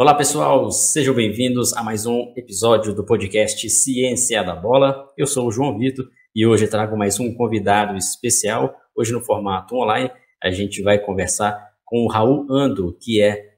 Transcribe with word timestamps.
Olá, 0.00 0.14
pessoal, 0.14 0.72
sejam 0.72 1.14
bem-vindos 1.14 1.74
a 1.74 1.82
mais 1.82 2.06
um 2.06 2.32
episódio 2.34 2.94
do 2.94 3.04
podcast 3.04 3.68
Ciência 3.68 4.42
da 4.42 4.56
Bola. 4.56 5.06
Eu 5.14 5.26
sou 5.26 5.46
o 5.46 5.52
João 5.52 5.78
Vitor 5.78 6.08
e 6.34 6.46
hoje 6.46 6.66
trago 6.66 6.96
mais 6.96 7.20
um 7.20 7.34
convidado 7.34 7.94
especial. 7.98 8.74
Hoje, 8.96 9.12
no 9.12 9.20
formato 9.20 9.76
online, 9.76 10.10
a 10.42 10.50
gente 10.50 10.80
vai 10.80 10.98
conversar 10.98 11.54
com 11.84 11.98
o 11.98 12.08
Raul 12.08 12.46
Ando, 12.50 12.96
que 12.98 13.20
é 13.20 13.56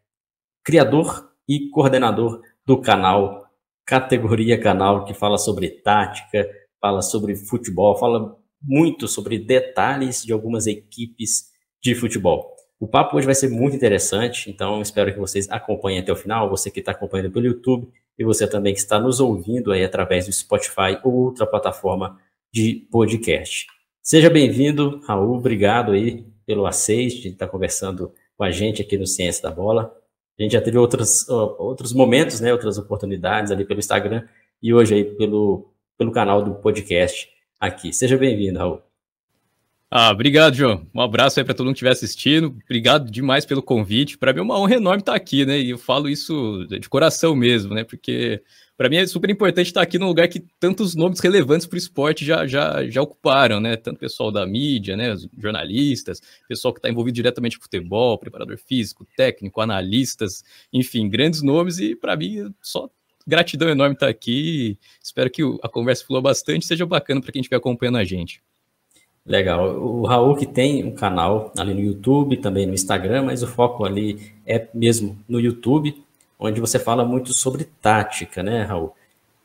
criador 0.64 1.30
e 1.48 1.70
coordenador 1.70 2.42
do 2.66 2.80
canal 2.80 3.46
Categoria 3.86 4.60
Canal, 4.60 5.04
que 5.04 5.14
fala 5.14 5.38
sobre 5.38 5.70
tática, 5.70 6.50
fala 6.80 7.02
sobre 7.02 7.36
futebol, 7.36 7.96
fala 7.96 8.36
muito 8.60 9.06
sobre 9.06 9.38
detalhes 9.38 10.24
de 10.24 10.32
algumas 10.32 10.66
equipes 10.66 11.52
de 11.80 11.94
futebol. 11.94 12.51
O 12.82 12.88
papo 12.88 13.16
hoje 13.16 13.26
vai 13.26 13.34
ser 13.36 13.48
muito 13.48 13.76
interessante, 13.76 14.50
então 14.50 14.82
espero 14.82 15.12
que 15.12 15.20
vocês 15.20 15.48
acompanhem 15.48 16.00
até 16.00 16.10
o 16.10 16.16
final, 16.16 16.50
você 16.50 16.68
que 16.68 16.80
está 16.80 16.90
acompanhando 16.90 17.30
pelo 17.30 17.46
YouTube 17.46 17.88
e 18.18 18.24
você 18.24 18.44
também 18.44 18.74
que 18.74 18.80
está 18.80 18.98
nos 18.98 19.20
ouvindo 19.20 19.70
aí 19.70 19.84
através 19.84 20.26
do 20.26 20.32
Spotify 20.32 20.98
ou 21.04 21.12
outra 21.14 21.46
plataforma 21.46 22.18
de 22.52 22.84
podcast. 22.90 23.68
Seja 24.02 24.28
bem-vindo, 24.28 25.00
Raul, 25.06 25.36
obrigado 25.36 25.92
aí 25.92 26.26
pelo 26.44 26.66
aceite 26.66 27.20
de 27.20 27.28
estar 27.28 27.46
conversando 27.46 28.12
com 28.36 28.42
a 28.42 28.50
gente 28.50 28.82
aqui 28.82 28.98
no 28.98 29.06
Ciência 29.06 29.44
da 29.44 29.52
Bola. 29.52 29.96
A 30.36 30.42
gente 30.42 30.50
já 30.50 30.60
teve 30.60 30.76
outros, 30.76 31.28
outros 31.28 31.92
momentos, 31.92 32.40
né, 32.40 32.52
outras 32.52 32.78
oportunidades 32.78 33.52
ali 33.52 33.64
pelo 33.64 33.78
Instagram 33.78 34.26
e 34.60 34.74
hoje 34.74 34.96
aí 34.96 35.04
pelo, 35.04 35.72
pelo 35.96 36.10
canal 36.10 36.42
do 36.42 36.56
podcast 36.56 37.28
aqui. 37.60 37.92
Seja 37.92 38.18
bem-vindo, 38.18 38.58
Raul. 38.58 38.91
Ah, 39.94 40.10
obrigado, 40.10 40.54
João. 40.54 40.88
Um 40.94 41.02
abraço 41.02 41.38
aí 41.38 41.44
para 41.44 41.52
todo 41.52 41.66
mundo 41.66 41.74
que 41.74 41.84
estiver 41.84 41.90
assistindo. 41.90 42.56
Obrigado 42.64 43.10
demais 43.10 43.44
pelo 43.44 43.62
convite. 43.62 44.16
Para 44.16 44.32
mim 44.32 44.38
é 44.38 44.42
uma 44.42 44.58
honra 44.58 44.76
enorme 44.76 45.00
estar 45.00 45.14
aqui, 45.14 45.44
né? 45.44 45.60
E 45.60 45.68
eu 45.68 45.76
falo 45.76 46.08
isso 46.08 46.66
de 46.66 46.88
coração 46.88 47.36
mesmo, 47.36 47.74
né? 47.74 47.84
Porque 47.84 48.42
para 48.74 48.88
mim 48.88 48.96
é 48.96 49.06
super 49.06 49.28
importante 49.28 49.66
estar 49.66 49.82
aqui 49.82 49.98
num 49.98 50.06
lugar 50.06 50.28
que 50.28 50.40
tantos 50.58 50.94
nomes 50.94 51.20
relevantes 51.20 51.66
para 51.66 51.74
o 51.74 51.78
esporte 51.78 52.24
já, 52.24 52.46
já, 52.46 52.88
já 52.88 53.02
ocuparam, 53.02 53.60
né? 53.60 53.76
Tanto 53.76 54.00
pessoal 54.00 54.32
da 54.32 54.46
mídia, 54.46 54.96
né? 54.96 55.12
Os 55.12 55.28
jornalistas, 55.36 56.22
pessoal 56.48 56.72
que 56.72 56.78
está 56.78 56.88
envolvido 56.88 57.16
diretamente 57.16 57.58
com 57.58 57.64
futebol, 57.64 58.16
preparador 58.16 58.56
físico, 58.56 59.06
técnico, 59.14 59.60
analistas, 59.60 60.42
enfim, 60.72 61.06
grandes 61.06 61.42
nomes. 61.42 61.78
E 61.78 61.94
para 61.94 62.16
mim, 62.16 62.50
só 62.62 62.88
gratidão 63.26 63.68
enorme 63.68 63.92
estar 63.92 64.08
aqui. 64.08 64.78
Espero 65.02 65.30
que 65.30 65.42
a 65.62 65.68
conversa 65.68 66.06
flua 66.06 66.22
bastante, 66.22 66.64
seja 66.64 66.86
bacana 66.86 67.20
para 67.20 67.30
quem 67.30 67.40
estiver 67.40 67.58
acompanhando 67.58 67.98
a 67.98 68.04
gente. 68.04 68.40
Legal. 69.24 69.80
O 69.80 70.04
Raul 70.04 70.34
que 70.34 70.46
tem 70.46 70.84
um 70.84 70.94
canal 70.94 71.52
ali 71.56 71.72
no 71.72 71.80
YouTube, 71.80 72.36
também 72.38 72.66
no 72.66 72.74
Instagram, 72.74 73.24
mas 73.24 73.42
o 73.42 73.46
foco 73.46 73.84
ali 73.84 74.32
é 74.44 74.66
mesmo 74.74 75.16
no 75.28 75.38
YouTube, 75.38 76.02
onde 76.38 76.60
você 76.60 76.78
fala 76.78 77.04
muito 77.04 77.32
sobre 77.38 77.64
tática, 77.80 78.42
né, 78.42 78.62
Raul? 78.62 78.92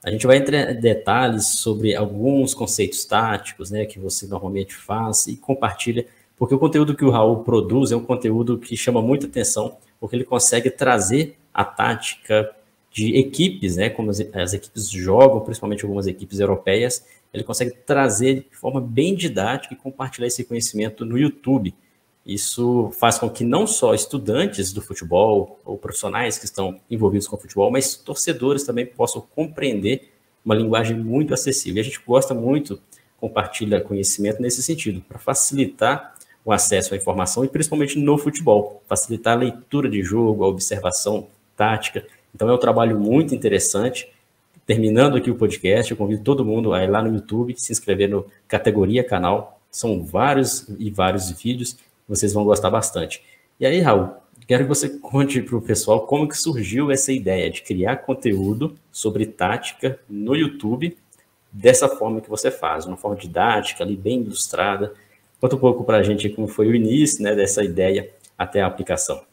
A 0.04 0.10
gente 0.10 0.26
vai 0.26 0.38
entrar 0.38 0.72
em 0.72 0.80
detalhes 0.80 1.60
sobre 1.60 1.96
alguns 1.96 2.54
conceitos 2.54 3.06
táticos, 3.06 3.70
né, 3.70 3.86
que 3.86 4.00
você 4.00 4.26
normalmente 4.26 4.74
faz 4.76 5.28
e 5.28 5.36
compartilha, 5.36 6.08
porque 6.36 6.56
o 6.56 6.60
conteúdo 6.60 6.96
que 6.96 7.06
o 7.06 7.12
Raul 7.12 7.44
produz 7.44 7.92
é 7.92 7.96
um 7.96 8.04
conteúdo 8.04 8.58
que 8.58 8.76
chama 8.76 9.02
muita 9.02 9.28
atenção, 9.28 9.78
porque 10.00 10.16
ele 10.16 10.24
consegue 10.24 10.72
trazer 10.72 11.38
a 11.54 11.64
tática 11.64 12.50
de 12.92 13.16
equipes, 13.16 13.78
né, 13.78 13.90
como 13.90 14.10
as, 14.10 14.20
as 14.20 14.54
equipes 14.54 14.90
jogam, 14.90 15.42
principalmente 15.42 15.84
algumas 15.84 16.08
equipes 16.08 16.40
europeias, 16.40 17.06
ele 17.34 17.44
consegue 17.44 17.72
trazer 17.72 18.48
de 18.50 18.56
forma 18.56 18.82
bem 18.82 19.16
didática 19.16 19.74
e 19.74 19.78
compartilhar 19.78 20.28
esse 20.28 20.44
conhecimento 20.44 21.06
no 21.06 21.18
YouTube. 21.18 21.74
Isso 22.26 22.92
faz 22.92 23.18
com 23.18 23.30
que 23.30 23.44
não 23.44 23.66
só 23.66 23.94
estudantes 23.94 24.74
do 24.74 24.82
futebol 24.82 25.60
ou 25.64 25.78
profissionais 25.78 26.38
que 26.38 26.46
estão 26.46 26.80
envolvidos 26.90 27.28
com 27.28 27.36
o 27.36 27.40
futebol, 27.40 27.72
mas 27.72 27.96
torcedores 27.96 28.64
também 28.64 28.86
possam 28.86 29.22
compreender 29.34 30.12
uma 30.44 30.56
linguagem 30.56 30.98
muito 30.98 31.34
acessível. 31.34 31.78
E 31.78 31.80
a 31.82 31.84
gente 31.84 32.02
gosta 32.06 32.34
muito, 32.34 32.82
compartilha 33.18 33.80
conhecimento 33.82 34.42
nesse 34.42 34.62
sentido, 34.62 35.02
para 35.02 35.18
facilitar 35.18 36.16
o 36.44 36.52
acesso 36.52 36.94
à 36.94 36.98
informação 36.98 37.44
e 37.44 37.50
principalmente 37.50 38.00
no 38.00 38.18
futebol, 38.18 38.82
facilitar 38.88 39.38
a 39.38 39.40
leitura 39.40 39.90
de 39.90 40.02
jogo, 40.02 40.44
a 40.44 40.48
observação 40.48 41.28
tática. 41.56 42.06
Então 42.34 42.50
é 42.50 42.54
um 42.54 42.58
trabalho 42.58 43.00
muito 43.00 43.36
interessante 43.36 44.10
Terminando 44.68 45.16
aqui 45.16 45.32
o 45.32 45.36
podcast, 45.36 45.90
eu 45.90 45.96
convido 45.96 46.22
todo 46.24 46.44
mundo 46.44 46.74
a 46.74 46.84
ir 46.84 46.90
lá 46.90 47.02
no 47.02 47.16
YouTube, 47.16 47.58
se 47.58 47.72
inscrever 47.72 48.10
no 48.10 48.26
categoria 48.50 49.02
canal. 49.02 49.62
São 49.72 50.04
vários 50.04 50.68
e 50.78 50.92
vários 50.92 51.32
vídeos, 51.32 51.78
vocês 52.06 52.34
vão 52.34 52.44
gostar 52.44 52.70
bastante. 52.70 53.24
E 53.58 53.66
aí, 53.66 53.80
Raul, 53.80 54.10
quero 54.46 54.64
que 54.64 54.70
você 54.70 54.90
conte 54.90 55.42
para 55.42 55.56
o 55.56 55.62
pessoal 55.62 56.06
como 56.06 56.28
que 56.28 56.38
surgiu 56.38 56.92
essa 56.92 57.14
ideia 57.14 57.50
de 57.50 57.62
criar 57.62 57.96
conteúdo 57.98 58.76
sobre 58.92 59.26
tática 59.26 60.02
no 60.10 60.36
YouTube 60.36 60.98
dessa 61.50 61.88
forma 61.88 62.20
que 62.20 62.30
você 62.30 62.52
faz, 62.52 62.86
uma 62.86 62.98
forma 62.98 63.16
didática, 63.16 63.86
ali 63.86 63.96
bem 63.96 64.20
ilustrada. 64.20 64.94
Conta 65.40 65.56
um 65.56 65.60
pouco 65.60 65.86
para 65.86 66.00
a 66.00 66.04
gente 66.04 66.28
como 66.28 66.46
foi 66.46 66.68
o 66.68 66.76
início 66.76 67.24
né, 67.24 67.34
dessa 67.34 67.64
ideia 67.64 68.10
até 68.38 68.62
a 68.62 68.68
aplicação. 68.68 69.27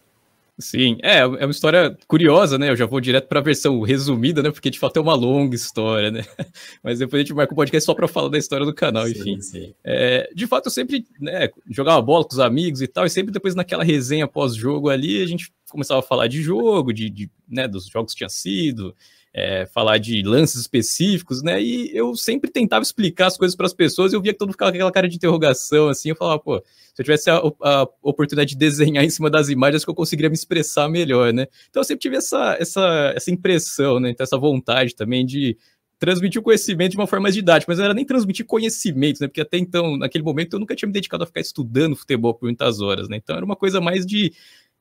Sim, 0.58 0.98
é, 1.02 1.18
é 1.18 1.26
uma 1.26 1.50
história 1.50 1.96
curiosa, 2.06 2.56
né? 2.56 2.70
Eu 2.70 2.76
já 2.76 2.86
vou 2.86 3.00
direto 3.00 3.26
para 3.26 3.40
a 3.40 3.42
versão 3.42 3.80
resumida, 3.80 4.40
né? 4.40 4.52
Porque 4.52 4.70
de 4.70 4.78
fato 4.78 4.96
é 4.98 5.02
uma 5.02 5.14
longa 5.14 5.56
história, 5.56 6.12
né? 6.12 6.22
Mas 6.82 7.00
depois 7.00 7.20
a 7.20 7.24
gente 7.24 7.34
marca 7.34 7.52
um 7.52 7.56
podcast 7.56 7.84
só 7.84 7.92
para 7.92 8.06
falar 8.06 8.28
da 8.28 8.38
história 8.38 8.64
do 8.64 8.72
canal, 8.72 9.08
enfim. 9.08 9.40
Sim, 9.40 9.60
sim. 9.60 9.74
É, 9.82 10.30
de 10.32 10.46
fato, 10.46 10.66
eu 10.66 10.70
sempre 10.70 11.04
né, 11.20 11.48
jogava 11.68 12.00
bola 12.00 12.24
com 12.24 12.32
os 12.32 12.38
amigos 12.38 12.80
e 12.80 12.86
tal, 12.86 13.04
e 13.04 13.10
sempre 13.10 13.32
depois 13.32 13.56
naquela 13.56 13.82
resenha 13.82 14.28
pós-jogo 14.28 14.90
ali, 14.90 15.20
a 15.20 15.26
gente 15.26 15.52
começava 15.68 15.98
a 15.98 16.04
falar 16.04 16.28
de 16.28 16.40
jogo, 16.40 16.92
de, 16.92 17.10
de 17.10 17.28
né, 17.48 17.66
dos 17.66 17.86
jogos 17.86 18.12
que 18.12 18.18
tinha 18.18 18.28
sido, 18.28 18.94
é, 19.36 19.66
falar 19.66 19.98
de 19.98 20.22
lances 20.22 20.60
específicos, 20.60 21.42
né? 21.42 21.60
E 21.60 21.90
eu 21.92 22.14
sempre 22.14 22.48
tentava 22.48 22.84
explicar 22.84 23.26
as 23.26 23.36
coisas 23.36 23.56
para 23.56 23.66
as 23.66 23.74
pessoas 23.74 24.12
e 24.12 24.16
eu 24.16 24.22
via 24.22 24.32
que 24.32 24.38
todo 24.38 24.46
mundo 24.46 24.54
ficava 24.54 24.70
com 24.70 24.76
aquela 24.76 24.92
cara 24.92 25.08
de 25.08 25.16
interrogação, 25.16 25.88
assim. 25.88 26.10
Eu 26.10 26.16
falava, 26.16 26.38
pô, 26.38 26.58
se 26.60 27.02
eu 27.02 27.04
tivesse 27.04 27.28
a, 27.28 27.38
a, 27.38 27.88
oportunidade 28.00 28.50
de 28.50 28.56
desenhar 28.56 29.02
em 29.02 29.10
cima 29.10 29.28
das 29.28 29.48
imagens, 29.48 29.84
que 29.84 29.90
eu 29.90 29.94
conseguiria 29.94 30.30
me 30.30 30.36
expressar 30.36 30.88
melhor, 30.88 31.32
né? 31.32 31.48
Então 31.68 31.80
eu 31.80 31.84
sempre 31.84 32.02
tive 32.02 32.16
essa, 32.16 32.56
essa, 32.60 33.12
essa 33.16 33.30
impressão, 33.32 33.98
né? 33.98 34.10
Então, 34.10 34.22
essa 34.22 34.38
vontade 34.38 34.94
também 34.94 35.26
de 35.26 35.58
transmitir 35.98 36.40
o 36.40 36.44
conhecimento 36.44 36.92
de 36.92 36.96
uma 36.96 37.06
forma 37.06 37.24
mais 37.24 37.34
didática, 37.34 37.70
mas 37.70 37.78
não 37.78 37.86
era 37.86 37.94
nem 37.94 38.04
transmitir 38.04 38.46
conhecimento, 38.46 39.20
né? 39.20 39.26
Porque 39.26 39.40
até 39.40 39.58
então, 39.58 39.96
naquele 39.96 40.22
momento, 40.22 40.54
eu 40.54 40.60
nunca 40.60 40.76
tinha 40.76 40.86
me 40.86 40.92
dedicado 40.92 41.24
a 41.24 41.26
ficar 41.26 41.40
estudando 41.40 41.96
futebol 41.96 42.34
por 42.34 42.46
muitas 42.46 42.80
horas, 42.80 43.08
né? 43.08 43.16
Então 43.16 43.34
era 43.34 43.44
uma 43.44 43.56
coisa 43.56 43.80
mais 43.80 44.06
de 44.06 44.32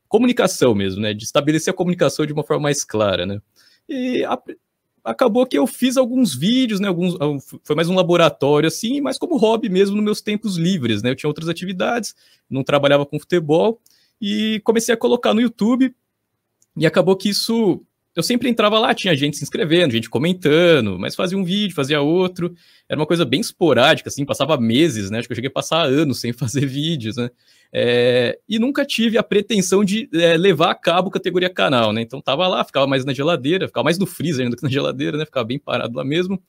comunicação 0.07 0.75
mesmo, 0.75 1.01
né? 1.01 1.11
De 1.11 1.23
estabelecer 1.23 1.73
a 1.73 1.75
comunicação 1.75 2.23
de 2.23 2.33
uma 2.33 2.43
forma 2.43 2.61
mais 2.61 2.83
clara, 2.83 3.25
né? 3.25 3.41
E 3.87 4.23
a, 4.23 4.41
acabou 5.03 5.45
que 5.45 5.57
eu 5.57 5.67
fiz 5.67 5.97
alguns 5.97 6.33
vídeos, 6.33 6.79
né? 6.79 6.87
Alguns, 6.87 7.15
foi 7.63 7.75
mais 7.75 7.89
um 7.89 7.95
laboratório, 7.95 8.67
assim, 8.67 9.01
mas 9.01 9.17
como 9.17 9.37
hobby 9.37 9.69
mesmo 9.69 9.95
nos 9.95 10.05
meus 10.05 10.21
tempos 10.21 10.57
livres, 10.57 11.03
né? 11.03 11.09
Eu 11.09 11.15
tinha 11.15 11.27
outras 11.27 11.49
atividades, 11.49 12.15
não 12.49 12.63
trabalhava 12.63 13.05
com 13.05 13.19
futebol, 13.19 13.81
e 14.21 14.61
comecei 14.63 14.93
a 14.93 14.97
colocar 14.97 15.33
no 15.33 15.41
YouTube, 15.41 15.93
e 16.77 16.85
acabou 16.85 17.15
que 17.15 17.29
isso 17.29 17.83
eu 18.15 18.21
sempre 18.21 18.47
entrava 18.47 18.77
lá, 18.77 18.93
tinha 18.93 19.15
gente 19.15 19.37
se 19.37 19.43
inscrevendo, 19.43 19.91
gente 19.91 20.09
comentando, 20.09 20.99
mas 20.99 21.15
fazia 21.15 21.37
um 21.37 21.43
vídeo, 21.43 21.75
fazia 21.75 21.99
outro. 21.99 22.53
Era 22.87 22.99
uma 22.99 23.07
coisa 23.07 23.25
bem 23.25 23.41
esporádica, 23.41 24.09
assim, 24.09 24.23
passava 24.23 24.55
meses, 24.55 25.09
né? 25.09 25.17
Acho 25.17 25.27
que 25.27 25.31
eu 25.31 25.35
cheguei 25.35 25.49
a 25.49 25.53
passar 25.53 25.85
anos 25.85 26.19
sem 26.21 26.31
fazer 26.31 26.65
vídeos, 26.65 27.17
né? 27.17 27.29
É, 27.71 28.37
e 28.47 28.59
nunca 28.59 28.85
tive 28.85 29.17
a 29.17 29.23
pretensão 29.23 29.83
de 29.83 30.07
é, 30.13 30.37
levar 30.37 30.71
a 30.71 30.75
cabo 30.75 31.09
categoria 31.09 31.49
canal, 31.49 31.91
né? 31.91 32.01
Então 32.01 32.21
tava 32.21 32.47
lá, 32.47 32.63
ficava 32.63 32.85
mais 32.85 33.03
na 33.03 33.13
geladeira, 33.13 33.67
ficava 33.67 33.83
mais 33.83 33.97
no 33.97 34.05
freezer 34.05 34.43
ainda 34.43 34.55
que 34.55 34.63
na 34.63 34.69
geladeira, 34.69 35.17
né? 35.17 35.25
Ficava 35.25 35.45
bem 35.45 35.57
parado 35.57 35.97
lá 35.97 36.03
mesmo. 36.03 36.39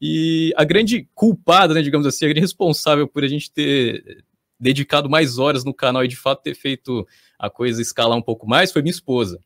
E 0.00 0.52
a 0.56 0.64
grande 0.64 1.08
culpada, 1.14 1.72
né, 1.72 1.82
digamos 1.82 2.04
assim, 2.04 2.24
a 2.24 2.28
grande 2.28 2.40
responsável 2.40 3.06
por 3.06 3.22
a 3.22 3.28
gente 3.28 3.52
ter 3.52 4.24
dedicado 4.58 5.08
mais 5.08 5.38
horas 5.38 5.64
no 5.64 5.72
canal 5.72 6.04
e 6.04 6.08
de 6.08 6.16
fato 6.16 6.42
ter 6.42 6.56
feito 6.56 7.06
a 7.38 7.48
coisa 7.48 7.80
escalar 7.80 8.18
um 8.18 8.22
pouco 8.22 8.48
mais 8.48 8.72
foi 8.72 8.82
minha 8.82 8.90
esposa 8.90 9.38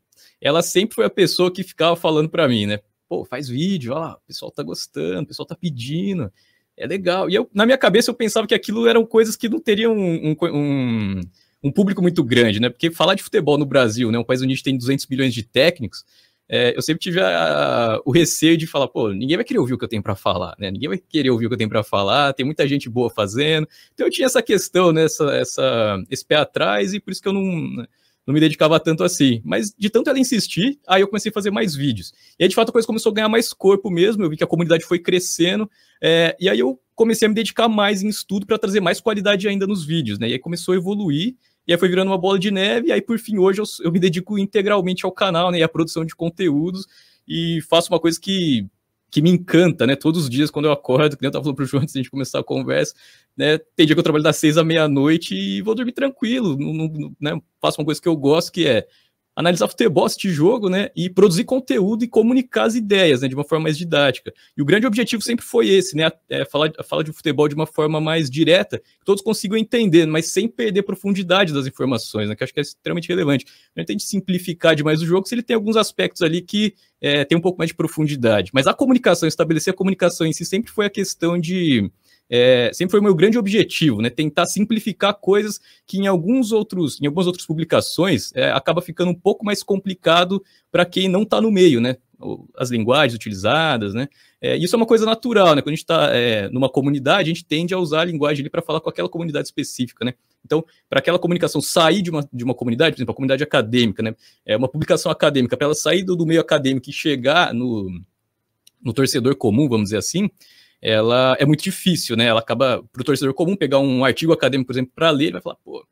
ela 0.46 0.62
sempre 0.62 0.94
foi 0.94 1.04
a 1.04 1.10
pessoa 1.10 1.50
que 1.50 1.64
ficava 1.64 1.96
falando 1.96 2.28
para 2.28 2.46
mim, 2.46 2.66
né? 2.66 2.78
Pô, 3.08 3.24
faz 3.24 3.48
vídeo, 3.48 3.92
ó, 3.94 4.12
o 4.12 4.20
pessoal 4.26 4.50
tá 4.50 4.62
gostando, 4.62 5.22
o 5.22 5.26
pessoal 5.26 5.46
tá 5.46 5.56
pedindo, 5.56 6.32
é 6.76 6.86
legal. 6.86 7.28
E 7.28 7.34
eu, 7.34 7.50
na 7.52 7.66
minha 7.66 7.78
cabeça, 7.78 8.10
eu 8.10 8.14
pensava 8.14 8.46
que 8.46 8.54
aquilo 8.54 8.86
eram 8.86 9.04
coisas 9.04 9.34
que 9.34 9.48
não 9.48 9.58
teriam 9.58 9.96
um, 9.96 10.36
um, 10.40 11.20
um 11.64 11.72
público 11.72 12.00
muito 12.00 12.22
grande, 12.22 12.60
né? 12.60 12.68
Porque 12.68 12.92
falar 12.92 13.14
de 13.14 13.24
futebol 13.24 13.58
no 13.58 13.66
Brasil, 13.66 14.12
né? 14.12 14.18
Um 14.18 14.24
país 14.24 14.40
onde 14.40 14.52
a 14.52 14.54
gente 14.54 14.64
tem 14.64 14.76
200 14.76 15.06
milhões 15.08 15.34
de 15.34 15.42
técnicos, 15.42 16.04
é, 16.48 16.76
eu 16.76 16.82
sempre 16.82 17.00
tive 17.00 17.20
a, 17.20 17.94
a, 17.96 18.00
o 18.04 18.12
receio 18.12 18.56
de 18.56 18.68
falar, 18.68 18.86
pô, 18.86 19.12
ninguém 19.12 19.36
vai 19.36 19.44
querer 19.44 19.58
ouvir 19.58 19.74
o 19.74 19.78
que 19.78 19.84
eu 19.84 19.88
tenho 19.88 20.02
para 20.02 20.14
falar, 20.14 20.54
né? 20.60 20.70
Ninguém 20.70 20.88
vai 20.88 20.98
querer 20.98 21.30
ouvir 21.30 21.46
o 21.46 21.48
que 21.48 21.54
eu 21.54 21.58
tenho 21.58 21.70
para 21.70 21.82
falar, 21.82 22.32
tem 22.34 22.46
muita 22.46 22.68
gente 22.68 22.88
boa 22.88 23.10
fazendo. 23.10 23.66
Então 23.92 24.06
eu 24.06 24.10
tinha 24.12 24.26
essa 24.26 24.40
questão, 24.40 24.92
né? 24.92 25.04
Essa, 25.04 25.24
essa, 25.34 26.04
esse 26.08 26.24
pé 26.24 26.36
atrás, 26.36 26.94
e 26.94 27.00
por 27.00 27.10
isso 27.10 27.20
que 27.20 27.26
eu 27.26 27.32
não 27.32 27.84
não 28.26 28.34
me 28.34 28.40
dedicava 28.40 28.80
tanto 28.80 29.04
assim. 29.04 29.40
Mas 29.44 29.72
de 29.78 29.88
tanto 29.88 30.10
ela 30.10 30.18
insistir, 30.18 30.78
aí 30.86 31.00
eu 31.00 31.08
comecei 31.08 31.30
a 31.30 31.32
fazer 31.32 31.50
mais 31.50 31.76
vídeos. 31.76 32.12
E 32.38 32.42
aí, 32.42 32.48
de 32.48 32.54
fato, 32.54 32.70
a 32.70 32.72
coisa 32.72 32.86
começou 32.86 33.12
a 33.12 33.14
ganhar 33.14 33.28
mais 33.28 33.52
corpo 33.52 33.88
mesmo. 33.88 34.24
Eu 34.24 34.30
vi 34.30 34.36
que 34.36 34.44
a 34.44 34.46
comunidade 34.48 34.84
foi 34.84 34.98
crescendo. 34.98 35.70
É, 36.02 36.36
e 36.40 36.48
aí 36.48 36.58
eu 36.58 36.80
comecei 36.94 37.26
a 37.26 37.28
me 37.28 37.34
dedicar 37.34 37.68
mais 37.68 38.02
em 38.02 38.08
estudo 38.08 38.46
para 38.46 38.58
trazer 38.58 38.80
mais 38.80 39.00
qualidade 39.00 39.46
ainda 39.46 39.66
nos 39.66 39.84
vídeos, 39.84 40.18
né? 40.18 40.28
E 40.28 40.32
aí 40.32 40.38
começou 40.38 40.74
a 40.74 40.76
evoluir. 40.76 41.36
e 41.66 41.72
aí 41.72 41.78
foi 41.78 41.88
virando 41.88 42.10
uma 42.10 42.18
bola 42.18 42.38
de 42.38 42.50
neve, 42.50 42.88
e 42.88 42.92
aí 42.92 43.02
por 43.02 43.18
fim 43.18 43.38
hoje 43.38 43.60
eu, 43.60 43.64
eu 43.84 43.92
me 43.92 43.98
dedico 43.98 44.38
integralmente 44.38 45.04
ao 45.04 45.12
canal, 45.12 45.50
né, 45.50 45.58
e 45.58 45.62
à 45.62 45.68
produção 45.68 46.04
de 46.04 46.14
conteúdos, 46.14 46.86
e 47.26 47.60
faço 47.68 47.92
uma 47.92 47.98
coisa 47.98 48.20
que 48.20 48.66
que 49.16 49.22
me 49.22 49.30
encanta, 49.30 49.86
né? 49.86 49.96
Todos 49.96 50.24
os 50.24 50.28
dias, 50.28 50.50
quando 50.50 50.66
eu 50.66 50.72
acordo, 50.72 51.16
que 51.16 51.24
eu 51.24 51.30
tava 51.30 51.42
falando 51.42 51.56
pro 51.56 51.64
João 51.64 51.82
antes 51.82 51.94
de 51.94 52.00
a 52.00 52.02
gente 52.02 52.10
começar 52.10 52.38
a 52.38 52.44
conversa, 52.44 52.94
né? 53.34 53.56
Tem 53.74 53.86
dia 53.86 53.96
que 53.96 53.98
eu 53.98 54.02
trabalho 54.02 54.22
das 54.22 54.36
seis 54.36 54.58
à 54.58 54.62
meia-noite 54.62 55.34
e 55.34 55.62
vou 55.62 55.74
dormir 55.74 55.92
tranquilo, 55.92 56.54
não, 56.58 56.74
não, 56.74 57.16
né? 57.18 57.40
Faço 57.58 57.80
uma 57.80 57.86
coisa 57.86 57.98
que 57.98 58.06
eu 58.06 58.14
gosto, 58.14 58.52
que 58.52 58.66
é 58.66 58.86
analisar 59.36 59.68
futebol, 59.68 60.06
assistir 60.06 60.30
jogo, 60.30 60.70
né, 60.70 60.88
e 60.96 61.10
produzir 61.10 61.44
conteúdo 61.44 62.02
e 62.02 62.08
comunicar 62.08 62.64
as 62.64 62.74
ideias, 62.74 63.20
né, 63.20 63.28
de 63.28 63.34
uma 63.34 63.44
forma 63.44 63.64
mais 63.64 63.76
didática. 63.76 64.32
E 64.56 64.62
o 64.62 64.64
grande 64.64 64.86
objetivo 64.86 65.22
sempre 65.22 65.44
foi 65.44 65.68
esse, 65.68 65.94
né, 65.94 66.10
é 66.30 66.46
falar, 66.46 66.72
falar 66.88 67.02
de 67.02 67.12
futebol 67.12 67.46
de 67.46 67.54
uma 67.54 67.66
forma 67.66 68.00
mais 68.00 68.30
direta, 68.30 68.78
que 68.78 69.04
todos 69.04 69.22
consigam 69.22 69.58
entender, 69.58 70.06
mas 70.06 70.32
sem 70.32 70.48
perder 70.48 70.82
profundidade 70.84 71.52
das 71.52 71.66
informações, 71.66 72.30
né, 72.30 72.34
que 72.34 72.42
acho 72.42 72.54
que 72.54 72.60
é 72.60 72.62
extremamente 72.62 73.08
relevante. 73.08 73.44
A 73.76 73.80
gente 73.80 73.88
tem 73.88 73.96
de 73.98 74.04
simplificar 74.04 74.74
demais 74.74 75.02
o 75.02 75.06
jogo 75.06 75.28
se 75.28 75.34
ele 75.34 75.42
tem 75.42 75.54
alguns 75.54 75.76
aspectos 75.76 76.22
ali 76.22 76.40
que 76.40 76.74
é, 76.98 77.22
tem 77.22 77.36
um 77.36 77.40
pouco 77.42 77.58
mais 77.58 77.68
de 77.68 77.74
profundidade. 77.74 78.50
Mas 78.54 78.66
a 78.66 78.72
comunicação, 78.72 79.28
estabelecer 79.28 79.74
a 79.74 79.76
comunicação 79.76 80.26
em 80.26 80.32
si 80.32 80.46
sempre 80.46 80.72
foi 80.72 80.86
a 80.86 80.90
questão 80.90 81.38
de 81.38 81.90
é, 82.28 82.70
sempre 82.72 82.90
foi 82.90 83.00
o 83.00 83.02
meu 83.02 83.14
grande 83.14 83.38
objetivo, 83.38 84.02
né? 84.02 84.10
Tentar 84.10 84.46
simplificar 84.46 85.14
coisas 85.14 85.60
que 85.86 85.98
em 85.98 86.06
alguns 86.06 86.52
outros, 86.52 87.00
em 87.00 87.06
algumas 87.06 87.26
outras 87.26 87.46
publicações 87.46 88.32
é, 88.34 88.50
acaba 88.50 88.82
ficando 88.82 89.10
um 89.10 89.14
pouco 89.14 89.44
mais 89.44 89.62
complicado 89.62 90.42
para 90.70 90.84
quem 90.84 91.08
não 91.08 91.22
está 91.22 91.40
no 91.40 91.50
meio, 91.50 91.80
né? 91.80 91.96
As 92.56 92.70
linguagens 92.70 93.14
utilizadas, 93.14 93.94
né? 93.94 94.08
É, 94.40 94.56
isso 94.56 94.74
é 94.74 94.78
uma 94.78 94.86
coisa 94.86 95.04
natural, 95.06 95.54
né? 95.54 95.62
Quando 95.62 95.68
a 95.68 95.76
gente 95.76 95.84
está 95.84 96.14
é, 96.14 96.48
numa 96.50 96.68
comunidade, 96.68 97.30
a 97.30 97.34
gente 97.34 97.44
tende 97.44 97.72
a 97.72 97.78
usar 97.78 98.00
a 98.00 98.04
linguagem 98.04 98.48
para 98.50 98.62
falar 98.62 98.80
com 98.80 98.90
aquela 98.90 99.08
comunidade 99.08 99.46
específica, 99.46 100.04
né? 100.04 100.14
Então, 100.44 100.64
para 100.88 100.98
aquela 100.98 101.18
comunicação 101.18 101.60
sair 101.60 102.02
de 102.02 102.10
uma, 102.10 102.28
de 102.32 102.44
uma 102.44 102.54
comunidade, 102.54 102.94
por 102.94 102.98
exemplo, 102.98 103.12
a 103.12 103.14
comunidade 103.14 103.42
acadêmica, 103.42 104.02
né? 104.02 104.14
É 104.44 104.56
uma 104.56 104.68
publicação 104.68 105.10
acadêmica, 105.12 105.56
para 105.56 105.66
ela 105.66 105.74
sair 105.74 106.02
do, 106.02 106.16
do 106.16 106.26
meio 106.26 106.40
acadêmico 106.40 106.88
e 106.90 106.92
chegar 106.92 107.54
no, 107.54 107.88
no 108.82 108.92
torcedor 108.92 109.36
comum, 109.36 109.68
vamos 109.68 109.86
dizer 109.86 109.98
assim, 109.98 110.30
ela 110.86 111.36
é 111.40 111.44
muito 111.44 111.64
difícil, 111.64 112.16
né? 112.16 112.26
Ela 112.26 112.38
acaba, 112.38 112.80
para 112.92 113.02
o 113.02 113.04
torcedor 113.04 113.34
comum, 113.34 113.56
pegar 113.56 113.80
um 113.80 114.04
artigo 114.04 114.32
acadêmico, 114.32 114.68
por 114.68 114.72
exemplo, 114.72 114.92
para 114.94 115.10
ler, 115.10 115.24
ele 115.24 115.32
vai 115.32 115.42
falar, 115.42 115.56
pô, 115.56 115.84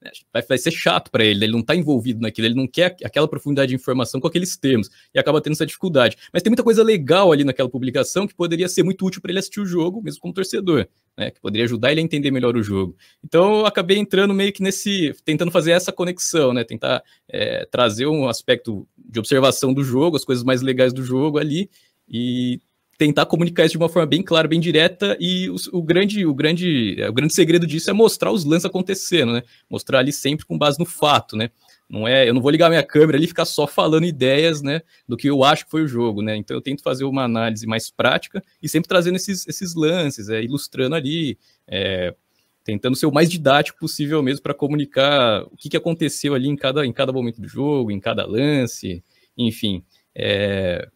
né, 0.00 0.10
vai, 0.48 0.56
ser 0.56 0.70
chato 0.70 1.10
para 1.10 1.22
ele, 1.22 1.44
ele 1.44 1.52
não 1.52 1.60
está 1.60 1.76
envolvido 1.76 2.20
naquilo, 2.22 2.46
ele 2.46 2.54
não 2.54 2.66
quer 2.66 2.96
aquela 3.04 3.28
profundidade 3.28 3.68
de 3.68 3.74
informação 3.74 4.18
com 4.18 4.26
aqueles 4.26 4.56
termos, 4.56 4.88
e 5.14 5.18
acaba 5.18 5.42
tendo 5.42 5.52
essa 5.52 5.66
dificuldade. 5.66 6.16
Mas 6.32 6.42
tem 6.42 6.50
muita 6.50 6.62
coisa 6.62 6.82
legal 6.82 7.30
ali 7.30 7.44
naquela 7.44 7.68
publicação 7.68 8.26
que 8.26 8.34
poderia 8.34 8.70
ser 8.70 8.82
muito 8.82 9.04
útil 9.04 9.20
para 9.20 9.30
ele 9.30 9.38
assistir 9.38 9.60
o 9.60 9.66
jogo, 9.66 10.00
mesmo 10.00 10.18
como 10.18 10.32
torcedor, 10.32 10.88
né? 11.14 11.30
Que 11.30 11.42
poderia 11.42 11.66
ajudar 11.66 11.92
ele 11.92 12.00
a 12.00 12.04
entender 12.04 12.30
melhor 12.30 12.56
o 12.56 12.62
jogo. 12.62 12.96
Então 13.22 13.60
eu 13.60 13.66
acabei 13.66 13.98
entrando 13.98 14.32
meio 14.32 14.50
que 14.50 14.62
nesse, 14.62 15.14
tentando 15.26 15.50
fazer 15.50 15.72
essa 15.72 15.92
conexão, 15.92 16.54
né? 16.54 16.64
Tentar 16.64 17.02
é, 17.28 17.66
trazer 17.66 18.06
um 18.06 18.28
aspecto 18.28 18.88
de 18.96 19.18
observação 19.18 19.74
do 19.74 19.84
jogo, 19.84 20.16
as 20.16 20.24
coisas 20.24 20.42
mais 20.42 20.62
legais 20.62 20.94
do 20.94 21.04
jogo 21.04 21.36
ali, 21.36 21.68
e 22.08 22.62
tentar 22.98 23.26
comunicar 23.26 23.64
isso 23.64 23.72
de 23.72 23.78
uma 23.78 23.88
forma 23.88 24.06
bem 24.06 24.22
clara, 24.22 24.48
bem 24.48 24.58
direta, 24.58 25.16
e 25.20 25.48
o, 25.48 25.56
o, 25.72 25.80
grande, 25.80 26.26
o, 26.26 26.34
grande, 26.34 26.96
o 27.08 27.12
grande 27.12 27.32
segredo 27.32 27.64
disso 27.64 27.88
é 27.88 27.92
mostrar 27.92 28.32
os 28.32 28.44
lances 28.44 28.64
acontecendo, 28.64 29.32
né? 29.32 29.42
Mostrar 29.70 30.00
ali 30.00 30.12
sempre 30.12 30.44
com 30.44 30.58
base 30.58 30.80
no 30.80 30.84
fato, 30.84 31.36
né? 31.36 31.50
Não 31.88 32.06
é, 32.06 32.28
eu 32.28 32.34
não 32.34 32.42
vou 32.42 32.50
ligar 32.50 32.68
minha 32.68 32.82
câmera 32.82 33.16
ali 33.16 33.24
e 33.24 33.28
ficar 33.28 33.46
só 33.46 33.66
falando 33.66 34.04
ideias, 34.04 34.60
né, 34.60 34.82
do 35.08 35.16
que 35.16 35.30
eu 35.30 35.42
acho 35.42 35.64
que 35.64 35.70
foi 35.70 35.82
o 35.82 35.88
jogo, 35.88 36.20
né? 36.20 36.36
Então 36.36 36.54
eu 36.54 36.60
tento 36.60 36.82
fazer 36.82 37.04
uma 37.04 37.24
análise 37.24 37.66
mais 37.66 37.88
prática 37.88 38.42
e 38.62 38.68
sempre 38.68 38.88
trazendo 38.88 39.16
esses, 39.16 39.46
esses 39.46 39.74
lances, 39.74 40.28
é, 40.28 40.42
ilustrando 40.42 40.96
ali, 40.96 41.38
é, 41.66 42.14
tentando 42.62 42.94
ser 42.94 43.06
o 43.06 43.12
mais 43.12 43.30
didático 43.30 43.78
possível 43.78 44.22
mesmo 44.22 44.42
para 44.42 44.52
comunicar 44.52 45.44
o 45.44 45.56
que, 45.56 45.70
que 45.70 45.76
aconteceu 45.76 46.34
ali 46.34 46.48
em 46.48 46.56
cada, 46.56 46.84
em 46.84 46.92
cada 46.92 47.12
momento 47.12 47.40
do 47.40 47.48
jogo, 47.48 47.90
em 47.90 48.00
cada 48.00 48.26
lance, 48.26 49.02
enfim. 49.36 49.82
É, 50.14 50.88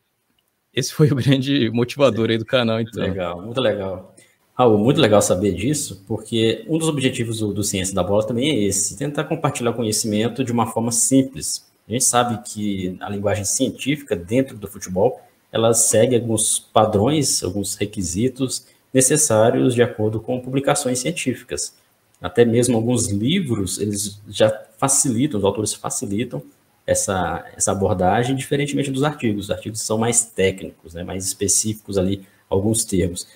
esse 0.75 0.93
foi 0.93 1.09
o 1.09 1.17
grande 1.17 1.71
motivador 1.71 2.31
aí 2.31 2.39
do 2.39 2.45
canal, 2.45 2.81
então. 2.81 3.03
Legal, 3.03 3.43
muito 3.43 3.61
legal. 3.61 4.15
Raul, 4.55 4.79
muito 4.79 5.01
legal 5.01 5.23
saber 5.23 5.55
disso, 5.55 6.05
porque 6.07 6.65
um 6.69 6.77
dos 6.77 6.89
objetivos 6.89 7.39
do, 7.39 7.53
do 7.53 7.65
Ciência 7.65 7.95
da 7.95 8.03
Bola 8.03 8.27
também 8.27 8.51
é 8.51 8.65
esse, 8.65 8.97
tentar 8.97 9.25
compartilhar 9.25 9.73
conhecimento 9.73 10.45
de 10.45 10.53
uma 10.53 10.67
forma 10.67 10.93
simples. 10.93 11.67
A 11.89 11.93
gente 11.93 12.05
sabe 12.05 12.41
que 12.45 12.97
a 13.01 13.09
linguagem 13.09 13.45
científica 13.45 14.15
dentro 14.15 14.57
do 14.57 14.69
futebol, 14.69 15.21
ela 15.51 15.73
segue 15.75 16.15
alguns 16.15 16.59
padrões, 16.59 17.43
alguns 17.43 17.75
requisitos 17.75 18.67
necessários 18.93 19.75
de 19.75 19.83
acordo 19.83 20.21
com 20.21 20.41
publicações 20.41 20.99
científicas. 20.99 21.75
Até 22.21 22.45
mesmo 22.45 22.77
alguns 22.77 23.09
livros, 23.09 23.81
eles 23.81 24.21
já 24.29 24.51
facilitam, 24.79 25.39
os 25.39 25.45
autores 25.45 25.75
facilitam 25.75 26.43
essa, 26.87 27.45
essa 27.57 27.73
abordagem, 27.73 28.35
diferentemente 28.35 28.91
dos 28.91 29.03
artigos. 29.03 29.47
Os 29.47 29.51
artigos 29.51 29.81
são 29.83 29.99
mais 29.99 30.25
técnicos, 30.25 30.95
né, 30.95 31.03
mais 31.03 31.25
específicos 31.25 31.99
ali, 31.99 32.27
alguns 32.49 32.85
termos. 32.85 33.27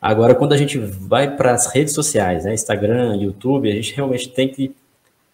Agora, 0.00 0.34
quando 0.34 0.52
a 0.52 0.56
gente 0.56 0.78
vai 0.78 1.36
para 1.36 1.52
as 1.52 1.66
redes 1.66 1.94
sociais, 1.94 2.44
né, 2.44 2.54
Instagram, 2.54 3.16
YouTube, 3.16 3.70
a 3.70 3.74
gente 3.74 3.94
realmente 3.94 4.28
tem 4.28 4.48
que 4.48 4.74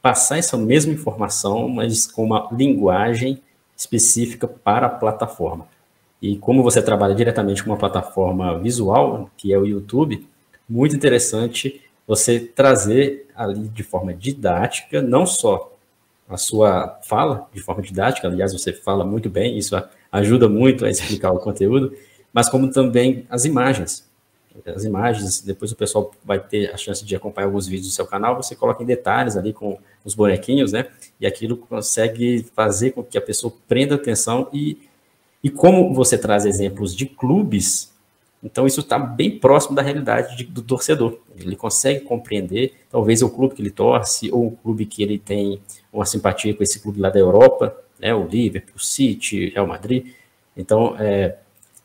passar 0.02 0.38
essa 0.38 0.56
mesma 0.56 0.92
informação, 0.92 1.68
mas 1.68 2.06
com 2.06 2.24
uma 2.24 2.48
linguagem 2.52 3.40
específica 3.76 4.46
para 4.46 4.86
a 4.86 4.90
plataforma. 4.90 5.68
E 6.20 6.36
como 6.36 6.62
você 6.62 6.80
trabalha 6.80 7.14
diretamente 7.14 7.62
com 7.62 7.70
uma 7.70 7.76
plataforma 7.76 8.58
visual, 8.58 9.30
que 9.36 9.52
é 9.52 9.58
o 9.58 9.66
YouTube, 9.66 10.26
muito 10.68 10.96
interessante 10.96 11.80
você 12.06 12.40
trazer 12.40 13.28
ali 13.34 13.68
de 13.68 13.82
forma 13.82 14.14
didática, 14.14 15.02
não 15.02 15.26
só 15.26 15.75
a 16.28 16.36
sua 16.36 16.98
fala 17.02 17.48
de 17.52 17.60
forma 17.60 17.82
didática, 17.82 18.26
aliás, 18.26 18.52
você 18.52 18.72
fala 18.72 19.04
muito 19.04 19.30
bem, 19.30 19.56
isso 19.56 19.80
ajuda 20.10 20.48
muito 20.48 20.84
a 20.84 20.90
explicar 20.90 21.32
o 21.32 21.38
conteúdo, 21.38 21.92
mas 22.32 22.48
como 22.48 22.70
também 22.70 23.26
as 23.30 23.44
imagens. 23.44 24.06
As 24.64 24.84
imagens, 24.84 25.42
depois 25.42 25.70
o 25.70 25.76
pessoal 25.76 26.10
vai 26.24 26.40
ter 26.40 26.72
a 26.72 26.76
chance 26.76 27.04
de 27.04 27.14
acompanhar 27.14 27.46
alguns 27.46 27.66
vídeos 27.66 27.88
do 27.88 27.92
seu 27.92 28.06
canal, 28.06 28.36
você 28.36 28.56
coloca 28.56 28.82
em 28.82 28.86
detalhes 28.86 29.36
ali 29.36 29.52
com 29.52 29.78
os 30.04 30.14
bonequinhos, 30.14 30.72
né? 30.72 30.86
E 31.20 31.26
aquilo 31.26 31.58
consegue 31.58 32.46
fazer 32.54 32.92
com 32.92 33.04
que 33.04 33.18
a 33.18 33.20
pessoa 33.20 33.52
prenda 33.68 33.96
atenção 33.96 34.48
e, 34.52 34.78
e 35.44 35.50
como 35.50 35.92
você 35.92 36.16
traz 36.16 36.46
exemplos 36.46 36.96
de 36.96 37.04
clubes, 37.04 37.92
então, 38.46 38.64
isso 38.64 38.78
está 38.78 38.96
bem 38.96 39.40
próximo 39.40 39.74
da 39.74 39.82
realidade 39.82 40.36
de, 40.36 40.44
do 40.44 40.62
torcedor. 40.62 41.18
Ele 41.36 41.56
consegue 41.56 42.04
compreender, 42.04 42.74
talvez, 42.88 43.20
o 43.20 43.28
clube 43.28 43.56
que 43.56 43.60
ele 43.60 43.72
torce, 43.72 44.30
ou 44.30 44.46
o 44.46 44.50
clube 44.52 44.86
que 44.86 45.02
ele 45.02 45.18
tem 45.18 45.60
uma 45.92 46.06
simpatia 46.06 46.54
com 46.54 46.62
esse 46.62 46.78
clube 46.78 47.00
lá 47.00 47.10
da 47.10 47.18
Europa, 47.18 47.76
né, 47.98 48.14
o 48.14 48.24
Liverpool, 48.24 48.76
o 48.76 48.78
City, 48.78 49.48
Real 49.48 49.66
Madrid. 49.66 50.12
Então, 50.56 50.94
é, 50.96 51.34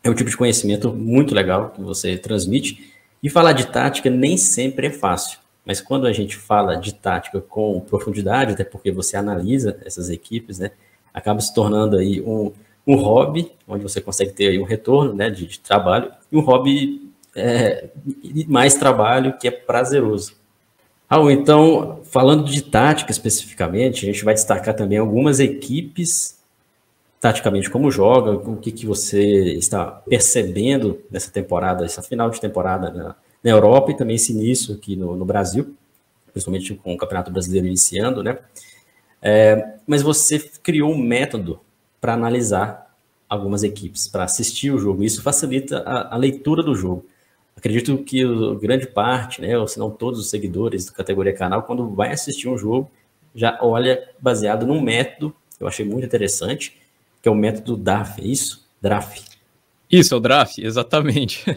é 0.04 0.10
um 0.10 0.14
tipo 0.14 0.30
de 0.30 0.38
conhecimento 0.38 0.94
muito 0.94 1.34
legal 1.34 1.72
que 1.72 1.82
você 1.82 2.16
transmite. 2.16 2.94
E 3.24 3.28
falar 3.30 3.54
de 3.54 3.66
tática 3.66 4.08
nem 4.12 4.38
sempre 4.38 4.86
é 4.86 4.92
fácil. 4.92 5.40
Mas 5.66 5.82
quando 5.82 6.06
a 6.06 6.14
gente 6.14 6.38
fala 6.38 6.76
de 6.76 6.94
tática 6.94 7.42
com 7.42 7.80
profundidade, 7.80 8.54
até 8.54 8.64
porque 8.64 8.92
você 8.92 9.18
analisa 9.18 9.80
essas 9.84 10.12
equipes, 10.12 10.60
né, 10.60 10.70
acaba 11.12 11.42
se 11.42 11.52
tornando 11.56 11.98
aí 11.98 12.22
um, 12.22 12.52
um 12.86 12.96
hobby, 12.96 13.52
onde 13.68 13.84
você 13.84 14.02
consegue 14.02 14.32
ter 14.32 14.60
um 14.60 14.64
retorno 14.64 15.14
né, 15.14 15.30
de, 15.30 15.46
de 15.46 15.60
trabalho, 15.60 16.12
e 16.32 16.36
um 16.36 16.42
hobby 16.42 17.12
é, 17.36 17.90
mais 18.48 18.76
trabalho 18.76 19.38
que 19.38 19.48
é 19.48 19.52
prazeroso. 19.52 20.34
Raul, 21.10 21.30
então, 21.30 22.00
falando 22.06 22.46
de 22.46 22.62
tática 22.62 23.12
especificamente, 23.12 24.06
a 24.06 24.12
gente 24.12 24.24
vai 24.24 24.34
destacar 24.34 24.74
também 24.74 24.98
algumas 24.98 25.40
equipes, 25.40 26.40
taticamente 27.20 27.70
como 27.70 27.92
joga, 27.92 28.32
o 28.32 28.56
que, 28.56 28.72
que 28.72 28.86
você 28.86 29.54
está 29.54 29.86
percebendo 29.86 31.02
nessa 31.12 31.30
temporada, 31.30 31.86
essa 31.86 32.02
final 32.02 32.30
de 32.30 32.40
temporada 32.40 32.90
na, 32.90 33.16
na 33.44 33.52
Europa 33.52 33.92
e 33.92 33.98
também 33.98 34.16
esse 34.16 34.32
início 34.32 34.74
aqui 34.74 34.96
no, 34.96 35.16
no 35.16 35.26
Brasil, 35.26 35.76
principalmente 36.32 36.74
com 36.76 36.94
o 36.94 36.98
Campeonato 36.98 37.30
Brasileiro 37.30 37.68
iniciando, 37.68 38.24
né? 38.24 38.38
É, 39.22 39.76
mas 39.86 40.02
você 40.02 40.40
criou 40.64 40.92
um 40.92 40.98
método 40.98 41.60
para 42.02 42.16
analisar 42.16 42.92
algumas 43.30 43.64
equipes, 43.64 44.08
para 44.08 44.26
assistir 44.26 44.72
o 44.72 44.80
jogo. 44.80 45.04
Isso 45.04 45.22
facilita 45.22 45.80
a, 45.86 46.16
a, 46.16 46.18
leitura 46.18 46.62
do 46.62 46.76
jogo. 46.76 47.06
Acredito 47.56 47.98
que 48.00 48.26
o, 48.26 48.60
grande 48.60 48.88
parte, 48.88 49.40
né, 49.40 49.58
ou 49.58 49.68
se 49.68 49.80
não 49.80 49.90
todos 49.90 50.20
os 50.20 50.30
seguidores 50.30 50.88
da 50.88 50.92
categoria 50.92 51.34
canal, 51.34 51.64
quando 51.64 51.88
vai 51.92 52.12
assistir 52.12 52.50
um 52.50 52.58
jogo, 52.58 52.92
já 53.34 53.58
olha 53.62 54.10
baseado 54.20 54.66
num 54.66 54.82
método 54.82 55.34
que 55.58 55.64
eu 55.64 55.68
achei 55.68 55.86
muito 55.86 56.06
interessante, 56.06 56.76
que 57.22 57.30
é 57.30 57.32
o 57.32 57.36
método 57.36 57.78
DAF, 57.78 58.20
é 58.20 58.26
isso? 58.26 58.68
DRAF. 58.82 59.22
Isso, 59.90 60.14
é 60.14 60.18
o 60.18 60.20
DRAF, 60.20 60.58
exatamente. 60.58 61.46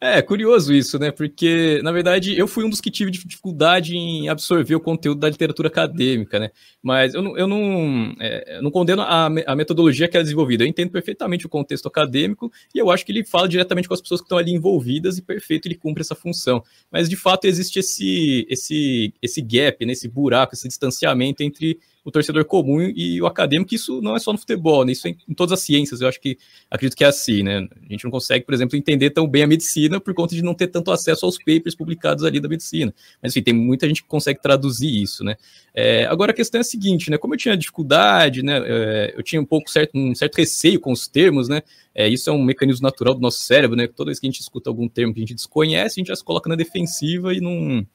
É, 0.00 0.22
curioso 0.22 0.72
isso, 0.72 0.98
né? 0.98 1.10
Porque, 1.10 1.80
na 1.82 1.90
verdade, 1.90 2.38
eu 2.38 2.46
fui 2.46 2.64
um 2.64 2.70
dos 2.70 2.80
que 2.80 2.90
tive 2.90 3.10
dificuldade 3.10 3.96
em 3.96 4.28
absorver 4.28 4.74
o 4.74 4.80
conteúdo 4.80 5.18
da 5.18 5.28
literatura 5.28 5.68
acadêmica, 5.68 6.38
né? 6.38 6.50
Mas 6.82 7.14
eu 7.14 7.22
não, 7.22 7.36
eu 7.36 7.46
não, 7.46 8.14
é, 8.20 8.60
não 8.62 8.70
condeno 8.70 9.02
a, 9.02 9.26
a, 9.26 9.56
metodologia 9.56 10.06
que 10.06 10.16
é 10.16 10.22
desenvolvida. 10.22 10.62
Eu 10.62 10.68
entendo 10.68 10.90
perfeitamente 10.90 11.46
o 11.46 11.48
contexto 11.48 11.88
acadêmico 11.88 12.50
e 12.74 12.78
eu 12.78 12.90
acho 12.90 13.04
que 13.04 13.12
ele 13.12 13.24
fala 13.24 13.48
diretamente 13.48 13.88
com 13.88 13.94
as 13.94 14.00
pessoas 14.00 14.20
que 14.20 14.26
estão 14.26 14.38
ali 14.38 14.52
envolvidas 14.52 15.18
e 15.18 15.22
perfeito, 15.22 15.66
ele 15.66 15.74
cumpre 15.74 16.02
essa 16.02 16.14
função. 16.14 16.62
Mas, 16.90 17.08
de 17.08 17.16
fato, 17.16 17.46
existe 17.46 17.80
esse, 17.80 18.46
esse, 18.48 19.12
esse 19.20 19.42
gap, 19.42 19.84
né? 19.84 19.92
esse 19.92 20.08
buraco, 20.08 20.54
esse 20.54 20.68
distanciamento 20.68 21.42
entre 21.42 21.78
o 22.08 22.10
torcedor 22.10 22.42
comum 22.46 22.80
e 22.80 23.20
o 23.20 23.26
acadêmico, 23.26 23.74
isso 23.74 24.00
não 24.00 24.16
é 24.16 24.18
só 24.18 24.32
no 24.32 24.38
futebol, 24.38 24.82
né? 24.82 24.92
Isso 24.92 25.06
é 25.06 25.14
em 25.28 25.34
todas 25.34 25.52
as 25.52 25.60
ciências, 25.60 26.00
eu 26.00 26.08
acho 26.08 26.18
que 26.18 26.38
acredito 26.70 26.96
que 26.96 27.04
é 27.04 27.06
assim, 27.06 27.42
né? 27.42 27.68
A 27.86 27.92
gente 27.92 28.04
não 28.04 28.10
consegue, 28.10 28.46
por 28.46 28.54
exemplo, 28.54 28.78
entender 28.78 29.10
tão 29.10 29.28
bem 29.28 29.42
a 29.42 29.46
medicina 29.46 30.00
por 30.00 30.14
conta 30.14 30.34
de 30.34 30.42
não 30.42 30.54
ter 30.54 30.68
tanto 30.68 30.90
acesso 30.90 31.26
aos 31.26 31.36
papers 31.36 31.74
publicados 31.74 32.24
ali 32.24 32.40
da 32.40 32.48
medicina. 32.48 32.94
Mas 33.22 33.32
enfim, 33.32 33.42
tem 33.42 33.54
muita 33.54 33.86
gente 33.86 34.02
que 34.02 34.08
consegue 34.08 34.40
traduzir 34.40 34.90
isso, 34.90 35.22
né? 35.22 35.36
É, 35.74 36.06
agora 36.06 36.32
a 36.32 36.34
questão 36.34 36.58
é 36.58 36.62
a 36.62 36.64
seguinte, 36.64 37.10
né? 37.10 37.18
Como 37.18 37.34
eu 37.34 37.38
tinha 37.38 37.54
dificuldade, 37.54 38.42
né? 38.42 38.58
É, 38.64 39.14
eu 39.14 39.22
tinha 39.22 39.40
um 39.40 39.44
pouco 39.44 39.70
certo, 39.70 39.90
um 39.94 40.14
certo 40.14 40.36
receio 40.36 40.80
com 40.80 40.90
os 40.90 41.06
termos, 41.06 41.46
né? 41.46 41.62
É, 41.94 42.08
isso 42.08 42.30
é 42.30 42.32
um 42.32 42.42
mecanismo 42.42 42.84
natural 42.84 43.14
do 43.14 43.20
nosso 43.20 43.40
cérebro, 43.40 43.76
né? 43.76 43.86
Toda 43.86 44.08
vez 44.08 44.18
que 44.18 44.26
a 44.26 44.30
gente 44.30 44.40
escuta 44.40 44.70
algum 44.70 44.88
termo 44.88 45.12
que 45.12 45.20
a 45.20 45.22
gente 45.22 45.34
desconhece, 45.34 45.98
a 45.98 46.00
gente 46.00 46.08
já 46.08 46.16
se 46.16 46.24
coloca 46.24 46.48
na 46.48 46.56
defensiva 46.56 47.34
e 47.34 47.40
não 47.40 47.86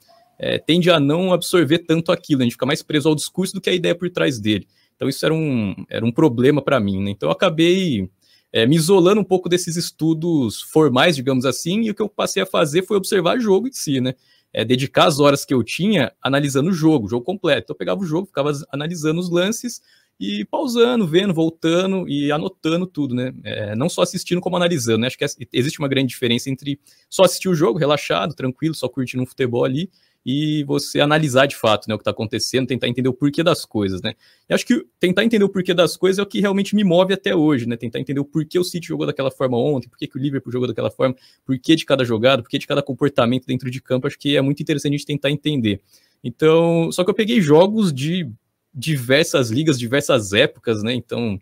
é, 0.44 0.60
tende 0.60 0.92
a 0.92 1.00
não 1.00 1.32
absorver 1.32 1.80
tanto 1.80 2.12
aquilo, 2.12 2.42
a 2.42 2.44
gente 2.44 2.54
fica 2.54 2.66
mais 2.66 2.84
preso 2.84 3.08
ao 3.08 3.16
discurso 3.16 3.54
do 3.54 3.62
que 3.62 3.70
a 3.70 3.74
ideia 3.74 3.96
por 3.96 4.10
trás 4.10 4.42
dele. 4.42 4.68
Então 4.94 5.08
isso 5.08 5.26
era 5.26 5.34
um, 5.34 5.74
era 5.90 6.06
um 6.06 6.12
problema 6.12 6.62
para 6.62 6.82
mim, 6.82 7.02
né? 7.02 7.12
Então 7.12 7.30
eu 7.30 7.34
acabei 7.34 8.10
é, 8.52 8.68
me 8.68 8.76
isolando 8.76 9.22
um 9.22 9.24
pouco 9.24 9.48
desses 9.48 9.78
estudos 9.78 10.62
formais, 10.62 11.16
digamos 11.16 11.46
assim, 11.46 11.84
e 11.84 11.92
o 11.92 11.96
que 11.96 12.02
eu 12.02 12.10
passei 12.10 12.44
a 12.44 12.46
fazer 12.46 12.86
foi 12.86 12.98
observar 12.98 13.38
o 13.38 13.40
jogo 13.40 13.70
em 13.70 13.72
si, 13.72 14.02
né? 14.02 14.16
É, 14.52 14.66
dedicar 14.66 15.06
as 15.06 15.18
horas 15.18 15.46
que 15.46 15.54
eu 15.54 15.64
tinha 15.64 16.12
analisando 16.22 16.70
o 16.70 16.74
jogo, 16.74 17.06
o 17.06 17.10
jogo 17.10 17.26
completo. 17.26 17.64
Então, 17.64 17.74
eu 17.74 17.78
pegava 17.78 18.02
o 18.02 18.06
jogo, 18.06 18.28
ficava 18.28 18.52
analisando 18.70 19.22
os 19.22 19.32
lances 19.32 19.82
e 20.20 20.46
pausando, 20.46 21.08
vendo, 21.08 21.34
voltando 21.34 22.08
e 22.08 22.32
anotando 22.32 22.86
tudo, 22.86 23.16
né? 23.16 23.34
É, 23.44 23.76
não 23.76 23.90
só 23.90 24.02
assistindo, 24.02 24.42
como 24.42 24.58
analisando, 24.58 25.00
né? 25.00 25.08
Acho 25.08 25.18
que 25.18 25.26
existe 25.54 25.80
uma 25.80 25.88
grande 25.88 26.10
diferença 26.10 26.50
entre 26.50 26.80
só 27.10 27.24
assistir 27.24 27.50
o 27.50 27.56
jogo, 27.56 27.80
relaxado, 27.80 28.36
tranquilo, 28.36 28.76
só 28.76 28.88
curtindo 28.88 29.24
um 29.24 29.26
futebol 29.26 29.64
ali, 29.64 29.90
e 30.26 30.64
você 30.64 31.02
analisar 31.02 31.46
de 31.48 31.56
fato 31.56 31.88
né, 31.88 31.96
o 31.96 31.98
que 31.98 32.02
está 32.02 32.12
acontecendo, 32.12 32.68
tentar 32.68 32.88
entender 32.88 33.10
o 33.10 33.14
porquê 33.14 33.44
das 33.44 33.66
coisas, 33.66 34.02
né? 34.02 34.14
E 34.50 34.54
acho 34.54 34.66
que 34.66 34.86
tentar 35.00 35.24
entender 35.24 35.44
o 35.44 35.50
porquê 35.50 35.74
das 35.74 35.98
coisas 35.98 36.20
é 36.20 36.22
o 36.22 36.26
que 36.26 36.40
realmente 36.40 36.76
me 36.76 36.84
move 36.84 37.14
até 37.14 37.36
hoje, 37.36 37.68
né? 37.68 37.76
Tentar 37.76 38.00
entender 38.00 38.20
o 38.20 38.26
porquê 38.26 38.58
o 38.58 38.64
City 38.64 38.88
jogou 38.88 39.06
daquela 39.06 39.30
forma 39.30 39.58
ontem, 39.58 39.90
porquê 39.90 40.08
que 40.08 40.18
o 40.18 40.22
Liverpool 40.22 40.52
jogou 40.52 40.68
daquela 40.68 40.90
forma, 40.90 41.16
porquê 41.46 41.76
de 41.76 41.86
cada 41.86 42.06
jogada, 42.06 42.42
porquê 42.42 42.58
de 42.58 42.66
cada 42.66 42.82
comportamento 42.82 43.46
dentro 43.46 43.70
de 43.70 43.82
campo, 43.82 44.08
acho 44.08 44.18
que 44.18 44.38
é 44.38 44.42
muito 44.42 44.62
interessante 44.62 44.94
a 44.94 44.98
gente 44.98 45.06
tentar 45.06 45.30
entender. 45.30 45.82
Então, 46.24 46.90
só 46.92 47.04
que 47.04 47.10
eu 47.10 47.16
peguei 47.16 47.42
jogos 47.42 47.92
de 47.94 48.30
diversas 48.74 49.52
ligas, 49.52 49.78
diversas 49.78 50.32
épocas, 50.32 50.82
né? 50.82 50.94
Então, 50.94 51.38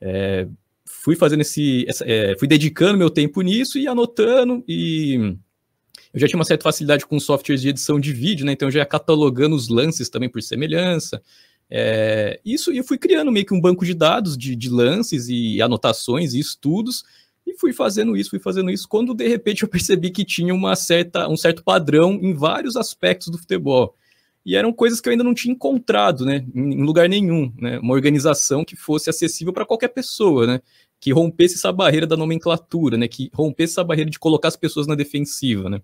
é, 0.00 0.46
fui 0.84 1.16
fazendo 1.16 1.40
esse, 1.40 1.84
essa, 1.88 2.04
é, 2.06 2.36
fui 2.38 2.46
dedicando 2.46 2.96
meu 2.96 3.10
tempo 3.10 3.42
nisso 3.42 3.78
e 3.78 3.88
anotando 3.88 4.64
e 4.68 5.36
eu 6.12 6.20
já 6.20 6.26
tinha 6.26 6.38
uma 6.38 6.44
certa 6.44 6.64
facilidade 6.64 7.06
com 7.06 7.18
softwares 7.20 7.62
de 7.62 7.68
edição 7.68 8.00
de 8.00 8.12
vídeo, 8.12 8.44
né? 8.44 8.52
Então 8.52 8.68
eu 8.68 8.72
já 8.72 8.80
ia 8.80 8.86
catalogando 8.86 9.54
os 9.54 9.68
lances 9.68 10.08
também 10.08 10.28
por 10.28 10.42
semelhança. 10.42 11.22
É, 11.70 12.40
isso, 12.44 12.72
e 12.72 12.78
eu 12.78 12.84
fui 12.84 12.98
criando 12.98 13.30
meio 13.30 13.46
que 13.46 13.54
um 13.54 13.60
banco 13.60 13.84
de 13.84 13.94
dados 13.94 14.36
de, 14.36 14.56
de 14.56 14.68
lances 14.68 15.28
e 15.28 15.62
anotações 15.62 16.34
e 16.34 16.40
estudos, 16.40 17.04
e 17.46 17.54
fui 17.56 17.72
fazendo 17.72 18.16
isso, 18.16 18.30
fui 18.30 18.40
fazendo 18.40 18.70
isso, 18.70 18.88
quando 18.88 19.14
de 19.14 19.28
repente 19.28 19.62
eu 19.62 19.68
percebi 19.68 20.10
que 20.10 20.24
tinha 20.24 20.52
uma 20.52 20.74
certa, 20.74 21.28
um 21.28 21.36
certo 21.36 21.62
padrão 21.62 22.18
em 22.20 22.34
vários 22.34 22.76
aspectos 22.76 23.28
do 23.28 23.38
futebol. 23.38 23.94
E 24.44 24.56
eram 24.56 24.72
coisas 24.72 25.00
que 25.00 25.08
eu 25.08 25.12
ainda 25.12 25.22
não 25.22 25.34
tinha 25.34 25.52
encontrado, 25.52 26.24
né, 26.24 26.44
em 26.54 26.82
lugar 26.82 27.08
nenhum, 27.08 27.52
né, 27.58 27.78
uma 27.78 27.92
organização 27.92 28.64
que 28.64 28.74
fosse 28.74 29.08
acessível 29.08 29.52
para 29.52 29.66
qualquer 29.66 29.88
pessoa, 29.88 30.46
né 30.46 30.60
que 31.00 31.12
rompesse 31.12 31.54
essa 31.54 31.72
barreira 31.72 32.06
da 32.06 32.16
nomenclatura, 32.16 32.96
né, 32.98 33.08
que 33.08 33.30
rompesse 33.34 33.72
essa 33.72 33.84
barreira 33.84 34.10
de 34.10 34.18
colocar 34.18 34.48
as 34.48 34.56
pessoas 34.56 34.86
na 34.86 34.94
defensiva, 34.94 35.70
né. 35.70 35.80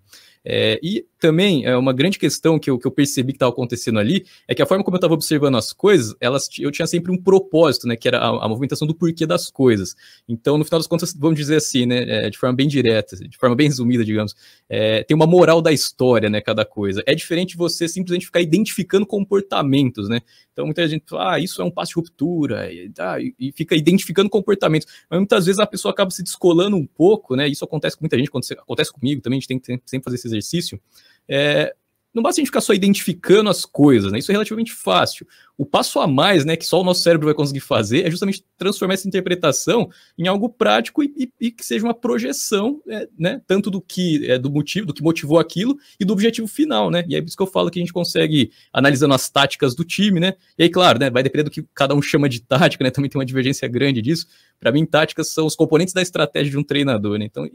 É, 0.49 0.79
e 0.81 1.05
também 1.19 1.65
é 1.65 1.75
uma 1.75 1.91
grande 1.91 2.17
questão 2.17 2.57
que 2.57 2.69
eu, 2.69 2.79
que 2.79 2.87
eu 2.87 2.91
percebi 2.91 3.33
que 3.33 3.35
estava 3.35 3.51
acontecendo 3.51 3.99
ali 3.99 4.25
é 4.47 4.55
que 4.55 4.61
a 4.61 4.65
forma 4.65 4.83
como 4.83 4.95
eu 4.95 4.99
estava 4.99 5.13
observando 5.13 5.57
as 5.57 5.73
coisas, 5.73 6.15
elas, 6.21 6.47
eu 6.59 6.71
tinha 6.71 6.87
sempre 6.87 7.11
um 7.11 7.21
propósito, 7.21 7.87
né, 7.87 7.95
que 7.95 8.07
era 8.07 8.19
a, 8.19 8.45
a, 8.45 8.47
movimentação 8.47 8.87
do 8.87 8.95
porquê 8.95 9.25
das 9.25 9.49
coisas. 9.49 9.95
Então, 10.27 10.57
no 10.57 10.63
final 10.63 10.79
das 10.79 10.87
contas, 10.87 11.13
vamos 11.13 11.37
dizer 11.37 11.57
assim, 11.57 11.85
né, 11.85 12.27
é, 12.27 12.29
de 12.29 12.37
forma 12.37 12.55
bem 12.55 12.67
direta, 12.67 13.17
de 13.17 13.37
forma 13.37 13.55
bem 13.55 13.67
resumida, 13.67 14.05
digamos, 14.05 14.35
é, 14.69 15.03
tem 15.03 15.15
uma 15.15 15.27
moral 15.27 15.61
da 15.61 15.73
história, 15.73 16.29
né, 16.29 16.39
cada 16.39 16.63
coisa. 16.63 17.03
É 17.05 17.13
diferente 17.13 17.57
você 17.57 17.87
simplesmente 17.87 18.25
ficar 18.25 18.39
identificando 18.39 19.05
comportamentos, 19.05 20.07
né. 20.07 20.21
Então, 20.53 20.65
muita 20.65 20.87
gente 20.87 21.03
fala, 21.09 21.33
ah, 21.33 21.39
isso 21.39 21.61
é 21.61 21.65
um 21.65 21.71
passo 21.71 21.89
de 21.89 21.95
ruptura, 21.95 22.71
e, 22.71 22.89
e, 23.19 23.49
e 23.49 23.51
fica 23.51 23.75
identificando 23.75 24.29
comportamentos 24.29 24.87
mas 25.09 25.19
muitas 25.19 25.45
vezes 25.45 25.59
a 25.59 25.67
pessoa 25.67 25.91
acaba 25.91 26.09
se 26.11 26.23
descolando 26.23 26.75
um 26.75 26.85
pouco, 26.85 27.35
né? 27.35 27.47
Isso 27.47 27.63
acontece 27.63 27.95
com 27.95 28.03
muita 28.03 28.17
gente, 28.17 28.29
acontece 28.53 28.91
comigo 28.91 29.21
também, 29.21 29.37
a 29.37 29.39
gente 29.39 29.47
tem 29.47 29.59
que 29.59 29.81
sempre 29.85 30.05
fazer 30.05 30.15
esse 30.15 30.36
exercício. 30.37 30.79
É, 31.27 31.73
não 32.17 32.23
basta 32.23 32.39
a 32.39 32.41
gente 32.41 32.47
ficar 32.47 32.61
só 32.61 32.73
identificando 32.73 33.47
as 33.47 33.63
coisas, 33.63 34.11
né? 34.11 34.17
Isso 34.17 34.31
é 34.31 34.33
relativamente 34.33 34.73
fácil. 34.73 35.27
O 35.55 35.63
passo 35.63 35.99
a 35.99 36.07
mais, 36.07 36.45
né, 36.45 36.55
que 36.55 36.65
só 36.65 36.81
o 36.81 36.83
nosso 36.83 37.03
cérebro 37.03 37.27
vai 37.27 37.35
conseguir 37.35 37.59
fazer, 37.59 38.07
é 38.07 38.09
justamente 38.09 38.43
transformar 38.57 38.95
essa 38.95 39.07
interpretação 39.07 39.87
em 40.17 40.27
algo 40.27 40.49
prático 40.49 41.03
e, 41.03 41.13
e, 41.15 41.31
e 41.39 41.51
que 41.51 41.63
seja 41.63 41.85
uma 41.85 41.93
projeção, 41.93 42.81
é, 42.87 43.07
né, 43.17 43.39
tanto 43.45 43.69
do 43.69 43.79
que 43.79 44.25
é, 44.31 44.39
do 44.39 44.49
motivo, 44.49 44.87
do 44.87 44.95
que 44.95 45.03
motivou 45.03 45.37
aquilo 45.37 45.77
e 45.99 46.05
do 46.05 46.11
objetivo 46.11 46.47
final, 46.47 46.89
né? 46.89 47.05
E 47.07 47.15
é 47.15 47.19
isso 47.19 47.37
que 47.37 47.43
eu 47.43 47.47
falo 47.47 47.69
que 47.69 47.77
a 47.77 47.83
gente 47.83 47.93
consegue 47.93 48.51
analisando 48.73 49.13
as 49.13 49.29
táticas 49.29 49.75
do 49.75 49.83
time, 49.83 50.19
né? 50.19 50.33
E 50.57 50.63
aí, 50.63 50.69
claro, 50.69 50.97
né, 50.97 51.11
vai 51.11 51.21
depender 51.21 51.43
do 51.43 51.51
que 51.51 51.63
cada 51.75 51.93
um 51.93 52.01
chama 52.01 52.27
de 52.27 52.41
tática, 52.41 52.83
né? 52.83 52.89
Também 52.89 53.11
tem 53.11 53.19
uma 53.19 53.25
divergência 53.25 53.67
grande 53.67 54.01
disso. 54.01 54.25
Para 54.59 54.71
mim, 54.71 54.87
táticas 54.87 55.27
são 55.29 55.45
os 55.45 55.55
componentes 55.55 55.93
da 55.93 56.01
estratégia 56.01 56.49
de 56.49 56.57
um 56.57 56.63
treinador, 56.63 57.19
né? 57.19 57.25
Então, 57.25 57.47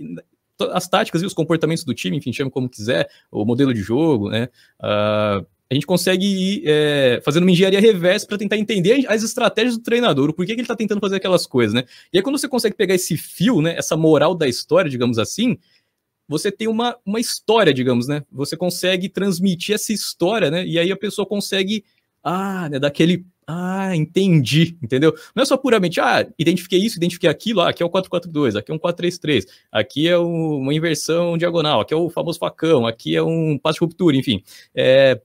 as 0.73 0.88
táticas 0.88 1.23
e 1.23 1.26
os 1.26 1.35
comportamentos 1.35 1.85
do 1.85 1.94
time, 1.94 2.16
enfim, 2.16 2.32
chame 2.32 2.50
como 2.50 2.68
quiser, 2.68 3.09
o 3.30 3.44
modelo 3.44 3.73
de 3.73 3.80
jogo, 3.80 4.30
né? 4.30 4.49
Uh, 4.80 5.47
a 5.73 5.75
gente 5.75 5.87
consegue 5.87 6.26
ir 6.26 6.62
é, 6.66 7.23
fazendo 7.25 7.44
uma 7.44 7.50
engenharia 7.50 7.80
reversa 7.80 8.26
para 8.26 8.37
tentar 8.37 8.59
entender 8.59 9.06
as 9.09 9.23
estratégias 9.23 9.78
do 9.78 9.82
treinador, 9.82 10.28
o 10.28 10.32
porquê 10.35 10.52
que 10.52 10.61
ele 10.61 10.64
está 10.64 10.76
tentando 10.76 11.00
fazer 11.00 11.16
aquelas 11.16 11.47
coisas, 11.47 11.73
né? 11.73 11.85
E 12.12 12.18
aí, 12.18 12.23
quando 12.23 12.38
você 12.38 12.47
consegue 12.47 12.76
pegar 12.76 12.94
esse 12.94 13.16
fio, 13.16 13.62
né, 13.62 13.75
essa 13.78 13.97
moral 13.97 14.35
da 14.35 14.47
história, 14.47 14.90
digamos 14.90 15.18
assim, 15.18 15.56
você 16.28 16.52
tem 16.52 16.68
uma, 16.68 16.99
uma 17.06 17.18
história, 17.18 17.73
digamos, 17.73 18.06
né? 18.06 18.23
Você 18.30 18.54
consegue 18.54 19.09
transmitir 19.09 19.75
essa 19.75 19.94
história, 19.94 20.50
né? 20.50 20.66
E 20.66 20.78
aí 20.78 20.92
a 20.92 20.97
pessoa 20.97 21.26
consegue, 21.26 21.85
ah, 22.23 22.68
né, 22.68 22.78
ah, 23.46 23.94
entendi, 23.94 24.76
entendeu? 24.82 25.14
Não 25.34 25.42
é 25.42 25.46
só 25.46 25.56
puramente, 25.56 26.00
ah, 26.00 26.26
identifiquei 26.38 26.78
isso, 26.78 26.96
identifiquei 26.96 27.28
aquilo, 27.28 27.61
ah, 27.61 27.70
aqui 27.70 27.82
é 27.82 27.87
o 27.87 27.90
442, 27.90 28.56
aqui 28.56 28.70
é 28.70 28.75
um 28.75 28.78
433, 28.78 29.46
aqui 29.70 30.08
é 30.08 30.16
uma 30.16 30.72
inversão 30.72 31.37
diagonal, 31.37 31.80
aqui 31.80 31.92
é 31.92 31.96
o 31.96 32.08
famoso 32.08 32.38
facão, 32.38 32.87
aqui 32.87 33.16
é 33.16 33.22
um 33.22 33.58
passo 33.58 33.78
de 33.78 33.84
ruptura, 33.84 34.16
enfim. 34.16 34.42
É, 34.75 35.20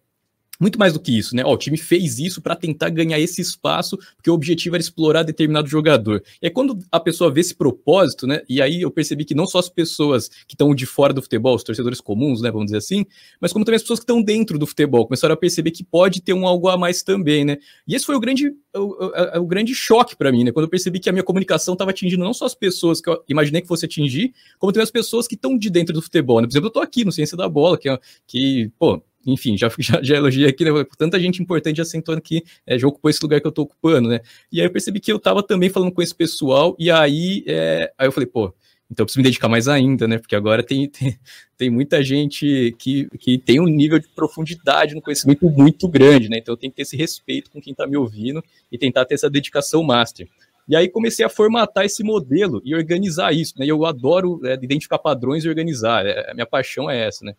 muito 0.59 0.79
mais 0.79 0.93
do 0.93 0.99
que 0.99 1.17
isso, 1.17 1.35
né? 1.35 1.43
Ó, 1.45 1.53
o 1.53 1.57
time 1.57 1.77
fez 1.77 2.19
isso 2.19 2.41
para 2.41 2.55
tentar 2.55 2.89
ganhar 2.89 3.19
esse 3.19 3.41
espaço, 3.41 3.97
porque 4.15 4.29
o 4.29 4.33
objetivo 4.33 4.75
era 4.75 4.81
explorar 4.81 5.23
determinado 5.23 5.67
jogador. 5.67 6.23
Aí, 6.43 6.49
quando 6.49 6.79
a 6.91 6.99
pessoa 6.99 7.31
vê 7.31 7.41
esse 7.41 7.55
propósito, 7.55 8.25
né? 8.25 8.41
E 8.49 8.61
aí 8.61 8.81
eu 8.81 8.91
percebi 8.91 9.25
que 9.25 9.35
não 9.35 9.45
só 9.45 9.59
as 9.59 9.69
pessoas 9.69 10.29
que 10.47 10.55
estão 10.55 10.73
de 10.73 10.85
fora 10.85 11.13
do 11.13 11.21
futebol, 11.21 11.55
os 11.55 11.63
torcedores 11.63 12.01
comuns, 12.01 12.41
né? 12.41 12.51
Vamos 12.51 12.67
dizer 12.67 12.77
assim, 12.77 13.05
mas 13.39 13.53
como 13.53 13.63
também 13.63 13.75
as 13.75 13.81
pessoas 13.83 13.99
que 13.99 14.03
estão 14.03 14.21
dentro 14.21 14.57
do 14.57 14.65
futebol, 14.65 15.05
começaram 15.05 15.33
a 15.33 15.37
perceber 15.37 15.71
que 15.71 15.83
pode 15.83 16.21
ter 16.21 16.33
um 16.33 16.47
algo 16.47 16.69
a 16.69 16.77
mais 16.77 17.03
também, 17.03 17.45
né? 17.45 17.57
E 17.87 17.95
esse 17.95 18.05
foi 18.05 18.15
o 18.15 18.19
grande, 18.19 18.51
o, 18.75 18.79
o, 18.79 19.41
o 19.41 19.45
grande 19.45 19.75
choque 19.75 20.15
para 20.15 20.31
mim, 20.31 20.43
né? 20.43 20.51
Quando 20.51 20.65
eu 20.65 20.69
percebi 20.69 20.99
que 20.99 21.09
a 21.09 21.11
minha 21.11 21.23
comunicação 21.23 21.73
estava 21.73 21.91
atingindo 21.91 22.23
não 22.23 22.33
só 22.33 22.45
as 22.45 22.55
pessoas 22.55 22.99
que 22.99 23.09
eu 23.09 23.23
imaginei 23.29 23.61
que 23.61 23.67
fosse 23.67 23.85
atingir, 23.85 24.33
como 24.57 24.71
também 24.71 24.83
as 24.83 24.91
pessoas 24.91 25.27
que 25.27 25.35
estão 25.35 25.57
de 25.57 25.69
dentro 25.69 25.93
do 25.93 26.01
futebol, 26.01 26.41
né? 26.41 26.47
Por 26.47 26.53
exemplo, 26.53 26.67
eu 26.67 26.73
tô 26.73 26.79
aqui 26.79 27.05
no 27.05 27.11
Ciência 27.11 27.37
da 27.37 27.47
Bola, 27.47 27.77
que, 27.77 27.89
é, 27.89 27.99
que 28.25 28.71
pô, 28.79 29.01
enfim, 29.27 29.57
já, 29.57 29.69
já, 29.77 30.01
já 30.01 30.15
elogiei 30.15 30.47
aqui, 30.47 30.63
né? 30.63 30.71
Tanta 30.97 31.19
gente 31.19 31.41
importante 31.41 31.77
já 31.77 31.85
sentou 31.85 32.15
aqui, 32.15 32.43
é, 32.65 32.79
já 32.79 32.87
ocupou 32.87 33.09
esse 33.09 33.21
lugar 33.21 33.41
que 33.41 33.47
eu 33.47 33.51
tô 33.51 33.63
ocupando, 33.63 34.09
né? 34.09 34.21
E 34.51 34.61
aí 34.61 34.67
eu 34.67 34.71
percebi 34.71 34.99
que 34.99 35.11
eu 35.11 35.19
tava 35.19 35.43
também 35.43 35.69
falando 35.69 35.91
com 35.91 36.01
esse 36.01 36.15
pessoal, 36.15 36.75
e 36.79 36.89
aí, 36.89 37.43
é, 37.45 37.91
aí 37.97 38.07
eu 38.07 38.11
falei, 38.11 38.27
pô, 38.27 38.53
então 38.89 39.03
eu 39.03 39.05
preciso 39.05 39.19
me 39.19 39.23
dedicar 39.23 39.49
mais 39.49 39.67
ainda, 39.67 40.07
né? 40.07 40.17
Porque 40.17 40.35
agora 40.35 40.63
tem, 40.63 40.87
tem, 40.89 41.19
tem, 41.57 41.69
muita 41.69 42.01
gente 42.01 42.73
que, 42.79 43.09
que 43.19 43.37
tem 43.37 43.59
um 43.59 43.65
nível 43.65 43.99
de 43.99 44.07
profundidade 44.07 44.95
no 44.95 45.01
conhecimento 45.01 45.49
muito 45.49 45.87
grande, 45.89 46.29
né? 46.29 46.37
Então 46.37 46.53
eu 46.53 46.57
tenho 46.57 46.71
que 46.71 46.77
ter 46.77 46.83
esse 46.83 46.95
respeito 46.95 47.51
com 47.51 47.61
quem 47.61 47.71
está 47.71 47.85
me 47.85 47.97
ouvindo 47.97 48.41
e 48.71 48.77
tentar 48.77 49.05
ter 49.05 49.15
essa 49.15 49.29
dedicação 49.29 49.83
master. 49.83 50.27
E 50.67 50.75
aí 50.75 50.89
comecei 50.89 51.25
a 51.25 51.29
formatar 51.29 51.85
esse 51.85 52.03
modelo 52.03 52.61
e 52.65 52.75
organizar 52.75 53.33
isso, 53.33 53.53
né? 53.57 53.65
Eu 53.65 53.85
adoro 53.85 54.41
é, 54.45 54.53
identificar 54.55 54.97
padrões 54.97 55.45
e 55.45 55.49
organizar. 55.49 56.05
É, 56.05 56.29
a 56.31 56.33
minha 56.33 56.45
paixão 56.45 56.89
é 56.89 57.07
essa, 57.07 57.23
né? 57.23 57.33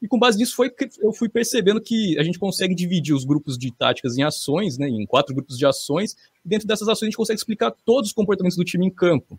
E 0.00 0.06
com 0.06 0.18
base 0.18 0.38
nisso 0.38 0.54
foi 0.54 0.70
que 0.70 0.88
eu 1.00 1.12
fui 1.12 1.28
percebendo 1.28 1.80
que 1.80 2.16
a 2.18 2.22
gente 2.22 2.38
consegue 2.38 2.74
dividir 2.74 3.14
os 3.14 3.24
grupos 3.24 3.58
de 3.58 3.72
táticas 3.72 4.16
em 4.16 4.22
ações, 4.22 4.78
né, 4.78 4.88
em 4.88 5.04
quatro 5.04 5.34
grupos 5.34 5.58
de 5.58 5.66
ações. 5.66 6.16
E 6.44 6.48
dentro 6.48 6.68
dessas 6.68 6.88
ações 6.88 7.06
a 7.06 7.10
gente 7.10 7.16
consegue 7.16 7.38
explicar 7.38 7.72
todos 7.84 8.10
os 8.10 8.14
comportamentos 8.14 8.56
do 8.56 8.64
time 8.64 8.86
em 8.86 8.90
campo. 8.90 9.38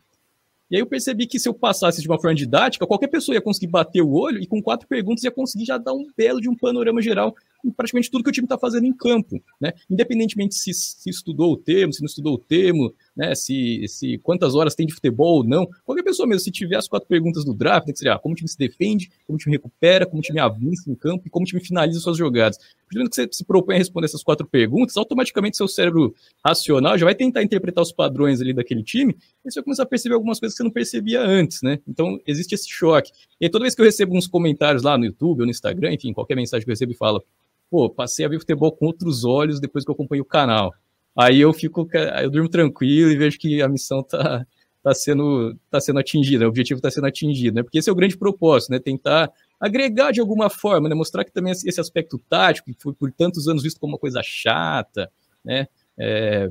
E 0.69 0.75
aí 0.75 0.81
eu 0.81 0.85
percebi 0.85 1.25
que 1.25 1.39
se 1.39 1.49
eu 1.49 1.53
passasse 1.53 2.01
de 2.01 2.07
uma 2.07 2.19
forma 2.19 2.35
didática, 2.35 2.85
qualquer 2.85 3.07
pessoa 3.07 3.33
ia 3.33 3.41
conseguir 3.41 3.67
bater 3.67 4.01
o 4.01 4.11
olho 4.11 4.39
e 4.39 4.45
com 4.45 4.61
quatro 4.61 4.87
perguntas 4.87 5.23
ia 5.23 5.31
conseguir 5.31 5.65
já 5.65 5.77
dar 5.77 5.93
um 5.93 6.07
belo 6.15 6.39
de 6.39 6.47
um 6.47 6.55
panorama 6.55 7.01
geral 7.01 7.35
em 7.63 7.71
praticamente 7.71 8.09
tudo 8.09 8.23
que 8.23 8.29
o 8.29 8.33
time 8.33 8.45
está 8.45 8.57
fazendo 8.57 8.85
em 8.85 8.93
campo, 8.93 9.41
né? 9.59 9.73
Independentemente 9.89 10.55
se, 10.55 10.73
se 10.73 11.09
estudou 11.09 11.53
o 11.53 11.57
termo, 11.57 11.93
se 11.93 12.01
não 12.01 12.07
estudou 12.07 12.35
o 12.35 12.37
termo, 12.37 12.93
né? 13.15 13.35
Se, 13.35 13.85
se 13.87 14.17
quantas 14.19 14.55
horas 14.55 14.75
tem 14.75 14.85
de 14.85 14.93
futebol 14.93 15.37
ou 15.37 15.43
não. 15.43 15.67
Qualquer 15.85 16.03
pessoa 16.03 16.27
mesmo, 16.27 16.41
se 16.41 16.51
tiver 16.51 16.77
as 16.77 16.87
quatro 16.87 17.07
perguntas 17.07 17.43
do 17.43 17.53
draft, 17.53 17.87
que 17.87 17.97
seria 17.97 18.13
ah, 18.13 18.19
como 18.19 18.33
o 18.33 18.35
time 18.35 18.47
se 18.47 18.57
defende, 18.57 19.09
como 19.27 19.35
o 19.35 19.39
time 19.39 19.55
recupera, 19.55 20.05
como 20.05 20.19
o 20.19 20.21
time 20.21 20.39
avança 20.39 20.89
em 20.89 20.95
campo 20.95 21.23
e 21.27 21.29
como 21.29 21.43
o 21.43 21.47
time 21.47 21.61
finaliza 21.61 21.99
suas 21.99 22.17
jogadas. 22.17 22.57
Primeiro 22.87 23.09
que 23.09 23.15
você 23.15 23.27
se 23.31 23.43
propõe 23.43 23.75
a 23.75 23.77
responder 23.77 24.05
essas 24.05 24.23
quatro 24.23 24.47
perguntas, 24.47 24.97
automaticamente 24.97 25.57
seu 25.57 25.67
cérebro 25.67 26.15
racional 26.43 26.97
já 26.97 27.05
vai 27.05 27.15
tentar 27.15 27.43
interpretar 27.43 27.81
os 27.81 27.91
padrões 27.91 28.41
ali 28.41 28.53
daquele 28.53 28.83
time 28.83 29.15
e 29.45 29.51
você 29.51 29.59
vai 29.59 29.65
começar 29.65 29.83
a 29.83 29.85
perceber 29.85 30.15
algumas 30.15 30.39
coisas 30.39 30.55
que 30.55 30.57
você 30.57 30.63
não 30.63 30.71
percebia 30.71 31.21
antes, 31.21 31.61
né? 31.61 31.79
Então 31.87 32.19
existe 32.25 32.55
esse 32.55 32.69
choque. 32.69 33.11
E 33.39 33.49
toda 33.49 33.63
vez 33.63 33.75
que 33.75 33.81
eu 33.81 33.85
recebo 33.85 34.15
uns 34.15 34.27
comentários 34.27 34.83
lá 34.83 34.97
no 34.97 35.05
YouTube 35.05 35.41
ou 35.41 35.45
no 35.45 35.51
Instagram, 35.51 35.93
enfim, 35.93 36.13
qualquer 36.13 36.35
mensagem 36.35 36.65
que 36.65 36.71
eu 36.71 36.73
recebo 36.73 36.91
e 36.91 36.95
falo, 36.95 37.23
pô, 37.69 37.89
passei 37.89 38.25
a 38.25 38.29
ver 38.29 38.39
futebol 38.39 38.71
com 38.71 38.85
outros 38.85 39.23
olhos 39.23 39.59
depois 39.59 39.83
que 39.83 39.91
eu 39.91 39.93
acompanho 39.93 40.23
o 40.23 40.25
canal. 40.25 40.73
Aí 41.17 41.39
eu 41.39 41.51
fico, 41.53 41.87
eu 42.21 42.29
durmo 42.29 42.49
tranquilo 42.49 43.11
e 43.11 43.17
vejo 43.17 43.37
que 43.37 43.61
a 43.61 43.67
missão 43.67 44.01
tá, 44.03 44.45
tá 44.81 44.93
sendo, 44.93 45.55
tá 45.69 45.79
sendo 45.79 45.99
atingida, 45.99 46.45
o 46.45 46.49
objetivo 46.49 46.77
está 46.77 46.89
sendo 46.89 47.07
atingido, 47.07 47.55
né? 47.55 47.63
Porque 47.63 47.79
esse 47.79 47.89
é 47.89 47.91
o 47.91 47.95
grande 47.95 48.17
propósito, 48.17 48.71
né? 48.71 48.79
Tentar 48.79 49.31
agregar 49.59 50.11
de 50.11 50.21
alguma 50.21 50.49
forma, 50.49 50.87
né? 50.87 50.95
Mostrar 50.95 51.25
que 51.25 51.31
também 51.31 51.51
esse 51.51 51.79
aspecto 51.79 52.17
tático, 52.29 52.71
que 52.71 52.81
foi 52.81 52.93
por 52.93 53.11
tantos 53.11 53.47
anos 53.47 53.63
visto 53.63 53.79
como 53.79 53.93
uma 53.93 53.99
coisa 53.99 54.21
chata, 54.23 55.11
né? 55.43 55.67
É, 55.97 56.49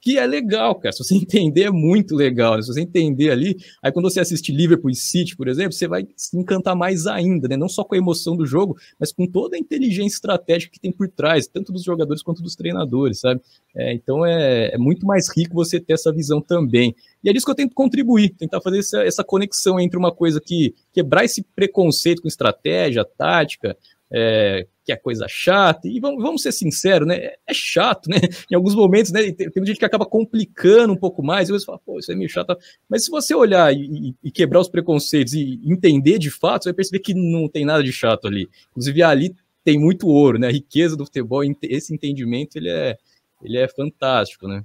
que 0.00 0.18
é 0.18 0.26
legal, 0.26 0.74
cara. 0.74 0.92
Se 0.92 1.04
você 1.04 1.14
entender, 1.16 1.64
é 1.64 1.70
muito 1.70 2.14
legal. 2.16 2.56
Né? 2.56 2.62
Se 2.62 2.68
você 2.68 2.80
entender 2.80 3.30
ali, 3.30 3.56
aí 3.82 3.92
quando 3.92 4.10
você 4.10 4.20
assiste 4.20 4.52
Liverpool 4.52 4.90
e 4.90 4.94
City, 4.94 5.36
por 5.36 5.48
exemplo, 5.48 5.72
você 5.72 5.86
vai 5.86 6.06
se 6.16 6.36
encantar 6.36 6.74
mais 6.74 7.06
ainda, 7.06 7.48
né? 7.48 7.56
Não 7.56 7.68
só 7.68 7.84
com 7.84 7.94
a 7.94 7.98
emoção 7.98 8.36
do 8.36 8.46
jogo, 8.46 8.76
mas 8.98 9.12
com 9.12 9.26
toda 9.26 9.56
a 9.56 9.58
inteligência 9.58 10.16
estratégica 10.16 10.72
que 10.72 10.80
tem 10.80 10.90
por 10.90 11.08
trás, 11.08 11.46
tanto 11.46 11.72
dos 11.72 11.82
jogadores 11.82 12.22
quanto 12.22 12.42
dos 12.42 12.54
treinadores, 12.56 13.20
sabe? 13.20 13.40
É, 13.76 13.92
então 13.92 14.24
é, 14.24 14.74
é, 14.74 14.78
muito 14.78 15.06
mais 15.06 15.28
rico 15.36 15.54
você 15.54 15.78
ter 15.78 15.94
essa 15.94 16.12
visão 16.12 16.40
também. 16.40 16.94
E 17.22 17.28
é 17.28 17.32
isso 17.32 17.44
que 17.44 17.50
eu 17.50 17.56
tento 17.56 17.74
contribuir, 17.74 18.30
tentar 18.30 18.60
fazer 18.60 18.78
essa, 18.78 19.02
essa 19.02 19.24
conexão 19.24 19.78
entre 19.78 19.98
uma 19.98 20.10
coisa 20.10 20.40
que 20.40 20.74
quebrar 20.92 21.24
esse 21.24 21.42
preconceito 21.42 22.22
com 22.22 22.28
estratégia, 22.28 23.04
tática, 23.04 23.76
é, 24.12 24.66
que 24.84 24.92
é 24.92 24.96
coisa 24.96 25.26
chata, 25.28 25.86
e 25.86 26.00
vamos, 26.00 26.22
vamos 26.22 26.42
ser 26.42 26.52
sinceros, 26.52 27.06
né? 27.06 27.32
É 27.46 27.54
chato, 27.54 28.08
né? 28.08 28.16
Em 28.50 28.54
alguns 28.54 28.74
momentos, 28.74 29.12
né? 29.12 29.30
Tem, 29.32 29.50
tem 29.50 29.66
gente 29.66 29.78
que 29.78 29.84
acaba 29.84 30.04
complicando 30.04 30.92
um 30.92 30.96
pouco 30.96 31.22
mais, 31.22 31.48
e 31.48 31.52
você 31.52 31.64
fala, 31.64 31.78
pô, 31.78 31.98
isso 31.98 32.10
é 32.10 32.14
meio 32.14 32.28
chato. 32.28 32.56
Mas 32.88 33.04
se 33.04 33.10
você 33.10 33.34
olhar 33.34 33.72
e, 33.72 34.14
e, 34.22 34.30
quebrar 34.30 34.60
os 34.60 34.68
preconceitos 34.68 35.34
e 35.34 35.60
entender 35.64 36.18
de 36.18 36.30
fato, 36.30 36.64
você 36.64 36.70
vai 36.70 36.76
perceber 36.76 36.98
que 37.00 37.14
não 37.14 37.48
tem 37.48 37.64
nada 37.64 37.82
de 37.82 37.92
chato 37.92 38.26
ali. 38.26 38.48
Inclusive, 38.70 39.02
ali 39.02 39.34
tem 39.64 39.78
muito 39.78 40.08
ouro, 40.08 40.38
né? 40.38 40.48
A 40.48 40.52
riqueza 40.52 40.96
do 40.96 41.04
futebol, 41.04 41.42
esse 41.62 41.94
entendimento, 41.94 42.56
ele 42.56 42.70
é, 42.70 42.96
ele 43.42 43.58
é 43.58 43.68
fantástico, 43.68 44.48
né? 44.48 44.64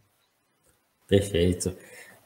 Perfeito. 1.08 1.76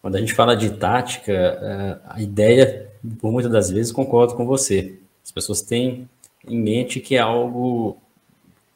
Quando 0.02 0.16
a 0.16 0.20
gente 0.20 0.34
fala 0.34 0.56
de 0.56 0.70
tática, 0.70 1.34
é, 1.34 2.00
a 2.06 2.22
ideia, 2.22 2.90
por 3.20 3.32
muitas 3.32 3.52
das 3.52 3.70
vezes, 3.70 3.92
concordo 3.92 4.36
com 4.36 4.46
você. 4.46 4.98
As 5.24 5.32
pessoas 5.32 5.62
têm 5.62 6.08
em 6.50 6.60
mente 6.60 7.00
que 7.00 7.16
é 7.16 7.20
algo 7.20 7.98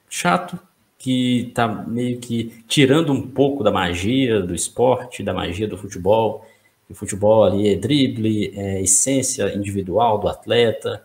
chato, 0.09 0.59
que 0.97 1.47
está 1.49 1.67
meio 1.67 2.19
que 2.19 2.63
tirando 2.67 3.11
um 3.11 3.27
pouco 3.27 3.63
da 3.63 3.71
magia 3.71 4.41
do 4.41 4.55
esporte, 4.55 5.23
da 5.23 5.33
magia 5.33 5.67
do 5.67 5.77
futebol. 5.77 6.45
O 6.89 6.93
futebol 6.93 7.43
ali 7.43 7.69
é 7.69 7.75
drible, 7.75 8.53
é 8.55 8.81
essência 8.81 9.53
individual 9.55 10.19
do 10.19 10.27
atleta, 10.27 11.03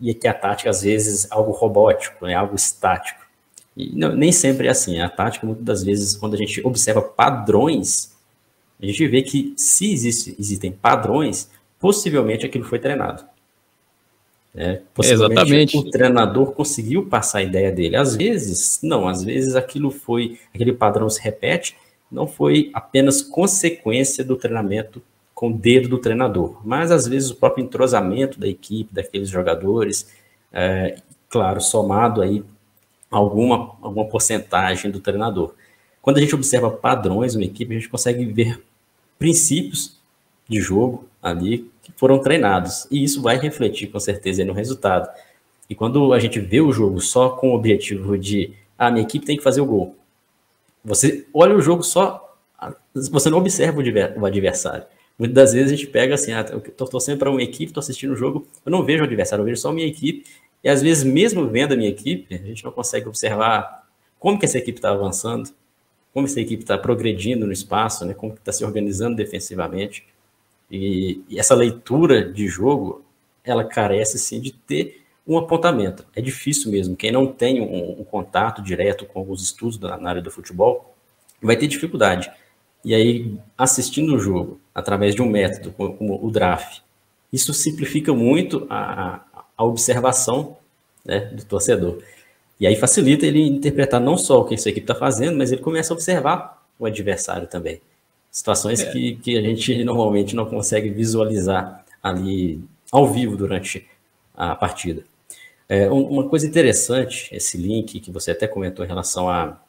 e 0.00 0.14
que 0.14 0.26
a 0.26 0.34
tática, 0.34 0.70
às 0.70 0.82
vezes, 0.82 1.26
é 1.26 1.28
algo 1.30 1.52
robótico, 1.52 2.26
é 2.26 2.34
algo 2.34 2.56
estático. 2.56 3.20
E 3.76 3.94
não, 3.94 4.14
nem 4.14 4.32
sempre 4.32 4.66
é 4.66 4.70
assim. 4.70 5.00
A 5.00 5.08
tática, 5.08 5.46
muitas 5.46 5.64
das 5.64 5.84
vezes, 5.84 6.16
quando 6.16 6.34
a 6.34 6.36
gente 6.36 6.64
observa 6.66 7.00
padrões, 7.00 8.16
a 8.80 8.86
gente 8.86 9.06
vê 9.06 9.22
que 9.22 9.54
se 9.56 9.92
existe, 9.92 10.34
existem 10.38 10.72
padrões, 10.72 11.50
possivelmente 11.78 12.44
aquilo 12.44 12.64
foi 12.64 12.78
treinado. 12.78 13.24
É, 14.54 14.80
Exatamente. 15.02 15.78
O 15.78 15.90
treinador 15.90 16.52
conseguiu 16.52 17.06
passar 17.06 17.38
a 17.38 17.42
ideia 17.42 17.72
dele. 17.72 17.96
Às 17.96 18.14
vezes, 18.14 18.80
não, 18.82 19.08
às 19.08 19.24
vezes 19.24 19.54
aquilo 19.54 19.90
foi, 19.90 20.38
aquele 20.54 20.72
padrão 20.72 21.08
se 21.08 21.20
repete, 21.22 21.76
não 22.10 22.26
foi 22.26 22.70
apenas 22.74 23.22
consequência 23.22 24.22
do 24.22 24.36
treinamento 24.36 25.02
com 25.34 25.48
o 25.48 25.52
dedo 25.52 25.88
do 25.88 25.98
treinador, 25.98 26.60
mas 26.64 26.90
às 26.92 27.08
vezes 27.08 27.30
o 27.30 27.34
próprio 27.36 27.64
entrosamento 27.64 28.38
da 28.38 28.46
equipe, 28.46 28.94
daqueles 28.94 29.28
jogadores, 29.28 30.08
é, 30.52 30.98
claro, 31.28 31.60
somado 31.60 32.20
aí 32.20 32.44
alguma, 33.10 33.74
alguma 33.80 34.06
porcentagem 34.06 34.90
do 34.90 35.00
treinador. 35.00 35.54
Quando 36.02 36.18
a 36.18 36.20
gente 36.20 36.34
observa 36.34 36.70
padrões 36.70 37.34
numa 37.34 37.44
equipe, 37.44 37.74
a 37.74 37.78
gente 37.78 37.88
consegue 37.88 38.24
ver 38.26 38.62
princípios 39.18 39.98
de 40.48 40.60
jogo 40.60 41.08
ali 41.22 41.70
que 41.82 41.92
foram 41.96 42.18
treinados. 42.18 42.86
E 42.90 43.02
isso 43.02 43.22
vai 43.22 43.38
refletir 43.38 43.86
com 43.86 44.00
certeza 44.00 44.44
no 44.44 44.52
resultado. 44.52 45.08
E 45.70 45.74
quando 45.74 46.12
a 46.12 46.18
gente 46.18 46.40
vê 46.40 46.60
o 46.60 46.72
jogo 46.72 47.00
só 47.00 47.30
com 47.30 47.50
o 47.52 47.54
objetivo 47.54 48.18
de 48.18 48.52
a 48.76 48.88
ah, 48.88 48.90
minha 48.90 49.04
equipe 49.04 49.24
tem 49.24 49.36
que 49.36 49.42
fazer 49.42 49.60
o 49.60 49.66
gol. 49.66 49.96
Você 50.84 51.26
olha 51.32 51.54
o 51.54 51.62
jogo 51.62 51.84
só, 51.84 52.36
você 52.92 53.30
não 53.30 53.38
observa 53.38 53.80
o 54.16 54.26
adversário. 54.26 54.84
Muitas 55.16 55.34
das 55.34 55.52
vezes 55.52 55.72
a 55.72 55.76
gente 55.76 55.86
pega 55.86 56.14
assim, 56.14 56.32
ah, 56.32 56.44
eu 56.50 56.60
tô 56.60 56.84
torcendo 56.86 57.18
para 57.18 57.30
uma 57.30 57.42
equipe, 57.42 57.72
tô 57.72 57.78
assistindo 57.78 58.12
o 58.12 58.16
jogo, 58.16 58.46
eu 58.66 58.72
não 58.72 58.82
vejo 58.82 59.02
o 59.02 59.06
adversário, 59.06 59.42
eu 59.42 59.46
vejo 59.46 59.60
só 59.60 59.68
a 59.68 59.72
minha 59.72 59.86
equipe. 59.86 60.24
E 60.64 60.68
às 60.68 60.82
vezes, 60.82 61.04
mesmo 61.04 61.46
vendo 61.48 61.74
a 61.74 61.76
minha 61.76 61.88
equipe, 61.88 62.34
a 62.34 62.38
gente 62.38 62.64
não 62.64 62.72
consegue 62.72 63.08
observar 63.08 63.86
como 64.18 64.38
que 64.38 64.44
essa 64.44 64.58
equipe 64.58 64.78
está 64.78 64.90
avançando, 64.90 65.50
como 66.12 66.26
essa 66.26 66.40
equipe 66.40 66.62
está 66.62 66.76
progredindo 66.76 67.46
no 67.46 67.52
espaço, 67.52 68.04
né, 68.04 68.14
como 68.14 68.34
está 68.34 68.52
se 68.52 68.64
organizando 68.64 69.16
defensivamente. 69.16 70.04
E, 70.72 71.22
e, 71.28 71.38
essa 71.38 71.54
leitura 71.54 72.24
de 72.24 72.48
jogo, 72.48 73.04
ela 73.44 73.62
carece 73.62 74.18
sim 74.18 74.40
de 74.40 74.52
ter 74.52 75.02
um 75.26 75.36
apontamento. 75.36 76.06
É 76.16 76.22
difícil 76.22 76.72
mesmo. 76.72 76.96
Quem 76.96 77.12
não 77.12 77.26
tem 77.26 77.60
um, 77.60 78.00
um 78.00 78.04
contato 78.04 78.62
direto 78.62 79.04
com 79.04 79.18
alguns 79.18 79.42
estudos 79.42 79.78
na, 79.78 79.98
na, 79.98 80.08
área 80.08 80.22
do 80.22 80.30
futebol 80.30 80.94
vai 81.42 81.56
ter 81.56 81.66
dificuldade. 81.66 82.30
E 82.82 82.94
aí, 82.94 83.38
assistindo 83.56 84.14
o 84.14 84.18
jogo 84.18 84.58
através 84.74 85.14
de 85.14 85.20
um 85.20 85.28
método 85.28 85.72
como, 85.72 85.94
como 85.94 86.26
o 86.26 86.30
draft, 86.30 86.80
isso 87.30 87.52
simplifica 87.52 88.14
muito 88.14 88.66
a, 88.70 89.20
a 89.56 89.64
observação 89.64 90.56
né, 91.04 91.20
do 91.20 91.44
torcedor. 91.44 92.02
E 92.58 92.66
aí 92.66 92.76
facilita 92.76 93.26
ele 93.26 93.42
interpretar 93.42 94.00
não 94.00 94.16
só 94.16 94.40
o 94.40 94.44
que 94.44 94.54
essa 94.54 94.70
equipe 94.70 94.84
está 94.84 94.94
fazendo, 94.94 95.36
mas 95.36 95.52
ele 95.52 95.60
começa 95.60 95.92
a 95.92 95.96
observar 95.96 96.64
o 96.78 96.86
adversário 96.86 97.46
também. 97.46 97.80
Situações 98.32 98.80
é. 98.80 98.90
que, 98.90 99.16
que 99.16 99.36
a 99.36 99.42
gente 99.42 99.84
normalmente 99.84 100.34
não 100.34 100.46
consegue 100.46 100.88
visualizar 100.88 101.84
ali 102.02 102.64
ao 102.90 103.12
vivo 103.12 103.36
durante 103.36 103.86
a 104.34 104.56
partida. 104.56 105.04
É, 105.68 105.90
uma 105.90 106.28
coisa 106.28 106.46
interessante, 106.46 107.28
esse 107.32 107.56
link 107.56 108.00
que 108.00 108.10
você 108.10 108.32
até 108.32 108.48
comentou 108.48 108.84
em 108.84 108.88
relação 108.88 109.28
à, 109.28 109.60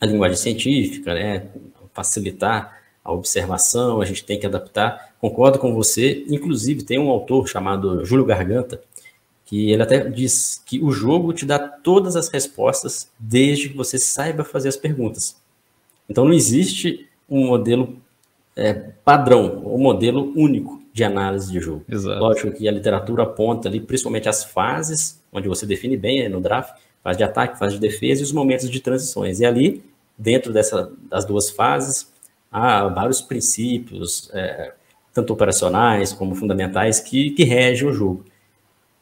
à 0.00 0.06
linguagem 0.06 0.36
científica, 0.36 1.12
né, 1.12 1.46
facilitar 1.92 2.80
a 3.04 3.12
observação, 3.12 4.00
a 4.00 4.04
gente 4.04 4.24
tem 4.24 4.38
que 4.38 4.46
adaptar. 4.46 5.14
Concordo 5.20 5.58
com 5.58 5.72
você. 5.72 6.24
Inclusive, 6.28 6.82
tem 6.82 6.98
um 6.98 7.08
autor 7.08 7.48
chamado 7.48 8.04
Júlio 8.04 8.24
Garganta, 8.24 8.80
que 9.44 9.70
ele 9.70 9.82
até 9.82 10.00
diz 10.10 10.60
que 10.66 10.82
o 10.82 10.90
jogo 10.90 11.32
te 11.32 11.46
dá 11.46 11.58
todas 11.58 12.16
as 12.16 12.28
respostas 12.28 13.08
desde 13.18 13.68
que 13.68 13.76
você 13.76 13.98
saiba 13.98 14.42
fazer 14.42 14.68
as 14.68 14.76
perguntas. 14.76 15.36
Então, 16.08 16.24
não 16.24 16.32
existe 16.32 17.05
um 17.28 17.46
modelo 17.46 17.96
é, 18.54 18.72
padrão, 19.04 19.62
um 19.66 19.78
modelo 19.78 20.32
único 20.36 20.82
de 20.92 21.04
análise 21.04 21.52
de 21.52 21.60
jogo. 21.60 21.84
Exato. 21.88 22.18
Lógico 22.18 22.52
que 22.52 22.66
a 22.66 22.72
literatura 22.72 23.24
aponta 23.24 23.68
ali, 23.68 23.80
principalmente 23.80 24.28
as 24.28 24.44
fases, 24.44 25.22
onde 25.30 25.46
você 25.46 25.66
define 25.66 25.96
bem 25.96 26.22
é, 26.22 26.28
no 26.28 26.40
draft, 26.40 26.74
fase 27.02 27.18
de 27.18 27.24
ataque, 27.24 27.58
fase 27.58 27.74
de 27.74 27.80
defesa 27.80 28.22
e 28.22 28.24
os 28.24 28.32
momentos 28.32 28.70
de 28.70 28.80
transições. 28.80 29.40
E 29.40 29.44
ali, 29.44 29.84
dentro 30.16 30.52
dessa, 30.52 30.90
das 31.10 31.26
duas 31.26 31.50
fases, 31.50 32.10
há 32.50 32.88
vários 32.88 33.20
princípios, 33.20 34.30
é, 34.32 34.72
tanto 35.12 35.32
operacionais 35.32 36.12
como 36.12 36.34
fundamentais, 36.34 36.98
que, 36.98 37.30
que 37.30 37.44
regem 37.44 37.88
o 37.88 37.92
jogo. 37.92 38.24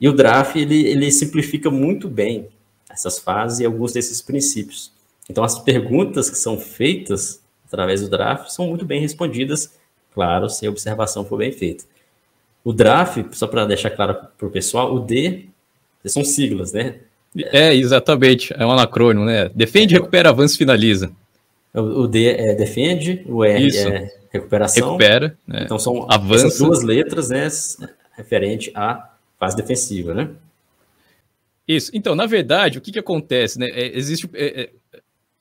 E 0.01 0.09
o 0.09 0.13
draft, 0.13 0.57
ele, 0.57 0.87
ele 0.87 1.11
simplifica 1.13 1.71
muito 1.71 2.09
bem 2.09 2.49
essas 2.91 3.19
fases 3.19 3.61
e 3.61 3.65
alguns 3.65 3.93
desses 3.93 4.21
princípios. 4.21 4.93
Então, 5.31 5.45
as 5.45 5.59
perguntas 5.59 6.29
que 6.29 6.37
são 6.37 6.59
feitas 6.59 7.44
através 7.75 8.01
do 8.01 8.09
draft 8.09 8.49
são 8.49 8.69
muito 8.69 8.85
bem 8.85 9.01
respondidas, 9.01 9.75
claro, 10.13 10.49
se 10.49 10.67
a 10.67 10.71
observação 10.71 11.25
for 11.25 11.39
bem 11.39 11.53
feita. 11.53 11.85
O 12.65 12.73
draft, 12.73 13.33
só 13.33 13.47
para 13.47 13.67
deixar 13.67 13.91
claro 13.91 14.17
para 14.39 14.47
o 14.47 14.51
pessoal, 14.51 14.95
o 14.95 15.01
D 15.01 15.47
são 16.07 16.25
siglas, 16.25 16.73
né? 16.73 16.97
É, 17.37 17.75
exatamente, 17.75 18.55
é 18.57 18.65
um 18.65 18.71
anacrônimo, 18.71 19.27
né? 19.27 19.51
Defende, 19.55 19.95
recupera, 19.95 20.31
avança, 20.31 20.57
finaliza. 20.57 21.11
O, 21.75 22.07
D 22.07 22.29
é 22.29 22.55
defende, 22.55 23.25
o 23.27 23.45
R 23.45 23.67
Isso. 23.67 23.89
é 23.89 24.13
recuperação. 24.31 24.87
Recupera. 24.87 25.37
Né? 25.47 25.63
Então 25.65 25.79
são 25.79 26.07
Avança. 26.09 26.65
duas 26.65 26.83
letras, 26.85 27.29
né? 27.29 27.49
Referente 28.17 28.71
à 28.75 29.11
fase 29.39 29.57
defensiva, 29.57 30.15
né? 30.15 30.31
Isso. 31.67 31.91
Então, 31.93 32.15
na 32.15 32.27
verdade, 32.27 32.79
o 32.79 32.81
que, 32.81 32.93
que 32.93 32.99
acontece, 32.99 33.59
né? 33.59 33.69
É, 33.71 33.97
existe. 33.99 34.31
É, 34.35 34.63
é, 34.63 34.71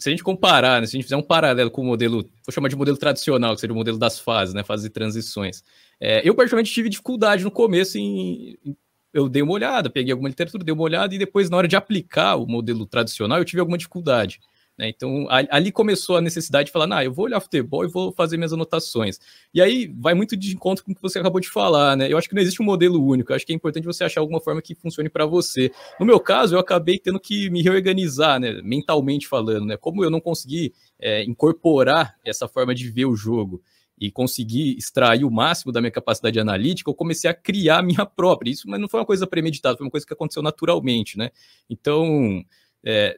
se 0.04 0.10
a 0.10 0.12
gente 0.12 0.24
comparar, 0.24 0.82
né, 0.82 0.88
se 0.88 0.98
a 0.98 0.98
gente 0.98 1.06
fizer 1.06 1.16
um 1.16 1.22
paralelo 1.22 1.72
com 1.72 1.82
o 1.82 1.86
modelo, 1.86 2.30
vou 2.46 2.54
chamar 2.54 2.68
de 2.68 2.76
modelo 2.76 2.98
tradicional, 2.98 3.56
que 3.56 3.62
seria 3.62 3.74
o 3.74 3.78
modelo 3.78 3.98
das 3.98 4.20
fases, 4.20 4.54
né? 4.54 4.62
Fases 4.62 4.84
de 4.84 4.90
transições. 4.90 5.64
É, 5.98 6.28
eu, 6.28 6.36
particularmente, 6.36 6.74
tive 6.74 6.90
dificuldade 6.90 7.42
no 7.42 7.50
começo 7.50 7.98
em, 7.98 8.58
em 8.66 8.76
eu 9.14 9.30
dei 9.30 9.42
uma 9.42 9.54
olhada, 9.54 9.90
peguei 9.90 10.12
alguma 10.12 10.28
literatura, 10.28 10.62
dei 10.62 10.74
uma 10.74 10.84
olhada, 10.84 11.16
e 11.16 11.18
depois, 11.18 11.50
na 11.50 11.56
hora 11.56 11.68
de 11.70 11.78
aplicar 11.78 12.36
o 12.36 12.46
modelo 12.46 12.86
tradicional, 12.86 13.38
eu 13.38 13.46
tive 13.46 13.62
alguma 13.62 13.78
dificuldade. 13.78 14.42
Né? 14.78 14.90
Então, 14.90 15.28
ali 15.30 15.72
começou 15.72 16.18
a 16.18 16.22
necessidade 16.22 16.68
de 16.68 16.72
falar, 16.72 16.88
nah, 16.88 17.04
eu 17.04 17.14
vou 17.14 17.26
olhar 17.26 17.40
futebol 17.40 17.84
e 17.84 17.88
vou 17.88 18.12
fazer 18.12 18.38
minhas 18.38 18.54
anotações. 18.54 19.20
E 19.54 19.62
aí 19.62 19.94
vai 20.00 20.14
muito 20.14 20.36
de 20.36 20.54
encontro 20.54 20.84
com 20.84 20.92
o 20.92 20.96
que 20.96 21.02
você 21.02 21.20
acabou 21.20 21.40
de 21.40 21.50
falar, 21.50 21.96
né? 21.96 22.12
Eu 22.12 22.18
acho 22.18 22.28
que 22.28 22.36
não 22.36 22.42
existe 22.42 22.62
um 22.62 22.66
modelo 22.66 23.04
único, 23.04 23.32
eu 23.32 23.36
acho 23.36 23.46
que 23.46 23.54
é 23.54 23.56
importante 23.56 23.86
você 23.86 24.04
achar 24.04 24.22
alguma 24.22 24.42
forma 24.42 24.62
que 24.62 24.74
funcione 24.74 25.10
para 25.10 25.26
você. 25.26 25.72
No 26.00 26.06
meu 26.06 26.20
caso, 26.20 26.56
eu 26.56 26.60
acabei 26.60 26.98
tendo 26.98 27.20
que 27.20 27.50
me 27.50 27.62
reorganizar, 27.62 28.40
né? 28.40 28.62
mentalmente 28.64 29.28
falando, 29.28 29.66
né? 29.66 29.78
Como 29.78 30.04
eu 30.04 30.10
não 30.10 30.20
consegui 30.20 30.74
é, 31.00 31.24
incorporar 31.24 32.16
essa 32.26 32.48
forma 32.48 32.74
de 32.74 32.90
ver 32.90 33.06
o 33.06 33.16
jogo 33.16 33.62
e 34.00 34.10
conseguir 34.12 34.76
extrair 34.76 35.24
o 35.24 35.30
máximo 35.32 35.72
da 35.72 35.80
minha 35.80 35.92
capacidade 35.92 36.40
analítica, 36.40 36.90
eu 36.90 36.96
comecei 36.96 37.30
a 37.30 37.34
criar 37.34 37.80
a 37.80 37.84
minha 37.84 38.06
própria. 38.06 38.50
Isso 38.50 38.68
mas 38.68 38.80
não 38.80 38.90
foi 38.90 39.00
uma 39.00 39.06
coisa 39.06 39.28
premeditada, 39.28 39.78
foi 39.78 39.86
uma 39.86 39.92
coisa 39.92 40.06
que 40.06 40.14
aconteceu 40.14 40.42
naturalmente, 40.42 41.18
né? 41.18 41.30
Então, 41.70 42.44
é, 42.84 43.18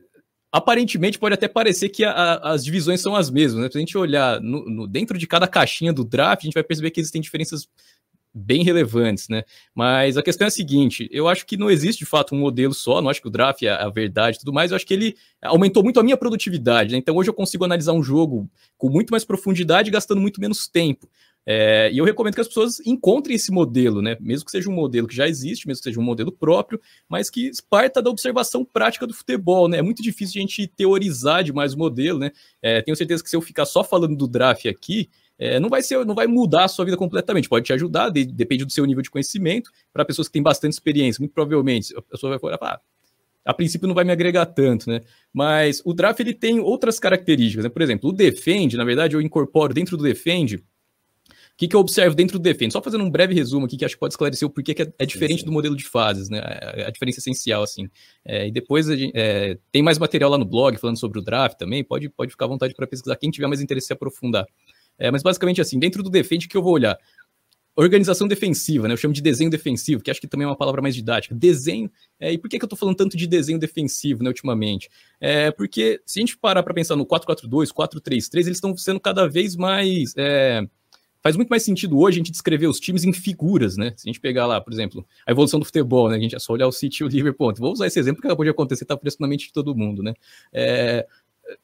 aparentemente 0.56 1.20
pode 1.20 1.34
até 1.34 1.50
parecer 1.50 1.90
que 1.90 2.06
a, 2.06 2.12
a, 2.12 2.54
as 2.54 2.64
divisões 2.64 3.02
são 3.02 3.14
as 3.14 3.30
mesmas, 3.30 3.62
né? 3.62 3.70
Se 3.70 3.78
a 3.78 3.80
gente 3.82 3.98
olhar 3.98 4.40
no, 4.40 4.64
no, 4.64 4.88
dentro 4.88 5.18
de 5.18 5.28
cada 5.28 5.50
caixinha 5.50 5.92
do 5.92 6.06
draft, 6.06 6.44
a 6.44 6.46
gente 6.46 6.54
vai 6.54 6.64
perceber 6.64 6.92
que 6.92 7.00
existem 7.02 7.22
diferenças 7.22 7.68
bem 8.34 8.64
relevantes, 8.64 9.28
né? 9.28 9.44
Mas 9.74 10.16
a 10.16 10.24
questão 10.24 10.46
é 10.46 10.48
a 10.48 10.52
seguinte: 10.52 11.10
eu 11.12 11.28
acho 11.28 11.46
que 11.46 11.58
não 11.58 11.70
existe 11.70 12.00
de 12.00 12.06
fato 12.06 12.34
um 12.34 12.40
modelo 12.40 12.74
só, 12.74 13.02
não 13.02 13.10
acho 13.10 13.22
que 13.22 13.28
o 13.28 13.32
draft 13.32 13.64
é 13.64 13.70
a 13.70 13.90
verdade 13.90 14.38
e 14.38 14.40
tudo 14.40 14.54
mais, 14.54 14.72
eu 14.72 14.78
acho 14.78 14.88
que 14.88 14.94
ele 14.94 15.18
aumentou 15.42 15.84
muito 15.84 16.00
a 16.00 16.04
minha 16.04 16.16
produtividade, 16.16 16.94
né? 16.94 17.00
Então 17.00 17.18
hoje 17.18 17.30
eu 17.30 17.34
consigo 17.34 17.66
analisar 17.66 17.92
um 17.92 18.02
jogo 18.02 18.50
com 18.78 18.90
muito 18.90 19.12
mais 19.12 19.26
profundidade, 19.26 19.92
gastando 19.92 20.22
muito 20.22 20.40
menos 20.40 20.70
tempo. 20.70 21.10
É, 21.46 21.92
e 21.92 21.98
eu 21.98 22.06
recomendo 22.06 22.34
que 22.34 22.42
as 22.42 22.48
pessoas 22.48 22.80
encontrem 22.86 23.36
esse 23.36 23.52
modelo, 23.52 24.02
né? 24.02 24.18
Mesmo 24.20 24.46
que 24.46 24.52
seja 24.52 24.70
um 24.70 24.74
modelo 24.74 25.08
que 25.08 25.16
já 25.16 25.28
existe, 25.28 25.68
mesmo 25.68 25.80
que 25.80 25.90
seja 25.90 26.00
um 26.00 26.04
modelo 26.04 26.32
próprio, 26.32 26.82
mas 27.08 27.30
que 27.30 27.52
parta 27.70 28.02
da 28.02 28.10
observação 28.10 28.66
prática 28.66 29.06
do 29.06 29.14
futebol, 29.14 29.68
né? 29.68 29.78
É 29.78 29.82
muito 29.82 30.02
difícil 30.02 30.40
a 30.40 30.42
gente 30.42 30.66
teorizar 30.68 31.44
demais 31.44 31.74
o 31.74 31.78
modelo, 31.78 32.18
né? 32.18 32.32
É, 32.62 32.82
tenho 32.82 32.96
certeza 32.96 33.24
que 33.24 33.30
se 33.30 33.36
eu 33.36 33.42
ficar 33.42 33.66
só 33.66 33.84
falando 33.84 34.16
do 34.16 34.28
draft 34.28 34.66
aqui, 34.66 35.10
é, 35.38 35.60
não 35.60 35.70
vai 35.70 35.84
ser, 35.84 36.04
não 36.06 36.16
vai 36.16 36.28
mudar 36.28 36.66
a 36.66 36.68
sua 36.68 36.86
vida 36.86 36.98
completamente. 36.98 37.48
Pode 37.48 37.66
te 37.66 37.74
ajudar, 37.74 38.10
de, 38.10 38.26
depende 38.26 38.66
do 38.66 38.72
seu 38.72 38.86
nível 38.86 39.04
de 39.04 39.12
conhecimento. 39.12 39.72
Para 39.94 40.06
pessoas 40.06 40.28
que 40.28 40.34
têm 40.34 40.42
bastante 40.42 40.74
experiência, 40.74 41.22
muito 41.22 41.34
provavelmente 41.34 41.96
a 41.96 42.02
pessoa 42.02 42.32
vai 42.32 42.40
falar, 42.40 42.58
ah, 42.62 42.82
a 43.46 43.54
princípio 43.54 43.88
não 43.88 43.94
vai 43.94 44.04
me 44.04 44.12
agregar 44.12 44.48
tanto, 44.48 44.90
né? 44.90 45.02
Mas 45.32 45.80
o 45.86 45.94
draft 45.94 46.20
ele 46.20 46.34
tem 46.34 46.60
outras 46.60 46.98
características, 46.98 47.66
né? 47.66 47.70
Por 47.70 47.84
exemplo, 47.84 48.10
o 48.10 48.14
defend, 48.14 48.76
na 48.76 48.84
verdade, 48.84 49.16
eu 49.16 49.22
incorporo 49.22 49.74
dentro 49.74 49.96
do 49.96 50.04
defend 50.04 50.56
o 50.56 50.64
que, 51.58 51.68
que 51.68 51.76
eu 51.76 51.80
observo 51.80 52.16
dentro 52.16 52.38
do 52.38 52.42
Defend? 52.42 52.72
Só 52.72 52.82
fazendo 52.82 53.04
um 53.04 53.10
breve 53.10 53.34
resumo 53.34 53.66
aqui, 53.66 53.78
que 53.78 53.86
acho 53.86 53.96
que 53.96 54.00
pode 54.00 54.14
esclarecer 54.14 54.46
o 54.48 54.52
porquê 54.52 54.74
que 54.74 54.82
é, 54.82 54.94
é 55.00 55.06
diferente 55.06 55.40
sim, 55.40 55.40
sim. 55.42 55.46
do 55.46 55.52
modelo 55.52 55.76
de 55.76 55.86
fases, 55.86 56.30
né? 56.30 56.40
A, 56.40 56.88
a 56.88 56.92
diferença 56.92 57.20
essencial, 57.20 57.64
assim. 57.64 57.90
É, 58.26 58.48
e 58.48 58.52
depois 58.52 58.88
gente, 58.88 59.12
é, 59.16 59.58
tem 59.72 59.82
mais 59.82 59.98
material 59.98 60.30
lá 60.30 60.38
no 60.38 60.46
blog 60.46 60.78
falando 60.78 61.00
sobre 61.00 61.20
o 61.20 61.22
draft 61.22 61.58
também, 61.58 61.84
pode, 61.84 62.10
pode 62.10 62.32
ficar 62.32 62.46
à 62.46 62.48
vontade 62.50 62.74
para 62.74 62.86
pesquisar, 62.86 63.16
quem 63.16 63.32
tiver 63.32 63.48
mais 63.48 63.62
interesse 63.62 63.86
em 63.86 63.88
se 63.88 63.94
aprofundar. 63.94 64.46
É, 64.98 65.12
mas 65.12 65.24
basicamente 65.24 65.62
assim, 65.62 65.80
dentro 65.80 66.04
do 66.04 66.10
Defend, 66.10 66.48
que 66.48 66.58
eu 66.58 66.64
vou 66.64 66.74
olhar? 66.74 66.98
Organização 67.78 68.26
defensiva, 68.26 68.88
né? 68.88 68.94
Eu 68.94 68.98
chamo 68.98 69.14
de 69.14 69.22
desenho 69.22 69.50
defensivo, 69.50 70.02
que 70.02 70.10
acho 70.10 70.22
que 70.22 70.28
também 70.28 70.46
é 70.46 70.48
uma 70.48 70.56
palavra 70.56 70.82
mais 70.82 70.96
didática. 70.96 71.36
Desenho. 71.36 71.92
É, 72.18 72.32
e 72.32 72.38
por 72.38 72.50
que, 72.50 72.58
que 72.58 72.64
eu 72.64 72.68
estou 72.68 72.80
falando 72.80 72.96
tanto 72.96 73.18
de 73.18 73.28
desenho 73.28 73.60
defensivo, 73.60 74.24
né, 74.24 74.30
ultimamente? 74.30 74.90
É, 75.20 75.52
porque 75.52 76.02
se 76.06 76.20
a 76.20 76.22
gente 76.22 76.38
parar 76.38 76.64
para 76.64 76.74
pensar 76.74 76.96
no 76.96 77.06
4-4-2, 77.06 77.74
4-3-3, 77.74 78.30
eles 78.34 78.48
estão 78.48 78.76
sendo 78.78 79.00
cada 79.00 79.28
vez 79.28 79.58
mais. 79.58 80.14
É, 80.16 80.66
faz 81.26 81.36
muito 81.36 81.50
mais 81.50 81.64
sentido 81.64 81.98
hoje 81.98 82.18
a 82.18 82.20
gente 82.20 82.32
descrever 82.32 82.68
os 82.68 82.80
times 82.80 83.04
em 83.04 83.12
figuras, 83.12 83.76
né? 83.78 83.96
Se 83.98 84.08
a 84.08 84.10
gente 84.10 84.20
pegar 84.20 84.46
lá, 84.46 84.62
por 84.62 84.72
exemplo, 84.72 85.04
a 85.26 85.32
evolução 85.32 85.60
do 85.60 85.66
futebol, 85.66 86.08
né? 86.08 86.18
A 86.18 86.20
gente 86.20 86.36
é 86.36 86.40
só 86.40 86.54
olhar 86.54 86.68
o 86.68 86.72
City 86.72 87.02
e 87.02 87.04
o 87.04 87.10
Liverpool. 87.10 87.52
Vou 87.58 87.72
usar 87.72 87.88
esse 87.88 87.98
exemplo 87.98 88.22
que 88.22 88.28
acabou 88.28 88.46
de 88.46 88.52
acontecer, 88.52 88.86
tá 88.86 88.96
fresco 88.96 89.24
na 89.24 89.28
mente 89.28 89.48
de 89.48 89.52
todo 89.52 89.76
mundo, 89.76 90.04
né? 90.04 90.14
É, 90.54 91.04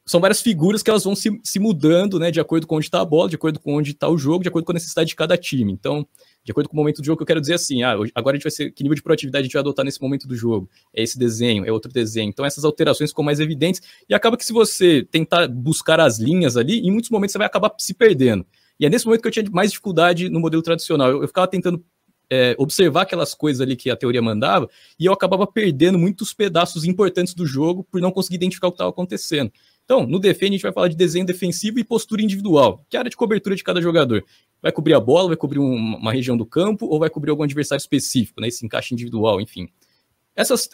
são 0.04 0.20
várias 0.20 0.42
figuras 0.42 0.82
que 0.82 0.90
elas 0.90 1.04
vão 1.04 1.14
se, 1.14 1.40
se 1.44 1.60
mudando, 1.60 2.18
né? 2.18 2.32
De 2.32 2.40
acordo 2.40 2.66
com 2.66 2.74
onde 2.74 2.86
está 2.86 3.00
a 3.00 3.04
bola, 3.04 3.28
de 3.28 3.36
acordo 3.36 3.60
com 3.60 3.76
onde 3.76 3.92
está 3.92 4.08
o 4.08 4.18
jogo, 4.18 4.42
de 4.42 4.48
acordo 4.48 4.64
com 4.64 4.72
a 4.72 4.74
necessidade 4.74 5.10
de 5.10 5.14
cada 5.14 5.38
time. 5.38 5.72
Então, 5.72 6.04
de 6.42 6.50
acordo 6.50 6.68
com 6.68 6.74
o 6.74 6.80
momento 6.80 7.00
do 7.00 7.04
jogo, 7.04 7.22
eu 7.22 7.26
quero 7.26 7.40
dizer 7.40 7.54
assim, 7.54 7.84
ah, 7.84 7.92
agora 8.16 8.34
a 8.34 8.38
gente 8.38 8.42
vai 8.42 8.50
ser, 8.50 8.72
que 8.72 8.82
nível 8.82 8.96
de 8.96 9.02
proatividade 9.04 9.42
a 9.42 9.44
gente 9.44 9.52
vai 9.52 9.60
adotar 9.60 9.84
nesse 9.84 10.02
momento 10.02 10.26
do 10.26 10.34
jogo? 10.34 10.68
É 10.92 11.04
esse 11.04 11.16
desenho, 11.16 11.64
é 11.64 11.70
outro 11.70 11.92
desenho. 11.92 12.30
Então 12.30 12.44
essas 12.44 12.64
alterações 12.64 13.10
ficam 13.10 13.22
mais 13.22 13.38
evidentes 13.38 13.80
e 14.08 14.12
acaba 14.12 14.36
que 14.36 14.44
se 14.44 14.52
você 14.52 15.06
tentar 15.08 15.46
buscar 15.46 16.00
as 16.00 16.18
linhas 16.18 16.56
ali, 16.56 16.80
em 16.80 16.90
muitos 16.90 17.10
momentos 17.10 17.30
você 17.30 17.38
vai 17.38 17.46
acabar 17.46 17.72
se 17.78 17.94
perdendo. 17.94 18.44
E 18.82 18.86
é 18.86 18.90
nesse 18.90 19.06
momento 19.06 19.22
que 19.22 19.28
eu 19.28 19.32
tinha 19.32 19.48
mais 19.52 19.70
dificuldade 19.70 20.28
no 20.28 20.40
modelo 20.40 20.60
tradicional. 20.60 21.08
Eu, 21.08 21.22
eu 21.22 21.28
ficava 21.28 21.46
tentando 21.46 21.84
é, 22.28 22.56
observar 22.58 23.02
aquelas 23.02 23.32
coisas 23.32 23.60
ali 23.60 23.76
que 23.76 23.88
a 23.88 23.94
teoria 23.94 24.20
mandava 24.20 24.68
e 24.98 25.06
eu 25.06 25.12
acabava 25.12 25.46
perdendo 25.46 25.96
muitos 25.96 26.34
pedaços 26.34 26.84
importantes 26.84 27.32
do 27.32 27.46
jogo 27.46 27.84
por 27.84 28.00
não 28.00 28.10
conseguir 28.10 28.34
identificar 28.34 28.66
o 28.66 28.72
que 28.72 28.74
estava 28.74 28.90
acontecendo. 28.90 29.52
Então, 29.84 30.04
no 30.04 30.18
defende, 30.18 30.46
a 30.46 30.52
gente 30.54 30.62
vai 30.62 30.72
falar 30.72 30.88
de 30.88 30.96
desenho 30.96 31.24
defensivo 31.24 31.78
e 31.78 31.84
postura 31.84 32.22
individual, 32.22 32.84
que 32.90 32.96
é 32.96 32.98
a 32.98 33.02
área 33.02 33.10
de 33.10 33.16
cobertura 33.16 33.54
de 33.54 33.62
cada 33.62 33.80
jogador. 33.80 34.24
Vai 34.60 34.72
cobrir 34.72 34.94
a 34.94 35.00
bola, 35.00 35.28
vai 35.28 35.36
cobrir 35.36 35.60
um, 35.60 35.76
uma 35.76 36.12
região 36.12 36.36
do 36.36 36.44
campo 36.44 36.86
ou 36.86 36.98
vai 36.98 37.08
cobrir 37.08 37.30
algum 37.30 37.44
adversário 37.44 37.80
específico, 37.80 38.40
né? 38.40 38.48
Esse 38.48 38.66
encaixe 38.66 38.94
individual, 38.94 39.40
enfim. 39.40 39.68
Essas, 40.34 40.68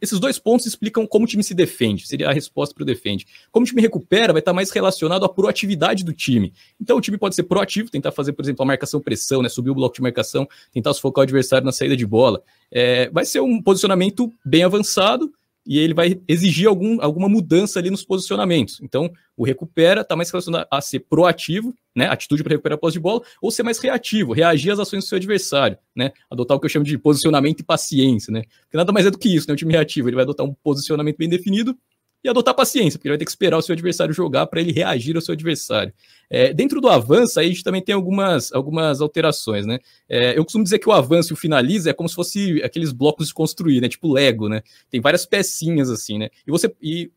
esses 0.00 0.20
dois 0.20 0.38
pontos 0.38 0.66
explicam 0.66 1.06
como 1.06 1.24
o 1.24 1.28
time 1.28 1.42
se 1.42 1.52
defende, 1.52 2.06
seria 2.06 2.28
a 2.28 2.32
resposta 2.32 2.74
para 2.74 2.82
o 2.82 2.86
defende. 2.86 3.26
Como 3.50 3.64
o 3.64 3.66
time 3.66 3.82
recupera, 3.82 4.32
vai 4.32 4.40
estar 4.40 4.52
mais 4.52 4.70
relacionado 4.70 5.24
à 5.24 5.28
proatividade 5.28 6.04
do 6.04 6.12
time. 6.12 6.52
Então 6.80 6.96
o 6.96 7.00
time 7.00 7.18
pode 7.18 7.34
ser 7.34 7.42
proativo, 7.42 7.90
tentar 7.90 8.12
fazer, 8.12 8.32
por 8.32 8.44
exemplo, 8.44 8.62
a 8.62 8.66
marcação-pressão, 8.66 9.42
né, 9.42 9.48
subir 9.48 9.70
o 9.70 9.74
bloco 9.74 9.96
de 9.96 10.02
marcação, 10.02 10.46
tentar 10.72 10.94
sufocar 10.94 11.22
o 11.22 11.24
adversário 11.24 11.64
na 11.64 11.72
saída 11.72 11.96
de 11.96 12.06
bola. 12.06 12.42
É, 12.70 13.10
vai 13.10 13.24
ser 13.24 13.40
um 13.40 13.60
posicionamento 13.60 14.32
bem 14.44 14.62
avançado, 14.62 15.32
e 15.66 15.78
ele 15.78 15.94
vai 15.94 16.20
exigir 16.26 16.66
algum, 16.66 17.00
alguma 17.00 17.28
mudança 17.28 17.78
ali 17.78 17.90
nos 17.90 18.04
posicionamentos. 18.04 18.80
Então, 18.82 19.10
o 19.36 19.44
recupera 19.44 20.00
está 20.00 20.16
mais 20.16 20.30
relacionado 20.30 20.66
a 20.70 20.80
ser 20.80 21.00
proativo, 21.00 21.74
né, 21.94 22.06
atitude 22.06 22.42
para 22.42 22.52
recuperar 22.52 22.76
a 22.76 22.80
posse 22.80 22.94
de 22.94 23.00
bola, 23.00 23.22
ou 23.40 23.50
ser 23.50 23.62
mais 23.62 23.78
reativo, 23.78 24.32
reagir 24.32 24.70
às 24.70 24.78
ações 24.78 25.04
do 25.04 25.08
seu 25.08 25.16
adversário, 25.16 25.76
né, 25.94 26.12
adotar 26.30 26.56
o 26.56 26.60
que 26.60 26.66
eu 26.66 26.70
chamo 26.70 26.84
de 26.84 26.96
posicionamento 26.98 27.60
e 27.60 27.64
paciência, 27.64 28.32
né, 28.32 28.42
porque 28.62 28.76
nada 28.76 28.92
mais 28.92 29.06
é 29.06 29.10
do 29.10 29.18
que 29.18 29.34
isso, 29.34 29.46
né, 29.48 29.54
o 29.54 29.56
time 29.56 29.72
reativo, 29.72 30.08
ele 30.08 30.16
vai 30.16 30.24
adotar 30.24 30.46
um 30.46 30.54
posicionamento 30.62 31.16
bem 31.16 31.28
definido 31.28 31.76
e 32.22 32.28
adotar 32.28 32.54
paciência, 32.54 32.98
porque 32.98 33.08
ele 33.08 33.14
vai 33.14 33.18
ter 33.18 33.24
que 33.24 33.30
esperar 33.30 33.56
o 33.56 33.62
seu 33.62 33.72
adversário 33.72 34.12
jogar 34.12 34.46
para 34.46 34.60
ele 34.60 34.72
reagir 34.72 35.16
ao 35.16 35.22
seu 35.22 35.32
adversário. 35.32 35.92
É, 36.28 36.52
dentro 36.52 36.80
do 36.80 36.88
avanço, 36.88 37.40
aí 37.40 37.46
a 37.46 37.48
gente 37.48 37.64
também 37.64 37.82
tem 37.82 37.94
algumas, 37.94 38.52
algumas 38.52 39.00
alterações, 39.00 39.66
né? 39.66 39.78
É, 40.08 40.36
eu 40.36 40.44
costumo 40.44 40.64
dizer 40.64 40.78
que 40.78 40.88
o 40.88 40.92
avanço 40.92 41.32
e 41.32 41.34
o 41.34 41.36
finaliza 41.36 41.90
é 41.90 41.92
como 41.92 42.08
se 42.08 42.14
fosse 42.14 42.62
aqueles 42.62 42.92
blocos 42.92 43.28
de 43.28 43.34
construir, 43.34 43.80
né? 43.80 43.88
Tipo 43.88 44.12
Lego, 44.12 44.48
né? 44.48 44.62
Tem 44.90 45.00
várias 45.00 45.24
pecinhas 45.24 45.88
assim, 45.88 46.18
né? 46.18 46.28
E 46.46 46.50
você. 46.50 46.72
E, 46.80 47.10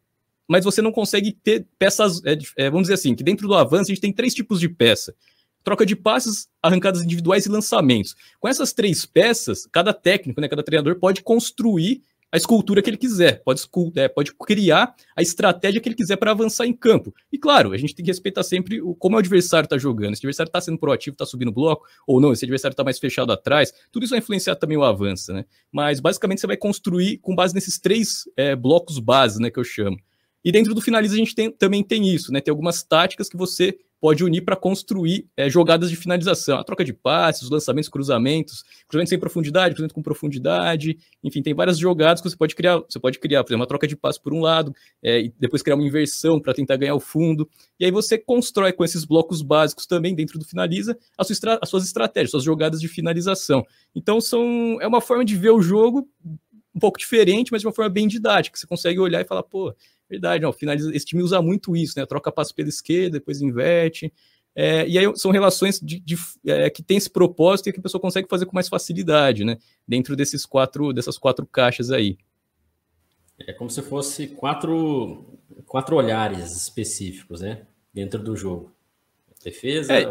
mas 0.48 0.64
você 0.64 0.82
não 0.82 0.92
consegue 0.92 1.32
ter 1.32 1.66
peças. 1.78 2.24
É, 2.26 2.38
é, 2.58 2.70
vamos 2.70 2.84
dizer 2.84 2.96
assim, 2.96 3.14
que 3.14 3.24
dentro 3.24 3.48
do 3.48 3.56
avanço 3.56 3.92
a 3.92 3.94
gente 3.94 4.02
tem 4.02 4.14
três 4.14 4.34
tipos 4.34 4.60
de 4.60 4.70
peça 4.70 5.14
troca 5.64 5.86
de 5.86 5.96
passes, 5.96 6.50
arrancadas 6.62 7.02
individuais 7.02 7.46
e 7.46 7.50
lançamentos. 7.50 8.16
Com 8.40 8.48
essas 8.48 8.74
três 8.74 9.06
peças, 9.06 9.66
cada 9.72 9.94
técnico, 9.94 10.42
né, 10.42 10.50
cada 10.50 10.62
treinador 10.62 11.00
pode 11.00 11.22
construir 11.22 12.04
a 12.34 12.38
escultura 12.38 12.82
que 12.82 12.90
ele 12.90 12.98
quiser, 12.98 13.44
pode, 13.44 13.62
é, 13.96 14.08
pode 14.08 14.34
criar 14.34 14.96
a 15.16 15.22
estratégia 15.22 15.80
que 15.80 15.88
ele 15.88 15.96
quiser 15.96 16.18
para 16.18 16.32
avançar 16.32 16.66
em 16.66 16.74
campo. 16.74 17.14
E 17.32 17.38
claro, 17.38 17.74
a 17.74 17.78
gente 17.78 17.94
tem 17.94 18.04
que 18.04 18.10
respeitar 18.10 18.42
sempre 18.42 18.82
o, 18.82 18.96
como 18.96 19.16
o 19.16 19.20
adversário 19.20 19.68
está 19.68 19.78
jogando. 19.78 20.16
Se 20.16 20.22
o 20.22 20.26
adversário 20.26 20.50
está 20.50 20.60
sendo 20.60 20.80
proativo, 20.80 21.14
está 21.14 21.28
subindo 21.28 21.52
bloco, 21.52 21.86
ou 22.08 22.20
não, 22.20 22.34
se 22.34 22.44
o 22.44 22.48
adversário 22.48 22.74
está 22.74 22.84
mais 22.84 22.98
fechado 22.98 23.32
atrás, 23.32 23.72
tudo 23.92 24.02
isso 24.02 24.10
vai 24.10 24.18
influenciar 24.18 24.56
também 24.56 24.76
o 24.76 24.84
avanço, 24.84 25.32
né? 25.32 25.46
Mas 25.72 26.00
basicamente 26.00 26.42
você 26.42 26.48
vai 26.48 26.58
construir 26.58 27.20
com 27.20 27.36
base 27.36 27.54
nesses 27.54 27.78
três 27.78 28.24
é, 28.36 28.56
blocos 28.56 28.98
base, 28.98 29.40
né, 29.40 29.52
que 29.52 29.60
eu 29.60 29.64
chamo. 29.64 29.98
E 30.44 30.52
dentro 30.52 30.74
do 30.74 30.82
finaliza 30.82 31.14
a 31.14 31.18
gente 31.18 31.36
tem, 31.36 31.52
também 31.52 31.84
tem 31.84 32.10
isso, 32.10 32.34
né? 32.34 32.42
Tem 32.42 32.52
algumas 32.52 32.82
táticas 32.82 33.30
que 33.30 33.38
você 33.38 33.78
pode 34.04 34.22
unir 34.22 34.42
para 34.42 34.58
construir 34.58 35.30
é, 35.38 35.50
jogadas 35.50 35.90
de 35.90 35.96
finalização, 35.96 36.58
a 36.58 36.64
troca 36.66 36.84
de 36.84 36.92
passes, 36.92 37.44
os 37.44 37.50
lançamentos, 37.50 37.88
cruzamentos, 37.88 38.66
cruzamento 38.86 39.10
sem 39.12 39.18
profundidade, 39.18 39.74
cruzamento 39.74 39.96
com 39.96 40.04
profundidade, 40.04 40.98
enfim, 41.24 41.42
tem 41.42 41.54
várias 41.54 41.78
jogadas 41.78 42.22
que 42.22 42.30
você 42.30 42.36
pode 42.36 42.54
criar. 42.54 42.80
Você 42.80 43.00
pode 43.00 43.18
criar, 43.18 43.46
por 43.46 43.52
exemplo, 43.52 43.62
uma 43.62 43.66
troca 43.66 43.88
de 43.88 43.96
passe 43.96 44.22
por 44.22 44.34
um 44.34 44.42
lado, 44.42 44.76
é, 45.02 45.22
e 45.22 45.34
depois 45.40 45.62
criar 45.62 45.76
uma 45.76 45.88
inversão 45.88 46.38
para 46.38 46.54
tentar 46.54 46.76
ganhar 46.76 46.96
o 46.96 47.00
fundo. 47.00 47.50
E 47.80 47.86
aí 47.86 47.92
você 47.92 48.18
constrói 48.18 48.74
com 48.74 48.84
esses 48.84 49.06
blocos 49.06 49.42
básicos 49.42 49.86
também 49.86 50.14
dentro 50.14 50.38
do 50.38 50.44
finaliza 50.44 50.98
as 51.18 51.26
suas, 51.26 51.40
as 51.62 51.70
suas 51.70 51.86
estratégias, 51.86 52.32
suas 52.32 52.44
jogadas 52.44 52.82
de 52.82 52.90
finalização. 52.90 53.64
Então 53.96 54.20
são 54.20 54.80
é 54.82 54.88
uma 54.88 55.00
forma 55.00 55.24
de 55.24 55.38
ver 55.38 55.52
o 55.52 55.62
jogo 55.62 56.06
um 56.76 56.80
pouco 56.80 57.00
diferente, 57.00 57.54
mas 57.54 57.62
de 57.62 57.68
uma 57.68 57.74
forma 57.74 57.90
bem 57.90 58.08
didática. 58.08 58.58
Você 58.58 58.68
consegue 58.68 59.00
olhar 59.00 59.22
e 59.22 59.26
falar, 59.26 59.44
pô, 59.44 59.74
Verdade, 60.14 60.44
não, 60.44 60.54
finaliza, 60.54 60.96
esse 60.96 61.08
time 61.08 61.24
usa 61.24 61.42
muito 61.42 61.76
isso, 61.76 61.98
né? 61.98 62.06
Troca 62.06 62.32
passo 62.32 62.54
pela 62.54 62.70
esquerda, 62.70 63.18
depois 63.18 63.42
inverte. 63.42 64.14
É, 64.56 64.88
e 64.88 64.96
aí 65.00 65.18
são 65.18 65.32
relações 65.32 65.80
de, 65.80 66.00
de, 66.00 66.16
é, 66.46 66.70
que 66.70 66.84
têm 66.84 66.98
esse 66.98 67.10
propósito 67.10 67.68
e 67.68 67.74
que 67.74 67.80
a 67.80 67.82
pessoa 67.82 68.00
consegue 68.00 68.28
fazer 68.30 68.46
com 68.46 68.54
mais 68.54 68.70
facilidade, 68.70 69.44
né? 69.44 69.58
Dentro 69.88 70.16
desses 70.16 70.46
quatro, 70.46 70.94
dessas 70.94 71.18
quatro 71.18 71.48
caixas 71.48 71.90
aí. 71.90 72.16
É 73.40 73.54
como 73.54 73.72
se 73.72 73.82
fosse 73.82 74.28
quatro, 74.28 75.26
quatro 75.66 75.96
olhares 75.96 76.56
específicos, 76.56 77.42
né? 77.42 77.66
Dentro 77.92 78.22
do 78.22 78.36
jogo. 78.36 78.72
Defesa, 79.44 79.94
é. 79.96 80.06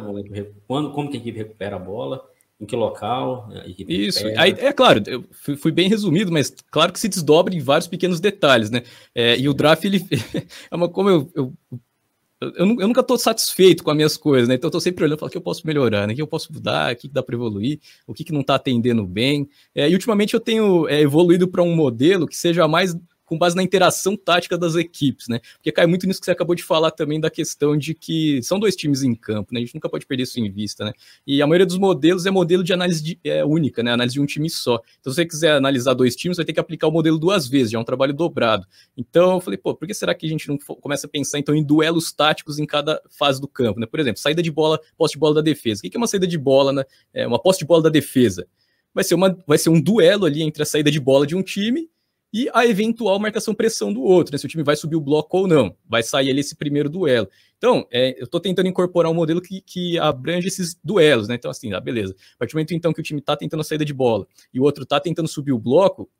quando, 0.67 0.91
como 0.91 1.09
que 1.09 1.17
a 1.17 1.21
equipe 1.21 1.39
recupera 1.39 1.77
a 1.77 1.79
bola, 1.79 2.29
em 2.63 2.67
que 2.67 2.77
local 2.77 3.49
equipe 3.67 4.07
Isso, 4.07 4.25
aí, 4.37 4.55
é 4.57 4.73
claro, 4.73 5.03
eu 5.07 5.25
fui 5.57 5.73
bem 5.73 5.89
resumido, 5.89 6.31
mas 6.31 6.55
claro 6.71 6.93
que 6.93 7.01
se 7.01 7.09
desdobra 7.09 7.53
em 7.53 7.61
vários 7.61 7.89
pequenos 7.89 8.21
detalhes, 8.21 8.71
né? 8.71 8.85
É, 9.13 9.37
e 9.37 9.49
o 9.49 9.53
draft, 9.53 9.85
ele 9.85 10.01
é 10.71 10.77
uma 10.77 10.89
como 10.89 11.11
eu, 11.11 11.31
eu 11.35 11.53
eu, 12.41 12.51
eu, 12.57 12.89
nunca 12.89 13.03
estou 13.03 13.17
satisfeito 13.17 13.85
com 13.85 13.91
as 13.91 13.97
minhas 13.97 14.17
coisas, 14.17 14.49
né? 14.49 14.57
Então 14.57 14.67
eu 14.67 14.71
estou 14.71 14.81
sempre 14.81 15.05
olhando, 15.05 15.19
falando 15.19 15.31
o 15.31 15.33
que 15.33 15.39
eu 15.39 15.43
posso 15.43 15.65
melhorar, 15.65 16.07
né? 16.07 16.13
O 16.13 16.17
que 16.17 16.23
eu 16.23 16.27
posso 16.27 16.53
mudar, 16.53 16.93
o 16.93 16.97
que 16.97 17.09
dá 17.09 17.23
para 17.23 17.37
evoluir, 17.37 17.79
o 18.05 18.13
que, 18.13 18.25
que 18.25 18.33
não 18.33 18.41
está 18.41 18.57
atendendo 18.57 19.07
bem. 19.07 19.49
É, 19.73 19.89
e 19.89 19.95
ultimamente 19.95 20.35
eu 20.35 20.41
tenho 20.41 20.89
é, 20.89 21.01
evoluído 21.01 21.47
para 21.47 21.63
um 21.63 21.75
modelo 21.75 22.27
que 22.27 22.37
seja 22.37 22.67
mais 22.67 22.97
com 23.33 23.39
base 23.39 23.57
na 23.57 23.63
interação 23.63 24.15
tática 24.15 24.59
das 24.59 24.75
equipes, 24.75 25.27
né? 25.27 25.41
Porque 25.55 25.73
cai 25.73 25.87
muito 25.87 26.07
nisso 26.07 26.21
que 26.21 26.27
você 26.27 26.33
acabou 26.33 26.55
de 26.55 26.63
falar 26.63 26.91
também 26.91 27.19
da 27.19 27.31
questão 27.31 27.79
de 27.79 27.95
que 27.95 28.43
são 28.43 28.61
dois 28.61 28.77
times 28.77 29.03
em 29.03 29.15
campo, 29.15 29.55
né? 29.55 29.61
A 29.61 29.65
gente 29.65 29.75
nunca 29.75 29.89
pode 29.89 30.05
perder 30.05 30.25
isso 30.25 30.39
em 30.39 30.51
vista, 30.51 30.85
né? 30.85 30.93
E 31.27 31.41
a 31.41 31.47
maioria 31.47 31.65
dos 31.65 31.79
modelos 31.79 32.27
é 32.27 32.31
modelo 32.31 32.63
de 32.63 32.75
análise 32.75 33.03
de, 33.03 33.19
é, 33.25 33.43
única, 33.43 33.83
né? 33.83 33.91
Análise 33.91 34.13
de 34.13 34.21
um 34.21 34.27
time 34.27 34.51
só. 34.51 34.79
Então, 35.01 35.11
se 35.11 35.17
você 35.17 35.25
quiser 35.25 35.53
analisar 35.53 35.95
dois 35.95 36.15
times, 36.15 36.37
vai 36.37 36.45
ter 36.45 36.53
que 36.53 36.61
aplicar 36.61 36.89
o 36.89 36.91
modelo 36.91 37.19
duas 37.19 37.49
vezes, 37.49 37.71
já 37.73 37.79
é 37.79 37.81
um 37.81 37.85
trabalho 37.85 38.13
dobrado. 38.13 38.67
Então, 38.99 39.33
eu 39.37 39.41
falei, 39.41 39.57
pô, 39.57 39.75
por 39.75 39.89
que 39.89 39.95
será 39.95 40.15
que 40.15 40.27
a 40.27 40.29
gente 40.29 40.47
não 40.47 40.59
começa 40.59 41.07
a 41.07 41.11
pensar 41.11 41.39
então 41.39 41.55
em 41.55 41.65
duelos 41.65 42.13
táticos 42.13 42.59
em 42.59 42.67
cada 42.67 43.01
fase 43.09 43.41
do 43.41 43.49
campo, 43.49 43.81
né? 43.81 43.87
Por 43.87 43.99
exemplo, 43.99 44.21
saída 44.21 44.43
de 44.43 44.51
bola, 44.51 44.79
posse 44.99 45.15
de 45.15 45.19
bola 45.19 45.37
da 45.37 45.41
defesa. 45.41 45.81
O 45.83 45.89
que 45.89 45.97
é 45.97 45.99
uma 45.99 46.07
saída 46.07 46.27
de 46.27 46.37
bola, 46.37 46.71
né? 46.71 46.85
É 47.15 47.27
uma 47.27 47.41
posse 47.41 47.61
de 47.61 47.65
bola 47.65 47.83
da 47.83 47.89
defesa. 47.89 48.47
Vai 48.95 49.05
ser, 49.05 49.15
uma, 49.15 49.35
vai 49.47 49.57
ser 49.57 49.71
um 49.71 49.81
duelo 49.81 50.27
ali 50.27 50.43
entre 50.43 50.63
a 50.63 50.67
saída 50.67 50.91
de 50.91 51.01
bola 51.01 51.27
de 51.27 51.35
um 51.35 51.43
time 51.43 51.89
e 52.33 52.49
a 52.55 52.67
eventual 52.67 53.19
marcação-pressão 53.19 53.93
do 53.93 54.03
outro, 54.03 54.33
né? 54.33 54.39
se 54.39 54.47
o 54.47 54.49
time 54.49 54.63
vai 54.63 54.75
subir 54.75 54.97
o 54.97 55.01
bloco 55.01 55.37
ou 55.39 55.47
não, 55.47 55.77
vai 55.87 56.03
sair 56.03 56.31
ali 56.31 56.41
esse 56.41 56.57
primeiro 56.57 56.89
duelo. 56.89 57.29
Então, 57.59 57.87
é, 57.91 58.19
eu 58.19 58.25
estou 58.25 58.41
tentando 58.41 58.69
incorporar 58.69 59.13
um 59.13 59.15
modelo 59.15 59.41
que, 59.41 59.61
que 59.61 59.99
abrange 59.99 60.49
esses 60.49 60.75
duelos, 60.83 61.29
né? 61.29 61.35
Então, 61.35 61.51
assim, 61.51 61.73
ah, 61.75 61.81
beleza. 61.81 62.15
A 62.35 62.39
partir 62.39 62.53
do 62.53 62.57
momento 62.57 62.75
então 62.75 62.93
que 62.93 63.01
o 63.01 63.03
time 63.03 63.21
está 63.21 63.37
tentando 63.37 63.61
a 63.61 63.65
saída 63.65 63.85
de 63.85 63.93
bola 63.93 64.27
e 64.53 64.59
o 64.59 64.63
outro 64.63 64.85
está 64.85 64.99
tentando 64.99 65.29
subir 65.29 65.53
o 65.53 65.59
bloco, 65.59 66.11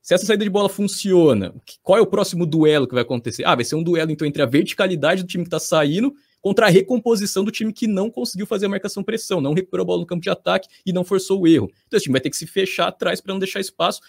se 0.00 0.14
essa 0.14 0.26
saída 0.26 0.44
de 0.44 0.50
bola 0.50 0.68
funciona, 0.68 1.54
qual 1.82 1.98
é 1.98 2.02
o 2.02 2.06
próximo 2.06 2.44
duelo 2.44 2.86
que 2.86 2.94
vai 2.94 3.02
acontecer? 3.02 3.44
Ah, 3.44 3.54
vai 3.54 3.64
ser 3.64 3.74
um 3.74 3.82
duelo 3.82 4.10
então 4.10 4.26
entre 4.26 4.42
a 4.42 4.46
verticalidade 4.46 5.22
do 5.22 5.28
time 5.28 5.44
que 5.44 5.48
está 5.48 5.58
saindo 5.58 6.14
contra 6.42 6.66
a 6.66 6.68
recomposição 6.68 7.42
do 7.42 7.50
time 7.50 7.72
que 7.72 7.86
não 7.86 8.10
conseguiu 8.10 8.46
fazer 8.46 8.66
a 8.66 8.68
marcação-pressão, 8.68 9.40
não 9.40 9.54
recuperou 9.54 9.82
a 9.82 9.86
bola 9.86 10.00
no 10.00 10.06
campo 10.06 10.20
de 10.20 10.28
ataque 10.28 10.68
e 10.84 10.92
não 10.92 11.04
forçou 11.04 11.40
o 11.40 11.48
erro. 11.48 11.70
Então, 11.86 11.96
esse 11.96 12.04
time 12.04 12.12
vai 12.12 12.20
ter 12.20 12.28
que 12.28 12.36
se 12.36 12.46
fechar 12.46 12.88
atrás 12.88 13.18
para 13.18 13.32
não 13.32 13.38
deixar 13.38 13.60
espaço 13.60 14.02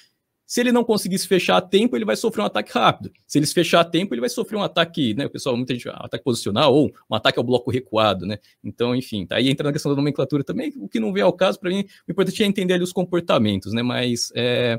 se 0.45 0.61
ele 0.61 0.71
não 0.71 0.83
conseguir 0.83 1.17
se 1.17 1.27
fechar 1.27 1.57
a 1.57 1.61
tempo, 1.61 1.95
ele 1.95 2.05
vai 2.05 2.15
sofrer 2.15 2.43
um 2.43 2.45
ataque 2.45 2.71
rápido. 2.71 3.11
Se 3.25 3.39
ele 3.39 3.45
se 3.45 3.53
fechar 3.53 3.81
a 3.81 3.83
tempo, 3.83 4.13
ele 4.13 4.21
vai 4.21 4.29
sofrer 4.29 4.57
um 4.57 4.63
ataque, 4.63 5.13
né? 5.15 5.25
O 5.25 5.29
pessoal, 5.29 5.57
muita 5.57 5.73
gente, 5.73 5.89
ataque 5.89 6.23
posicional 6.23 6.73
ou 6.73 6.91
um 7.09 7.15
ataque 7.15 7.39
ao 7.39 7.43
bloco 7.43 7.71
recuado, 7.71 8.25
né? 8.25 8.37
Então, 8.63 8.95
enfim, 8.95 9.25
tá 9.25 9.37
aí 9.37 9.49
entra 9.49 9.65
na 9.65 9.73
questão 9.73 9.91
da 9.91 9.95
nomenclatura 9.95 10.43
também, 10.43 10.71
o 10.77 10.87
que 10.87 10.99
não 10.99 11.11
vem 11.11 11.23
ao 11.23 11.33
caso, 11.33 11.59
para 11.59 11.71
mim, 11.71 11.85
o 12.07 12.11
importante 12.11 12.43
é 12.43 12.45
entender 12.45 12.75
ali 12.75 12.83
os 12.83 12.93
comportamentos, 12.93 13.73
né? 13.73 13.81
Mas 13.81 14.31
é, 14.35 14.77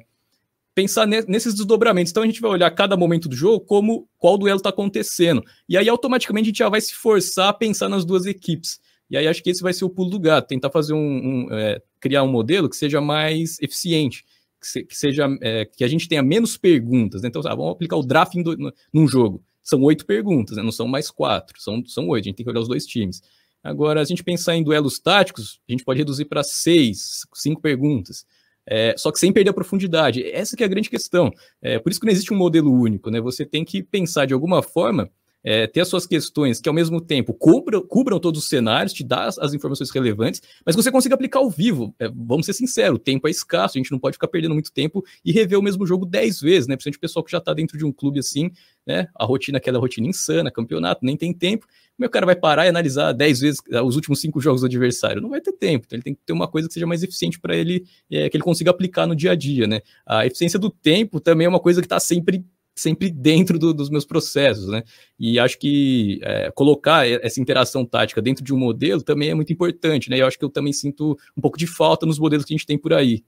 pensar 0.72 1.06
nesses 1.06 1.54
desdobramentos. 1.54 2.12
Então 2.12 2.22
a 2.22 2.26
gente 2.26 2.40
vai 2.40 2.50
olhar 2.50 2.70
cada 2.70 2.96
momento 2.96 3.28
do 3.28 3.34
jogo 3.34 3.60
como 3.60 4.08
qual 4.18 4.38
duelo 4.38 4.58
está 4.58 4.68
acontecendo. 4.68 5.42
E 5.68 5.76
aí 5.76 5.88
automaticamente 5.88 6.44
a 6.44 6.50
gente 6.50 6.58
já 6.58 6.68
vai 6.68 6.80
se 6.80 6.94
forçar 6.94 7.48
a 7.48 7.52
pensar 7.52 7.88
nas 7.88 8.04
duas 8.04 8.24
equipes. 8.24 8.78
E 9.08 9.16
aí 9.16 9.26
acho 9.26 9.42
que 9.42 9.50
esse 9.50 9.62
vai 9.62 9.72
ser 9.72 9.84
o 9.84 9.90
pulo 9.90 10.10
do 10.10 10.20
gato, 10.20 10.48
tentar 10.48 10.70
fazer 10.70 10.92
um, 10.92 10.98
um 10.98 11.48
é, 11.50 11.80
criar 11.98 12.22
um 12.22 12.30
modelo 12.30 12.68
que 12.68 12.76
seja 12.76 13.00
mais 13.00 13.58
eficiente 13.60 14.24
que, 14.72 14.96
seja 14.96 15.28
é, 15.42 15.64
que 15.64 15.84
a 15.84 15.88
gente 15.88 16.08
tenha 16.08 16.22
menos 16.22 16.56
perguntas. 16.56 17.22
Né? 17.22 17.28
Então, 17.28 17.42
ah, 17.44 17.54
vamos 17.54 17.72
aplicar 17.72 17.96
o 17.96 18.02
drafting 18.02 18.42
do, 18.42 18.56
num 18.92 19.06
jogo. 19.06 19.42
São 19.62 19.82
oito 19.82 20.06
perguntas, 20.06 20.56
né? 20.56 20.62
não 20.62 20.72
são 20.72 20.86
mais 20.86 21.10
quatro, 21.10 21.60
são, 21.60 21.84
são 21.86 22.08
oito. 22.08 22.24
A 22.24 22.28
gente 22.28 22.36
tem 22.36 22.44
que 22.44 22.50
olhar 22.50 22.60
os 22.60 22.68
dois 22.68 22.86
times. 22.86 23.20
Agora, 23.62 24.00
a 24.00 24.04
gente 24.04 24.22
pensar 24.22 24.54
em 24.54 24.62
duelos 24.62 24.98
táticos, 24.98 25.60
a 25.68 25.72
gente 25.72 25.84
pode 25.84 25.98
reduzir 25.98 26.26
para 26.26 26.44
seis, 26.44 27.26
cinco 27.34 27.60
perguntas. 27.60 28.24
É, 28.68 28.94
só 28.96 29.12
que 29.12 29.18
sem 29.18 29.32
perder 29.32 29.50
a 29.50 29.54
profundidade. 29.54 30.24
Essa 30.24 30.56
é 30.58 30.64
a 30.64 30.68
grande 30.68 30.90
questão. 30.90 31.30
É, 31.62 31.78
por 31.78 31.90
isso 31.90 32.00
que 32.00 32.06
não 32.06 32.12
existe 32.12 32.32
um 32.32 32.36
modelo 32.36 32.72
único, 32.72 33.10
né? 33.10 33.20
Você 33.20 33.44
tem 33.44 33.64
que 33.64 33.82
pensar 33.82 34.26
de 34.26 34.34
alguma 34.34 34.62
forma 34.62 35.10
é, 35.46 35.64
ter 35.68 35.80
as 35.80 35.86
suas 35.86 36.08
questões 36.08 36.60
que 36.60 36.68
ao 36.68 36.74
mesmo 36.74 37.00
tempo 37.00 37.32
cubram, 37.32 37.80
cubram 37.80 38.18
todos 38.18 38.42
os 38.42 38.48
cenários, 38.48 38.92
te 38.92 39.04
dá 39.04 39.26
as, 39.26 39.38
as, 39.38 39.54
informações 39.54 39.90
relevantes, 39.90 40.42
mas 40.64 40.74
que 40.74 40.82
você 40.82 40.90
consiga 40.90 41.14
aplicar 41.14 41.38
ao 41.38 41.48
vivo. 41.48 41.94
É, 42.00 42.08
vamos 42.08 42.46
ser 42.46 42.52
sinceros, 42.52 42.96
o 42.96 42.98
tempo 42.98 43.28
é 43.28 43.30
escasso, 43.30 43.78
a 43.78 43.80
gente 43.80 43.92
não 43.92 43.98
pode 44.00 44.14
ficar 44.14 44.26
perdendo 44.26 44.54
muito 44.54 44.72
tempo 44.72 45.04
e 45.24 45.30
rever 45.30 45.56
o 45.56 45.62
mesmo 45.62 45.86
jogo 45.86 46.04
dez 46.04 46.40
vezes, 46.40 46.66
né? 46.66 46.74
Principalmente 46.74 46.98
o 46.98 47.00
pessoal 47.00 47.24
que 47.24 47.30
já 47.30 47.38
está 47.38 47.54
dentro 47.54 47.78
de 47.78 47.84
um 47.84 47.92
clube 47.92 48.18
assim, 48.18 48.50
né? 48.84 49.06
A 49.14 49.24
rotina, 49.24 49.58
aquela 49.58 49.78
rotina 49.78 50.08
insana, 50.08 50.50
campeonato, 50.50 51.04
nem 51.04 51.16
tem 51.16 51.32
tempo. 51.32 51.64
O 51.96 52.02
meu 52.02 52.10
cara 52.10 52.26
vai 52.26 52.34
parar 52.34 52.66
e 52.66 52.68
analisar 52.68 53.12
dez 53.12 53.38
vezes 53.38 53.60
ah, 53.72 53.84
os 53.84 53.94
últimos 53.94 54.20
cinco 54.20 54.40
jogos 54.40 54.62
do 54.62 54.66
adversário. 54.66 55.22
Não 55.22 55.30
vai 55.30 55.40
ter 55.40 55.52
tempo, 55.52 55.84
então 55.86 55.96
ele 55.96 56.02
tem 56.02 56.14
que 56.14 56.20
ter 56.26 56.32
uma 56.32 56.48
coisa 56.48 56.66
que 56.66 56.74
seja 56.74 56.86
mais 56.86 57.04
eficiente 57.04 57.38
para 57.38 57.56
ele, 57.56 57.84
é, 58.10 58.28
que 58.28 58.36
ele 58.36 58.44
consiga 58.44 58.72
aplicar 58.72 59.06
no 59.06 59.14
dia 59.14 59.30
a 59.30 59.34
dia, 59.36 59.68
né? 59.68 59.80
A 60.04 60.26
eficiência 60.26 60.58
do 60.58 60.70
tempo 60.70 61.20
também 61.20 61.44
é 61.44 61.48
uma 61.48 61.60
coisa 61.60 61.80
que 61.80 61.86
está 61.86 62.00
sempre 62.00 62.44
sempre 62.76 63.10
dentro 63.10 63.58
do, 63.58 63.72
dos 63.72 63.88
meus 63.88 64.04
processos, 64.04 64.68
né? 64.68 64.82
E 65.18 65.38
acho 65.38 65.58
que 65.58 66.20
é, 66.22 66.50
colocar 66.54 67.08
essa 67.08 67.40
interação 67.40 67.84
tática 67.84 68.20
dentro 68.20 68.44
de 68.44 68.52
um 68.52 68.58
modelo 68.58 69.02
também 69.02 69.30
é 69.30 69.34
muito 69.34 69.52
importante, 69.52 70.10
né? 70.10 70.18
E 70.18 70.20
eu 70.20 70.26
acho 70.26 70.38
que 70.38 70.44
eu 70.44 70.50
também 70.50 70.72
sinto 70.72 71.18
um 71.36 71.40
pouco 71.40 71.56
de 71.56 71.66
falta 71.66 72.04
nos 72.04 72.18
modelos 72.18 72.44
que 72.44 72.52
a 72.52 72.56
gente 72.56 72.66
tem 72.66 72.78
por 72.78 72.92
aí. 72.92 73.24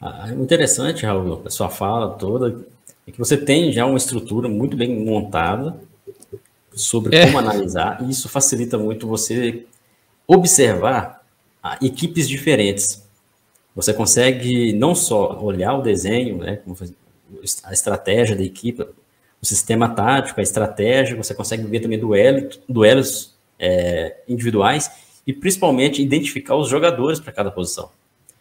Ah, 0.00 0.32
interessante, 0.32 1.04
Raul, 1.04 1.42
a 1.44 1.50
sua 1.50 1.68
fala 1.68 2.10
toda, 2.10 2.66
é 3.06 3.12
que 3.12 3.18
você 3.18 3.36
tem 3.36 3.70
já 3.70 3.84
uma 3.84 3.98
estrutura 3.98 4.48
muito 4.48 4.76
bem 4.76 5.04
montada 5.04 5.78
sobre 6.72 7.16
é. 7.16 7.26
como 7.26 7.38
analisar, 7.38 8.02
e 8.02 8.10
isso 8.10 8.28
facilita 8.28 8.76
muito 8.76 9.06
você 9.06 9.64
observar 10.26 11.24
ah, 11.62 11.78
equipes 11.80 12.28
diferentes. 12.28 13.04
Você 13.76 13.92
consegue 13.92 14.72
não 14.72 14.94
só 14.94 15.40
olhar 15.42 15.74
o 15.78 15.82
desenho, 15.82 16.38
né, 16.38 16.56
como 16.56 16.76
a 17.64 17.72
estratégia 17.72 18.36
da 18.36 18.42
equipe, 18.42 18.82
o 18.82 19.46
sistema 19.46 19.88
tático, 19.88 20.40
a 20.40 20.42
estratégia, 20.42 21.16
você 21.16 21.34
consegue 21.34 21.64
ver 21.64 21.80
também 21.80 21.98
duelo, 21.98 22.48
duelos 22.68 23.34
é, 23.58 24.16
individuais 24.28 24.90
e 25.26 25.32
principalmente 25.32 26.02
identificar 26.02 26.56
os 26.56 26.68
jogadores 26.68 27.20
para 27.20 27.32
cada 27.32 27.50
posição. 27.50 27.90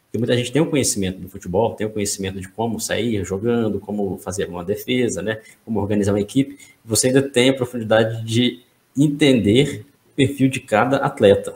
Porque 0.05 0.17
muita 0.17 0.37
gente 0.37 0.51
tem 0.51 0.61
o 0.61 0.65
um 0.65 0.69
conhecimento 0.69 1.19
do 1.19 1.27
futebol, 1.27 1.73
tem 1.73 1.87
o 1.87 1.89
um 1.89 1.93
conhecimento 1.93 2.39
de 2.39 2.47
como 2.47 2.79
sair 2.79 3.23
jogando, 3.25 3.79
como 3.79 4.17
fazer 4.17 4.47
uma 4.47 4.63
defesa, 4.63 5.21
né, 5.21 5.41
como 5.65 5.79
organizar 5.79 6.13
uma 6.13 6.21
equipe, 6.21 6.57
você 6.85 7.07
ainda 7.07 7.21
tem 7.21 7.49
a 7.49 7.53
profundidade 7.53 8.23
de 8.23 8.61
entender 8.97 9.85
o 10.05 10.15
perfil 10.15 10.49
de 10.49 10.59
cada 10.59 10.97
atleta, 10.97 11.55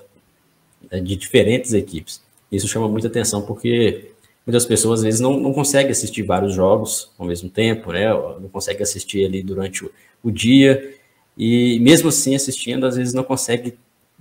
né, 0.92 1.00
de 1.00 1.16
diferentes 1.16 1.72
equipes. 1.74 2.22
Isso 2.52 2.68
chama 2.68 2.88
muita 2.88 3.08
atenção 3.08 3.44
porque 3.44 4.12
muitas 4.48 4.66
pessoas 4.66 5.02
às 5.02 5.04
vezes 5.04 5.20
não, 5.20 5.38
não 5.38 5.52
conseguem 5.52 5.92
assistir 5.92 6.24
vários 6.24 6.54
jogos 6.54 7.12
ao 7.20 7.28
mesmo 7.28 7.50
tempo, 7.50 7.92
né? 7.92 8.08
Não 8.14 8.48
consegue 8.48 8.82
assistir 8.82 9.26
ali 9.26 9.44
durante 9.44 9.84
o, 9.84 9.92
o 10.24 10.32
dia 10.32 10.96
e 11.38 11.78
mesmo 11.82 12.08
assim 12.08 12.34
assistindo 12.34 12.86
às 12.86 12.96
vezes 12.96 13.14
não 13.14 13.26
consegue 13.26 13.78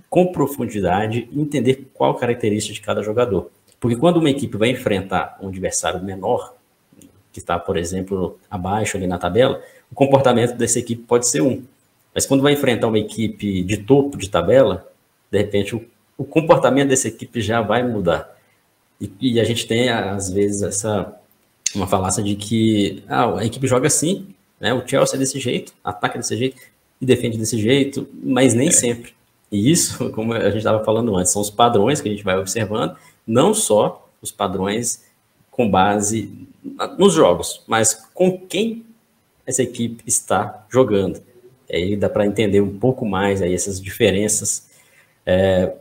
com 0.09 0.27
profundidade 0.27 1.29
entender 1.33 1.87
qual 1.93 2.13
característica 2.15 2.73
de 2.73 2.81
cada 2.81 3.01
jogador. 3.01 3.49
Porque 3.79 3.95
quando 3.95 4.17
uma 4.17 4.29
equipe 4.29 4.57
vai 4.57 4.69
enfrentar 4.69 5.37
um 5.41 5.47
adversário 5.47 6.03
menor, 6.03 6.53
que 7.31 7.39
está, 7.39 7.57
por 7.57 7.77
exemplo, 7.77 8.37
abaixo 8.49 8.97
ali 8.97 9.07
na 9.07 9.17
tabela, 9.17 9.61
o 9.89 9.95
comportamento 9.95 10.55
dessa 10.55 10.79
equipe 10.79 11.03
pode 11.03 11.27
ser 11.27 11.41
um. 11.41 11.63
Mas 12.13 12.25
quando 12.25 12.41
vai 12.41 12.51
enfrentar 12.51 12.87
uma 12.87 12.99
equipe 12.99 13.63
de 13.63 13.77
topo 13.77 14.17
de 14.17 14.29
tabela, 14.29 14.89
de 15.31 15.37
repente 15.37 15.75
o, 15.75 15.85
o 16.17 16.25
comportamento 16.25 16.89
dessa 16.89 17.07
equipe 17.07 17.39
já 17.39 17.61
vai 17.61 17.87
mudar. 17.87 18.36
E, 18.99 19.11
e, 19.19 19.39
a 19.39 19.43
gente 19.43 19.67
tem, 19.67 19.89
às 19.89 20.29
vezes, 20.29 20.61
essa 20.61 21.13
uma 21.75 21.85
falácia 21.85 22.23
de 22.23 22.35
que 22.35 23.03
ah, 23.07 23.39
a 23.39 23.45
equipe 23.45 23.67
joga 23.67 23.87
assim, 23.87 24.27
né? 24.59 24.73
O 24.73 24.87
Chelsea 24.87 25.15
é 25.15 25.19
desse 25.19 25.39
jeito, 25.39 25.73
ataca 25.83 26.17
desse 26.17 26.35
jeito 26.35 26.61
e 26.99 27.05
defende 27.05 27.37
desse 27.37 27.59
jeito, 27.59 28.07
mas 28.13 28.53
nem 28.53 28.69
é. 28.69 28.71
sempre. 28.71 29.13
E 29.51 29.69
isso, 29.69 30.09
como 30.13 30.33
a 30.33 30.45
gente 30.45 30.57
estava 30.57 30.83
falando 30.83 31.15
antes, 31.15 31.31
são 31.31 31.41
os 31.41 31.49
padrões 31.49 32.01
que 32.01 32.07
a 32.07 32.11
gente 32.11 32.23
vai 32.23 32.37
observando, 32.37 32.95
não 33.25 33.53
só 33.53 34.09
os 34.21 34.31
padrões 34.31 35.05
com 35.51 35.69
base 35.69 36.47
nos 36.97 37.13
jogos, 37.13 37.63
mas 37.67 37.93
com 38.13 38.39
quem 38.39 38.85
essa 39.45 39.63
equipe 39.63 40.03
está 40.05 40.65
jogando. 40.69 41.21
Aí 41.71 41.95
dá 41.95 42.09
para 42.09 42.25
entender 42.25 42.61
um 42.61 42.77
pouco 42.77 43.05
mais 43.05 43.41
aí 43.41 43.53
essas 43.53 43.81
diferenças. 43.81 44.69
É, 45.25 45.73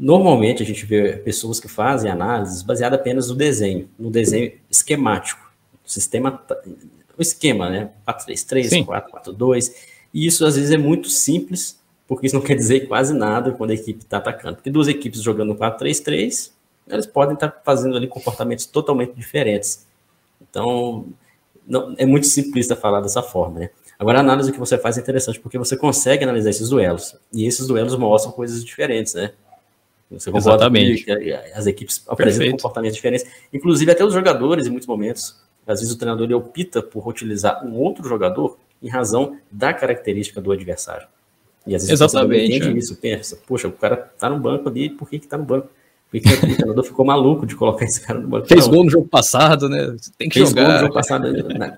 Normalmente 0.00 0.62
a 0.62 0.66
gente 0.66 0.86
vê 0.86 1.18
pessoas 1.18 1.60
que 1.60 1.68
fazem 1.68 2.10
análises 2.10 2.62
baseada 2.62 2.96
apenas 2.96 3.28
no 3.28 3.34
desenho, 3.34 3.86
no 3.98 4.10
desenho 4.10 4.50
esquemático, 4.70 5.52
o 5.86 5.90
sistema, 5.90 6.42
o 7.18 7.20
esquema, 7.20 7.68
né? 7.68 7.90
433, 8.06 8.86
442, 8.86 9.74
e 10.14 10.26
isso 10.26 10.46
às 10.46 10.56
vezes 10.56 10.70
é 10.70 10.78
muito 10.78 11.10
simples 11.10 11.78
porque 12.08 12.26
isso 12.26 12.34
não 12.34 12.40
quer 12.42 12.54
dizer 12.54 12.88
quase 12.88 13.12
nada 13.12 13.52
quando 13.52 13.72
a 13.72 13.74
equipe 13.74 14.02
está 14.02 14.16
atacando. 14.16 14.56
Porque 14.56 14.70
duas 14.70 14.88
equipes 14.88 15.20
jogando 15.20 15.54
4-3-3, 15.54 16.50
elas 16.88 17.06
podem 17.06 17.34
estar 17.34 17.50
tá 17.50 17.60
fazendo 17.62 17.94
ali 17.94 18.08
comportamentos 18.08 18.64
totalmente 18.64 19.12
diferentes. 19.12 19.86
Então, 20.40 21.06
não, 21.68 21.94
é 21.98 22.06
muito 22.06 22.26
simplista 22.26 22.74
falar 22.74 23.02
dessa 23.02 23.22
forma, 23.22 23.60
né? 23.60 23.70
Agora, 23.98 24.16
a 24.16 24.22
análise 24.22 24.50
que 24.50 24.58
você 24.58 24.78
faz 24.78 24.96
é 24.96 25.02
interessante, 25.02 25.38
porque 25.38 25.58
você 25.58 25.76
consegue 25.76 26.24
analisar 26.24 26.48
esses 26.48 26.70
duelos, 26.70 27.14
e 27.30 27.46
esses 27.46 27.66
duelos 27.66 27.94
mostram 27.96 28.32
coisas 28.32 28.64
diferentes, 28.64 29.12
né? 29.12 29.32
Você 30.10 30.30
Exatamente. 30.34 31.04
Que 31.04 31.32
as 31.54 31.66
equipes 31.66 32.02
apresentam 32.08 32.38
Perfeito. 32.38 32.56
comportamentos 32.56 32.96
diferentes, 32.96 33.26
inclusive 33.52 33.92
até 33.92 34.04
os 34.04 34.12
jogadores, 34.12 34.66
em 34.66 34.70
muitos 34.70 34.88
momentos. 34.88 35.40
Às 35.66 35.80
vezes 35.80 35.94
o 35.94 35.98
treinador 35.98 36.30
opta 36.32 36.82
por 36.82 37.06
utilizar 37.06 37.64
um 37.64 37.76
outro 37.76 38.08
jogador 38.08 38.58
em 38.82 38.88
razão 38.88 39.36
da 39.50 39.72
característica 39.72 40.40
do 40.40 40.50
adversário. 40.50 41.06
E 41.66 41.74
às 41.74 41.82
vezes 41.82 42.00
Exatamente, 42.00 42.46
você 42.46 42.56
entende 42.56 42.76
é. 42.76 42.78
isso, 42.78 42.96
pensa, 42.96 43.38
poxa, 43.46 43.68
o 43.68 43.72
cara 43.72 43.96
tá 43.96 44.28
no 44.28 44.40
banco 44.40 44.68
ali, 44.68 44.90
por 44.90 45.08
que 45.08 45.18
que 45.18 45.28
tá 45.28 45.38
no 45.38 45.44
banco? 45.44 45.68
Porque 46.10 46.28
o 46.28 46.56
treinador 46.56 46.82
ficou 46.82 47.04
maluco 47.04 47.46
de 47.46 47.54
colocar 47.54 47.84
esse 47.84 48.00
cara 48.00 48.18
no 48.18 48.26
banco. 48.26 48.48
Fez 48.48 48.66
não. 48.66 48.74
gol 48.74 48.84
no 48.84 48.90
jogo 48.90 49.06
passado, 49.06 49.68
né? 49.68 49.94
Tem 50.18 50.28
que 50.28 50.40
Fez 50.40 50.48
jogar. 50.48 50.64
gol 50.64 50.72
no 50.72 50.80
jogo 50.80 50.94
passado. 50.94 51.28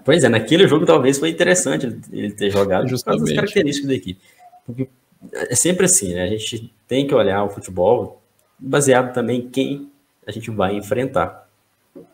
pois 0.05 0.25
é, 0.25 0.29
naquele 0.31 0.67
jogo 0.67 0.87
talvez 0.87 1.19
foi 1.19 1.29
interessante 1.29 1.87
ele 2.11 2.31
ter 2.33 2.51
jogado 2.51 2.89
Justamente. 2.89 3.21
por 3.21 3.27
causa 3.27 3.35
das 3.35 3.35
características 3.35 3.89
da 3.89 3.95
equipe. 3.95 4.21
Porque 4.65 4.89
é 5.35 5.55
sempre 5.55 5.85
assim, 5.85 6.15
né? 6.15 6.25
A 6.25 6.29
gente 6.29 6.73
tem 6.89 7.07
que 7.07 7.15
olhar 7.15 7.45
o 7.45 7.51
futebol 7.51 8.22
baseado 8.63 9.13
também 9.13 9.41
em 9.41 9.49
quem 9.49 9.91
a 10.27 10.31
gente 10.31 10.51
vai 10.51 10.77
enfrentar. 10.77 11.49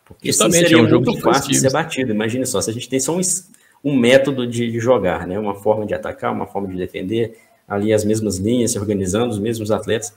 Porque 0.05 0.29
Justamente, 0.29 0.69
seria 0.69 0.79
é 0.79 0.83
um 0.83 0.89
muito 0.89 1.21
fácil 1.21 1.51
de 1.51 1.59
ser 1.59 1.71
batido. 1.71 2.13
Imagine 2.13 2.47
só, 2.47 2.61
se 2.61 2.71
a 2.71 2.73
gente 2.73 2.89
tem 2.89 2.99
só 2.99 3.15
um, 3.15 3.21
um 3.85 3.97
método 3.97 4.47
de, 4.47 4.71
de, 4.71 4.81
jogar, 4.81 5.27
né? 5.27 5.39
uma 5.39 5.55
forma 5.55 5.85
de 5.87 5.95
atacar, 5.95 6.33
uma 6.33 6.47
forma 6.47 6.69
de 6.69 6.77
defender, 6.77 7.39
ali 7.69 7.93
as 7.93 8.05
mesmas 8.05 8.39
linhas, 8.39 8.73
se 8.73 8.79
organizando, 8.79 9.31
os 9.31 9.39
mesmos 9.39 9.71
atletas, 9.71 10.15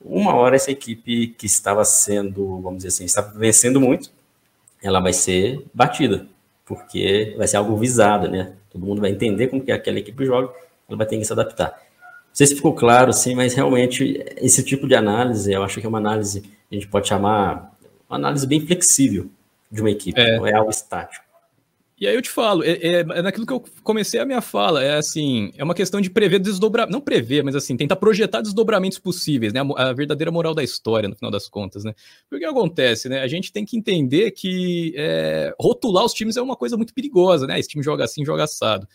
uma 0.00 0.34
hora 0.34 0.56
essa 0.56 0.70
equipe 0.70 1.28
que 1.28 1.46
estava 1.46 1.84
sendo, 1.84 2.60
vamos 2.60 2.78
dizer 2.78 2.88
assim, 2.88 3.04
estava 3.04 3.36
vencendo 3.38 3.80
muito, 3.80 4.10
ela 4.82 5.00
vai 5.00 5.12
ser 5.12 5.64
batida, 5.72 6.26
porque 6.64 7.34
vai 7.36 7.48
ser 7.48 7.56
algo 7.56 7.76
visado, 7.76 8.28
né? 8.28 8.52
Todo 8.70 8.84
mundo 8.84 9.00
vai 9.00 9.10
entender 9.10 9.48
como 9.48 9.62
que 9.62 9.72
aquela 9.72 9.98
equipe 9.98 10.24
joga, 10.24 10.52
ela 10.88 10.96
vai 10.96 11.06
ter 11.06 11.18
que 11.18 11.24
se 11.24 11.32
adaptar. 11.32 11.82
Não 12.38 12.46
sei 12.46 12.46
se 12.46 12.54
ficou 12.54 12.72
claro, 12.72 13.12
sim, 13.12 13.34
mas 13.34 13.52
realmente 13.52 14.24
esse 14.36 14.62
tipo 14.62 14.86
de 14.86 14.94
análise, 14.94 15.52
eu 15.52 15.60
acho 15.64 15.80
que 15.80 15.84
é 15.86 15.88
uma 15.88 15.98
análise, 15.98 16.44
a 16.70 16.74
gente 16.74 16.86
pode 16.86 17.08
chamar 17.08 17.76
uma 18.08 18.16
análise 18.16 18.46
bem 18.46 18.64
flexível 18.64 19.28
de 19.68 19.80
uma 19.80 19.90
equipe, 19.90 20.20
é. 20.20 20.36
não 20.36 20.46
é 20.46 20.54
algo 20.54 20.70
estático. 20.70 21.24
E 22.00 22.06
aí 22.06 22.14
eu 22.14 22.22
te 22.22 22.30
falo, 22.30 22.62
é, 22.62 22.70
é, 22.74 23.00
é, 23.00 23.22
naquilo 23.22 23.44
que 23.44 23.52
eu 23.52 23.64
comecei 23.82 24.20
a 24.20 24.24
minha 24.24 24.40
fala, 24.40 24.84
é 24.84 24.98
assim, 24.98 25.52
é 25.56 25.64
uma 25.64 25.74
questão 25.74 26.00
de 26.00 26.08
prever 26.08 26.38
desdobrar, 26.38 26.88
não 26.88 27.00
prever, 27.00 27.42
mas 27.42 27.56
assim, 27.56 27.76
tentar 27.76 27.96
projetar 27.96 28.40
desdobramentos 28.40 29.00
possíveis, 29.00 29.52
né? 29.52 29.60
A, 29.76 29.88
a, 29.88 29.92
verdadeira 29.92 30.30
moral 30.30 30.54
da 30.54 30.62
história, 30.62 31.08
no 31.08 31.16
final 31.16 31.32
das 31.32 31.48
contas, 31.48 31.82
né? 31.82 31.92
Porque 32.30 32.36
o 32.36 32.48
que 32.48 32.56
acontece, 32.56 33.08
né? 33.08 33.20
A 33.20 33.26
gente 33.26 33.50
tem 33.50 33.64
que 33.64 33.76
entender 33.76 34.30
que 34.30 34.94
é, 34.96 35.52
rotular 35.58 36.04
os 36.04 36.14
times 36.14 36.36
é 36.36 36.40
uma 36.40 36.54
coisa 36.54 36.76
muito 36.76 36.94
perigosa, 36.94 37.48
né? 37.48 37.58
Esse 37.58 37.70
time 37.70 37.82
joga 37.82 38.04
assim, 38.04 38.24
joga 38.24 38.44
assado. 38.44 38.86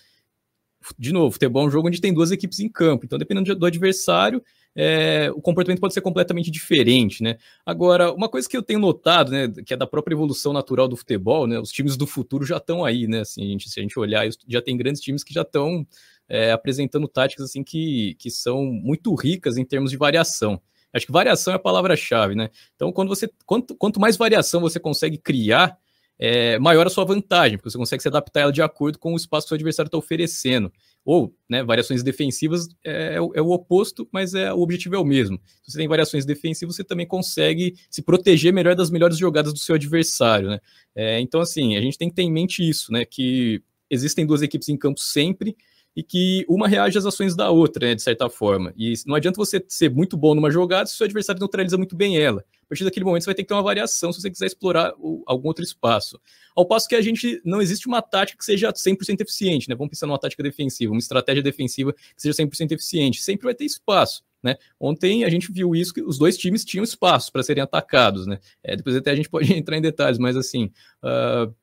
De 0.97 1.11
novo, 1.13 1.31
futebol 1.31 1.63
é 1.63 1.67
um 1.67 1.71
jogo 1.71 1.87
onde 1.87 2.01
tem 2.01 2.13
duas 2.13 2.31
equipes 2.31 2.59
em 2.59 2.69
campo, 2.69 3.05
então 3.05 3.17
dependendo 3.17 3.55
do 3.55 3.65
adversário, 3.65 4.43
é, 4.75 5.29
o 5.35 5.41
comportamento 5.41 5.79
pode 5.79 5.93
ser 5.93 6.01
completamente 6.01 6.49
diferente, 6.49 7.21
né? 7.21 7.37
Agora, 7.65 8.11
uma 8.11 8.27
coisa 8.27 8.49
que 8.49 8.57
eu 8.57 8.63
tenho 8.63 8.79
notado, 8.79 9.31
né, 9.31 9.47
que 9.65 9.73
é 9.73 9.77
da 9.77 9.85
própria 9.85 10.15
evolução 10.15 10.51
natural 10.51 10.87
do 10.87 10.95
futebol, 10.97 11.45
né? 11.45 11.59
Os 11.59 11.71
times 11.71 11.95
do 11.95 12.07
futuro 12.07 12.45
já 12.45 12.57
estão 12.57 12.83
aí, 12.83 13.07
né? 13.07 13.19
Assim, 13.21 13.43
a 13.43 13.47
gente, 13.47 13.69
se 13.69 13.79
a 13.79 13.83
gente 13.83 13.97
olhar, 13.99 14.27
já 14.47 14.61
tem 14.61 14.75
grandes 14.75 15.01
times 15.01 15.23
que 15.23 15.33
já 15.33 15.43
estão 15.43 15.85
é, 16.27 16.51
apresentando 16.51 17.07
táticas 17.07 17.45
assim 17.45 17.63
que, 17.63 18.15
que 18.15 18.31
são 18.31 18.63
muito 18.63 19.13
ricas 19.13 19.57
em 19.57 19.65
termos 19.65 19.91
de 19.91 19.97
variação. 19.97 20.59
Acho 20.91 21.07
que 21.07 21.11
variação 21.11 21.53
é 21.53 21.55
a 21.55 21.59
palavra-chave, 21.59 22.35
né? 22.35 22.49
Então, 22.75 22.91
quando 22.91 23.09
você 23.09 23.29
quanto, 23.45 23.75
quanto 23.75 23.99
mais 23.99 24.15
variação 24.17 24.61
você 24.61 24.79
consegue 24.79 25.17
criar, 25.17 25.77
é, 26.25 26.57
maior 26.57 26.87
a 26.87 26.89
sua 26.89 27.03
vantagem, 27.03 27.57
porque 27.57 27.69
você 27.69 27.77
consegue 27.77 28.01
se 28.01 28.07
adaptar 28.07 28.39
ela 28.39 28.51
de 28.53 28.61
acordo 28.61 28.97
com 28.97 29.13
o 29.13 29.17
espaço 29.17 29.45
que 29.45 29.47
o 29.47 29.49
seu 29.49 29.55
adversário 29.55 29.89
está 29.89 29.97
oferecendo. 29.97 30.71
Ou, 31.03 31.35
né, 31.49 31.61
variações 31.61 32.01
defensivas 32.01 32.69
é, 32.81 33.15
é, 33.15 33.17
é, 33.17 33.41
o 33.41 33.51
oposto, 33.51 34.07
mas 34.09 34.33
é 34.33 34.53
o 34.53 34.61
objetivo 34.61 34.95
é 34.95 34.97
o 34.97 35.03
mesmo. 35.03 35.37
Se 35.63 35.73
você 35.73 35.79
tem 35.79 35.87
variações 35.89 36.23
defensivas, 36.25 36.77
você 36.77 36.83
também 36.85 37.05
consegue 37.05 37.75
se 37.89 38.01
proteger 38.01 38.53
melhor 38.53 38.73
das 38.73 38.89
melhores 38.89 39.17
jogadas 39.17 39.51
do 39.51 39.59
seu 39.59 39.75
adversário, 39.75 40.47
né? 40.47 40.61
É, 40.95 41.19
então, 41.19 41.41
assim, 41.41 41.75
a 41.75 41.81
gente 41.81 41.97
tem 41.97 42.07
que 42.07 42.15
ter 42.15 42.21
em 42.21 42.31
mente 42.31 42.67
isso, 42.67 42.89
né? 42.93 43.03
Que 43.03 43.61
existem 43.89 44.25
duas 44.25 44.41
equipes 44.41 44.69
em 44.69 44.77
campo 44.77 45.01
sempre, 45.01 45.57
e 45.93 46.01
que 46.01 46.45
uma 46.47 46.69
reage 46.69 46.97
às 46.97 47.05
ações 47.05 47.35
da 47.35 47.51
outra, 47.51 47.87
né, 47.87 47.95
de 47.95 48.01
certa 48.01 48.29
forma. 48.29 48.73
E 48.75 48.93
não 49.05 49.13
adianta 49.13 49.37
você 49.37 49.63
ser 49.67 49.91
muito 49.91 50.17
bom 50.17 50.33
numa 50.33 50.49
jogada 50.49 50.87
se 50.87 50.95
o 50.95 50.97
seu 50.97 51.05
adversário 51.05 51.39
neutraliza 51.39 51.77
muito 51.77 51.95
bem 51.95 52.17
ela. 52.17 52.43
Partir 52.73 52.85
daquele 52.85 53.05
momento 53.05 53.21
você 53.21 53.27
vai 53.27 53.35
ter 53.35 53.43
que 53.43 53.49
ter 53.49 53.53
uma 53.53 53.61
variação 53.61 54.11
se 54.11 54.19
você 54.19 54.31
quiser 54.31 54.47
explorar 54.47 54.93
algum 55.27 55.47
outro 55.47 55.63
espaço. 55.63 56.19
Ao 56.55 56.65
passo 56.65 56.87
que 56.87 56.95
a 56.95 57.01
gente 57.01 57.39
não 57.45 57.61
existe 57.61 57.87
uma 57.87 58.01
tática 58.01 58.35
que 58.35 58.43
seja 58.43 58.73
100% 58.73 59.21
eficiente, 59.21 59.69
né? 59.69 59.75
Vamos 59.75 59.91
pensar 59.91 60.07
numa 60.07 60.17
tática 60.17 60.41
defensiva, 60.41 60.91
uma 60.91 60.99
estratégia 60.99 61.43
defensiva 61.43 61.93
que 61.93 62.01
seja 62.17 62.43
100% 62.43 62.71
eficiente. 62.71 63.21
Sempre 63.21 63.45
vai 63.45 63.53
ter 63.53 63.65
espaço. 63.65 64.23
Né? 64.41 64.57
Ontem 64.79 65.23
a 65.23 65.29
gente 65.29 65.51
viu 65.51 65.75
isso 65.75 65.93
que 65.93 66.01
os 66.01 66.17
dois 66.17 66.35
times 66.35 66.65
tinham 66.65 66.83
espaço 66.83 67.31
para 67.31 67.43
serem 67.43 67.63
atacados, 67.63 68.25
né? 68.25 68.39
É, 68.63 68.75
depois 68.75 68.95
até 68.95 69.11
a 69.11 69.15
gente 69.15 69.29
pode 69.29 69.53
entrar 69.53 69.77
em 69.77 69.81
detalhes, 69.81 70.17
mas 70.17 70.35
assim, 70.35 70.71
uh, 71.03 71.53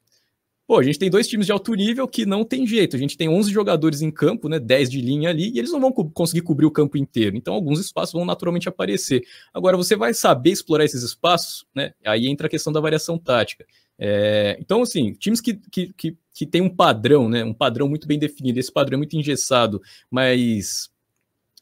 Pô, 0.71 0.79
a 0.79 0.85
gente 0.85 1.01
tem 1.01 1.11
dois 1.11 1.27
times 1.27 1.47
de 1.47 1.53
alto 1.53 1.75
nível 1.75 2.07
que 2.07 2.25
não 2.25 2.45
tem 2.45 2.65
jeito. 2.65 2.95
A 2.95 2.99
gente 3.01 3.17
tem 3.17 3.29
11 3.29 3.51
jogadores 3.51 4.03
em 4.03 4.09
campo, 4.09 4.49
né, 4.49 4.61
10 4.61 4.89
de 4.89 5.01
linha 5.01 5.29
ali, 5.29 5.51
e 5.51 5.59
eles 5.59 5.73
não 5.73 5.81
vão 5.81 5.91
co 5.91 6.09
conseguir 6.09 6.43
cobrir 6.43 6.65
o 6.65 6.71
campo 6.71 6.97
inteiro. 6.97 7.37
Então, 7.37 7.55
alguns 7.55 7.81
espaços 7.81 8.13
vão 8.13 8.25
naturalmente 8.25 8.69
aparecer. 8.69 9.25
Agora, 9.53 9.77
você 9.77 9.97
vai 9.97 10.15
saber 10.15 10.51
explorar 10.51 10.85
esses 10.85 11.03
espaços, 11.03 11.67
né? 11.75 11.93
Aí 12.07 12.29
entra 12.29 12.47
a 12.47 12.49
questão 12.49 12.73
da 12.73 12.79
variação 12.81 13.19
tática. 13.19 13.67
É, 13.99 14.57
então, 14.61 14.83
assim, 14.83 15.13
times 15.15 15.41
que, 15.41 15.55
que, 15.55 15.93
que, 15.93 16.17
que 16.33 16.47
tem 16.47 16.63
um 16.63 16.71
padrão, 16.71 17.29
né, 17.29 17.43
um 17.43 17.53
padrão 17.53 17.89
muito 17.89 18.07
bem 18.07 18.17
definido, 18.17 18.61
esse 18.61 18.71
padrão 18.71 18.95
é 18.95 18.99
muito 18.99 19.17
engessado, 19.17 19.83
mas 20.09 20.89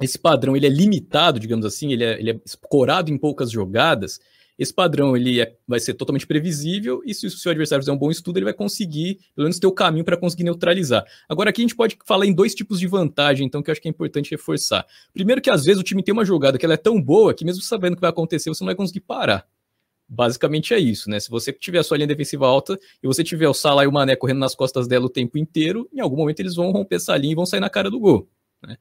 esse 0.03 0.18
padrão 0.18 0.55
ele 0.55 0.66
é 0.66 0.71
limitado, 0.71 1.40
digamos 1.40 1.64
assim, 1.64 1.94
ele 1.94 2.05
é, 2.05 2.21
ele 2.21 2.33
é 2.33 2.40
escorado 2.44 3.11
em 3.11 3.16
poucas 3.16 3.51
jogadas, 3.51 4.21
esse 4.59 4.75
padrão 4.75 5.16
ele 5.16 5.40
é, 5.40 5.55
vai 5.66 5.79
ser 5.79 5.94
totalmente 5.94 6.27
previsível 6.27 7.01
e 7.05 7.14
se 7.14 7.27
o 7.27 7.31
seu 7.31 7.51
adversário 7.51 7.83
fizer 7.83 7.92
um 7.92 7.97
bom 7.97 8.11
estudo, 8.11 8.38
ele 8.38 8.44
vai 8.44 8.53
conseguir, 8.53 9.21
pelo 9.35 9.44
menos, 9.44 9.59
ter 9.59 9.66
o 9.66 9.73
caminho 9.73 10.05
para 10.05 10.16
conseguir 10.16 10.42
neutralizar. 10.42 11.05
Agora, 11.29 11.51
aqui 11.51 11.62
a 11.62 11.64
gente 11.64 11.77
pode 11.77 11.97
falar 12.05 12.27
em 12.27 12.33
dois 12.33 12.55
tipos 12.55 12.81
de 12.81 12.87
vantagem, 12.87 13.47
então, 13.47 13.62
que 13.62 13.71
eu 13.71 13.73
acho 13.73 13.81
que 13.81 13.88
é 13.88 13.90
importante 13.90 14.31
reforçar. 14.31 14.85
Primeiro, 15.12 15.40
que 15.40 15.51
às 15.51 15.64
vezes 15.64 15.81
o 15.81 15.85
time 15.85 16.03
tem 16.03 16.12
uma 16.12 16.25
jogada 16.25 16.59
que 16.59 16.64
ela 16.64 16.75
é 16.75 16.79
tão 16.79 17.01
boa 17.01 17.33
que, 17.33 17.44
mesmo 17.44 17.62
sabendo 17.62 17.92
o 17.92 17.97
que 17.97 18.01
vai 18.01 18.11
acontecer, 18.11 18.49
você 18.51 18.64
não 18.64 18.68
vai 18.68 18.75
conseguir 18.75 19.01
parar. 19.01 19.47
Basicamente 20.09 20.73
é 20.73 20.79
isso, 20.79 21.11
né? 21.11 21.21
Se 21.21 21.29
você 21.29 21.53
tiver 21.53 21.79
a 21.79 21.83
sua 21.83 21.99
linha 21.99 22.07
defensiva 22.07 22.47
alta 22.47 22.79
e 23.03 23.07
você 23.07 23.23
tiver 23.23 23.47
o 23.47 23.53
Salah 23.53 23.85
e 23.85 23.87
o 23.87 23.92
Mané 23.92 24.16
correndo 24.16 24.38
nas 24.38 24.55
costas 24.55 24.88
dela 24.88 25.05
o 25.05 25.11
tempo 25.11 25.37
inteiro, 25.37 25.87
em 25.92 26.01
algum 26.01 26.16
momento 26.16 26.40
eles 26.40 26.55
vão 26.55 26.71
romper 26.71 26.97
essa 26.97 27.14
linha 27.16 27.33
e 27.33 27.37
vão 27.37 27.44
sair 27.44 27.61
na 27.61 27.68
cara 27.68 27.90
do 27.90 28.01
gol. 28.01 28.27
Né? 28.66 28.77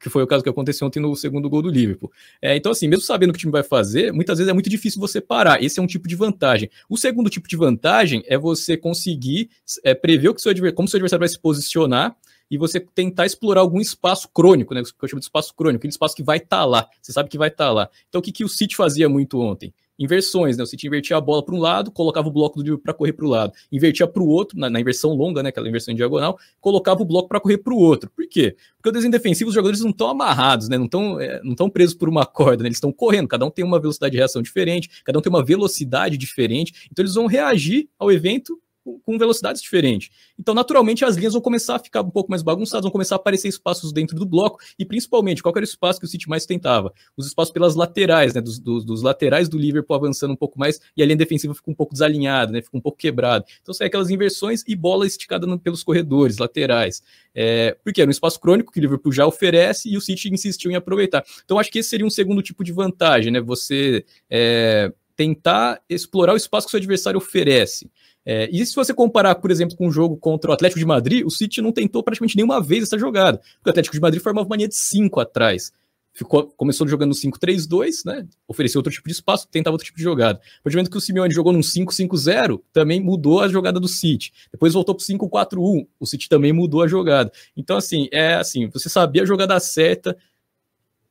Que 0.00 0.10
foi 0.10 0.22
o 0.22 0.26
caso 0.26 0.42
que 0.42 0.48
aconteceu 0.48 0.86
ontem 0.86 1.00
no 1.00 1.14
segundo 1.14 1.48
gol 1.48 1.62
do 1.62 1.70
Liverpool. 1.70 2.10
É, 2.40 2.56
então, 2.56 2.72
assim, 2.72 2.88
mesmo 2.88 3.04
sabendo 3.04 3.30
o 3.30 3.32
que 3.32 3.38
o 3.38 3.40
time 3.40 3.52
vai 3.52 3.62
fazer, 3.62 4.12
muitas 4.12 4.38
vezes 4.38 4.50
é 4.50 4.52
muito 4.52 4.68
difícil 4.68 5.00
você 5.00 5.20
parar. 5.20 5.62
Esse 5.62 5.78
é 5.78 5.82
um 5.82 5.86
tipo 5.86 6.08
de 6.08 6.16
vantagem. 6.16 6.70
O 6.88 6.96
segundo 6.96 7.30
tipo 7.30 7.48
de 7.48 7.56
vantagem 7.56 8.22
é 8.26 8.36
você 8.36 8.76
conseguir 8.76 9.50
é, 9.84 9.94
prever 9.94 10.28
o 10.28 10.34
que 10.34 10.42
seu 10.42 10.52
como 10.74 10.88
seu 10.88 10.98
adversário 10.98 11.20
vai 11.20 11.28
se 11.28 11.38
posicionar 11.38 12.16
e 12.50 12.58
você 12.58 12.78
tentar 12.78 13.24
explorar 13.24 13.62
algum 13.62 13.80
espaço 13.80 14.28
crônico, 14.28 14.74
né? 14.74 14.82
Que 14.82 14.90
eu 15.02 15.08
chamo 15.08 15.20
de 15.20 15.24
espaço 15.24 15.54
crônico, 15.54 15.78
aquele 15.78 15.92
espaço 15.92 16.14
que 16.14 16.22
vai 16.22 16.36
estar 16.36 16.58
tá 16.58 16.64
lá. 16.66 16.88
Você 17.00 17.10
sabe 17.10 17.30
que 17.30 17.38
vai 17.38 17.48
estar 17.48 17.68
tá 17.68 17.72
lá. 17.72 17.90
Então, 18.08 18.18
o 18.18 18.22
que, 18.22 18.30
que 18.30 18.44
o 18.44 18.48
City 18.48 18.76
fazia 18.76 19.08
muito 19.08 19.40
ontem? 19.40 19.72
Inversões, 19.98 20.56
né? 20.56 20.62
O 20.62 20.66
City 20.66 20.86
invertia 20.86 21.16
a 21.16 21.20
bola 21.20 21.44
para 21.44 21.54
um 21.54 21.58
lado, 21.58 21.90
colocava 21.90 22.28
o 22.28 22.30
bloco 22.30 22.58
do 22.58 22.64
livro 22.64 22.78
para 22.78 22.92
correr 22.92 23.12
para 23.12 23.26
o 23.26 23.28
lado, 23.28 23.52
invertia 23.70 24.06
para 24.06 24.22
o 24.22 24.26
outro, 24.26 24.58
na, 24.58 24.68
na, 24.68 24.80
inversão 24.80 25.12
longa, 25.14 25.42
né? 25.42 25.50
Aquela 25.50 25.68
inversão 25.68 25.92
em 25.92 25.96
diagonal, 25.96 26.38
colocava 26.60 27.02
o 27.02 27.04
bloco 27.04 27.28
para 27.28 27.40
correr 27.40 27.58
para 27.58 27.72
o 27.72 27.78
outro. 27.78 28.10
Por 28.10 28.26
quê? 28.28 28.56
Porque 28.76 28.88
o 28.88 28.92
desenho 28.92 29.12
defensivo, 29.12 29.48
os 29.48 29.54
jogadores 29.54 29.80
não 29.80 29.90
estão 29.90 30.08
amarrados, 30.08 30.68
né? 30.68 30.78
Não 30.78 30.86
estão 30.86 31.20
é, 31.20 31.40
não 31.42 31.70
presos 31.70 31.94
por 31.94 32.08
uma 32.08 32.26
corda, 32.26 32.62
né? 32.62 32.68
Eles 32.68 32.78
estão 32.78 32.92
correndo, 32.92 33.28
cada 33.28 33.44
um 33.44 33.50
tem 33.50 33.64
uma 33.64 33.80
velocidade 33.80 34.12
de 34.12 34.18
reação 34.18 34.42
diferente, 34.42 35.02
cada 35.04 35.18
um 35.18 35.22
tem 35.22 35.30
uma 35.30 35.44
velocidade 35.44 36.16
diferente, 36.16 36.88
então 36.90 37.02
eles 37.02 37.14
vão 37.14 37.26
reagir 37.26 37.88
ao 37.98 38.10
evento 38.10 38.58
com 39.02 39.18
velocidades 39.18 39.62
diferentes. 39.62 40.10
Então, 40.38 40.54
naturalmente, 40.54 41.04
as 41.04 41.16
linhas 41.16 41.32
vão 41.32 41.42
começar 41.42 41.76
a 41.76 41.78
ficar 41.78 42.02
um 42.02 42.10
pouco 42.10 42.30
mais 42.30 42.42
bagunçadas, 42.42 42.82
vão 42.82 42.90
começar 42.90 43.14
a 43.14 43.16
aparecer 43.16 43.48
espaços 43.48 43.92
dentro 43.92 44.16
do 44.16 44.26
bloco, 44.26 44.58
e 44.78 44.84
principalmente, 44.84 45.42
qual 45.42 45.52
era 45.54 45.62
o 45.62 45.64
espaço 45.64 46.00
que 46.00 46.06
o 46.06 46.08
City 46.08 46.28
mais 46.28 46.46
tentava? 46.46 46.92
Os 47.16 47.26
espaços 47.26 47.52
pelas 47.52 47.74
laterais, 47.74 48.34
né? 48.34 48.40
Dos, 48.40 48.58
dos, 48.58 48.84
dos, 48.84 49.02
laterais 49.02 49.48
do 49.48 49.58
Liverpool 49.58 49.96
avançando 49.96 50.32
um 50.32 50.36
pouco 50.36 50.58
mais, 50.58 50.80
e 50.96 51.02
a 51.02 51.06
linha 51.06 51.16
defensiva 51.16 51.54
fica 51.54 51.70
um 51.70 51.74
pouco 51.74 51.92
desalinhada, 51.92 52.52
né? 52.52 52.62
Fica 52.62 52.76
um 52.76 52.80
pouco 52.80 52.98
quebrada. 52.98 53.44
Então, 53.60 53.72
sai 53.72 53.86
aquelas 53.86 54.10
inversões 54.10 54.64
e 54.66 54.74
bola 54.74 55.06
esticada 55.06 55.46
no, 55.46 55.58
pelos 55.58 55.82
corredores 55.82 56.38
laterais. 56.38 57.02
É, 57.34 57.76
porque 57.82 58.00
era 58.00 58.08
um 58.08 58.12
espaço 58.12 58.40
crônico 58.40 58.72
que 58.72 58.78
o 58.78 58.82
Liverpool 58.82 59.12
já 59.12 59.26
oferece 59.26 59.88
e 59.88 59.96
o 59.96 60.00
City 60.00 60.32
insistiu 60.32 60.70
em 60.70 60.74
aproveitar. 60.74 61.24
Então, 61.44 61.58
acho 61.58 61.70
que 61.70 61.78
esse 61.78 61.88
seria 61.88 62.06
um 62.06 62.10
segundo 62.10 62.42
tipo 62.42 62.64
de 62.64 62.72
vantagem, 62.72 63.32
né? 63.32 63.40
Você 63.40 64.04
é, 64.28 64.92
tentar 65.16 65.80
explorar 65.88 66.32
o 66.32 66.36
espaço 66.36 66.66
que 66.66 66.70
o 66.70 66.72
seu 66.72 66.78
adversário 66.78 67.18
oferece. 67.18 67.90
É, 68.24 68.48
e 68.52 68.64
se 68.64 68.74
você 68.74 68.94
comparar, 68.94 69.34
por 69.36 69.50
exemplo, 69.50 69.76
com 69.76 69.88
o 69.88 69.90
jogo 69.90 70.16
contra 70.16 70.50
o 70.50 70.54
Atlético 70.54 70.78
de 70.78 70.86
Madrid, 70.86 71.26
o 71.26 71.30
City 71.30 71.60
não 71.60 71.72
tentou 71.72 72.02
praticamente 72.02 72.36
nenhuma 72.36 72.60
vez 72.60 72.84
essa 72.84 72.98
jogada. 72.98 73.38
Porque 73.38 73.68
o 73.68 73.70
Atlético 73.70 73.94
de 73.96 74.00
Madrid 74.00 74.22
formava 74.22 74.48
mania 74.48 74.68
de 74.68 74.76
cinco 74.76 75.20
atrás. 75.20 75.72
ficou, 76.12 76.46
começou 76.56 76.86
jogando 76.86 77.08
no 77.08 77.14
5-3-2, 77.14 78.04
né? 78.04 78.26
Ofereceu 78.46 78.78
outro 78.78 78.92
tipo 78.92 79.08
de 79.08 79.14
espaço, 79.14 79.48
tentava 79.50 79.74
outro 79.74 79.86
tipo 79.86 79.98
de 79.98 80.04
jogada. 80.04 80.38
A 80.38 80.62
partir 80.62 80.76
do 80.76 80.78
momento 80.78 80.90
que 80.90 80.98
o 80.98 81.00
Simeone 81.00 81.34
jogou 81.34 81.52
num 81.52 81.60
5-5-0, 81.60 82.60
também 82.72 83.00
mudou 83.00 83.40
a 83.40 83.48
jogada 83.48 83.80
do 83.80 83.88
City. 83.88 84.32
Depois 84.52 84.74
voltou 84.74 84.94
pro 84.94 85.04
5-4-1, 85.04 85.86
o 85.98 86.06
City 86.06 86.28
também 86.28 86.52
mudou 86.52 86.82
a 86.82 86.88
jogada. 86.88 87.32
Então, 87.56 87.76
assim, 87.76 88.08
é 88.12 88.34
assim, 88.34 88.68
você 88.68 88.88
sabia 88.88 89.22
a 89.22 89.26
jogada 89.26 89.58
certa 89.58 90.16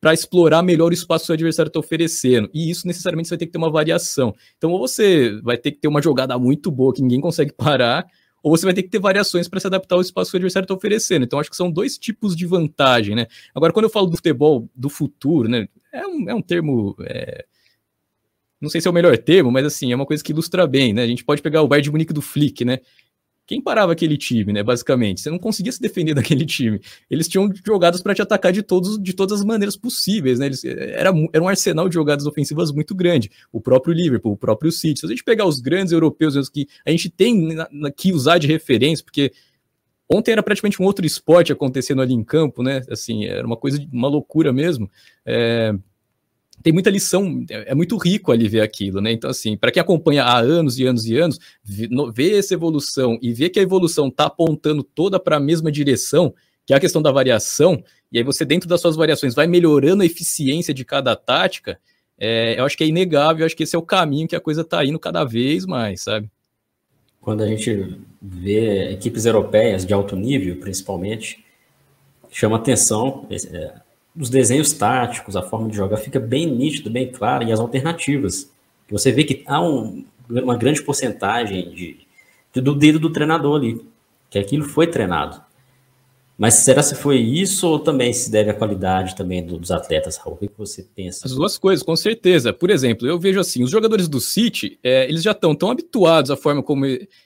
para 0.02 0.16
explorar 0.16 0.64
melhor 0.64 0.90
o 0.90 0.94
espaço 0.94 1.28
que 1.28 1.32
o 1.32 1.36
adversário 1.36 1.68
está 1.70 1.80
oferecendo. 1.80 2.50
E 2.52 2.72
isso 2.72 2.88
necessariamente 2.88 3.30
você 3.30 3.36
vai 3.36 3.40
ter 3.40 3.46
que 3.46 3.52
ter 3.52 3.60
uma 3.60 3.70
variação. 3.70 4.34
Então, 4.58 4.72
ou 4.72 4.80
você 4.80 5.40
vai 5.44 5.58
ter 5.58 5.72
que 5.72 5.80
ter 5.80 5.88
uma 5.88 6.02
jogada 6.02 6.38
muito 6.40 6.72
boa 6.72 6.92
que 6.92 7.04
ninguém 7.04 7.22
consegue 7.22 7.54
parar, 7.56 8.08
ou 8.42 8.58
você 8.58 8.66
vai 8.66 8.74
ter 8.74 8.82
que 8.82 8.90
ter 8.90 9.00
variações 9.00 9.48
para 9.48 9.60
se 9.60 9.68
adaptar 9.68 9.94
ao 9.94 10.02
espaço 10.02 10.32
que 10.32 10.38
o 10.38 10.40
adversário 10.40 10.66
está 10.66 10.74
oferecendo. 10.74 11.24
Então, 11.24 11.40
acho 11.40 11.52
que 11.52 11.56
são 11.56 11.72
dois 11.72 12.00
tipos 12.00 12.36
de 12.36 12.48
vantagem, 12.48 13.16
né? 13.16 13.28
Agora, 13.54 13.72
quando 13.72 13.84
eu 13.84 13.92
falo 13.92 14.08
do 14.08 14.18
futebol 14.18 14.68
do 14.76 14.90
futuro, 14.90 15.48
né? 15.48 15.68
É 15.94 16.08
um, 16.08 16.30
é 16.30 16.34
um 16.34 16.42
termo. 16.42 16.96
É... 17.02 17.46
Não 18.60 18.70
sei 18.70 18.82
se 18.82 18.88
é 18.88 18.92
o 18.92 18.94
melhor 18.94 19.16
termo, 19.20 19.52
mas 19.52 19.66
assim, 19.66 19.92
é 19.92 19.96
uma 19.96 20.06
coisa 20.06 20.24
que 20.24 20.32
ilustra 20.32 20.66
bem, 20.66 20.94
né? 20.94 21.04
A 21.04 21.08
gente 21.08 21.24
pode 21.24 21.44
pegar 21.44 21.62
o 21.62 21.68
Bayern 21.68 21.84
de 21.84 21.92
Munique 21.92 22.14
do 22.14 22.22
Flick, 22.22 22.66
né? 22.66 22.80
Quem 23.52 23.60
parava 23.60 23.92
aquele 23.92 24.18
time, 24.18 24.54
né? 24.54 24.64
Basicamente, 24.64 25.20
você 25.20 25.30
não 25.30 25.38
conseguia 25.38 25.74
se 25.74 25.82
defender 25.82 26.14
daquele 26.16 26.46
time. 26.46 26.80
Eles 27.10 27.28
tinham 27.28 27.52
jogadas 27.66 28.02
para 28.02 28.16
te 28.16 28.22
atacar 28.22 28.54
de, 28.54 28.64
todos, 28.64 28.98
de 28.98 29.12
todas 29.12 29.42
as 29.42 29.46
maneiras 29.46 29.76
possíveis, 29.76 30.40
né? 30.40 30.46
Eles, 30.46 30.64
era, 30.64 31.12
era 31.34 31.44
um 31.44 31.50
arsenal 31.50 31.90
de 31.90 31.96
jogadas 31.96 32.26
ofensivas 32.26 32.72
muito 32.72 32.96
grande. 32.96 33.30
O 33.52 33.60
próprio 33.60 33.94
Liverpool, 33.94 34.32
o 34.32 34.38
próprio 34.38 34.72
City. 34.72 35.02
Se 35.02 35.06
a 35.06 35.10
gente 35.10 35.26
pegar 35.26 35.46
os 35.46 35.60
grandes 35.60 35.92
europeus 35.92 36.48
que 36.48 36.66
a 36.86 36.92
gente 36.92 37.10
tem 37.10 37.54
na, 37.54 37.68
na, 37.70 37.92
que 37.92 38.14
usar 38.14 38.38
de 38.38 38.48
referência, 38.48 39.04
porque 39.04 39.34
ontem 40.10 40.32
era 40.32 40.42
praticamente 40.42 40.82
um 40.82 40.86
outro 40.86 41.06
esporte 41.06 41.52
acontecendo 41.52 42.02
ali 42.02 42.14
em 42.14 42.24
campo, 42.24 42.64
né? 42.64 42.82
Assim, 42.90 43.26
era 43.26 43.46
uma 43.46 43.58
coisa, 43.58 43.86
uma 43.92 44.08
loucura 44.08 44.54
mesmo. 44.54 44.90
É, 45.26 45.76
tem 46.62 46.74
muita 46.74 46.90
lição, 46.90 47.44
é, 47.50 47.72
é 47.72 47.76
muito 47.76 47.98
rico 47.98 48.32
ali 48.32 48.48
ver 48.48 48.62
aquilo, 48.62 49.02
né? 49.02 49.12
Então, 49.12 49.30
assim, 49.30 49.58
para 49.58 49.72
quem 49.72 49.82
acompanha 49.82 50.24
há 50.24 50.40
anos 50.40 50.80
e 50.80 50.86
anos 50.86 51.06
e 51.06 51.18
anos, 51.18 51.40
ver 52.14 52.38
essa 52.38 52.54
evolução 52.54 53.18
e 53.22 53.34
ver 53.34 53.50
que 53.50 53.60
a 53.60 53.64
evolução 53.64 54.08
está 54.08 54.26
apontando 54.26 54.84
toda 54.84 55.20
para 55.20 55.38
a 55.38 55.40
mesma 55.40 55.72
direção, 55.72 56.34
que 56.66 56.74
é 56.74 56.78
a 56.78 56.80
questão 56.80 57.02
da 57.02 57.12
variação, 57.12 57.84
e 58.12 58.18
aí 58.18 58.24
você, 58.24 58.46
dentro 58.46 58.68
das 58.68 58.82
suas 58.82 58.96
variações, 58.96 59.34
vai 59.34 59.48
melhorando 59.48 60.04
a 60.04 60.06
eficiência 60.06 60.74
de 60.74 60.86
cada 60.86 61.16
tática, 61.16 61.80
é, 62.18 62.60
eu 62.60 62.66
acho 62.66 62.78
que 62.78 62.84
é 62.84 62.88
inegável, 62.88 63.42
eu 63.42 63.46
acho 63.46 63.56
que 63.56 63.64
esse 63.64 63.76
é 63.76 63.80
o 63.80 63.82
caminho 63.82 64.28
que 64.28 64.36
a 64.36 64.40
coisa 64.40 64.62
está 64.62 64.86
indo 64.86 65.00
cada 65.00 65.24
vez 65.24 65.66
mais, 65.66 66.04
sabe? 66.04 66.30
Quando 67.20 67.44
a 67.44 67.48
gente 67.48 67.98
vê 68.22 68.92
equipes 68.92 69.26
europeias 69.26 69.86
de 69.86 69.94
alto 69.94 70.16
nível, 70.16 70.56
principalmente, 70.58 71.44
chama 72.32 72.58
atenção. 72.58 73.28
É, 73.30 73.74
os 74.16 74.30
desenhos 74.30 74.74
táticos, 74.74 75.36
a 75.36 75.42
forma 75.42 75.70
de 75.70 75.78
jogar 75.78 75.98
fica 75.98 76.20
bem 76.20 76.46
nítido, 76.46 76.90
bem 76.90 77.12
claro, 77.12 77.44
e 77.44 77.52
as 77.52 77.60
alternativas. 77.60 78.52
Você 78.90 79.12
vê 79.12 79.24
que 79.24 79.44
há 79.48 79.62
um, 79.62 80.06
uma 80.30 80.58
grande 80.58 80.82
porcentagem 80.82 81.70
de, 81.74 81.98
do 82.54 82.76
dedo 82.76 83.00
do 83.00 83.10
treinador 83.10 83.58
ali, 83.58 83.86
que 84.30 84.38
aquilo 84.38 84.66
foi 84.66 84.88
treinado. 84.88 85.42
Mas 86.42 86.56
será 86.56 86.82
se 86.82 86.96
foi 86.96 87.20
isso 87.20 87.68
ou 87.68 87.78
também 87.78 88.12
se 88.12 88.32
deve 88.32 88.50
à 88.50 88.54
qualidade 88.56 89.16
também 89.16 89.46
dos 89.46 89.70
atletas, 89.70 90.18
Raul? 90.18 90.38
O 90.42 90.48
que 90.48 90.50
você 90.58 90.82
pensa? 90.82 91.28
As 91.28 91.36
duas 91.36 91.56
coisas, 91.56 91.86
com 91.86 91.96
certeza. 91.96 92.52
Por 92.52 92.72
exemplo, 92.72 93.08
eu 93.08 93.20
vejo 93.20 93.40
assim, 93.40 93.62
os 93.62 93.70
jogadores 93.70 94.08
do 94.08 94.20
City, 94.20 94.80
é, 94.84 95.08
eles 95.08 95.22
já 95.22 95.34
estão 95.34 95.54
tão 95.54 95.70
habituados 95.70 96.32
à 96.32 96.36
forma 96.36 96.64
como... 96.64 96.84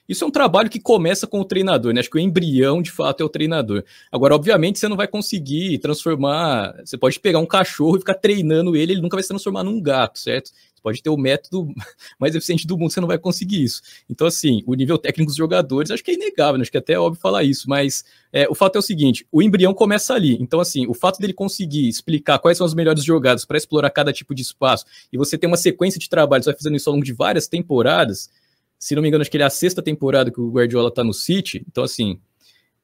Isso 0.10 0.26
é 0.26 0.28
um 0.28 0.32
trabalho 0.32 0.70
que 0.70 0.82
começa 0.82 1.26
com 1.26 1.40
o 1.40 1.46
treinador, 1.46 1.94
né? 1.94 2.02
Acho 2.02 2.10
que 2.10 2.18
o 2.18 2.20
embrião, 2.20 2.82
de 2.82 2.92
fato, 2.92 3.24
é 3.24 3.26
o 3.26 3.30
treinador. 3.30 3.86
Agora, 4.12 4.36
obviamente, 4.36 4.80
você 4.80 4.90
não 4.90 4.98
vai 4.98 5.08
conseguir 5.08 5.78
transformar... 5.78 6.76
Você 6.84 6.98
pode 6.98 7.18
pegar 7.18 7.40
um 7.40 7.46
cachorro 7.46 7.96
e 7.96 8.00
ficar 8.00 8.16
treinando 8.16 8.76
ele, 8.76 8.92
ele 8.92 9.02
nunca 9.02 9.16
vai 9.16 9.24
se 9.24 9.30
transformar 9.30 9.64
num 9.64 9.80
gato, 9.80 10.20
certo? 10.20 10.52
Pode 10.86 11.02
ter 11.02 11.10
o 11.10 11.18
método 11.18 11.68
mais 12.20 12.36
eficiente 12.36 12.68
do 12.68 12.78
mundo, 12.78 12.92
você 12.92 13.02
não 13.02 13.08
vai 13.08 13.18
conseguir 13.18 13.64
isso. 13.64 13.82
Então, 14.08 14.28
assim, 14.28 14.62
o 14.68 14.76
nível 14.76 15.00
técnico 15.00 15.32
dos 15.32 15.36
jogadores, 15.36 15.90
acho 15.90 16.04
que 16.04 16.12
é 16.12 16.14
inegável, 16.14 16.60
né? 16.60 16.62
acho 16.62 16.70
que 16.70 16.78
é 16.78 16.80
até 16.80 17.00
óbvio 17.00 17.20
falar 17.20 17.44
isso, 17.44 17.68
mas 17.68 18.06
é, 18.32 18.48
o 18.48 18.54
fato 18.54 18.76
é 18.76 18.80
o 18.80 18.84
seguinte: 18.84 19.26
o 19.32 19.42
embrião 19.42 19.74
começa 19.74 20.14
ali. 20.14 20.38
Então, 20.40 20.60
assim, 20.60 20.86
o 20.86 20.94
fato 20.94 21.20
dele 21.20 21.34
conseguir 21.34 21.90
explicar 21.90 22.38
quais 22.38 22.56
são 22.56 22.68
as 22.68 22.76
melhores 22.76 23.04
jogadas 23.04 23.46
para 23.46 23.58
explorar 23.58 23.90
cada 23.90 24.14
tipo 24.14 24.36
de 24.36 24.44
espaço, 24.44 24.86
e 25.12 25.18
você 25.18 25.40
tem 25.40 25.48
uma 25.48 25.58
sequência 25.58 26.00
de 26.00 26.08
trabalho, 26.08 26.44
você 26.44 26.52
vai 26.52 26.58
fazendo 26.58 26.76
isso 26.76 26.88
ao 26.88 26.94
longo 26.94 27.04
de 27.04 27.14
várias 27.14 27.48
temporadas. 27.48 28.30
Se 28.78 28.94
não 28.94 29.02
me 29.02 29.08
engano, 29.08 29.24
acho 29.24 29.32
que 29.32 29.38
ele 29.38 29.44
é 29.44 29.48
a 29.48 29.50
sexta 29.50 29.82
temporada 29.82 30.30
que 30.30 30.40
o 30.40 30.52
Guardiola 30.52 30.94
tá 30.94 31.04
no 31.04 31.14
City. 31.14 31.66
Então, 31.68 31.84
assim, 31.84 32.20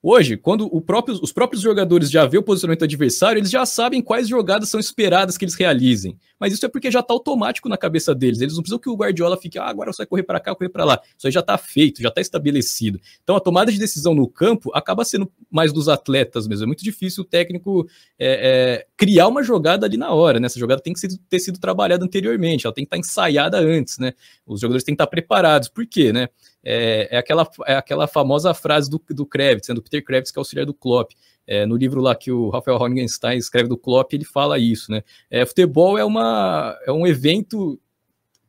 Hoje, 0.04 0.36
quando 0.36 0.68
próprio, 0.82 1.20
os 1.22 1.32
próprios 1.32 1.62
jogadores 1.62 2.10
já 2.10 2.26
vê 2.26 2.36
o 2.36 2.42
posicionamento 2.42 2.80
do 2.80 2.86
adversário, 2.86 3.38
eles 3.38 3.52
já 3.52 3.66
sabem 3.68 4.02
quais 4.02 4.28
jogadas 4.28 4.68
são 4.68 4.80
esperadas 4.80 5.38
que 5.38 5.46
eles 5.46 5.54
realizem. 5.54 6.18
Mas 6.40 6.54
isso 6.54 6.66
é 6.66 6.70
porque 6.70 6.90
já 6.90 7.02
está 7.02 7.14
automático 7.14 7.70
na 7.70 7.78
cabeça 7.78 8.16
deles. 8.16 8.42
Eles 8.42 8.56
não 8.56 8.64
precisam 8.64 8.80
que 8.80 8.90
o 8.90 8.96
Guardiola 8.96 9.38
fique, 9.38 9.60
ah, 9.60 9.66
agora 9.66 9.94
você 9.94 9.98
vai 9.98 10.08
correr 10.08 10.24
para 10.24 10.40
cá, 10.40 10.56
correr 10.56 10.70
para 10.70 10.84
lá. 10.84 11.00
Isso 11.16 11.28
aí 11.28 11.32
já 11.32 11.42
está 11.42 11.56
feito, 11.56 12.02
já 12.02 12.10
está 12.10 12.20
estabelecido. 12.20 13.00
Então 13.22 13.36
a 13.36 13.40
tomada 13.40 13.72
de 13.72 13.78
decisão 13.78 14.16
no 14.16 14.28
campo 14.28 14.72
acaba 14.74 15.06
sendo 15.06 15.32
mais 15.52 15.72
dos 15.72 15.88
atletas 15.88 16.48
mesmo. 16.48 16.64
É 16.64 16.68
muito 16.68 16.84
difícil 16.84 17.22
o 17.22 17.26
técnico 17.26 17.88
é, 18.18 18.80
é, 18.82 18.86
criar 18.98 19.28
uma 19.28 19.44
jogada 19.44 19.86
ali 19.86 19.98
na 19.98 20.12
hora. 20.12 20.40
Né? 20.40 20.48
Essa 20.48 20.60
jogada 20.60 20.82
tem 20.82 20.94
que 20.94 21.00
ser, 21.00 21.10
ter 21.30 21.40
sido 21.40 21.60
trabalhada 21.60 22.04
anteriormente, 22.04 22.66
ela 22.66 22.74
tem 22.74 22.84
que 22.84 22.88
estar 22.88 22.98
tá 22.98 23.00
ensaiada 23.00 23.60
antes. 23.60 24.00
Né? 24.00 24.14
Os 24.48 24.62
jogadores 24.62 24.84
têm 24.84 24.96
que 24.96 24.96
estar 24.96 25.06
tá 25.06 25.12
preparados. 25.12 25.70
Por 25.70 25.86
quê? 25.86 26.12
Né? 26.12 26.28
É, 26.64 27.16
é, 27.16 27.18
aquela, 27.18 27.50
é 27.66 27.76
aquela 27.76 28.08
famosa 28.08 28.54
frase 28.54 28.90
do, 28.90 29.02
do 29.10 29.26
Kravitz, 29.26 29.70
né, 29.70 29.76
do 29.76 29.82
Peter 29.82 30.04
Kravitz, 30.04 30.32
que 30.32 30.38
é 30.38 30.42
auxiliar 30.42 30.66
do 30.66 30.74
Klopp. 30.74 31.12
É, 31.48 31.66
no 31.66 31.76
livro 31.76 32.00
lá 32.02 32.16
que 32.16 32.32
o 32.32 32.50
Rafael 32.50 32.78
Hornigenstein 32.78 33.38
escreve 33.38 33.68
do 33.68 33.78
Klopp, 33.78 34.14
ele 34.14 34.24
fala 34.24 34.60
isso, 34.60 34.92
né? 34.92 35.04
É, 35.30 35.46
futebol 35.46 35.98
é, 35.98 36.06
uma, 36.06 36.78
é 36.86 36.92
um 36.92 37.06
evento 37.06 37.80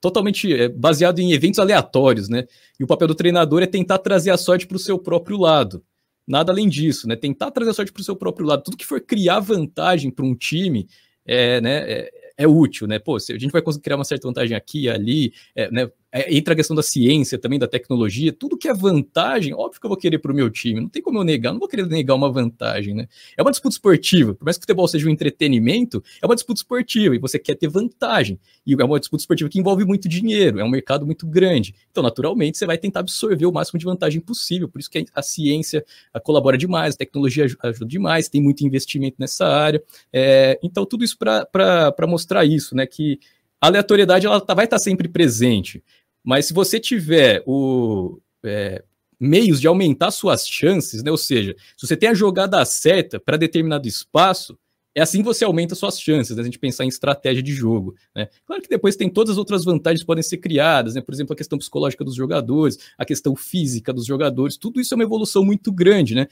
totalmente 0.01 0.53
é, 0.53 0.69
baseado 0.69 1.21
em 1.21 1.33
eventos 1.33 1.59
aleatórios, 1.59 2.29
né? 2.29 2.45
E 2.79 2.85
o 2.85 2.87
papel 2.87 3.09
do 3.09 3.15
treinador 3.15 3.63
é 3.63 3.67
tentar 3.67 3.99
trazer 3.99 4.31
a 4.31 4.37
sorte 4.37 4.67
para 4.67 4.77
o 4.77 4.81
seu 4.81 4.99
próprio 4.99 5.39
lado. 5.39 5.83
Nada 6.27 6.53
além 6.53 6.69
disso, 6.69 7.09
né? 7.09 7.17
Tentar 7.17 7.51
trazer 7.51 7.71
a 7.71 7.75
sorte 7.75 7.93
para 7.93 8.01
o 8.01 8.05
seu 8.05 8.15
próprio 8.15 8.47
lado. 8.47 8.63
Tudo 8.63 8.77
que 8.77 8.87
for 8.87 9.01
criar 9.01 9.41
vantagem 9.41 10.11
para 10.11 10.25
um 10.25 10.35
time, 10.35 10.87
é, 11.25 11.61
né, 11.61 11.91
é, 11.91 12.11
é 12.37 12.47
útil, 12.47 12.87
né? 12.87 12.99
Pô, 12.99 13.17
a 13.17 13.19
gente 13.19 13.51
vai 13.51 13.63
conseguir 13.63 13.85
criar 13.85 13.97
uma 13.97 14.05
certa 14.05 14.29
vantagem 14.29 14.57
aqui, 14.57 14.89
ali, 14.89 15.33
é, 15.55 15.71
né? 15.71 15.91
É, 16.15 16.37
entra 16.37 16.53
a 16.53 16.57
questão 16.57 16.77
da 16.77 16.83
ciência 16.83 17.39
também, 17.39 17.59
da 17.59 17.67
tecnologia, 17.67 18.31
tudo 18.35 18.59
que 18.59 18.69
é 18.69 18.75
vantagem, 18.75 19.55
óbvio 19.55 19.81
que 19.81 19.87
eu 19.87 19.89
vou 19.89 19.97
querer 19.97 20.19
para 20.19 20.31
o 20.31 20.35
meu 20.35 20.51
time, 20.51 20.79
não 20.79 20.89
tem 20.91 21.01
como 21.01 21.19
eu 21.19 21.25
negar, 21.25 21.53
não 21.53 21.59
vou 21.59 21.67
querer 21.67 21.87
negar 21.87 22.15
uma 22.15 22.31
vantagem, 22.31 22.95
né? 22.95 23.09
É 23.35 23.41
uma 23.41 23.51
disputa 23.51 23.75
esportiva, 23.75 24.35
por 24.35 24.45
mais 24.45 24.59
que 24.59 24.61
o 24.61 24.65
futebol 24.65 24.87
seja 24.87 25.09
um 25.09 25.11
entretenimento, 25.11 26.05
é 26.21 26.27
uma 26.27 26.35
disputa 26.35 26.59
esportiva 26.59 27.17
e 27.17 27.19
você 27.19 27.39
quer 27.39 27.55
ter 27.55 27.67
vantagem, 27.67 28.39
e 28.67 28.75
é 28.75 28.85
uma 28.85 29.01
disputa 29.01 29.23
esportiva 29.23 29.49
que 29.49 29.59
envolve 29.59 29.87
muito 29.87 30.07
dinheiro, 30.07 30.61
é 30.61 30.65
um 30.65 30.69
mercado 30.69 31.07
muito 31.07 31.27
grande, 31.27 31.75
então 31.91 32.03
naturalmente 32.03 32.59
você 32.59 32.67
vai 32.67 32.77
tentar 32.77 33.01
absorver 33.01 33.47
o 33.47 33.53
máximo 33.53 33.79
de 33.79 33.87
vantagem 33.87 34.21
possível, 34.21 34.69
por 34.69 34.81
isso 34.81 34.91
que 34.91 35.07
a 35.15 35.23
ciência 35.23 35.83
colabora 36.23 36.59
demais, 36.59 36.95
a 36.95 36.99
tecnologia 36.99 37.47
ajuda 37.63 37.87
demais, 37.87 38.29
tem 38.29 38.43
muito 38.43 38.67
investimento 38.67 39.17
nessa 39.19 39.47
área, 39.47 39.83
é, 40.13 40.59
então 40.63 40.85
tudo 40.85 41.05
isso 41.05 41.17
para 41.17 42.07
mostrar 42.07 42.45
isso, 42.45 42.77
né, 42.77 42.87
que 42.87 43.19
a 43.63 43.69
aleatoriedade 43.69 44.27
ela 44.27 44.41
tá, 44.41 44.55
vai 44.55 44.65
estar 44.65 44.77
tá 44.77 44.83
sempre 44.83 45.09
presente. 45.09 45.85
Mas 46.25 46.47
se 46.47 46.55
você 46.55 46.79
tiver 46.79 47.43
o, 47.47 48.19
é, 48.45 48.83
meios 49.23 49.61
de 49.61 49.69
aumentar 49.69 50.11
suas 50.11 50.49
chances, 50.49 51.03
né? 51.03 51.11
Ou 51.11 51.17
seja, 51.17 51.55
se 51.77 51.87
você 51.87 51.97
tem 51.97 52.09
a 52.09 52.15
jogada 52.15 52.65
certa 52.65 53.21
para 53.21 53.37
determinado 53.37 53.87
espaço, 53.87 54.59
é 54.95 55.01
assim 55.01 55.19
que 55.19 55.25
você 55.25 55.45
aumenta 55.45 55.75
suas 55.75 55.99
chances, 55.99 56.37
né? 56.37 56.43
a 56.43 56.45
gente 56.45 56.59
pensar 56.59 56.85
em 56.85 56.89
estratégia 56.89 57.43
de 57.43 57.53
jogo. 57.53 57.95
Né? 58.15 58.29
Claro 58.45 58.61
que 58.61 58.69
depois 58.69 58.95
tem 58.95 59.09
todas 59.09 59.33
as 59.33 59.39
outras 59.39 59.65
vantagens 59.65 60.01
que 60.01 60.07
podem 60.07 60.23
ser 60.23 60.37
criadas, 60.37 60.95
né? 60.95 61.01
por 61.01 61.15
exemplo, 61.15 61.33
a 61.33 61.37
questão 61.37 61.59
psicológica 61.59 62.05
dos 62.05 62.15
jogadores, 62.15 62.79
a 62.99 63.05
questão 63.05 63.35
física 63.35 63.93
dos 63.93 64.05
jogadores, 64.05 64.57
tudo 64.57 64.81
isso 64.81 64.93
é 64.93 64.97
uma 64.97 65.05
evolução 65.05 65.45
muito 65.45 65.73
grande. 65.73 66.15
Né? 66.15 66.27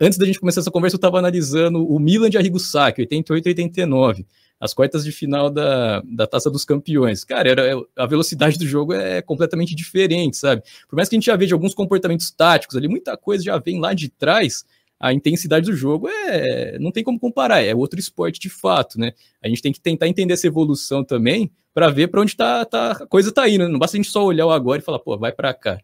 Antes 0.00 0.16
da 0.18 0.24
gente 0.24 0.40
começar 0.40 0.60
essa 0.60 0.70
conversa, 0.70 0.94
eu 0.94 0.98
estava 0.98 1.18
analisando 1.18 1.86
o 1.86 1.98
Milan 1.98 2.30
de 2.30 2.38
Arrigo 2.38 2.58
Sacchi, 2.58 3.02
88 3.02 3.46
e 3.46 3.50
89 3.50 4.26
as 4.58 4.72
quartas 4.72 5.04
de 5.04 5.12
final 5.12 5.50
da, 5.50 6.00
da 6.00 6.26
Taça 6.26 6.50
dos 6.50 6.64
Campeões. 6.64 7.24
Cara, 7.24 7.48
era, 7.50 7.82
a 7.94 8.06
velocidade 8.06 8.58
do 8.58 8.66
jogo 8.66 8.92
é 8.92 9.20
completamente 9.20 9.74
diferente, 9.74 10.36
sabe? 10.36 10.62
Por 10.88 10.96
mais 10.96 11.08
que 11.08 11.14
a 11.14 11.18
gente 11.18 11.26
já 11.26 11.36
veja 11.36 11.54
alguns 11.54 11.74
comportamentos 11.74 12.30
táticos 12.30 12.76
ali, 12.76 12.88
muita 12.88 13.16
coisa 13.16 13.44
já 13.44 13.58
vem 13.58 13.78
lá 13.78 13.92
de 13.92 14.08
trás. 14.08 14.64
A 14.98 15.12
intensidade 15.12 15.66
do 15.66 15.76
jogo 15.76 16.08
é 16.08 16.78
não 16.78 16.90
tem 16.90 17.04
como 17.04 17.20
comparar, 17.20 17.60
é 17.62 17.74
outro 17.74 18.00
esporte 18.00 18.40
de 18.40 18.48
fato, 18.48 18.98
né? 18.98 19.12
A 19.42 19.48
gente 19.48 19.60
tem 19.60 19.72
que 19.72 19.80
tentar 19.80 20.08
entender 20.08 20.32
essa 20.32 20.46
evolução 20.46 21.04
também 21.04 21.50
para 21.74 21.90
ver 21.90 22.08
para 22.08 22.22
onde 22.22 22.34
tá, 22.34 22.64
tá, 22.64 22.92
a 22.92 23.06
coisa 23.06 23.30
tá 23.30 23.46
indo. 23.46 23.68
Não 23.68 23.78
basta 23.78 23.96
a 23.96 24.00
gente 24.00 24.10
só 24.10 24.24
olhar 24.24 24.46
o 24.46 24.50
agora 24.50 24.80
e 24.80 24.84
falar, 24.84 24.98
pô, 24.98 25.18
vai 25.18 25.32
para 25.32 25.52
cá. 25.52 25.78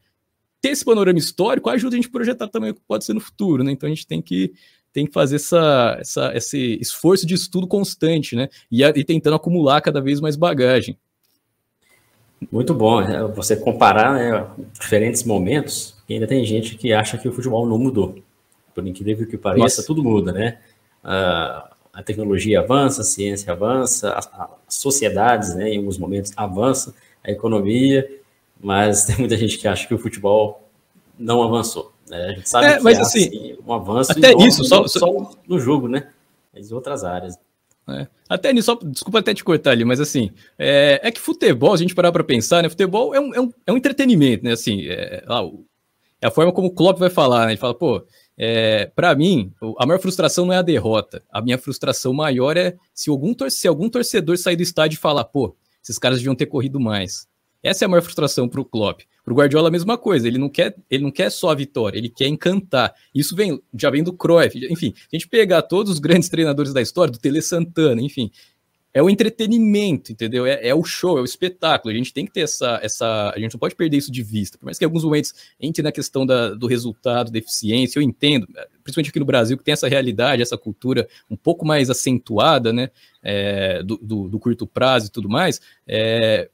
Ter 0.63 0.71
esse 0.71 0.85
panorama 0.85 1.19
histórico 1.19 1.69
ajuda 1.69 1.95
a 1.95 1.99
gente 1.99 2.09
a 2.09 2.11
projetar 2.11 2.49
também 2.49 2.71
o 2.71 2.75
que 2.75 2.81
pode 2.89 3.05
ser 3.05 3.13
no 3.13 3.21
futuro, 3.21 3.63
né? 3.63 3.73
Então 3.73 3.87
a 3.87 3.91
gente 3.91 4.07
tem 4.07 4.23
que 4.23 4.55
tem 4.93 5.07
que 5.07 5.13
fazer 5.13 5.37
essa, 5.37 5.97
essa, 5.99 6.33
esse 6.37 6.79
esforço 6.81 7.27
de 7.27 7.35
estudo 7.35 7.67
constante, 7.67 8.37
né? 8.37 8.49
E, 8.71 8.83
e 8.83 9.05
tentando 9.05 9.37
acumular 9.37 9.81
cada 9.81 10.01
vez 10.01 10.21
mais 10.21 10.37
bagagem. 10.37 10.99
Muito 12.51 12.75
bom 12.75 13.01
é, 13.01 13.23
você 13.29 13.57
comparar 13.57 14.15
né, 14.15 14.47
diferentes 14.79 15.23
momentos, 15.23 15.97
e 16.09 16.15
ainda 16.15 16.27
tem 16.27 16.45
gente 16.45 16.77
que 16.77 16.93
acha 16.93 17.17
que 17.17 17.29
o 17.29 17.33
futebol 17.33 17.67
não 17.67 17.79
mudou. 17.79 18.17
Por 18.75 18.87
incrível 18.87 19.27
que 19.27 19.37
pareça, 19.37 19.63
Nossa. 19.63 19.87
tudo 19.87 20.03
muda, 20.03 20.33
né? 20.33 20.59
Uh, 21.05 21.73
a 21.93 22.03
tecnologia 22.03 22.61
avança, 22.61 23.03
a 23.03 23.05
ciência 23.05 23.53
avança, 23.53 24.13
as, 24.15 24.29
as 24.69 24.75
sociedades, 24.75 25.55
né, 25.55 25.71
em 25.71 25.79
alguns 25.79 25.99
momentos, 25.99 26.33
avançam, 26.37 26.95
a 27.23 27.31
economia, 27.31 28.09
mas 28.61 29.05
tem 29.07 29.19
muita 29.19 29.37
gente 29.37 29.59
que 29.59 29.69
acha 29.69 29.87
que 29.87 29.95
o 29.95 29.99
futebol 29.99 30.69
não 31.19 31.43
avançou. 31.43 31.93
Né? 32.13 32.27
A 32.27 32.33
gente 32.35 32.49
sabe 32.49 32.67
é, 32.67 32.77
que 32.77 32.83
mas, 32.83 32.99
assim, 32.99 33.27
assim, 33.29 33.59
um 33.67 33.73
avanço 33.73 34.13
até 34.13 34.35
isso, 34.45 34.63
só, 34.65 34.87
só 34.87 35.31
no 35.49 35.59
jogo, 35.59 35.89
né? 35.89 36.09
Mas 36.53 36.71
em 36.71 36.75
outras 36.75 37.05
áreas. 37.05 37.39
É. 37.89 38.07
Até 38.29 38.53
nisso, 38.53 38.67
só, 38.67 38.79
desculpa 38.87 39.19
até 39.19 39.33
te 39.33 39.43
cortar 39.43 39.71
ali, 39.71 39.85
mas 39.85 39.99
assim, 39.99 40.31
é, 40.59 41.01
é 41.03 41.11
que 41.11 41.19
futebol, 41.19 41.73
a 41.73 41.77
gente 41.77 41.95
parar 41.95 42.13
para 42.13 42.23
pensar, 42.23 42.63
né? 42.63 42.69
Futebol 42.69 43.15
é 43.15 43.21
um, 43.21 43.35
é 43.35 43.41
um, 43.41 43.53
é 43.67 43.73
um 43.73 43.77
entretenimento, 43.79 44.45
né? 44.45 44.53
Assim, 44.53 44.87
é, 44.87 45.25
é 46.21 46.27
a 46.27 46.31
forma 46.31 46.53
como 46.53 46.69
o 46.69 46.71
Klopp 46.71 46.99
vai 46.99 47.11
falar, 47.11 47.47
né? 47.47 47.53
Ele 47.53 47.61
fala, 47.61 47.75
pô, 47.75 48.07
é, 48.37 48.87
para 48.95 49.15
mim, 49.15 49.51
a 49.79 49.87
maior 49.87 49.99
frustração 49.99 50.45
não 50.45 50.53
é 50.53 50.59
a 50.59 50.63
derrota. 50.63 51.23
A 51.33 51.41
minha 51.41 51.57
frustração 51.57 52.13
maior 52.13 52.57
é 52.59 52.77
se 52.95 53.09
algum, 53.09 53.35
se 53.49 53.67
algum 53.67 53.89
torcedor 53.89 54.37
sair 54.37 54.57
do 54.57 54.63
estádio 54.63 54.97
e 54.97 55.01
falar, 55.01 55.25
pô, 55.25 55.57
esses 55.83 55.99
caras 55.99 56.19
deviam 56.19 56.35
ter 56.35 56.47
corrido 56.47 56.79
mais. 56.79 57.27
Essa 57.63 57.85
é 57.85 57.87
a 57.87 57.89
maior 57.89 58.03
frustração 58.03 58.49
para 58.49 58.61
o 58.61 58.65
Klopp. 58.65 59.01
Para 59.25 59.33
o 59.33 59.37
Guardiola 59.37 59.69
a 59.69 59.71
mesma 59.71 59.97
coisa. 59.97 60.27
Ele 60.27 60.39
não 60.39 60.49
quer, 60.49 60.77
ele 60.91 61.05
não 61.05 61.11
quer 61.11 61.31
só 61.31 61.51
a 61.51 61.55
vitória, 61.55 61.99
ele 61.99 62.09
quer 62.09 62.27
encantar. 62.27 62.95
Isso 63.15 63.37
vem 63.37 63.61
já 63.75 63.89
vem 63.91 64.03
do 64.03 64.13
Cruyff. 64.13 64.59
Enfim, 64.71 64.93
a 64.97 65.17
gente 65.17 65.29
pegar 65.29 65.63
todos 65.63 65.93
os 65.93 65.99
grandes 65.99 66.29
treinadores 66.29 66.73
da 66.73 66.83
história, 66.83 67.13
do 67.13 67.19
Tele 67.19 67.41
Santana, 67.41 68.01
enfim, 68.03 68.31
é 68.95 69.03
o 69.03 69.09
entretenimento, 69.09 70.13
entendeu? 70.13 70.45
É, 70.45 70.69
é, 70.69 70.75
o 70.75 70.85
show, 70.85 71.17
é 71.17 71.23
o 71.23 71.25
espetáculo. 71.25 71.95
A 71.95 71.97
gente 71.97 72.13
tem 72.13 72.27
que 72.27 72.33
ter 72.33 72.43
essa, 72.43 72.79
essa. 72.83 73.33
A 73.35 73.39
gente 73.39 73.55
não 73.55 73.59
pode 73.59 73.75
perder 73.75 73.97
isso 73.97 74.13
de 74.13 74.23
vista. 74.23 74.59
Por 74.59 74.67
mais 74.67 74.77
que 74.77 74.85
em 74.85 74.87
alguns 74.87 75.03
momentos 75.03 75.33
entre 75.59 75.83
na 75.83 75.91
questão 75.91 76.27
da, 76.27 76.51
do 76.51 76.67
resultado, 76.67 77.33
da 77.33 77.39
eficiência, 77.39 77.99
eu 77.99 78.03
entendo, 78.03 78.47
principalmente 78.85 79.09
aqui 79.09 79.19
no 79.19 79.25
Brasil, 79.25 79.57
que 79.57 79.65
tem 79.65 79.73
essa 79.73 79.89
realidade, 79.89 80.43
essa 80.43 80.59
cultura 80.59 81.09
um 81.31 81.37
pouco 81.37 81.65
mais 81.65 81.89
acentuada, 81.89 82.73
né? 82.73 82.91
É, 83.23 83.83
do, 83.83 83.97
do, 83.97 84.29
do, 84.29 84.39
curto 84.39 84.67
prazo 84.67 85.07
e 85.07 85.11
tudo 85.11 85.29
mais. 85.29 85.61
É, 85.87 86.51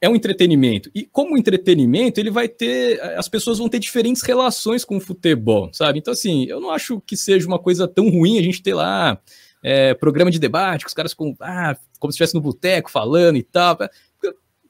é 0.00 0.08
um 0.08 0.14
entretenimento. 0.14 0.90
E 0.94 1.04
como 1.04 1.36
entretenimento, 1.38 2.20
ele 2.20 2.30
vai 2.30 2.48
ter. 2.48 3.00
As 3.16 3.28
pessoas 3.28 3.58
vão 3.58 3.68
ter 3.68 3.78
diferentes 3.78 4.22
relações 4.22 4.84
com 4.84 4.96
o 4.96 5.00
futebol, 5.00 5.70
sabe? 5.72 5.98
Então, 5.98 6.12
assim, 6.12 6.44
eu 6.44 6.60
não 6.60 6.70
acho 6.70 7.00
que 7.00 7.16
seja 7.16 7.46
uma 7.46 7.58
coisa 7.58 7.88
tão 7.88 8.08
ruim 8.10 8.38
a 8.38 8.42
gente 8.42 8.62
ter 8.62 8.74
lá 8.74 9.18
é, 9.62 9.94
programa 9.94 10.30
de 10.30 10.38
debate, 10.38 10.84
com 10.84 10.88
os 10.88 10.94
caras 10.94 11.14
com. 11.14 11.34
Ah, 11.40 11.76
como 11.98 12.12
se 12.12 12.16
estivesse 12.16 12.34
no 12.34 12.40
boteco 12.40 12.90
falando 12.90 13.36
e 13.36 13.42
tal. 13.42 13.78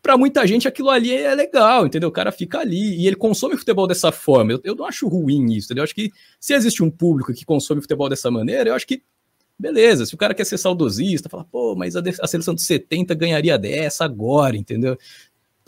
Para 0.01 0.17
muita 0.17 0.47
gente 0.47 0.69
aquilo 0.69 0.89
ali 0.89 1.13
é 1.13 1.35
legal, 1.35 1.85
entendeu? 1.85 2.09
O 2.09 2.13
cara 2.13 2.31
fica 2.31 2.61
ali 2.61 3.01
e 3.01 3.09
ele 3.09 3.17
consome 3.17 3.57
futebol 3.57 3.89
dessa 3.89 4.13
forma. 4.13 4.53
Eu, 4.53 4.61
eu 4.63 4.77
não 4.77 4.85
acho 4.85 5.09
ruim 5.09 5.53
isso, 5.53 5.67
entendeu? 5.67 5.81
Eu 5.81 5.85
acho 5.85 5.95
que 5.97 6.13
se 6.39 6.55
existe 6.55 6.81
um 6.85 6.91
público 6.91 7.35
que 7.35 7.45
consome 7.45 7.81
futebol 7.81 8.09
dessa 8.09 8.31
maneira, 8.31 8.71
eu 8.71 8.75
acho 8.75 8.87
que 8.87 9.03
Beleza, 9.59 10.05
se 10.05 10.15
o 10.15 10.19
cara 10.19 10.35
quer 10.35 10.45
ser 10.45 10.59
saudosista, 10.59 11.29
fala, 11.29 11.45
pô, 11.45 11.75
mas 11.75 11.97
a, 11.97 12.03
a 12.21 12.27
seleção 12.27 12.55
de 12.55 12.63
70 12.63 13.15
ganharia 13.15 13.59
dessa 13.59 14.05
agora, 14.05 14.57
entendeu? 14.57 14.99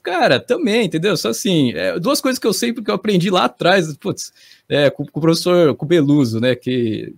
Cara, 0.02 0.38
também, 0.38 0.86
entendeu? 0.86 1.16
Só 1.16 1.30
assim, 1.30 1.72
é, 1.72 1.98
duas 1.98 2.20
coisas 2.20 2.38
que 2.38 2.46
eu 2.46 2.52
sei 2.52 2.72
porque 2.72 2.90
eu 2.90 2.94
aprendi 2.94 3.30
lá 3.30 3.44
atrás, 3.44 3.96
putz, 3.96 4.32
é, 4.68 4.90
com, 4.90 5.04
com, 5.06 5.18
o 5.18 5.22
professor 5.22 5.74
Cubeluso, 5.74 6.40
né, 6.40 6.54
que 6.54 7.14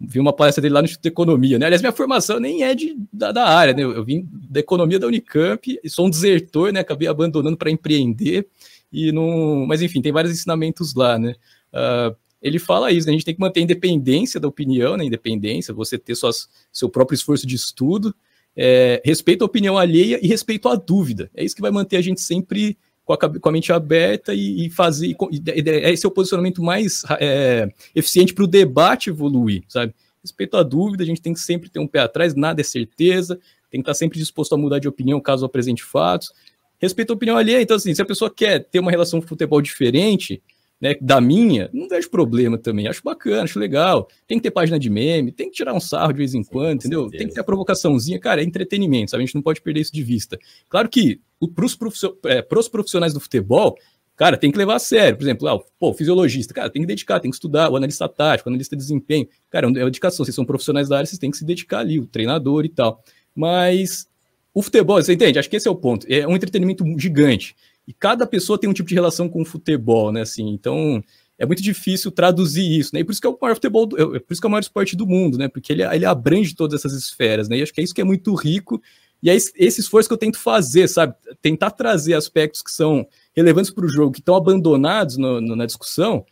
vi 0.00 0.18
uma 0.18 0.32
palestra 0.32 0.60
dele 0.60 0.74
lá 0.74 0.80
no 0.80 0.86
Instituto 0.86 1.04
de 1.04 1.08
Economia, 1.10 1.58
né? 1.58 1.66
Aliás, 1.66 1.80
minha 1.80 1.92
formação 1.92 2.40
nem 2.40 2.64
é 2.64 2.74
de, 2.74 2.96
da, 3.12 3.30
da 3.30 3.46
área, 3.46 3.72
né? 3.72 3.82
Eu 3.82 4.04
vim 4.04 4.28
da 4.32 4.60
economia 4.60 4.98
da 4.98 5.06
Unicamp, 5.06 5.78
sou 5.86 6.06
um 6.06 6.10
desertor, 6.10 6.72
né? 6.72 6.80
Acabei 6.80 7.06
abandonando 7.06 7.56
para 7.56 7.70
empreender 7.70 8.48
e 8.92 9.12
não, 9.12 9.64
mas 9.66 9.80
enfim, 9.80 10.02
tem 10.02 10.12
vários 10.12 10.32
ensinamentos 10.32 10.94
lá, 10.94 11.18
né? 11.18 11.34
Uh, 11.72 12.16
ele 12.42 12.58
fala 12.58 12.90
isso, 12.90 13.06
né? 13.06 13.12
a 13.12 13.14
gente 13.14 13.24
tem 13.24 13.34
que 13.34 13.40
manter 13.40 13.60
a 13.60 13.62
independência 13.62 14.40
da 14.40 14.48
opinião, 14.48 14.96
né? 14.96 15.04
Independência, 15.04 15.72
você 15.72 15.96
ter 15.96 16.14
suas, 16.16 16.48
seu 16.72 16.88
próprio 16.88 17.14
esforço 17.14 17.46
de 17.46 17.54
estudo, 17.54 18.14
é, 18.56 19.00
respeito 19.04 19.42
à 19.42 19.46
opinião 19.46 19.78
alheia 19.78 20.18
e 20.20 20.26
respeito 20.26 20.68
à 20.68 20.74
dúvida. 20.74 21.30
É 21.34 21.44
isso 21.44 21.54
que 21.54 21.62
vai 21.62 21.70
manter 21.70 21.96
a 21.96 22.02
gente 22.02 22.20
sempre 22.20 22.76
com 23.04 23.12
a, 23.12 23.16
com 23.16 23.48
a 23.48 23.52
mente 23.52 23.72
aberta 23.72 24.34
e, 24.34 24.66
e 24.66 24.70
fazer. 24.70 25.08
E, 25.08 25.16
e, 25.30 25.70
esse 25.90 26.04
é 26.04 26.08
o 26.08 26.12
posicionamento 26.12 26.62
mais 26.62 27.04
é, 27.20 27.68
eficiente 27.94 28.34
para 28.34 28.44
o 28.44 28.48
debate 28.48 29.10
evoluir, 29.10 29.62
sabe? 29.68 29.94
Respeito 30.22 30.56
à 30.56 30.62
dúvida, 30.62 31.02
a 31.02 31.06
gente 31.06 31.20
tem 31.20 31.32
que 31.32 31.40
sempre 31.40 31.68
ter 31.68 31.78
um 31.78 31.86
pé 31.86 32.00
atrás, 32.00 32.34
nada 32.34 32.60
é 32.60 32.64
certeza, 32.64 33.36
tem 33.70 33.80
que 33.80 33.88
estar 33.88 33.94
sempre 33.94 34.18
disposto 34.18 34.54
a 34.54 34.58
mudar 34.58 34.78
de 34.78 34.88
opinião 34.88 35.20
caso 35.20 35.44
apresente 35.44 35.82
fatos. 35.82 36.32
Respeito 36.80 37.12
à 37.12 37.14
opinião 37.14 37.36
alheia, 37.36 37.62
então, 37.62 37.76
assim, 37.76 37.94
se 37.94 38.02
a 38.02 38.04
pessoa 38.04 38.30
quer 38.30 38.64
ter 38.64 38.80
uma 38.80 38.90
relação 38.90 39.20
com 39.20 39.26
futebol 39.26 39.60
diferente, 39.62 40.42
né, 40.82 40.96
da 41.00 41.20
minha, 41.20 41.70
não 41.72 41.88
vejo 41.88 42.10
problema 42.10 42.58
também. 42.58 42.88
Acho 42.88 43.04
bacana, 43.04 43.44
acho 43.44 43.56
legal. 43.56 44.08
Tem 44.26 44.36
que 44.36 44.42
ter 44.42 44.50
página 44.50 44.80
de 44.80 44.90
meme, 44.90 45.30
tem 45.30 45.48
que 45.48 45.54
tirar 45.54 45.72
um 45.72 45.78
sarro 45.78 46.12
de 46.12 46.18
vez 46.18 46.34
em 46.34 46.42
quando, 46.42 46.82
Sim, 46.82 46.88
entendeu? 46.88 47.08
Tem 47.08 47.28
que 47.28 47.34
ter 47.34 47.40
a 47.40 47.44
provocaçãozinha. 47.44 48.18
Cara, 48.18 48.40
é 48.40 48.44
entretenimento, 48.44 49.12
sabe? 49.12 49.22
A 49.22 49.26
gente 49.26 49.36
não 49.36 49.42
pode 49.42 49.62
perder 49.62 49.80
isso 49.80 49.92
de 49.92 50.02
vista. 50.02 50.36
Claro 50.68 50.88
que 50.88 51.20
para 51.54 51.64
os 51.64 51.78
é, 52.24 52.42
profissionais 52.42 53.14
do 53.14 53.20
futebol, 53.20 53.76
cara, 54.16 54.36
tem 54.36 54.50
que 54.50 54.58
levar 54.58 54.74
a 54.74 54.80
sério. 54.80 55.16
Por 55.16 55.22
exemplo, 55.22 55.46
ah, 55.46 55.60
pô, 55.78 55.90
o 55.90 55.94
fisiologista, 55.94 56.52
cara, 56.52 56.68
tem 56.68 56.82
que 56.82 56.88
dedicar, 56.88 57.20
tem 57.20 57.30
que 57.30 57.36
estudar, 57.36 57.70
o 57.70 57.76
analista 57.76 58.08
tático, 58.08 58.48
o 58.48 58.50
analista 58.50 58.74
de 58.74 58.82
desempenho. 58.82 59.28
Cara, 59.50 59.66
é 59.66 59.68
uma 59.68 59.84
dedicação. 59.84 60.24
Vocês 60.24 60.34
são 60.34 60.44
profissionais 60.44 60.88
da 60.88 60.96
área, 60.96 61.06
vocês 61.06 61.18
têm 61.18 61.30
que 61.30 61.36
se 61.36 61.44
dedicar 61.44 61.78
ali, 61.78 62.00
o 62.00 62.06
treinador 62.08 62.64
e 62.64 62.68
tal. 62.68 63.00
Mas 63.32 64.08
o 64.52 64.60
futebol, 64.60 65.00
você 65.00 65.12
entende? 65.12 65.38
Acho 65.38 65.48
que 65.48 65.54
esse 65.54 65.68
é 65.68 65.70
o 65.70 65.76
ponto. 65.76 66.06
É 66.10 66.26
um 66.26 66.34
entretenimento 66.34 66.84
gigante. 66.98 67.54
E 67.86 67.92
cada 67.92 68.26
pessoa 68.26 68.58
tem 68.58 68.70
um 68.70 68.72
tipo 68.72 68.88
de 68.88 68.94
relação 68.94 69.28
com 69.28 69.42
o 69.42 69.44
futebol, 69.44 70.12
né? 70.12 70.22
Assim, 70.22 70.48
então 70.48 71.02
é 71.38 71.44
muito 71.44 71.62
difícil 71.62 72.10
traduzir 72.10 72.78
isso, 72.78 72.90
né? 72.94 73.00
E 73.00 73.04
por 73.04 73.12
isso 73.12 73.20
que 73.20 73.26
é 73.26 73.30
o 73.30 73.38
maior 73.40 73.54
futebol, 73.54 73.88
é 73.98 74.18
por 74.20 74.32
isso 74.32 74.40
que 74.40 74.46
é 74.46 74.48
o 74.48 74.50
maior 74.50 74.62
esporte 74.62 74.96
do 74.96 75.06
mundo, 75.06 75.36
né? 75.36 75.48
Porque 75.48 75.72
ele, 75.72 75.82
ele 75.82 76.04
abrange 76.04 76.54
todas 76.54 76.78
essas 76.78 76.92
esferas, 76.92 77.48
né? 77.48 77.58
E 77.58 77.62
acho 77.62 77.72
que 77.72 77.80
é 77.80 77.84
isso 77.84 77.94
que 77.94 78.00
é 78.00 78.04
muito 78.04 78.34
rico. 78.34 78.80
E 79.22 79.30
é 79.30 79.34
esse 79.34 79.80
esforço 79.80 80.08
que 80.08 80.12
eu 80.12 80.18
tento 80.18 80.38
fazer, 80.38 80.88
sabe? 80.88 81.14
Tentar 81.40 81.70
trazer 81.70 82.14
aspectos 82.14 82.60
que 82.60 82.72
são 82.72 83.06
relevantes 83.34 83.70
para 83.70 83.84
o 83.84 83.88
jogo, 83.88 84.12
que 84.12 84.20
estão 84.20 84.34
abandonados 84.34 85.16
no, 85.16 85.40
no, 85.40 85.54
na 85.54 85.64
discussão, 85.64 86.24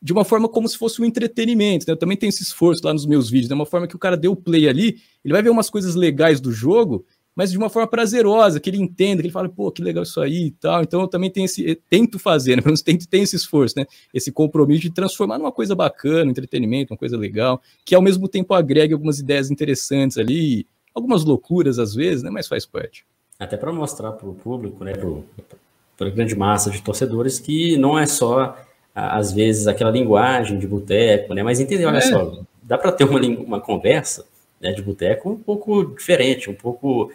de 0.00 0.12
uma 0.12 0.24
forma 0.24 0.48
como 0.48 0.68
se 0.68 0.78
fosse 0.78 1.02
um 1.02 1.04
entretenimento. 1.04 1.84
Né? 1.86 1.92
Eu 1.92 1.96
também 1.96 2.16
tenho 2.16 2.28
esse 2.28 2.42
esforço 2.42 2.84
lá 2.84 2.92
nos 2.92 3.06
meus 3.06 3.28
vídeos, 3.28 3.48
de 3.48 3.50
né? 3.50 3.56
uma 3.56 3.66
forma 3.66 3.88
que 3.88 3.96
o 3.96 3.98
cara 3.98 4.16
deu 4.16 4.36
play 4.36 4.68
ali, 4.68 5.00
ele 5.24 5.32
vai 5.32 5.42
ver 5.42 5.50
umas 5.50 5.68
coisas 5.68 5.94
legais 5.94 6.40
do 6.40 6.52
jogo 6.52 7.04
mas 7.36 7.52
de 7.52 7.58
uma 7.58 7.68
forma 7.68 7.86
prazerosa, 7.86 8.58
que 8.58 8.70
ele 8.70 8.78
entenda, 8.78 9.20
que 9.20 9.26
ele 9.26 9.32
fala, 9.32 9.46
pô, 9.46 9.70
que 9.70 9.82
legal 9.82 10.02
isso 10.02 10.18
aí 10.22 10.46
e 10.46 10.50
tal. 10.52 10.82
Então 10.82 11.02
eu 11.02 11.06
também 11.06 11.30
tenho 11.30 11.44
esse, 11.44 11.78
tento 11.90 12.18
fazer, 12.18 12.56
né? 12.56 12.62
Pelo 12.62 12.70
menos 12.70 12.80
tento, 12.80 13.06
tenho 13.06 13.24
esse 13.24 13.36
esforço, 13.36 13.78
né? 13.78 13.84
Esse 14.12 14.32
compromisso 14.32 14.80
de 14.80 14.90
transformar 14.90 15.36
numa 15.36 15.52
coisa 15.52 15.74
bacana, 15.74 16.24
um 16.24 16.30
entretenimento, 16.30 16.94
uma 16.94 16.98
coisa 16.98 17.14
legal, 17.14 17.60
que 17.84 17.94
ao 17.94 18.00
mesmo 18.00 18.26
tempo 18.26 18.54
agregue 18.54 18.94
algumas 18.94 19.18
ideias 19.18 19.50
interessantes 19.50 20.16
ali, 20.16 20.66
algumas 20.94 21.24
loucuras 21.24 21.78
às 21.78 21.94
vezes, 21.94 22.22
né? 22.22 22.30
Mas 22.30 22.48
faz 22.48 22.64
parte. 22.64 23.04
Até 23.38 23.58
para 23.58 23.70
mostrar 23.70 24.12
para 24.12 24.26
o 24.26 24.34
público, 24.34 24.82
né? 24.82 24.94
Para 24.94 26.06
a 26.06 26.10
grande 26.10 26.34
massa 26.34 26.70
de 26.70 26.80
torcedores 26.80 27.38
que 27.38 27.76
não 27.76 27.98
é 27.98 28.06
só 28.06 28.56
às 28.94 29.30
vezes 29.30 29.66
aquela 29.66 29.90
linguagem 29.90 30.58
de 30.58 30.66
boteco, 30.66 31.34
né? 31.34 31.42
Mas 31.42 31.60
entender, 31.60 31.84
olha 31.84 31.98
é. 31.98 32.00
só, 32.00 32.40
dá 32.62 32.78
para 32.78 32.90
ter 32.90 33.04
uma, 33.04 33.20
uma 33.20 33.60
conversa 33.60 34.24
né, 34.58 34.72
de 34.72 34.80
boteco 34.80 35.30
um 35.30 35.36
pouco 35.36 35.84
diferente, 35.94 36.48
um 36.48 36.54
pouco 36.54 37.12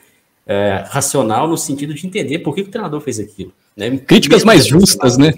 é, 0.51 0.83
racional 0.89 1.47
no 1.47 1.57
sentido 1.57 1.93
de 1.93 2.05
entender 2.05 2.39
por 2.39 2.53
que, 2.53 2.63
que 2.63 2.67
o 2.67 2.71
treinador 2.71 2.99
fez 2.99 3.19
aquilo. 3.19 3.53
Né? 3.75 3.97
Críticas 3.97 4.43
mais 4.43 4.67
justas, 4.67 5.17
né? 5.17 5.33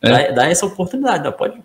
É. 0.00 0.08
Dá, 0.08 0.30
dá, 0.30 0.48
essa 0.48 0.64
oportunidade, 0.64 1.30
pode. 1.36 1.60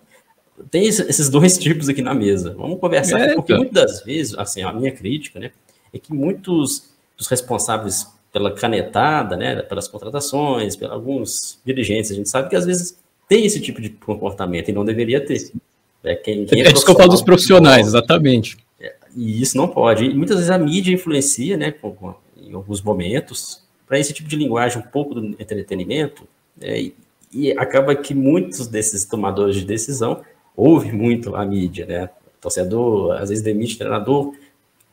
Tem 0.70 0.84
esses 0.86 1.30
dois 1.30 1.56
tipos 1.58 1.88
aqui 1.88 2.02
na 2.02 2.12
mesa. 2.12 2.54
Vamos 2.58 2.78
conversar, 2.78 3.18
é, 3.20 3.34
porque 3.34 3.52
então. 3.52 3.64
muitas 3.64 3.84
das 3.84 4.04
vezes, 4.04 4.34
assim, 4.36 4.62
a 4.62 4.70
minha 4.72 4.92
crítica, 4.92 5.40
né, 5.40 5.50
é 5.94 5.98
que 5.98 6.12
muitos 6.12 6.90
dos 7.16 7.26
responsáveis 7.26 8.06
pela 8.30 8.52
canetada, 8.52 9.34
né, 9.36 9.62
pelas 9.62 9.88
contratações, 9.88 10.76
por 10.76 10.90
alguns 10.90 11.58
dirigentes, 11.64 12.10
a 12.10 12.14
gente 12.14 12.28
sabe 12.28 12.50
que 12.50 12.56
às 12.56 12.66
vezes 12.66 12.98
tem 13.26 13.46
esse 13.46 13.60
tipo 13.60 13.80
de 13.80 13.88
comportamento 13.88 14.68
e 14.68 14.72
não 14.72 14.84
deveria 14.84 15.24
ter. 15.24 15.50
É, 16.04 16.14
quem, 16.14 16.44
quem 16.44 16.62
é, 16.62 16.66
é 16.66 16.72
isso 16.72 16.84
que 16.84 16.90
eu 16.90 16.96
falo 16.96 17.08
dos 17.08 17.22
profissionais, 17.22 17.86
exatamente. 17.86 18.58
É, 18.78 18.94
e 19.16 19.40
isso 19.40 19.56
não 19.56 19.68
pode. 19.68 20.04
E 20.04 20.14
muitas 20.14 20.36
vezes 20.36 20.50
a 20.50 20.58
mídia 20.58 20.92
influencia, 20.92 21.56
né, 21.56 21.70
com, 21.70 21.92
com 21.92 22.14
em 22.50 22.54
alguns 22.54 22.82
momentos, 22.82 23.62
para 23.86 23.98
esse 23.98 24.12
tipo 24.12 24.28
de 24.28 24.36
linguagem 24.36 24.78
um 24.78 24.86
pouco 24.86 25.14
do 25.14 25.24
entretenimento, 25.40 26.26
é, 26.60 26.90
e, 27.32 27.52
acaba 27.56 27.94
que 27.94 28.12
muitos 28.12 28.66
desses 28.66 29.04
tomadores 29.04 29.54
de 29.54 29.64
decisão 29.64 30.20
ouvem 30.56 30.92
muito 30.92 31.36
a 31.36 31.46
mídia, 31.46 31.86
né? 31.86 32.10
Torcedor 32.40 33.12
às 33.12 33.28
vezes 33.28 33.44
demite 33.44 33.78
treinador, 33.78 34.34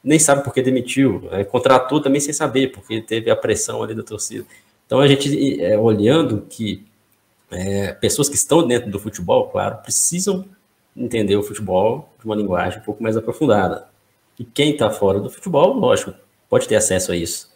nem 0.03 0.19
sabe 0.19 0.43
por 0.43 0.53
que 0.53 0.61
demitiu, 0.61 1.27
né? 1.31 1.43
contratou 1.43 1.99
também 1.99 2.21
sem 2.21 2.33
saber, 2.33 2.71
porque 2.71 3.01
teve 3.01 3.31
a 3.31 3.35
pressão 3.35 3.81
ali 3.81 3.95
da 3.95 4.03
torcida. 4.03 4.45
Então 4.85 4.99
a 4.99 5.07
gente 5.07 5.61
é, 5.61 5.77
olhando 5.77 6.45
que 6.47 6.85
é, 7.49 7.93
pessoas 7.93 8.29
que 8.29 8.35
estão 8.35 8.65
dentro 8.65 8.89
do 8.91 8.99
futebol, 8.99 9.47
claro, 9.49 9.77
precisam 9.77 10.45
entender 10.95 11.35
o 11.35 11.43
futebol 11.43 12.09
de 12.19 12.25
uma 12.25 12.35
linguagem 12.35 12.79
um 12.79 12.83
pouco 12.83 13.01
mais 13.01 13.17
aprofundada. 13.17 13.87
E 14.39 14.45
quem 14.45 14.71
está 14.71 14.89
fora 14.89 15.19
do 15.19 15.29
futebol, 15.29 15.73
lógico, 15.73 16.13
pode 16.49 16.67
ter 16.67 16.75
acesso 16.75 17.11
a 17.11 17.15
isso, 17.15 17.51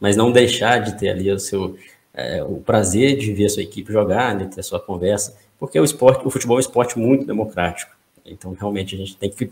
mas 0.00 0.16
não 0.16 0.32
deixar 0.32 0.78
de 0.78 0.98
ter 0.98 1.10
ali 1.10 1.30
o 1.30 1.38
seu 1.38 1.76
é, 2.14 2.42
o 2.42 2.56
prazer 2.56 3.16
de 3.16 3.32
ver 3.32 3.46
a 3.46 3.48
sua 3.48 3.62
equipe 3.62 3.92
jogar, 3.92 4.36
de 4.36 4.54
ter 4.54 4.60
a 4.60 4.62
sua 4.62 4.78
conversa, 4.78 5.36
porque 5.58 5.78
o 5.78 5.84
esporte, 5.84 6.26
o 6.26 6.30
futebol 6.30 6.56
é 6.56 6.58
um 6.58 6.60
esporte 6.60 6.98
muito 6.98 7.26
democrático. 7.26 7.96
Então, 8.24 8.52
realmente, 8.52 8.94
a 8.94 8.98
gente 8.98 9.16
tem 9.16 9.30
que 9.30 9.48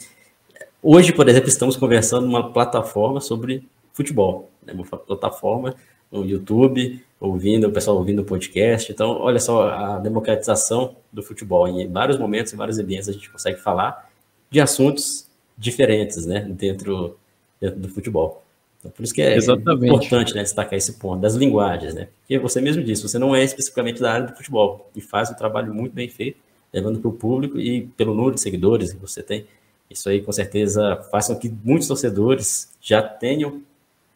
Hoje, 0.82 1.12
por 1.12 1.28
exemplo, 1.28 1.49
estamos 1.51 1.76
conversando 1.76 2.26
numa 2.26 2.53
plataforma 2.55 3.20
sobre 3.20 3.68
futebol, 3.93 4.49
né? 4.64 4.72
uma 4.72 4.84
plataforma 4.84 5.74
no 6.11 6.24
YouTube, 6.24 7.05
ouvindo, 7.20 7.66
o 7.68 7.70
pessoal 7.70 7.99
ouvindo 7.99 8.22
o 8.22 8.24
podcast. 8.24 8.91
Então, 8.91 9.11
olha 9.20 9.38
só 9.38 9.68
a 9.68 9.99
democratização 9.99 10.97
do 11.12 11.22
futebol. 11.22 11.68
Em 11.68 11.86
vários 11.86 12.18
momentos, 12.18 12.55
em 12.55 12.57
vários 12.57 12.78
ambientes, 12.78 13.11
a 13.11 13.12
gente 13.12 13.28
consegue 13.30 13.61
falar 13.61 14.11
de 14.49 14.59
assuntos 14.59 15.28
diferentes, 15.57 16.24
né, 16.24 16.41
dentro, 16.49 17.18
dentro 17.61 17.78
do 17.78 17.88
futebol. 17.91 18.43
Então, 18.81 18.91
por 18.91 19.03
isso 19.03 19.12
que 19.12 19.20
é 19.20 19.37
Exatamente. 19.37 19.87
importante 19.87 20.35
né, 20.35 20.43
destacar 20.43 20.74
esse 20.74 20.95
ponto 20.95 21.20
das 21.20 21.35
linguagens, 21.35 21.95
né? 21.95 22.09
Porque 22.20 22.39
você 22.39 22.61
mesmo 22.62 22.83
disse, 22.83 23.03
você 23.03 23.18
não 23.18 23.37
é 23.37 23.45
especificamente 23.45 24.01
da 24.01 24.12
área 24.12 24.26
do 24.26 24.35
futebol 24.35 24.91
e 24.97 25.03
faz 25.03 25.31
um 25.31 25.35
trabalho 25.35 25.72
muito 25.72 25.93
bem 25.93 26.09
feito, 26.09 26.39
levando 26.72 26.99
para 26.99 27.09
o 27.09 27.12
público 27.12 27.61
e 27.61 27.83
pelo 27.97 28.14
número 28.14 28.35
de 28.35 28.41
seguidores 28.41 28.93
que 28.93 28.99
você 28.99 29.22
tem. 29.22 29.47
Isso 29.91 30.09
aí, 30.09 30.22
com 30.22 30.33
certeza, 30.33 30.97
faz 31.11 31.26
com 31.26 31.37
que 31.37 31.53
muitos 31.62 31.89
torcedores 31.89 32.72
já 32.81 33.03
tenham 33.03 33.62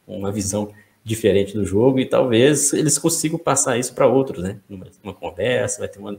uma 0.06 0.32
visão 0.32 0.72
diferente 1.04 1.52
do 1.52 1.66
jogo 1.66 1.98
e 1.98 2.06
talvez 2.06 2.72
eles 2.72 2.96
consigam 2.96 3.38
passar 3.38 3.76
isso 3.76 3.94
para 3.94 4.06
outros, 4.06 4.42
né? 4.42 4.58
Numa, 4.68 4.86
numa, 5.02 5.12
conversa, 5.12 5.80
vai 5.80 5.88
ter 5.88 5.98
uma, 5.98 6.16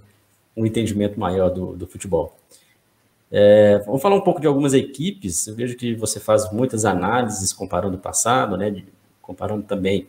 um 0.55 0.65
entendimento 0.65 1.19
maior 1.19 1.49
do, 1.49 1.75
do 1.75 1.87
futebol. 1.87 2.37
É, 3.31 3.79
vamos 3.85 4.01
falar 4.01 4.15
um 4.15 4.21
pouco 4.21 4.39
de 4.39 4.47
algumas 4.47 4.73
equipes. 4.73 5.47
Eu 5.47 5.55
vejo 5.55 5.75
que 5.75 5.95
você 5.95 6.19
faz 6.19 6.51
muitas 6.51 6.85
análises 6.85 7.51
comparando 7.51 7.97
o 7.97 7.99
passado, 7.99 8.55
né? 8.57 8.83
Comparando 9.21 9.63
também 9.63 10.07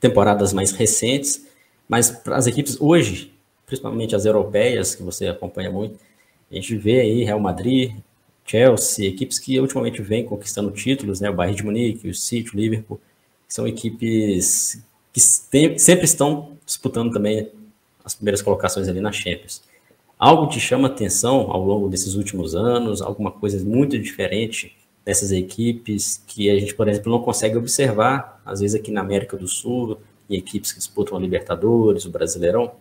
temporadas 0.00 0.52
mais 0.52 0.72
recentes, 0.72 1.46
mas 1.88 2.10
para 2.10 2.36
as 2.36 2.46
equipes 2.46 2.80
hoje, 2.80 3.34
principalmente 3.66 4.16
as 4.16 4.24
europeias, 4.24 4.94
que 4.94 5.02
você 5.02 5.28
acompanha 5.28 5.70
muito, 5.70 5.98
a 6.50 6.54
gente 6.54 6.74
vê 6.76 7.00
aí 7.00 7.24
Real 7.24 7.38
Madrid, 7.38 7.92
Chelsea, 8.44 9.08
equipes 9.08 9.38
que 9.38 9.60
ultimamente 9.60 10.02
vêm 10.02 10.24
conquistando 10.24 10.70
títulos, 10.70 11.20
né? 11.20 11.30
O 11.30 11.34
Bayern 11.34 11.56
de 11.56 11.64
Munique, 11.64 12.08
o 12.08 12.14
City, 12.14 12.54
o 12.54 12.56
Liverpool, 12.56 13.00
são 13.46 13.66
equipes 13.66 14.82
que 15.12 15.20
sempre 15.20 16.04
estão 16.04 16.56
disputando 16.64 17.12
também 17.12 17.50
as 18.04 18.14
primeiras 18.14 18.40
colocações 18.40 18.88
ali 18.88 19.00
na 19.00 19.12
Champions. 19.12 19.62
Algo 20.20 20.48
te 20.48 20.60
chama 20.60 20.88
atenção 20.88 21.50
ao 21.50 21.64
longo 21.64 21.88
desses 21.88 22.14
últimos 22.14 22.54
anos? 22.54 23.00
Alguma 23.00 23.30
coisa 23.30 23.64
muito 23.64 23.98
diferente 23.98 24.76
dessas 25.02 25.32
equipes 25.32 26.22
que 26.26 26.50
a 26.50 26.60
gente, 26.60 26.74
por 26.74 26.86
exemplo, 26.86 27.10
não 27.10 27.22
consegue 27.22 27.56
observar, 27.56 28.42
às 28.44 28.60
vezes 28.60 28.78
aqui 28.78 28.90
na 28.90 29.00
América 29.00 29.34
do 29.34 29.48
Sul, 29.48 29.98
em 30.28 30.36
equipes 30.36 30.72
que 30.72 30.78
disputam 30.78 31.16
a 31.16 31.20
Libertadores, 31.20 32.04
o 32.04 32.10
Brasileirão? 32.10 32.72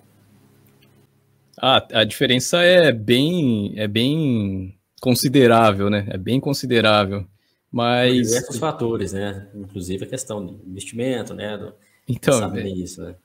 Ah, 1.58 1.88
a 1.94 2.04
diferença 2.04 2.62
é 2.62 2.92
bem, 2.92 3.74
é 3.78 3.88
bem 3.88 4.78
considerável, 5.00 5.90
né? 5.90 6.08
É 6.10 6.18
bem 6.18 6.42
considerável. 6.42 7.26
Mas. 7.72 8.28
Diversos 8.28 8.58
fatores, 8.58 9.14
né? 9.14 9.48
Inclusive 9.56 10.04
a 10.04 10.08
questão 10.08 10.46
do 10.46 10.60
investimento, 10.68 11.34
né? 11.34 11.58
Do... 11.58 11.74
Então, 12.06 12.54
é... 12.54 12.68
isso, 12.68 13.02
né? 13.02 13.16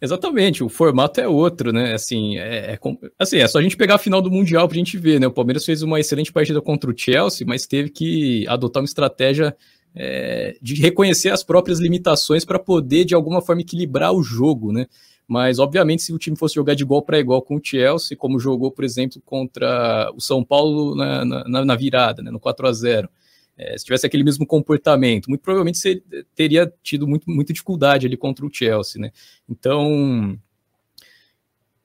Exatamente, 0.00 0.62
o 0.62 0.68
formato 0.68 1.20
é 1.20 1.26
outro, 1.26 1.72
né? 1.72 1.94
Assim 1.94 2.36
é, 2.36 2.72
é, 2.72 2.78
assim, 3.18 3.38
é 3.38 3.46
só 3.46 3.58
a 3.58 3.62
gente 3.62 3.76
pegar 3.76 3.94
a 3.94 3.98
final 3.98 4.20
do 4.20 4.30
Mundial 4.30 4.68
pra 4.68 4.76
gente 4.76 4.98
ver, 4.98 5.20
né? 5.20 5.26
O 5.26 5.32
Palmeiras 5.32 5.64
fez 5.64 5.82
uma 5.82 5.98
excelente 5.98 6.32
partida 6.32 6.60
contra 6.60 6.90
o 6.90 6.94
Chelsea, 6.96 7.46
mas 7.46 7.66
teve 7.66 7.90
que 7.90 8.46
adotar 8.48 8.82
uma 8.82 8.86
estratégia 8.86 9.56
é, 9.94 10.56
de 10.60 10.74
reconhecer 10.74 11.30
as 11.30 11.44
próprias 11.44 11.78
limitações 11.78 12.44
para 12.44 12.58
poder, 12.58 13.04
de 13.04 13.14
alguma 13.14 13.40
forma, 13.40 13.62
equilibrar 13.62 14.12
o 14.12 14.22
jogo, 14.22 14.72
né? 14.72 14.86
Mas, 15.26 15.58
obviamente, 15.58 16.02
se 16.02 16.12
o 16.12 16.18
time 16.18 16.36
fosse 16.36 16.54
jogar 16.56 16.74
de 16.74 16.82
igual 16.82 17.00
para 17.00 17.18
igual 17.18 17.40
com 17.40 17.56
o 17.56 17.60
Chelsea, 17.62 18.16
como 18.16 18.38
jogou, 18.38 18.70
por 18.70 18.84
exemplo, 18.84 19.22
contra 19.24 20.10
o 20.14 20.20
São 20.20 20.44
Paulo 20.44 20.94
na, 20.94 21.24
na, 21.24 21.64
na 21.64 21.76
virada, 21.76 22.22
né, 22.22 22.30
no 22.30 22.38
4 22.38 22.66
a 22.66 22.72
0 22.72 23.08
é, 23.56 23.76
se 23.78 23.84
tivesse 23.84 24.06
aquele 24.06 24.24
mesmo 24.24 24.46
comportamento, 24.46 25.28
muito 25.28 25.42
provavelmente 25.42 25.78
você 25.78 26.02
teria 26.34 26.72
tido 26.82 27.06
muito, 27.06 27.30
muita 27.30 27.52
dificuldade 27.52 28.06
ali 28.06 28.16
contra 28.16 28.44
o 28.44 28.50
Chelsea, 28.52 29.00
né? 29.00 29.10
Então, 29.48 30.38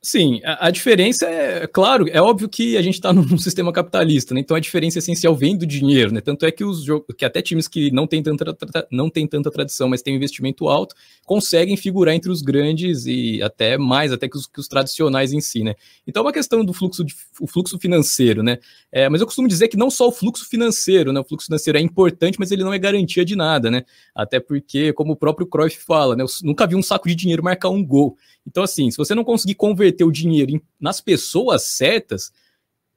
Sim, 0.01 0.39
a, 0.45 0.67
a, 0.67 0.71
diferença 0.71 1.25
é, 1.25 1.67
claro, 1.67 2.07
é 2.09 2.21
óbvio 2.21 2.47
que 2.47 2.77
a 2.77 2.81
gente 2.81 2.93
está 2.93 3.11
num 3.13 3.37
sistema 3.37 3.73
capitalista, 3.73 4.33
né? 4.33 4.39
Então 4.39 4.55
a 4.55 4.59
diferença 4.59 4.99
essencial 4.99 5.35
vem 5.35 5.57
do 5.57 5.65
dinheiro, 5.65 6.13
né? 6.13 6.21
Tanto 6.21 6.45
é 6.45 6.51
que 6.51 6.63
os 6.63 6.85
que 7.17 7.25
até 7.25 7.41
times 7.41 7.67
que 7.67 7.91
não 7.91 8.07
têm 8.07 8.23
tanta, 8.23 8.55
não 8.89 9.09
tem 9.09 9.27
tanta 9.27 9.51
tradição, 9.51 9.89
mas 9.89 10.01
têm 10.01 10.13
um 10.13 10.17
investimento 10.17 10.69
alto, 10.69 10.95
conseguem 11.25 11.75
figurar 11.75 12.15
entre 12.15 12.31
os 12.31 12.41
grandes 12.41 13.05
e 13.07 13.41
até 13.43 13.77
mais 13.77 14.13
até 14.13 14.29
que 14.29 14.37
os, 14.37 14.47
que 14.47 14.61
os 14.61 14.69
tradicionais 14.69 15.33
em 15.33 15.41
si, 15.41 15.65
né? 15.65 15.75
Então 16.07 16.21
é 16.21 16.25
uma 16.27 16.33
questão 16.33 16.63
do 16.63 16.71
fluxo, 16.71 17.03
de, 17.03 17.13
o 17.41 17.45
fluxo 17.45 17.77
financeiro, 17.77 18.41
né? 18.41 18.57
É, 18.93 19.09
mas 19.09 19.19
eu 19.19 19.27
costumo 19.27 19.49
dizer 19.49 19.67
que 19.67 19.75
não 19.75 19.89
só 19.89 20.07
o 20.07 20.13
fluxo 20.13 20.47
financeiro, 20.47 21.11
né? 21.11 21.19
O 21.19 21.25
fluxo 21.25 21.47
financeiro 21.47 21.77
é 21.77 21.81
importante, 21.81 22.39
mas 22.39 22.51
ele 22.51 22.63
não 22.63 22.73
é 22.73 22.79
garantia 22.79 23.25
de 23.25 23.35
nada, 23.35 23.69
né? 23.69 23.83
Até 24.15 24.39
porque, 24.39 24.93
como 24.93 25.11
o 25.11 25.17
próprio 25.17 25.45
Cruyff 25.45 25.77
fala, 25.85 26.15
né? 26.15 26.23
Eu 26.23 26.27
nunca 26.41 26.65
vi 26.65 26.77
um 26.77 26.81
saco 26.81 27.09
de 27.09 27.15
dinheiro 27.15 27.43
marcar 27.43 27.67
um 27.67 27.85
gol. 27.85 28.15
Então, 28.49 28.63
assim, 28.63 28.89
se 28.89 28.97
você 28.97 29.13
não 29.13 29.23
conseguir 29.23 29.53
converter 29.53 30.03
o 30.03 30.11
dinheiro 30.11 30.51
em, 30.51 30.61
nas 30.79 30.99
pessoas 30.99 31.63
certas, 31.63 32.31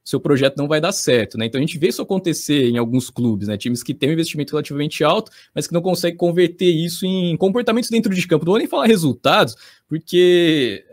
seu 0.03 0.19
projeto 0.19 0.57
não 0.57 0.67
vai 0.67 0.81
dar 0.81 0.91
certo, 0.91 1.37
né? 1.37 1.45
Então 1.45 1.59
a 1.59 1.61
gente 1.61 1.77
vê 1.77 1.87
isso 1.87 2.01
acontecer 2.01 2.69
em 2.69 2.77
alguns 2.77 3.09
clubes, 3.09 3.47
né? 3.47 3.55
Times 3.55 3.83
que 3.83 3.93
têm 3.93 4.09
um 4.09 4.13
investimento 4.13 4.51
relativamente 4.51 5.03
alto, 5.03 5.31
mas 5.53 5.67
que 5.67 5.73
não 5.73 5.81
conseguem 5.81 6.17
converter 6.17 6.69
isso 6.69 7.05
em 7.05 7.37
comportamentos 7.37 7.89
dentro 7.89 8.13
de 8.13 8.27
campo. 8.27 8.45
Não 8.45 8.53
vou 8.53 8.59
nem 8.59 8.67
falar 8.67 8.87
resultados, 8.87 9.55
porque 9.87 10.83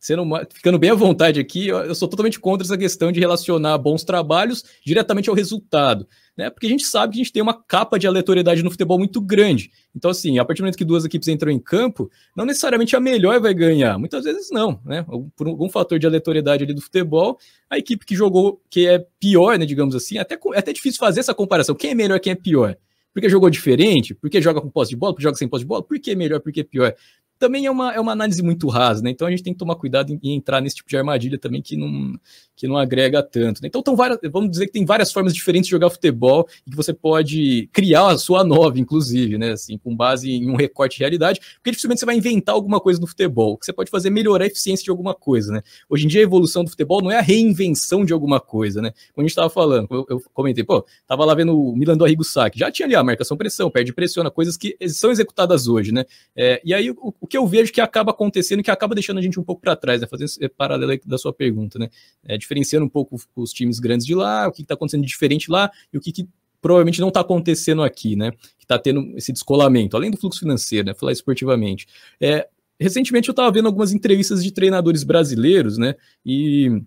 sendo 0.00 0.24
ficando 0.52 0.78
bem 0.78 0.90
à 0.90 0.94
vontade 0.94 1.38
aqui, 1.38 1.68
eu 1.68 1.94
sou 1.94 2.08
totalmente 2.08 2.40
contra 2.40 2.66
essa 2.66 2.78
questão 2.78 3.12
de 3.12 3.20
relacionar 3.20 3.78
bons 3.78 4.02
trabalhos 4.02 4.64
diretamente 4.84 5.28
ao 5.28 5.36
resultado 5.36 6.08
né? 6.40 6.48
Porque 6.48 6.66
a 6.66 6.70
gente 6.70 6.84
sabe 6.84 7.12
que 7.12 7.20
a 7.20 7.22
gente 7.22 7.32
tem 7.32 7.42
uma 7.42 7.52
capa 7.52 7.98
de 7.98 8.06
aleatoriedade 8.06 8.62
no 8.62 8.70
futebol 8.70 8.98
muito 8.98 9.20
grande. 9.20 9.70
Então, 9.94 10.10
assim, 10.10 10.38
a 10.38 10.44
partir 10.44 10.62
do 10.62 10.64
momento 10.64 10.78
que 10.78 10.86
duas 10.86 11.04
equipes 11.04 11.28
entram 11.28 11.50
em 11.52 11.58
campo, 11.58 12.10
não 12.34 12.46
necessariamente 12.46 12.96
a 12.96 13.00
melhor 13.00 13.38
vai 13.40 13.52
ganhar. 13.52 13.98
Muitas 13.98 14.24
vezes 14.24 14.50
não, 14.50 14.80
né? 14.82 15.04
Por 15.36 15.46
algum 15.46 15.68
fator 15.68 15.98
de 15.98 16.06
aleatoriedade 16.06 16.64
ali 16.64 16.72
do 16.72 16.80
futebol, 16.80 17.38
a 17.68 17.76
equipe 17.76 18.06
que 18.06 18.16
jogou, 18.16 18.58
que 18.70 18.86
é 18.86 19.04
pior, 19.20 19.58
né, 19.58 19.66
digamos 19.66 19.94
assim, 19.94 20.16
até, 20.16 20.34
é 20.54 20.58
até 20.58 20.72
difícil 20.72 20.98
fazer 20.98 21.20
essa 21.20 21.34
comparação. 21.34 21.74
Quem 21.74 21.90
é 21.90 21.94
melhor, 21.94 22.18
quem 22.18 22.32
é 22.32 22.36
pior? 22.36 22.74
Porque 23.12 23.28
jogou 23.28 23.50
diferente? 23.50 24.14
Porque 24.14 24.40
joga 24.40 24.60
com 24.60 24.70
posse 24.70 24.90
de 24.90 24.96
bola? 24.96 25.12
Porque 25.12 25.24
joga 25.24 25.36
sem 25.36 25.48
posse 25.48 25.64
de 25.64 25.68
bola? 25.68 25.82
Por 25.82 25.98
que 25.98 26.14
melhor? 26.14 26.40
Por 26.40 26.52
que 26.52 26.62
pior? 26.62 26.94
Também 27.40 27.64
é 27.64 27.70
uma, 27.70 27.92
é 27.94 27.98
uma 27.98 28.12
análise 28.12 28.42
muito 28.42 28.68
rasa, 28.68 29.02
né? 29.02 29.10
Então 29.10 29.26
a 29.26 29.30
gente 29.30 29.42
tem 29.42 29.54
que 29.54 29.58
tomar 29.58 29.74
cuidado 29.74 30.12
em, 30.12 30.20
em 30.22 30.36
entrar 30.36 30.60
nesse 30.60 30.76
tipo 30.76 30.88
de 30.90 30.96
armadilha 30.96 31.38
também 31.38 31.62
que 31.62 31.74
não, 31.74 32.14
que 32.54 32.68
não 32.68 32.76
agrega 32.76 33.22
tanto. 33.22 33.62
Né? 33.62 33.68
Então, 33.68 33.82
tão 33.82 33.96
várias, 33.96 34.18
vamos 34.30 34.50
dizer 34.50 34.66
que 34.66 34.72
tem 34.72 34.84
várias 34.84 35.10
formas 35.10 35.32
diferentes 35.32 35.66
de 35.66 35.70
jogar 35.70 35.88
futebol 35.88 36.46
e 36.66 36.70
que 36.70 36.76
você 36.76 36.92
pode 36.92 37.68
criar 37.72 38.08
a 38.08 38.18
sua 38.18 38.44
nova, 38.44 38.78
inclusive, 38.78 39.38
né? 39.38 39.52
Assim, 39.52 39.78
com 39.78 39.96
base 39.96 40.30
em 40.30 40.50
um 40.50 40.56
recorte 40.56 40.96
de 40.96 41.00
realidade, 41.00 41.40
porque 41.54 41.70
dificilmente 41.70 42.00
você 42.00 42.06
vai 42.06 42.16
inventar 42.16 42.54
alguma 42.54 42.78
coisa 42.78 43.00
no 43.00 43.06
futebol. 43.06 43.54
O 43.54 43.56
que 43.56 43.64
você 43.64 43.72
pode 43.72 43.90
fazer 43.90 44.08
é 44.08 44.10
melhorar 44.10 44.44
a 44.44 44.46
eficiência 44.46 44.84
de 44.84 44.90
alguma 44.90 45.14
coisa, 45.14 45.50
né? 45.50 45.62
Hoje 45.88 46.04
em 46.04 46.08
dia, 46.08 46.20
a 46.20 46.24
evolução 46.24 46.62
do 46.62 46.68
futebol 46.68 47.02
não 47.02 47.10
é 47.10 47.16
a 47.16 47.22
reinvenção 47.22 48.04
de 48.04 48.12
alguma 48.12 48.38
coisa, 48.38 48.82
né? 48.82 48.92
Como 49.14 49.22
a 49.24 49.26
gente 49.26 49.30
estava 49.30 49.48
falando, 49.48 49.88
eu, 49.90 50.06
eu, 50.10 50.22
comentei, 50.34 50.62
pô, 50.62 50.84
tava 51.06 51.24
lá 51.24 51.34
vendo 51.34 51.58
o 51.58 51.74
Milan 51.74 51.96
do 51.96 52.04
Arrigo 52.04 52.22
Sacchi, 52.22 52.58
já 52.58 52.70
tinha 52.70 52.84
ali 52.84 52.94
a 52.94 53.02
marcação 53.02 53.38
pressão, 53.38 53.70
perde 53.70 53.94
pressiona, 53.94 54.30
coisas 54.30 54.58
que 54.58 54.76
são 54.88 55.10
executadas 55.10 55.66
hoje, 55.66 55.92
né? 55.92 56.04
É, 56.36 56.60
e 56.62 56.74
aí, 56.74 56.90
o, 56.90 57.14
o, 57.18 57.26
que 57.30 57.38
eu 57.38 57.46
vejo 57.46 57.72
que 57.72 57.80
acaba 57.80 58.10
acontecendo, 58.10 58.62
que 58.62 58.70
acaba 58.70 58.94
deixando 58.94 59.18
a 59.18 59.22
gente 59.22 59.38
um 59.38 59.44
pouco 59.44 59.62
para 59.62 59.76
trás, 59.76 60.00
né? 60.00 60.06
Fazendo 60.06 60.28
paralelo 60.56 61.00
da 61.06 61.16
sua 61.16 61.32
pergunta, 61.32 61.78
né? 61.78 61.88
É, 62.24 62.36
diferenciando 62.36 62.84
um 62.84 62.88
pouco 62.88 63.16
os 63.36 63.52
times 63.52 63.78
grandes 63.78 64.04
de 64.04 64.14
lá, 64.14 64.48
o 64.48 64.52
que 64.52 64.62
está 64.62 64.74
acontecendo 64.74 65.02
de 65.02 65.08
diferente 65.08 65.50
lá 65.50 65.70
e 65.92 65.96
o 65.96 66.00
que, 66.00 66.10
que 66.12 66.28
provavelmente 66.60 67.00
não 67.00 67.08
está 67.08 67.20
acontecendo 67.20 67.82
aqui, 67.82 68.16
né? 68.16 68.32
Que 68.58 68.64
está 68.64 68.78
tendo 68.78 69.16
esse 69.16 69.32
descolamento, 69.32 69.96
além 69.96 70.10
do 70.10 70.16
fluxo 70.16 70.40
financeiro, 70.40 70.86
né? 70.86 70.94
Falar 70.94 71.12
esportivamente. 71.12 71.86
É, 72.20 72.48
recentemente 72.78 73.28
eu 73.28 73.32
estava 73.32 73.50
vendo 73.52 73.66
algumas 73.66 73.92
entrevistas 73.92 74.42
de 74.42 74.50
treinadores 74.50 75.04
brasileiros, 75.04 75.78
né? 75.78 75.94
E 76.26 76.82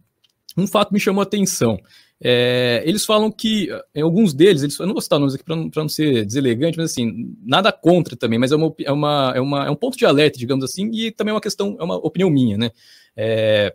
um 0.57 0.67
fato 0.67 0.93
me 0.93 0.99
chamou 0.99 1.21
a 1.21 1.23
atenção. 1.23 1.79
É, 2.21 2.81
eles 2.85 3.05
falam 3.05 3.31
que, 3.31 3.69
em 3.93 4.01
alguns 4.01 4.33
deles, 4.33 4.63
eles, 4.63 4.79
eu 4.79 4.85
não 4.85 4.93
vou 4.93 5.01
citar 5.01 5.19
nomes 5.19 5.35
aqui 5.35 5.43
para 5.43 5.55
não, 5.55 5.69
não 5.75 5.89
ser 5.89 6.25
deselegante, 6.25 6.77
mas 6.77 6.91
assim, 6.91 7.35
nada 7.43 7.71
contra 7.71 8.15
também, 8.15 8.39
mas 8.39 8.51
é, 8.51 8.55
uma, 8.55 8.73
é, 8.79 8.91
uma, 8.91 9.33
é, 9.35 9.41
uma, 9.41 9.65
é 9.65 9.69
um 9.69 9.75
ponto 9.75 9.97
de 9.97 10.05
alerta, 10.05 10.39
digamos 10.39 10.63
assim, 10.63 10.89
e 10.93 11.11
também 11.11 11.31
é 11.31 11.35
uma 11.35 11.41
questão, 11.41 11.75
é 11.79 11.83
uma 11.83 11.97
opinião 11.97 12.29
minha, 12.29 12.57
né? 12.57 12.71
É, 13.15 13.73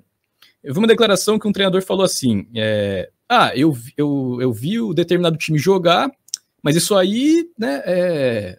eu 0.63 0.73
vi 0.73 0.79
uma 0.79 0.89
declaração 0.89 1.39
que 1.39 1.47
um 1.47 1.53
treinador 1.53 1.83
falou 1.83 2.05
assim: 2.05 2.47
é, 2.55 3.11
ah, 3.29 3.53
eu, 3.55 3.77
eu, 3.97 4.39
eu 4.41 4.53
vi 4.53 4.81
o 4.81 4.95
determinado 4.95 5.37
time 5.37 5.59
jogar, 5.59 6.11
mas 6.63 6.75
isso 6.75 6.97
aí, 6.97 7.49
né, 7.59 7.83
é, 7.85 8.59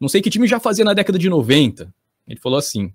não 0.00 0.08
sei 0.08 0.22
que 0.22 0.30
time 0.30 0.46
já 0.46 0.58
fazia 0.58 0.84
na 0.84 0.94
década 0.94 1.18
de 1.18 1.28
90. 1.28 1.92
Ele 2.26 2.40
falou 2.40 2.58
assim. 2.58 2.92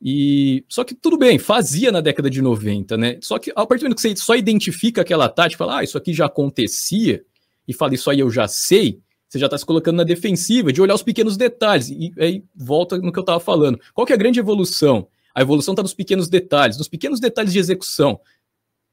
E 0.00 0.64
só 0.68 0.84
que 0.84 0.94
tudo 0.94 1.16
bem, 1.16 1.38
fazia 1.38 1.90
na 1.90 2.00
década 2.00 2.28
de 2.28 2.42
90, 2.42 2.96
né? 2.96 3.18
Só 3.22 3.38
que 3.38 3.50
a 3.50 3.66
partir 3.66 3.80
do 3.80 3.84
momento 3.84 3.96
que 3.96 4.02
você 4.02 4.16
só 4.16 4.34
identifica 4.34 5.00
aquela 5.00 5.28
tática, 5.28 5.64
fala, 5.64 5.78
ah, 5.78 5.84
isso 5.84 5.96
aqui 5.96 6.12
já 6.12 6.26
acontecia, 6.26 7.24
e 7.66 7.74
fala, 7.74 7.94
isso 7.94 8.10
aí 8.10 8.20
eu 8.20 8.30
já 8.30 8.46
sei, 8.46 9.00
você 9.28 9.38
já 9.38 9.46
está 9.46 9.58
se 9.58 9.66
colocando 9.66 9.96
na 9.96 10.04
defensiva, 10.04 10.72
de 10.72 10.80
olhar 10.80 10.94
os 10.94 11.02
pequenos 11.02 11.36
detalhes. 11.36 11.88
E 11.88 12.12
aí 12.18 12.44
volta 12.54 12.96
no 12.98 13.12
que 13.12 13.18
eu 13.18 13.22
estava 13.22 13.40
falando. 13.40 13.80
Qual 13.92 14.06
que 14.06 14.12
é 14.12 14.16
a 14.16 14.18
grande 14.18 14.38
evolução? 14.38 15.08
A 15.34 15.42
evolução 15.42 15.72
está 15.72 15.82
nos 15.82 15.92
pequenos 15.94 16.28
detalhes, 16.28 16.78
nos 16.78 16.88
pequenos 16.88 17.20
detalhes 17.20 17.52
de 17.52 17.58
execução. 17.58 18.20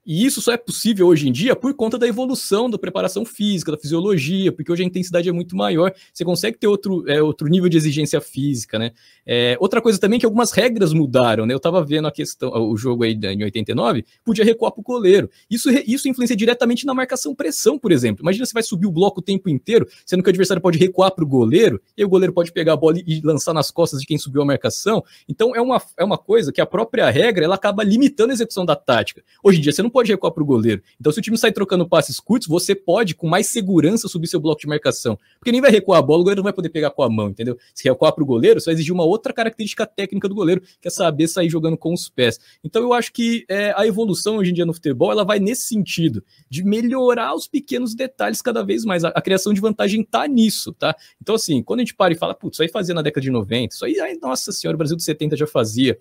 E 0.06 0.26
isso 0.26 0.42
só 0.42 0.52
é 0.52 0.58
possível 0.58 1.08
hoje 1.08 1.30
em 1.30 1.32
dia 1.32 1.56
por 1.56 1.74
conta 1.74 1.98
da 1.98 2.06
evolução 2.06 2.70
da 2.70 2.78
preparação 2.78 3.24
física, 3.24 3.72
da 3.72 3.78
fisiologia, 3.78 4.52
porque 4.52 4.70
hoje 4.70 4.84
a 4.84 4.86
intensidade 4.86 5.30
é 5.30 5.32
muito 5.32 5.56
maior, 5.56 5.94
você 6.14 6.26
consegue 6.26 6.58
ter 6.58 6.68
outro, 6.68 7.10
é, 7.10 7.22
outro 7.22 7.48
nível 7.48 7.70
de 7.70 7.78
exigência 7.78 8.20
física, 8.20 8.78
né? 8.78 8.92
É, 9.26 9.56
outra 9.60 9.82
coisa 9.82 9.98
também 9.98 10.18
é 10.18 10.20
que 10.20 10.26
algumas 10.26 10.52
regras 10.52 10.92
mudaram, 10.92 11.46
né? 11.46 11.54
Eu 11.54 11.60
tava 11.60 11.84
vendo 11.84 12.08
a 12.08 12.12
questão, 12.12 12.52
o 12.52 12.76
jogo 12.76 13.04
aí 13.04 13.14
em 13.14 13.44
89, 13.44 14.04
podia 14.26 14.44
recuar 14.44 14.74
pro 14.74 14.84
goleiro. 14.84 15.30
Isso, 15.50 15.70
isso 15.88 16.10
influencia 16.10 16.36
diretamente 16.36 16.86
na 16.86 16.94
marcação-pressão, 16.94 17.80
por 17.80 17.92
exemplo. 17.94 18.24
Imagina 18.24 18.46
você 18.46 18.54
vai 18.54 18.64
subir 18.64 18.88
o 18.88 18.92
bloco 18.92 19.22
o 19.22 19.24
tempo 19.24 19.50
inteiro, 19.50 19.88
sendo 20.06 20.22
que 20.22 20.30
o 20.30 20.32
adversário 20.32 20.62
pode 20.62 20.78
recuar 20.78 21.12
pro 21.12 21.26
goleiro, 21.26 21.82
e 21.98 22.04
o 22.04 22.10
goleiro 22.10 22.34
pode 22.34 22.52
pegar 22.52 22.74
a 22.74 22.78
bola 22.78 22.98
e 23.00 23.22
lançar 23.22 23.54
nas 23.54 23.72
costas 23.72 24.02
de 24.02 24.06
quem 24.06 24.18
subiu 24.18 24.42
a 24.42 24.46
marcação. 24.46 25.02
Então 25.30 25.56
é 25.56 25.62
uma, 25.62 25.82
é 25.98 26.04
uma 26.04 26.18
coisa 26.18 26.52
que 26.52 26.60
a 26.60 26.66
própria 26.66 27.10
regra 27.10 27.46
ela 27.46 27.56
acaba 27.56 27.84
limitando 27.84 28.32
a 28.32 28.34
execução 28.34 28.66
da 28.66 28.76
tática. 28.76 29.24
Hoje 29.42 29.60
em 29.60 29.62
dia 29.62 29.72
você 29.72 29.82
não 29.82 29.93
pode 29.94 30.12
recuar 30.12 30.34
para 30.34 30.44
o 30.44 30.46
goleiro. 30.46 30.82
Então, 31.00 31.14
se 31.14 31.20
o 31.20 31.22
time 31.22 31.38
sai 31.38 31.52
trocando 31.52 31.88
passes 31.88 32.20
curtos, 32.20 32.48
você 32.48 32.74
pode, 32.74 33.14
com 33.14 33.28
mais 33.28 33.48
segurança, 33.48 34.08
subir 34.08 34.28
seu 34.28 34.40
bloco 34.40 34.60
de 34.60 34.68
marcação. 34.68 35.18
Porque 35.40 35.52
nem 35.52 35.62
vai 35.62 35.72
recuar 35.72 36.00
a 36.00 36.02
bola, 36.02 36.22
o 36.22 36.24
goleiro 36.24 36.40
não 36.40 36.44
vai 36.44 36.52
poder 36.52 36.70
pegar 36.70 36.90
com 36.90 37.04
a 37.04 37.10
mão, 37.10 37.30
entendeu? 37.30 37.58
Se 37.74 37.88
recuar 37.88 38.12
para 38.14 38.24
o 38.24 38.26
goleiro, 38.26 38.60
vai 38.66 38.74
exigir 38.74 38.94
uma 38.94 39.06
outra 39.06 39.32
característica 39.32 39.86
técnica 39.86 40.28
do 40.28 40.36
goleiro, 40.36 40.62
que 40.82 40.88
é 40.88 40.92
saber 40.92 41.28
sair 41.28 41.50
jogando 41.50 41.78
com 41.78 41.94
os 41.94 42.10
pés. 42.10 42.40
Então, 42.64 42.82
eu 42.82 42.94
acho 42.94 43.14
que 43.14 43.46
é, 43.48 43.74
a 43.78 43.86
evolução 43.86 44.38
hoje 44.38 44.52
em 44.52 44.54
dia 44.54 44.66
no 44.66 44.74
futebol, 44.74 45.12
ela 45.12 45.24
vai 45.24 45.40
nesse 45.40 45.68
sentido, 45.68 46.24
de 46.50 46.64
melhorar 46.64 47.36
os 47.36 47.48
pequenos 47.48 47.94
detalhes 47.94 48.42
cada 48.42 48.64
vez 48.64 48.84
mais. 48.84 49.04
A, 49.04 49.10
a 49.10 49.22
criação 49.22 49.54
de 49.54 49.62
vantagem 49.62 50.02
está 50.02 50.28
nisso, 50.28 50.74
tá? 50.74 50.96
Então, 51.22 51.36
assim, 51.36 51.62
quando 51.62 51.82
a 51.82 51.84
gente 51.84 51.96
para 51.96 52.14
e 52.14 52.18
fala, 52.18 52.34
putz, 52.34 52.56
isso 52.56 52.64
aí 52.64 52.70
fazia 52.70 52.96
na 52.96 53.02
década 53.02 53.22
de 53.22 53.30
90, 53.30 53.76
isso 53.76 53.86
aí, 53.86 54.00
ai, 54.00 54.18
nossa 54.22 54.52
senhora, 54.52 54.76
o 54.76 54.78
Brasil 54.78 54.98
de 54.98 55.04
70 55.04 55.38
já 55.38 55.48
fazia 55.48 55.98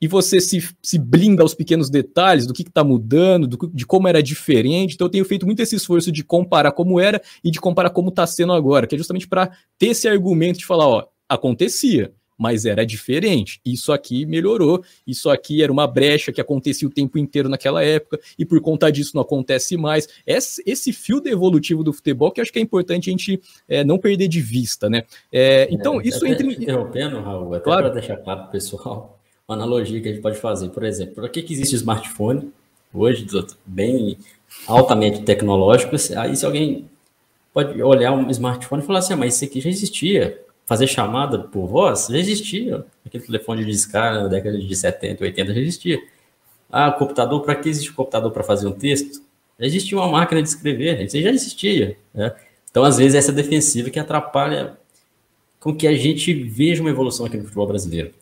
e 0.00 0.06
você 0.06 0.40
se, 0.40 0.68
se 0.82 0.98
blinda 0.98 1.42
aos 1.42 1.54
pequenos 1.54 1.88
detalhes 1.88 2.46
do 2.46 2.52
que 2.52 2.62
está 2.62 2.84
mudando, 2.84 3.46
do, 3.46 3.70
de 3.72 3.86
como 3.86 4.08
era 4.08 4.22
diferente. 4.22 4.94
Então, 4.94 5.06
eu 5.06 5.10
tenho 5.10 5.24
feito 5.24 5.46
muito 5.46 5.60
esse 5.60 5.76
esforço 5.76 6.12
de 6.12 6.22
comparar 6.22 6.72
como 6.72 7.00
era 7.00 7.20
e 7.42 7.50
de 7.50 7.60
comparar 7.60 7.90
como 7.90 8.10
está 8.10 8.26
sendo 8.26 8.52
agora, 8.52 8.86
que 8.86 8.94
é 8.94 8.98
justamente 8.98 9.28
para 9.28 9.50
ter 9.78 9.88
esse 9.88 10.06
argumento 10.06 10.58
de 10.58 10.66
falar: 10.66 10.86
ó, 10.86 11.06
acontecia, 11.28 12.12
mas 12.38 12.66
era 12.66 12.84
diferente. 12.84 13.58
Isso 13.64 13.90
aqui 13.90 14.26
melhorou, 14.26 14.84
isso 15.06 15.30
aqui 15.30 15.62
era 15.62 15.72
uma 15.72 15.86
brecha 15.86 16.30
que 16.30 16.40
acontecia 16.40 16.86
o 16.86 16.90
tempo 16.90 17.18
inteiro 17.18 17.48
naquela 17.48 17.82
época, 17.82 18.20
e 18.38 18.44
por 18.44 18.60
conta 18.60 18.92
disso 18.92 19.12
não 19.14 19.22
acontece 19.22 19.78
mais. 19.78 20.06
Esse, 20.26 20.62
esse 20.66 20.92
fio 20.92 21.22
evolutivo 21.24 21.82
do 21.82 21.92
futebol 21.92 22.30
que 22.30 22.40
eu 22.40 22.42
acho 22.42 22.52
que 22.52 22.58
é 22.58 22.62
importante 22.62 23.08
a 23.08 23.12
gente 23.12 23.40
é, 23.66 23.82
não 23.82 23.98
perder 23.98 24.28
de 24.28 24.42
vista, 24.42 24.90
né? 24.90 25.04
É, 25.32 25.66
então, 25.70 26.00
é, 26.00 26.06
isso 26.06 26.26
entre. 26.26 26.52
Interrompendo, 26.52 27.20
Raul, 27.20 27.54
até 27.54 27.64
claro. 27.64 27.84
para 27.84 27.94
deixar 27.94 28.16
claro 28.18 28.40
para 28.40 28.48
o 28.48 28.52
pessoal 28.52 29.15
uma 29.48 29.56
analogia 29.56 30.00
que 30.00 30.08
a 30.08 30.12
gente 30.12 30.22
pode 30.22 30.38
fazer. 30.38 30.68
Por 30.70 30.84
exemplo, 30.84 31.14
para 31.14 31.28
que, 31.28 31.42
que 31.42 31.52
existe 31.52 31.76
smartphone 31.76 32.52
hoje, 32.92 33.26
bem 33.64 34.18
altamente 34.66 35.22
tecnológico? 35.22 35.94
Aí 36.16 36.36
se 36.36 36.44
alguém 36.44 36.88
pode 37.52 37.80
olhar 37.80 38.12
um 38.12 38.28
smartphone 38.30 38.82
e 38.82 38.86
falar 38.86 38.98
assim, 38.98 39.14
ah, 39.14 39.16
mas 39.16 39.36
isso 39.36 39.44
aqui 39.44 39.60
já 39.60 39.70
existia. 39.70 40.42
Fazer 40.66 40.88
chamada 40.88 41.38
por 41.38 41.68
voz 41.68 42.08
já 42.10 42.18
existia. 42.18 42.84
Aquele 43.04 43.24
telefone 43.24 43.64
de 43.64 43.70
discar 43.70 44.14
na 44.14 44.26
década 44.26 44.58
de 44.58 44.74
70, 44.74 45.22
80 45.22 45.54
já 45.54 45.60
existia. 45.60 45.98
Ah, 46.70 46.90
computador, 46.90 47.40
para 47.42 47.54
que 47.54 47.68
existe 47.68 47.92
computador 47.92 48.32
para 48.32 48.42
fazer 48.42 48.66
um 48.66 48.72
texto? 48.72 49.22
Já 49.60 49.66
existia 49.66 49.96
uma 49.96 50.08
máquina 50.08 50.42
de 50.42 50.48
escrever, 50.48 51.00
isso 51.02 51.18
já 51.20 51.30
existia. 51.30 51.96
Né? 52.12 52.34
Então, 52.68 52.84
às 52.84 52.98
vezes, 52.98 53.14
essa 53.14 53.32
defensiva 53.32 53.88
que 53.88 53.98
atrapalha 53.98 54.76
com 55.60 55.74
que 55.74 55.86
a 55.86 55.96
gente 55.96 56.34
veja 56.34 56.82
uma 56.82 56.90
evolução 56.90 57.24
aqui 57.24 57.36
no 57.36 57.44
futebol 57.44 57.66
brasileiro. 57.66 58.12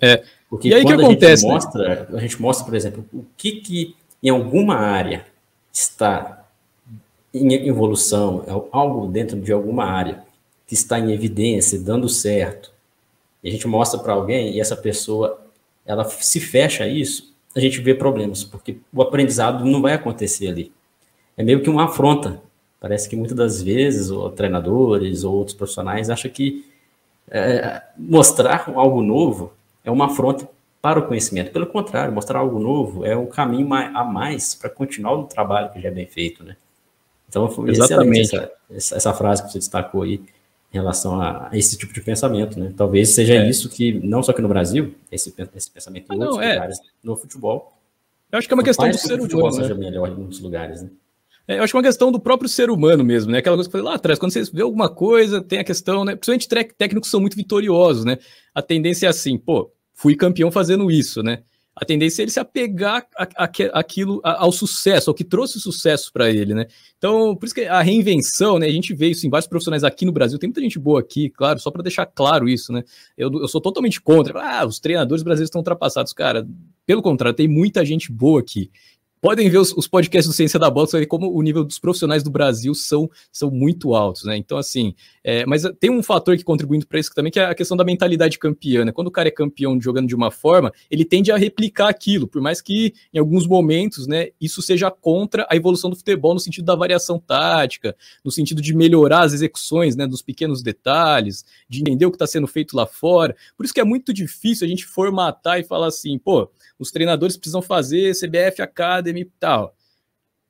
É. 0.00 0.22
Porque 0.48 0.68
e 0.68 0.74
aí 0.74 0.84
que 0.84 0.92
acontece? 0.92 1.46
A 1.46 1.50
gente, 1.50 1.64
mostra, 1.64 2.08
a 2.12 2.20
gente 2.20 2.42
mostra, 2.42 2.64
por 2.64 2.74
exemplo, 2.74 3.04
o 3.12 3.24
que, 3.36 3.52
que 3.60 3.96
em 4.22 4.30
alguma 4.30 4.76
área 4.76 5.26
está 5.72 6.46
em 7.32 7.52
evolução, 7.68 8.44
é 8.46 8.50
algo 8.72 9.06
dentro 9.06 9.38
de 9.38 9.52
alguma 9.52 9.84
área 9.84 10.24
que 10.66 10.74
está 10.74 10.98
em 10.98 11.12
evidência, 11.12 11.78
dando 11.78 12.08
certo, 12.08 12.72
e 13.42 13.48
a 13.48 13.52
gente 13.52 13.68
mostra 13.68 14.00
para 14.00 14.14
alguém 14.14 14.54
e 14.54 14.60
essa 14.60 14.76
pessoa 14.76 15.40
ela 15.86 16.04
se 16.04 16.40
fecha 16.40 16.84
a 16.84 16.88
isso, 16.88 17.34
a 17.54 17.60
gente 17.60 17.80
vê 17.80 17.94
problemas, 17.94 18.44
porque 18.44 18.78
o 18.92 19.02
aprendizado 19.02 19.64
não 19.64 19.80
vai 19.80 19.94
acontecer 19.94 20.48
ali. 20.48 20.72
É 21.36 21.42
meio 21.42 21.62
que 21.62 21.70
uma 21.70 21.84
afronta. 21.84 22.42
Parece 22.80 23.08
que 23.08 23.16
muitas 23.16 23.36
das 23.36 23.62
vezes, 23.62 24.10
ou 24.10 24.30
treinadores 24.30 25.24
ou 25.24 25.34
outros 25.34 25.56
profissionais 25.56 26.10
acham 26.10 26.30
que 26.30 26.64
é, 27.30 27.82
mostrar 27.96 28.70
algo 28.74 29.02
novo 29.02 29.52
é 29.88 29.90
uma 29.90 30.06
afronta 30.06 30.48
para 30.82 31.00
o 31.00 31.06
conhecimento. 31.06 31.50
Pelo 31.50 31.66
contrário, 31.66 32.12
mostrar 32.12 32.40
algo 32.40 32.58
novo 32.58 33.04
é 33.04 33.16
um 33.16 33.26
caminho 33.26 33.72
a 33.72 34.04
mais 34.04 34.54
para 34.54 34.68
continuar 34.68 35.14
o 35.14 35.24
trabalho 35.24 35.72
que 35.72 35.80
já 35.80 35.88
é 35.88 35.92
bem 35.92 36.06
feito, 36.06 36.44
né? 36.44 36.56
Então, 37.28 37.48
foi 37.48 37.70
exatamente 37.70 38.36
essa, 38.70 38.96
essa, 38.96 39.12
frase 39.12 39.42
que 39.42 39.52
você 39.52 39.58
destacou 39.58 40.02
aí 40.02 40.20
em 40.72 40.76
relação 40.76 41.20
a, 41.20 41.50
esse 41.52 41.76
tipo 41.76 41.92
de 41.92 42.00
pensamento, 42.00 42.58
né? 42.58 42.72
Talvez 42.76 43.10
seja 43.10 43.34
é. 43.34 43.48
isso 43.48 43.68
que, 43.68 43.94
não 44.06 44.22
só 44.22 44.32
aqui 44.32 44.40
no 44.40 44.48
Brasil, 44.48 44.94
esse, 45.10 45.34
esse 45.54 45.70
pensamento 45.70 46.12
em 46.12 46.16
ah, 46.16 46.18
outros 46.18 46.36
não, 46.36 46.42
é. 46.42 46.54
lugares, 46.54 46.78
no 47.02 47.16
futebol. 47.16 47.72
Eu 48.30 48.38
acho 48.38 48.46
que 48.46 48.52
é 48.52 48.56
uma 48.56 48.62
questão 48.62 48.88
do 48.88 48.96
ser 48.96 49.14
humano. 49.14 49.22
futebol 49.22 49.50
né? 49.50 49.62
seja 49.62 49.74
melhor 49.74 50.08
em 50.08 50.14
muitos 50.14 50.40
lugares, 50.40 50.82
né? 50.82 50.90
É, 51.46 51.58
eu 51.58 51.62
acho 51.62 51.72
que 51.72 51.76
é 51.76 51.80
uma 51.80 51.86
questão 51.86 52.12
do 52.12 52.20
próprio 52.20 52.48
ser 52.48 52.70
humano 52.70 53.02
mesmo, 53.02 53.32
né? 53.32 53.38
Aquela 53.38 53.56
coisa 53.56 53.70
que 53.70 53.74
eu 53.74 53.80
falei 53.80 53.90
lá 53.90 53.96
atrás, 53.96 54.18
quando 54.18 54.32
você 54.32 54.42
vê 54.52 54.60
alguma 54.60 54.90
coisa, 54.90 55.42
tem 55.42 55.58
a 55.58 55.64
questão, 55.64 56.04
né? 56.04 56.14
Principalmente 56.14 56.74
técnicos 56.76 57.10
são 57.10 57.20
muito 57.20 57.36
vitoriosos, 57.36 58.04
né? 58.04 58.18
A 58.54 58.60
tendência 58.60 59.06
é 59.06 59.08
assim, 59.08 59.38
pô, 59.38 59.70
fui 59.98 60.14
campeão 60.14 60.50
fazendo 60.50 60.90
isso, 60.90 61.24
né? 61.24 61.40
A 61.74 61.84
tendência 61.84 62.22
é 62.22 62.24
ele 62.24 62.30
se 62.30 62.40
apegar 62.40 63.06
aquilo, 63.72 64.20
ao 64.24 64.50
sucesso, 64.50 65.10
ao 65.10 65.14
que 65.14 65.24
trouxe 65.24 65.60
sucesso 65.60 66.12
para 66.12 66.28
ele, 66.28 66.52
né? 66.54 66.66
Então, 66.96 67.36
por 67.36 67.46
isso 67.46 67.54
que 67.54 67.62
a 67.62 67.80
reinvenção, 67.80 68.58
né? 68.58 68.66
A 68.66 68.70
gente 68.70 68.94
vê 68.94 69.08
isso 69.08 69.26
em 69.26 69.30
vários 69.30 69.48
profissionais 69.48 69.84
aqui 69.84 70.04
no 70.04 70.12
Brasil, 70.12 70.38
tem 70.38 70.48
muita 70.48 70.60
gente 70.60 70.78
boa 70.78 71.00
aqui, 71.00 71.28
claro, 71.30 71.58
só 71.58 71.70
para 71.70 71.82
deixar 71.82 72.06
claro 72.06 72.48
isso, 72.48 72.72
né? 72.72 72.82
Eu, 73.16 73.30
eu 73.32 73.48
sou 73.48 73.60
totalmente 73.60 74.00
contra. 74.00 74.40
Ah, 74.40 74.66
os 74.66 74.80
treinadores 74.80 75.22
brasileiros 75.22 75.48
estão 75.48 75.60
ultrapassados, 75.60 76.12
cara. 76.12 76.46
Pelo 76.86 77.02
contrário, 77.02 77.36
tem 77.36 77.48
muita 77.48 77.84
gente 77.84 78.10
boa 78.10 78.40
aqui 78.40 78.70
podem 79.20 79.48
ver 79.48 79.58
os, 79.58 79.72
os, 79.72 79.86
podcasts 79.86 80.26
do 80.26 80.34
Ciência 80.34 80.58
da 80.58 80.70
Bola, 80.70 80.88
como 81.06 81.32
o 81.32 81.42
nível 81.42 81.64
dos 81.64 81.78
profissionais 81.78 82.22
do 82.22 82.30
Brasil 82.30 82.74
são, 82.74 83.10
são 83.32 83.50
muito 83.50 83.94
altos, 83.94 84.24
né? 84.24 84.36
Então, 84.36 84.58
assim, 84.58 84.94
é, 85.24 85.44
mas 85.46 85.62
tem 85.78 85.90
um 85.90 86.02
fator 86.02 86.36
que 86.36 86.44
contribuindo 86.44 86.86
para 86.86 86.98
isso 86.98 87.14
também, 87.14 87.30
que 87.30 87.40
é 87.40 87.44
a 87.44 87.54
questão 87.54 87.76
da 87.76 87.84
mentalidade 87.84 88.38
campeã, 88.38 88.84
né? 88.84 88.92
Quando 88.92 89.08
o 89.08 89.10
cara 89.10 89.28
é 89.28 89.30
campeão 89.30 89.80
jogando 89.80 90.06
de 90.06 90.14
uma 90.14 90.30
forma, 90.30 90.72
ele 90.90 91.04
tende 91.04 91.32
a 91.32 91.36
replicar 91.36 91.88
aquilo, 91.88 92.26
por 92.26 92.40
mais 92.40 92.60
que 92.60 92.94
em 93.12 93.18
alguns 93.18 93.46
momentos, 93.46 94.06
né, 94.06 94.28
isso 94.40 94.62
seja 94.62 94.90
contra 94.90 95.46
a 95.50 95.56
evolução 95.56 95.90
do 95.90 95.96
futebol 95.96 96.34
no 96.34 96.40
sentido 96.40 96.64
da 96.64 96.74
variação 96.74 97.18
tática, 97.18 97.96
no 98.24 98.30
sentido 98.30 98.62
de 98.62 98.74
melhorar 98.74 99.20
as 99.20 99.32
execuções, 99.32 99.96
né, 99.96 100.06
dos 100.06 100.22
pequenos 100.22 100.62
detalhes, 100.62 101.44
de 101.68 101.80
entender 101.80 102.06
o 102.06 102.10
que 102.10 102.16
está 102.16 102.26
sendo 102.26 102.46
feito 102.46 102.76
lá 102.76 102.86
fora. 102.86 103.36
Por 103.56 103.64
isso 103.64 103.74
que 103.74 103.80
é 103.80 103.84
muito 103.84 104.12
difícil 104.12 104.66
a 104.66 104.68
gente 104.68 104.86
formatar 104.86 105.58
e 105.58 105.64
falar 105.64 105.88
assim, 105.88 106.18
pô, 106.18 106.50
os 106.78 106.90
treinadores 106.90 107.36
precisam 107.36 107.60
fazer 107.60 108.14
CBF 108.14 108.62
E 109.16 109.24
tal. 109.38 109.74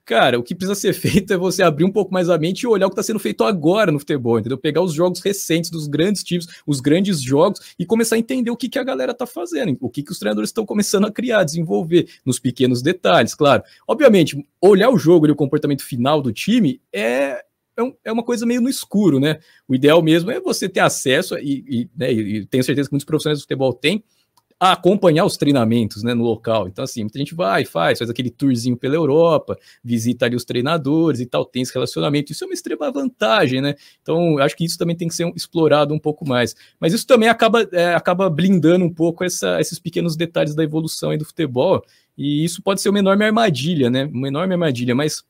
Cara, 0.09 0.39
o 0.39 0.43
que 0.43 0.55
precisa 0.55 0.75
ser 0.75 0.95
feito 0.99 1.35
é 1.35 1.37
você 1.37 1.63
abrir 1.63 1.85
um 1.85 1.93
pouco 1.93 2.11
mais 2.11 2.31
a 2.31 2.39
mente 2.39 2.63
e 2.63 2.67
olhar 2.67 2.87
o 2.87 2.89
que 2.89 2.95
está 2.95 3.03
sendo 3.03 3.19
feito 3.19 3.45
agora 3.45 3.93
no 3.93 3.99
futebol, 3.99 4.39
entendeu? 4.39 4.57
Pegar 4.57 4.81
os 4.81 4.95
jogos 4.95 5.21
recentes 5.21 5.69
dos 5.69 5.87
grandes 5.87 6.25
times, 6.25 6.47
os 6.67 6.81
grandes 6.81 7.21
jogos 7.21 7.75
e 7.79 7.85
começar 7.85 8.17
a 8.17 8.19
entender 8.19 8.51
o 8.51 8.57
que, 8.57 8.71
que 8.71 8.79
a 8.79 8.83
galera 8.83 9.13
está 9.13 9.27
fazendo, 9.27 9.77
o 9.83 9.91
que, 9.91 10.03
que 10.03 10.11
os 10.11 10.19
treinadores 10.19 10.49
estão 10.49 10.65
começando 10.65 11.07
a 11.07 11.13
criar, 11.13 11.45
desenvolver 11.45 12.09
nos 12.25 12.39
pequenos 12.39 12.81
detalhes, 12.81 13.35
claro. 13.35 13.63
Obviamente, 13.87 14.43
olhar 14.63 14.89
o 14.89 14.99
jogo 14.99 15.27
e 15.27 15.31
o 15.31 15.37
comportamento 15.37 15.85
final 15.85 16.23
do 16.23 16.33
time 16.33 16.81
é, 16.91 17.45
é, 17.79 17.93
é 18.07 18.11
uma 18.11 18.23
coisa 18.23 18.47
meio 18.47 18.63
no 18.63 18.71
escuro, 18.71 19.21
né? 19.21 19.41
O 19.69 19.75
ideal 19.75 20.03
mesmo 20.03 20.31
é 20.31 20.41
você 20.41 20.71
ter 20.71 20.81
acesso, 20.81 21.37
e, 21.37 21.65
e, 21.69 21.91
né, 21.95 22.11
e 22.11 22.47
tenho 22.47 22.65
certeza 22.65 22.89
que 22.89 22.95
muitos 22.95 23.05
profissionais 23.05 23.41
do 23.41 23.43
futebol 23.43 23.75
têm, 23.75 24.03
a 24.61 24.73
acompanhar 24.73 25.25
os 25.25 25.37
treinamentos 25.37 26.03
né, 26.03 26.15
no 26.15 26.25
local. 26.25 26.67
Então, 26.67 26.85
assim, 26.85 27.03
muita 27.03 27.19
gente 27.19 27.35
vai, 27.35 27.65
faz, 27.65 27.99
faz 27.99 28.11
aquele 28.11 28.31
tourzinho 28.31 28.77
pela 28.77 28.97
Europa, 28.97 29.57
visita 29.85 30.27
ali 30.27 30.35
os 30.35 30.45
treinadores 30.45 31.21
e 31.21 31.27
tal, 31.27 31.45
tem 31.45 31.63
esse 31.63 31.73
relacionamento. 31.73 32.33
Isso 32.33 32.45
é 32.45 32.47
uma 32.47 32.55
extrema 32.55 32.91
vantagem, 32.91 33.61
né? 33.61 33.75
Então, 34.03 34.39
acho 34.39 34.57
que 34.57 34.65
isso 34.65 34.77
também 34.77 34.97
tem 34.97 35.07
que 35.07 35.15
ser 35.15 35.31
explorado 35.37 35.95
um 35.95 35.99
pouco 35.99 36.27
mais. 36.27 36.57
Mas 36.81 36.93
isso 36.93 37.07
também 37.07 37.29
acaba, 37.29 37.69
é, 37.73 37.95
acaba 37.95 38.29
blindando 38.29 38.85
um 38.85 38.93
pouco 38.93 39.25
essa, 39.25 39.61
esses 39.61 39.79
pequenos 39.79 40.17
detalhes 40.17 40.55
da 40.55 40.65
evolução 40.65 41.17
do 41.17 41.25
futebol. 41.25 41.85
E 42.17 42.45
isso 42.45 42.61
pode 42.61 42.81
ser 42.81 42.89
uma 42.89 42.99
enorme 42.99 43.25
armadilha, 43.25 43.89
né? 43.89 44.07
Uma 44.13 44.27
enorme 44.27 44.55
armadilha, 44.55 44.95
mas 44.95 45.23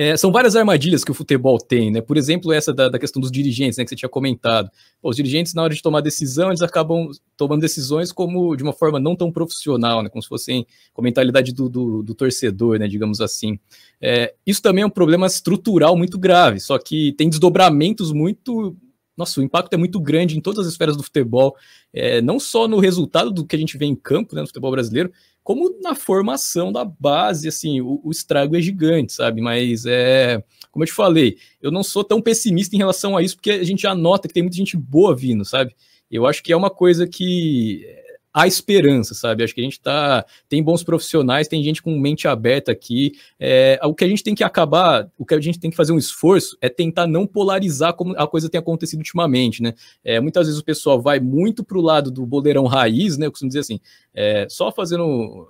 é, 0.00 0.16
são 0.16 0.32
várias 0.32 0.56
armadilhas 0.56 1.04
que 1.04 1.10
o 1.10 1.14
futebol 1.14 1.58
tem, 1.58 1.90
né? 1.90 2.00
Por 2.00 2.16
exemplo, 2.16 2.54
essa 2.54 2.72
da, 2.72 2.88
da 2.88 2.98
questão 2.98 3.20
dos 3.20 3.30
dirigentes, 3.30 3.76
né, 3.76 3.84
que 3.84 3.90
você 3.90 3.96
tinha 3.96 4.08
comentado. 4.08 4.70
Pô, 4.98 5.10
os 5.10 5.16
dirigentes, 5.16 5.52
na 5.52 5.62
hora 5.62 5.74
de 5.74 5.82
tomar 5.82 6.00
decisão, 6.00 6.48
eles 6.48 6.62
acabam 6.62 7.10
tomando 7.36 7.60
decisões 7.60 8.10
como 8.10 8.56
de 8.56 8.62
uma 8.62 8.72
forma 8.72 8.98
não 8.98 9.14
tão 9.14 9.30
profissional, 9.30 10.02
né? 10.02 10.08
Como 10.08 10.22
se 10.22 10.28
fossem 10.30 10.66
com 10.94 11.02
a 11.02 11.04
mentalidade 11.04 11.52
do, 11.52 11.68
do, 11.68 12.02
do 12.02 12.14
torcedor, 12.14 12.78
né? 12.78 12.88
Digamos 12.88 13.20
assim. 13.20 13.58
É, 14.00 14.32
isso 14.46 14.62
também 14.62 14.84
é 14.84 14.86
um 14.86 14.90
problema 14.90 15.26
estrutural 15.26 15.94
muito 15.94 16.18
grave, 16.18 16.60
só 16.60 16.78
que 16.78 17.12
tem 17.12 17.28
desdobramentos 17.28 18.10
muito 18.10 18.74
nossa, 19.20 19.40
o 19.40 19.44
impacto 19.44 19.72
é 19.74 19.76
muito 19.76 20.00
grande 20.00 20.36
em 20.36 20.40
todas 20.40 20.66
as 20.66 20.72
esferas 20.72 20.96
do 20.96 21.02
futebol, 21.02 21.54
é, 21.92 22.20
não 22.20 22.40
só 22.40 22.66
no 22.66 22.80
resultado 22.80 23.30
do 23.30 23.46
que 23.46 23.54
a 23.54 23.58
gente 23.58 23.78
vê 23.78 23.84
em 23.84 23.94
campo, 23.94 24.34
né, 24.34 24.40
no 24.40 24.46
futebol 24.46 24.70
brasileiro, 24.72 25.12
como 25.42 25.78
na 25.80 25.94
formação 25.94 26.72
da 26.72 26.84
base, 26.84 27.48
assim, 27.48 27.80
o, 27.80 28.00
o 28.02 28.10
estrago 28.10 28.56
é 28.56 28.60
gigante, 28.60 29.12
sabe? 29.12 29.40
Mas 29.40 29.84
é, 29.86 30.42
como 30.70 30.82
eu 30.82 30.86
te 30.86 30.92
falei, 30.92 31.38
eu 31.60 31.70
não 31.70 31.82
sou 31.82 32.02
tão 32.02 32.20
pessimista 32.20 32.74
em 32.74 32.78
relação 32.78 33.16
a 33.16 33.22
isso, 33.22 33.36
porque 33.36 33.50
a 33.50 33.64
gente 33.64 33.82
já 33.82 33.94
nota 33.94 34.26
que 34.26 34.34
tem 34.34 34.42
muita 34.42 34.56
gente 34.56 34.76
boa 34.76 35.14
vindo, 35.14 35.44
sabe? 35.44 35.74
Eu 36.10 36.26
acho 36.26 36.42
que 36.42 36.52
é 36.52 36.56
uma 36.56 36.70
coisa 36.70 37.06
que 37.06 37.86
há 38.32 38.46
esperança, 38.46 39.14
sabe? 39.14 39.42
Acho 39.42 39.54
que 39.54 39.60
a 39.60 39.64
gente 39.64 39.80
tá. 39.80 40.24
Tem 40.48 40.62
bons 40.62 40.82
profissionais, 40.82 41.48
tem 41.48 41.62
gente 41.62 41.82
com 41.82 41.98
mente 41.98 42.26
aberta 42.28 42.72
aqui. 42.72 43.12
É, 43.38 43.78
o 43.84 43.94
que 43.94 44.04
a 44.04 44.08
gente 44.08 44.22
tem 44.22 44.34
que 44.34 44.44
acabar, 44.44 45.10
o 45.18 45.26
que 45.26 45.34
a 45.34 45.40
gente 45.40 45.58
tem 45.58 45.70
que 45.70 45.76
fazer 45.76 45.92
um 45.92 45.98
esforço 45.98 46.56
é 46.60 46.68
tentar 46.68 47.06
não 47.06 47.26
polarizar 47.26 47.94
como 47.94 48.14
a 48.16 48.26
coisa 48.26 48.48
tem 48.48 48.58
acontecido 48.58 49.00
ultimamente, 49.00 49.62
né? 49.62 49.74
É, 50.04 50.20
muitas 50.20 50.46
vezes 50.46 50.60
o 50.60 50.64
pessoal 50.64 51.00
vai 51.00 51.20
muito 51.20 51.64
pro 51.64 51.80
lado 51.80 52.10
do 52.10 52.24
boleirão 52.24 52.64
raiz, 52.66 53.18
né? 53.18 53.26
Eu 53.26 53.30
costumo 53.30 53.48
dizer 53.48 53.60
assim, 53.60 53.80
é, 54.14 54.46
só 54.48 54.70
fazendo 54.70 55.04
um, 55.04 55.46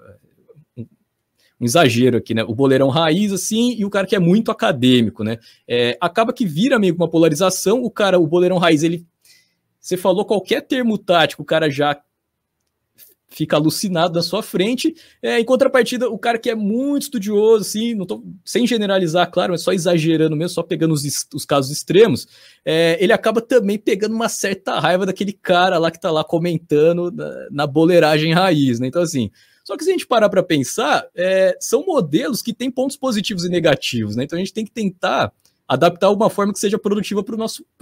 exagero 1.60 2.16
aqui, 2.16 2.32
né? 2.32 2.42
O 2.44 2.54
boleirão 2.54 2.88
raiz, 2.88 3.32
assim, 3.32 3.74
e 3.78 3.84
o 3.84 3.90
cara 3.90 4.06
que 4.06 4.16
é 4.16 4.18
muito 4.18 4.50
acadêmico, 4.50 5.22
né? 5.22 5.38
É, 5.68 5.96
acaba 6.00 6.32
que 6.32 6.46
vira 6.46 6.78
meio 6.78 6.94
uma 6.94 7.08
polarização. 7.08 7.82
O 7.82 7.90
cara, 7.90 8.18
o 8.18 8.26
boleirão 8.26 8.58
raiz, 8.58 8.82
ele. 8.82 9.06
Você 9.78 9.96
falou 9.96 10.24
qualquer 10.24 10.60
termo 10.62 10.98
tático, 10.98 11.42
o 11.42 11.44
cara 11.44 11.70
já 11.70 11.98
fica 13.30 13.56
alucinado 13.56 14.14
na 14.14 14.22
sua 14.22 14.42
frente. 14.42 14.94
É, 15.22 15.38
em 15.38 15.44
contrapartida, 15.44 16.08
o 16.08 16.18
cara 16.18 16.38
que 16.38 16.50
é 16.50 16.54
muito 16.54 17.04
estudioso, 17.04 17.62
assim, 17.62 17.94
não 17.94 18.04
tô, 18.04 18.22
sem 18.44 18.66
generalizar, 18.66 19.30
claro, 19.30 19.52
mas 19.52 19.62
só 19.62 19.72
exagerando 19.72 20.36
mesmo, 20.36 20.54
só 20.54 20.62
pegando 20.62 20.92
os, 20.92 21.04
os 21.32 21.44
casos 21.44 21.70
extremos, 21.70 22.26
é, 22.64 22.98
ele 23.00 23.12
acaba 23.12 23.40
também 23.40 23.78
pegando 23.78 24.14
uma 24.14 24.28
certa 24.28 24.78
raiva 24.78 25.06
daquele 25.06 25.32
cara 25.32 25.78
lá 25.78 25.90
que 25.90 26.00
tá 26.00 26.10
lá 26.10 26.24
comentando 26.24 27.10
na, 27.12 27.48
na 27.50 27.66
boleiragem 27.66 28.32
raiz, 28.32 28.80
né? 28.80 28.88
Então, 28.88 29.02
assim. 29.02 29.30
Só 29.62 29.76
que 29.76 29.84
se 29.84 29.90
a 29.90 29.92
gente 29.92 30.06
parar 30.06 30.28
para 30.28 30.42
pensar, 30.42 31.06
é, 31.14 31.56
são 31.60 31.84
modelos 31.84 32.42
que 32.42 32.52
têm 32.52 32.70
pontos 32.70 32.96
positivos 32.96 33.44
e 33.44 33.48
negativos, 33.48 34.16
né? 34.16 34.24
Então 34.24 34.36
a 34.36 34.40
gente 34.40 34.54
tem 34.54 34.64
que 34.64 34.72
tentar 34.72 35.32
adaptar 35.70 36.10
uma 36.10 36.28
forma 36.28 36.52
que 36.52 36.58
seja 36.58 36.76
produtiva 36.76 37.22
para 37.22 37.36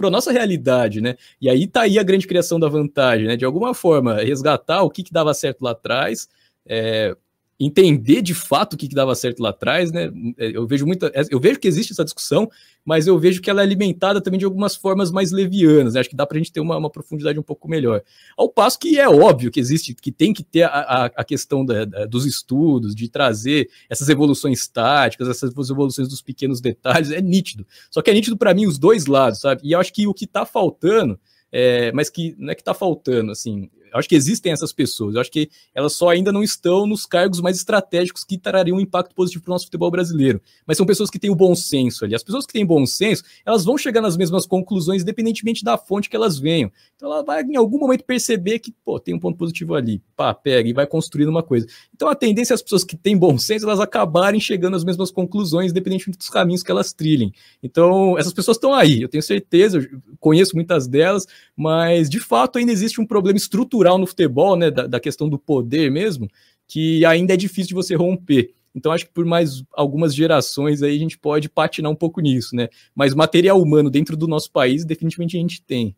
a 0.07 0.11
nossa 0.11 0.31
realidade, 0.31 1.01
né? 1.01 1.15
E 1.41 1.49
aí 1.49 1.65
tá 1.65 1.81
aí 1.81 1.97
a 1.97 2.03
grande 2.03 2.27
criação 2.27 2.59
da 2.59 2.69
vantagem, 2.69 3.25
né? 3.25 3.35
De 3.35 3.43
alguma 3.43 3.73
forma, 3.73 4.21
resgatar 4.21 4.83
o 4.83 4.91
que, 4.91 5.01
que 5.01 5.11
dava 5.11 5.33
certo 5.33 5.63
lá 5.63 5.71
atrás, 5.71 6.29
é, 6.67 7.17
entender 7.59 8.21
de 8.21 8.33
fato 8.33 8.73
o 8.73 8.77
que, 8.77 8.87
que 8.87 8.95
dava 8.95 9.13
certo 9.13 9.41
lá 9.41 9.49
atrás, 9.49 9.91
né? 9.91 10.09
Eu 10.37 10.65
vejo 10.65 10.85
muita, 10.85 11.11
eu 11.29 11.39
vejo 11.39 11.59
que 11.59 11.67
existe 11.67 11.91
essa 11.91 12.05
discussão, 12.05 12.49
mas 12.85 13.05
eu 13.05 13.19
vejo 13.19 13.41
que 13.41 13.49
ela 13.49 13.61
é 13.61 13.63
alimentada 13.63 14.21
também 14.21 14.39
de 14.39 14.45
algumas 14.45 14.75
formas 14.75 15.11
mais 15.11 15.31
levianas. 15.31 15.93
Né? 15.93 15.99
Acho 15.99 16.09
que 16.09 16.15
dá 16.15 16.25
para 16.25 16.37
a 16.37 16.39
gente 16.39 16.53
ter 16.53 16.61
uma, 16.61 16.77
uma, 16.77 16.89
profundidade 16.89 17.37
um 17.37 17.43
pouco 17.43 17.67
melhor. 17.67 18.01
Ao 18.37 18.47
passo 18.47 18.79
que 18.79 18.97
é 18.97 19.09
óbvio 19.09 19.51
que 19.51 19.59
existe, 19.59 19.93
que 19.93 20.11
tem 20.11 20.33
que 20.33 20.41
ter 20.41 20.63
a, 20.63 20.69
a, 20.69 21.05
a 21.05 21.23
questão 21.25 21.65
da, 21.65 21.83
da, 21.83 22.05
dos 22.05 22.25
estudos, 22.25 22.95
de 22.95 23.09
trazer 23.09 23.69
essas 23.89 24.07
evoluções 24.07 24.65
táticas, 24.67 25.27
essas 25.27 25.51
evoluções 25.69 26.07
dos 26.07 26.21
pequenos 26.21 26.61
detalhes, 26.61 27.11
é 27.11 27.21
nítido. 27.21 27.67
Só 27.91 28.01
que 28.01 28.09
é 28.09 28.13
nítido 28.13 28.37
para 28.37 28.53
mim 28.53 28.67
os 28.67 28.79
dois 28.79 29.05
lados, 29.05 29.41
sabe? 29.41 29.61
E 29.65 29.73
eu 29.73 29.79
acho 29.79 29.91
que 29.91 30.07
o 30.07 30.13
que 30.13 30.23
está 30.23 30.45
faltando 30.45 31.19
é, 31.51 31.91
mas 31.91 32.09
que 32.09 32.35
não 32.37 32.51
é 32.51 32.55
que 32.55 32.61
está 32.61 32.73
faltando, 32.73 33.31
assim, 33.31 33.69
eu 33.91 33.99
acho 33.99 34.09
que 34.09 34.15
existem 34.15 34.51
essas 34.51 34.71
pessoas, 34.71 35.15
eu 35.15 35.21
acho 35.21 35.31
que 35.31 35.49
elas 35.73 35.93
só 35.93 36.09
ainda 36.09 36.31
não 36.31 36.43
estão 36.43 36.85
nos 36.85 37.05
cargos 37.05 37.41
mais 37.41 37.57
estratégicos 37.57 38.23
que 38.23 38.37
trariam 38.37 38.77
um 38.77 38.79
impacto 38.79 39.13
positivo 39.15 39.43
para 39.43 39.51
o 39.51 39.55
nosso 39.55 39.65
futebol 39.65 39.91
brasileiro. 39.91 40.41
Mas 40.65 40.77
são 40.77 40.85
pessoas 40.85 41.09
que 41.09 41.19
têm 41.19 41.29
o 41.29 41.35
bom 41.35 41.55
senso 41.55 42.05
ali. 42.05 42.15
As 42.15 42.23
pessoas 42.23 42.45
que 42.45 42.53
têm 42.53 42.65
bom 42.65 42.85
senso, 42.85 43.23
elas 43.45 43.65
vão 43.65 43.77
chegar 43.77 44.01
nas 44.01 44.15
mesmas 44.15 44.45
conclusões, 44.45 45.01
independentemente 45.01 45.63
da 45.63 45.77
fonte 45.77 46.09
que 46.09 46.15
elas 46.15 46.37
venham. 46.37 46.71
Então 46.95 47.11
ela 47.11 47.23
vai 47.23 47.43
em 47.43 47.55
algum 47.55 47.79
momento 47.79 48.03
perceber 48.03 48.59
que, 48.59 48.71
pô, 48.83 48.99
tem 48.99 49.15
um 49.15 49.19
ponto 49.19 49.37
positivo 49.37 49.75
ali, 49.75 50.01
pá, 50.15 50.33
pega 50.33 50.69
e 50.69 50.73
vai 50.73 50.85
construindo 50.85 51.29
uma 51.29 51.43
coisa. 51.43 51.65
Então 51.95 52.07
a 52.09 52.15
tendência 52.15 52.53
é 52.53 52.55
as 52.55 52.61
pessoas 52.61 52.83
que 52.83 52.95
têm 52.95 53.17
bom 53.17 53.37
senso, 53.37 53.65
elas 53.65 53.79
acabarem 53.79 54.39
chegando 54.39 54.75
às 54.75 54.83
mesmas 54.83 55.11
conclusões, 55.11 55.71
independentemente 55.71 56.17
dos 56.17 56.29
caminhos 56.29 56.63
que 56.63 56.71
elas 56.71 56.93
trilhem. 56.93 57.31
Então 57.63 58.17
essas 58.17 58.33
pessoas 58.33 58.57
estão 58.57 58.73
aí, 58.73 59.01
eu 59.01 59.09
tenho 59.09 59.23
certeza, 59.23 59.77
eu 59.79 59.99
conheço 60.19 60.55
muitas 60.55 60.87
delas, 60.87 61.25
mas 61.55 62.09
de 62.09 62.19
fato 62.19 62.57
ainda 62.57 62.71
existe 62.71 62.99
um 62.99 63.05
problema 63.05 63.37
estrutural 63.37 63.78
estrutural 63.79 63.97
no 63.97 64.05
futebol, 64.05 64.55
né, 64.55 64.69
da, 64.69 64.87
da 64.87 64.99
questão 64.99 65.29
do 65.29 65.39
poder 65.39 65.89
mesmo, 65.89 66.27
que 66.67 67.05
ainda 67.05 67.33
é 67.33 67.37
difícil 67.37 67.69
de 67.69 67.73
você 67.73 67.95
romper. 67.95 68.53
Então, 68.75 68.91
acho 68.91 69.05
que 69.05 69.13
por 69.13 69.25
mais 69.25 69.63
algumas 69.73 70.13
gerações 70.13 70.83
aí 70.83 70.95
a 70.95 70.99
gente 70.99 71.17
pode 71.17 71.49
patinar 71.49 71.91
um 71.91 71.95
pouco 71.95 72.21
nisso, 72.21 72.55
né? 72.55 72.69
Mas 72.93 73.15
material 73.15 73.59
humano 73.59 73.89
dentro 73.89 74.15
do 74.15 74.27
nosso 74.27 74.51
país, 74.51 74.85
definitivamente 74.85 75.35
a 75.35 75.39
gente 75.39 75.61
tem. 75.63 75.95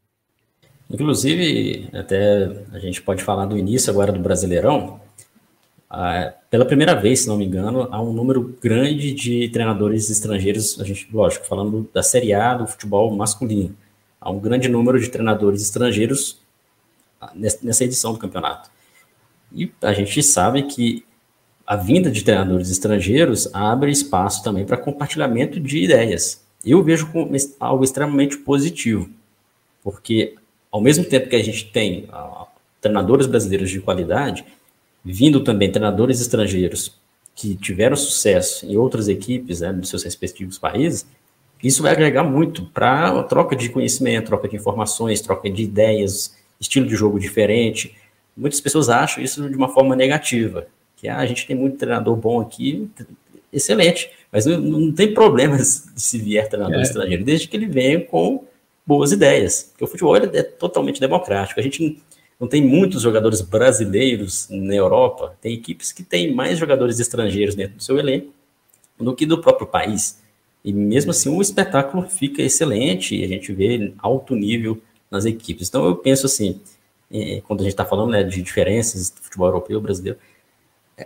Inclusive, 0.89 1.89
até 1.93 2.49
a 2.71 2.79
gente 2.79 3.01
pode 3.01 3.23
falar 3.23 3.45
do 3.45 3.57
início 3.57 3.91
agora 3.91 4.11
do 4.11 4.19
Brasileirão. 4.19 5.01
Ah, 5.89 6.34
pela 6.49 6.65
primeira 6.65 6.95
vez, 6.95 7.21
se 7.21 7.27
não 7.27 7.38
me 7.38 7.45
engano, 7.45 7.89
há 7.91 8.01
um 8.01 8.13
número 8.13 8.57
grande 8.61 9.13
de 9.13 9.49
treinadores 9.49 10.09
estrangeiros, 10.09 10.79
a 10.79 10.86
gente, 10.86 11.07
lógico, 11.11 11.45
falando 11.45 11.89
da 11.93 12.01
Série 12.01 12.34
A 12.34 12.53
do 12.53 12.67
futebol 12.67 13.13
masculino. 13.13 13.75
Há 14.19 14.32
um 14.32 14.39
grande 14.39 14.69
número 14.69 14.99
de 14.99 15.09
treinadores 15.09 15.61
estrangeiros 15.61 16.41
nessa 17.36 17.84
edição 17.84 18.13
do 18.13 18.19
campeonato. 18.19 18.69
E 19.53 19.72
a 19.82 19.93
gente 19.93 20.24
sabe 20.24 20.63
que 20.63 21.05
a 21.65 21.76
vinda 21.76 22.09
de 22.09 22.24
treinadores 22.24 22.69
estrangeiros 22.69 23.49
abre 23.53 23.91
espaço 23.91 24.43
também 24.43 24.65
para 24.65 24.78
compartilhamento 24.78 25.59
de 25.59 25.84
ideias. 25.84 26.45
Eu 26.65 26.84
vejo 26.84 27.11
como 27.11 27.36
algo 27.59 27.84
extremamente 27.84 28.38
positivo, 28.38 29.09
porque 29.84 30.36
ao 30.72 30.82
mesmo 30.82 31.03
tempo 31.03 31.30
que 31.30 31.36
a 31.36 31.43
gente 31.43 31.72
tem 31.72 32.07
treinadores 32.80 33.28
brasileiros 33.28 33.69
de 33.69 33.80
qualidade, 33.80 34.45
vindo 35.03 35.43
também 35.43 35.72
treinadores 35.72 36.22
estrangeiros 36.22 36.99
que 37.36 37.55
tiveram 37.55 37.95
sucesso 37.95 38.65
em 38.65 38.78
outras 38.78 39.07
equipes 39.07 39.61
né, 39.61 39.72
dos 39.74 39.89
seus 39.89 40.03
respectivos 40.03 40.57
países, 40.57 41.05
isso 41.63 41.84
vai 41.84 41.91
agregar 41.91 42.24
muito 42.24 42.65
para 42.65 43.19
a 43.19 43.24
troca 43.24 43.55
de 43.55 43.69
conhecimento, 43.69 44.28
troca 44.28 44.47
de 44.47 44.55
informações, 44.55 45.22
troca 45.22 45.49
de 45.49 45.63
ideias, 45.63 46.36
estilo 46.62 46.88
de 46.88 46.95
jogo 46.95 47.20
diferente. 47.20 47.95
Muitas 48.38 48.62
pessoas 48.62 48.88
acham 48.88 49.24
isso 49.24 49.49
de 49.49 49.55
uma 49.55 49.68
forma 49.68 49.95
negativa, 49.95 50.68
que 50.95 51.07
ah, 51.07 51.18
a 51.18 51.26
gente 51.26 51.45
tem 51.45 51.55
muito 51.55 51.78
treinador 51.78 52.16
bom 52.16 52.39
aqui, 52.39 52.89
excelente, 53.51 54.09
mas 54.32 54.45
não, 54.45 54.59
não 54.59 54.91
tem 54.93 55.14
problemas 55.14 55.91
se 55.97 56.18
vier 56.18 56.47
treinador 56.47 56.80
é. 56.80 56.84
estrangeiro, 56.84 57.24
desde 57.24 57.47
que 57.47 57.57
ele 57.57 57.66
venha 57.66 57.99
com 57.99 58.45
boas 58.86 59.12
ideias, 59.12 59.70
porque 59.72 59.84
o 59.84 59.88
futebol 59.88 60.16
é 60.16 60.43
totalmente 60.43 60.99
democrático. 60.99 61.59
A 61.59 61.64
gente 61.64 62.01
não 62.39 62.47
tem 62.47 62.62
muitos 62.62 63.01
jogadores 63.01 63.41
brasileiros 63.41 64.47
na 64.49 64.74
Europa, 64.74 65.38
tem 65.41 65.53
equipes 65.53 65.91
que 65.91 66.03
têm 66.03 66.34
mais 66.34 66.57
jogadores 66.57 66.99
estrangeiros 66.99 67.55
dentro 67.55 67.78
do 67.78 67.84
seu 67.84 67.97
elenco 67.97 68.32
do 68.99 69.16
que 69.16 69.26
do 69.26 69.41
próprio 69.41 69.68
país. 69.68 70.22
E 70.64 70.72
mesmo 70.72 71.12
assim, 71.12 71.30
o 71.30 71.41
espetáculo 71.41 72.07
fica 72.07 72.41
excelente, 72.41 73.16
e 73.16 73.24
a 73.24 73.28
gente 73.28 73.51
vê 73.51 73.93
alto 73.97 74.36
nível 74.36 74.80
nas 75.12 75.26
equipes. 75.26 75.68
Então 75.68 75.86
eu 75.86 75.95
penso 75.95 76.26
assim, 76.26 76.62
é, 77.12 77.41
quando 77.45 77.59
a 77.59 77.64
gente 77.64 77.74
está 77.74 77.86
falando 77.86 78.12
né, 78.12 78.24
de 78.24 78.41
diferenças 78.41 79.09
do 79.09 79.22
futebol 79.22 79.47
europeu 79.47 79.78
e 79.78 79.82
brasileiro, 79.82 80.18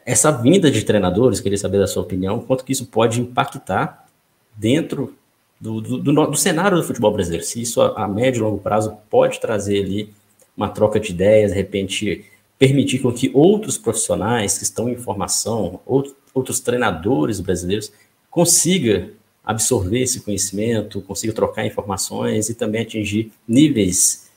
essa 0.06 0.32
vinda 0.32 0.70
de 0.70 0.84
treinadores, 0.84 1.40
queria 1.40 1.58
saber 1.58 1.80
da 1.80 1.88
sua 1.88 2.04
opinião, 2.04 2.40
quanto 2.40 2.64
que 2.64 2.72
isso 2.72 2.86
pode 2.86 3.20
impactar 3.20 4.08
dentro 4.56 5.16
do, 5.60 5.82
do, 5.82 5.98
do, 5.98 6.28
do 6.28 6.38
cenário 6.38 6.78
do 6.78 6.84
futebol 6.84 7.12
brasileiro, 7.12 7.46
se 7.46 7.62
isso 7.62 7.82
a, 7.82 8.04
a, 8.04 8.08
médio 8.08 8.40
e 8.40 8.44
longo 8.44 8.60
prazo 8.60 8.98
pode 9.10 9.40
trazer 9.40 9.84
ali 9.84 10.14
uma 10.56 10.70
troca 10.70 11.00
de 11.00 11.12
ideias, 11.12 11.52
de 11.52 11.58
repente 11.58 12.26
permitir 12.60 13.00
com 13.00 13.12
que 13.12 13.32
outros 13.34 13.78
profissionais 13.78 14.58
que 14.58 14.64
estão 14.64 14.90
em 14.90 14.96
formação, 14.96 15.80
outros, 15.86 16.16
outros 16.34 16.60
treinadores 16.60 17.40
brasileiros, 17.40 17.92
consiga 18.30 19.10
absorver 19.46 20.02
esse 20.02 20.22
conhecimento, 20.22 21.02
consiga 21.02 21.32
trocar 21.32 21.66
informações 21.66 22.50
e 22.50 22.56
também 22.56 22.82
atingir 22.82 23.32
níveis 23.48 24.30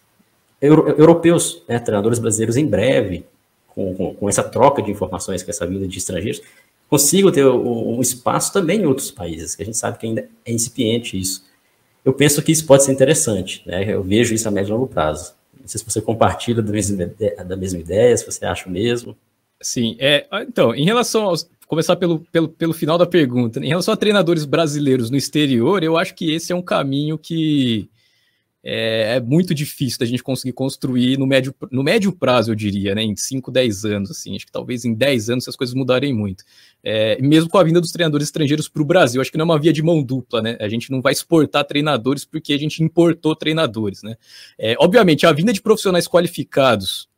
euro, 0.61 0.89
europeus, 0.99 1.63
né, 1.67 1.79
treinadores 1.79 2.19
brasileiros 2.19 2.57
em 2.57 2.67
breve, 2.67 3.25
com, 3.69 3.95
com, 3.95 4.15
com, 4.15 4.29
essa 4.29 4.43
troca 4.43 4.83
de 4.83 4.91
informações, 4.91 5.43
com 5.43 5.51
essa 5.51 5.67
vinda 5.67 5.87
de 5.87 5.99
estrangeiros, 5.99 6.43
consigam 6.89 7.31
ter 7.31 7.47
um, 7.47 8.01
espaço 8.01 8.53
também 8.53 8.81
em 8.81 8.87
outros 8.87 9.11
países, 9.11 9.55
que 9.55 9.63
a 9.63 9.65
gente 9.67 9.77
sabe 9.77 9.99
que 9.99 10.07
ainda 10.07 10.29
é 10.45 10.53
incipiente 10.53 11.19
isso. 11.19 11.47
Eu 12.05 12.13
penso 12.13 12.43
que 12.43 12.53
isso 12.53 12.67
pode 12.67 12.85
ser 12.85 12.93
interessante, 12.93 13.63
né? 13.67 13.85
eu 13.93 14.03
vejo 14.03 14.35
isso 14.35 14.49
a 14.49 14.51
médio 14.51 14.71
e 14.71 14.73
longo 14.73 14.87
prazo. 14.87 15.35
Não 15.61 15.69
sei 15.69 15.79
se 15.79 15.85
você 15.85 16.01
compartilha 16.01 16.63
da 16.63 16.73
mesma, 16.73 17.11
da 17.47 17.57
mesma 17.57 17.79
ideia, 17.79 18.17
se 18.17 18.25
você 18.25 18.45
acha 18.47 18.69
o 18.69 18.73
mesmo. 18.73 19.17
Sim, 19.61 19.97
é, 19.99 20.27
então, 20.49 20.75
em 20.75 20.85
relação 20.85 21.25
aos, 21.25 21.49
começar 21.69 21.95
pelo, 21.97 22.21
pelo, 22.33 22.49
pelo 22.49 22.73
final 22.73 22.99
da 22.99 23.07
pergunta. 23.07 23.61
Em 23.61 23.69
relação 23.69 23.93
a 23.95 23.97
treinadores 23.97 24.45
brasileiros 24.45 25.11
no 25.11 25.17
exterior, 25.17 25.83
eu 25.85 25.97
acho 25.97 26.15
que 26.15 26.33
esse 26.33 26.51
é 26.51 26.57
um 26.57 26.63
caminho 26.63 27.19
que 27.19 27.89
é, 28.65 29.17
é, 29.17 29.21
muito 29.21 29.55
difícil 29.55 29.99
da 29.99 30.07
gente 30.07 30.23
conseguir 30.23 30.53
construir 30.53 31.19
no 31.19 31.27
médio, 31.27 31.55
no 31.71 31.83
médio 31.85 32.11
prazo, 32.11 32.51
eu 32.51 32.55
diria, 32.55 32.95
né? 32.95 33.03
Em 33.03 33.15
5, 33.15 33.51
10 33.51 33.85
anos, 33.85 34.11
assim. 34.11 34.35
Acho 34.35 34.47
que 34.47 34.53
talvez 34.53 34.85
em 34.85 34.95
10 34.95 35.31
anos 35.31 35.47
as 35.47 35.55
coisas 35.55 35.75
mudarem 35.75 36.13
muito. 36.13 36.43
É, 36.83 37.21
mesmo 37.21 37.49
com 37.49 37.59
a 37.59 37.63
vinda 37.65 37.81
dos 37.81 37.93
treinadores 37.93 38.27
estrangeiros 38.27 38.69
para 38.69 38.83
o 38.83 38.85
Brasil, 38.85 39.21
acho 39.21 39.31
que 39.31 39.39
não 39.39 39.45
é 39.45 39.47
uma 39.47 39.59
via 39.61 39.73
de 39.73 39.83
mão 39.83 40.03
dupla, 40.03 40.43
né? 40.43 40.57
A 40.61 40.69
gente 40.69 40.91
não 40.91 41.01
vai 41.01 41.13
exportar 41.13 41.65
treinadores 41.65 42.25
porque 42.25 42.53
a 42.53 42.59
gente 42.59 42.83
importou 42.83 43.37
treinadores, 43.37 44.03
né? 44.03 44.17
É, 44.59 44.75
obviamente, 44.79 45.25
a 45.27 45.33
vinda 45.33 45.53
de 45.53 45.63
profissionais 45.63 46.09
qualificados, 46.09 47.09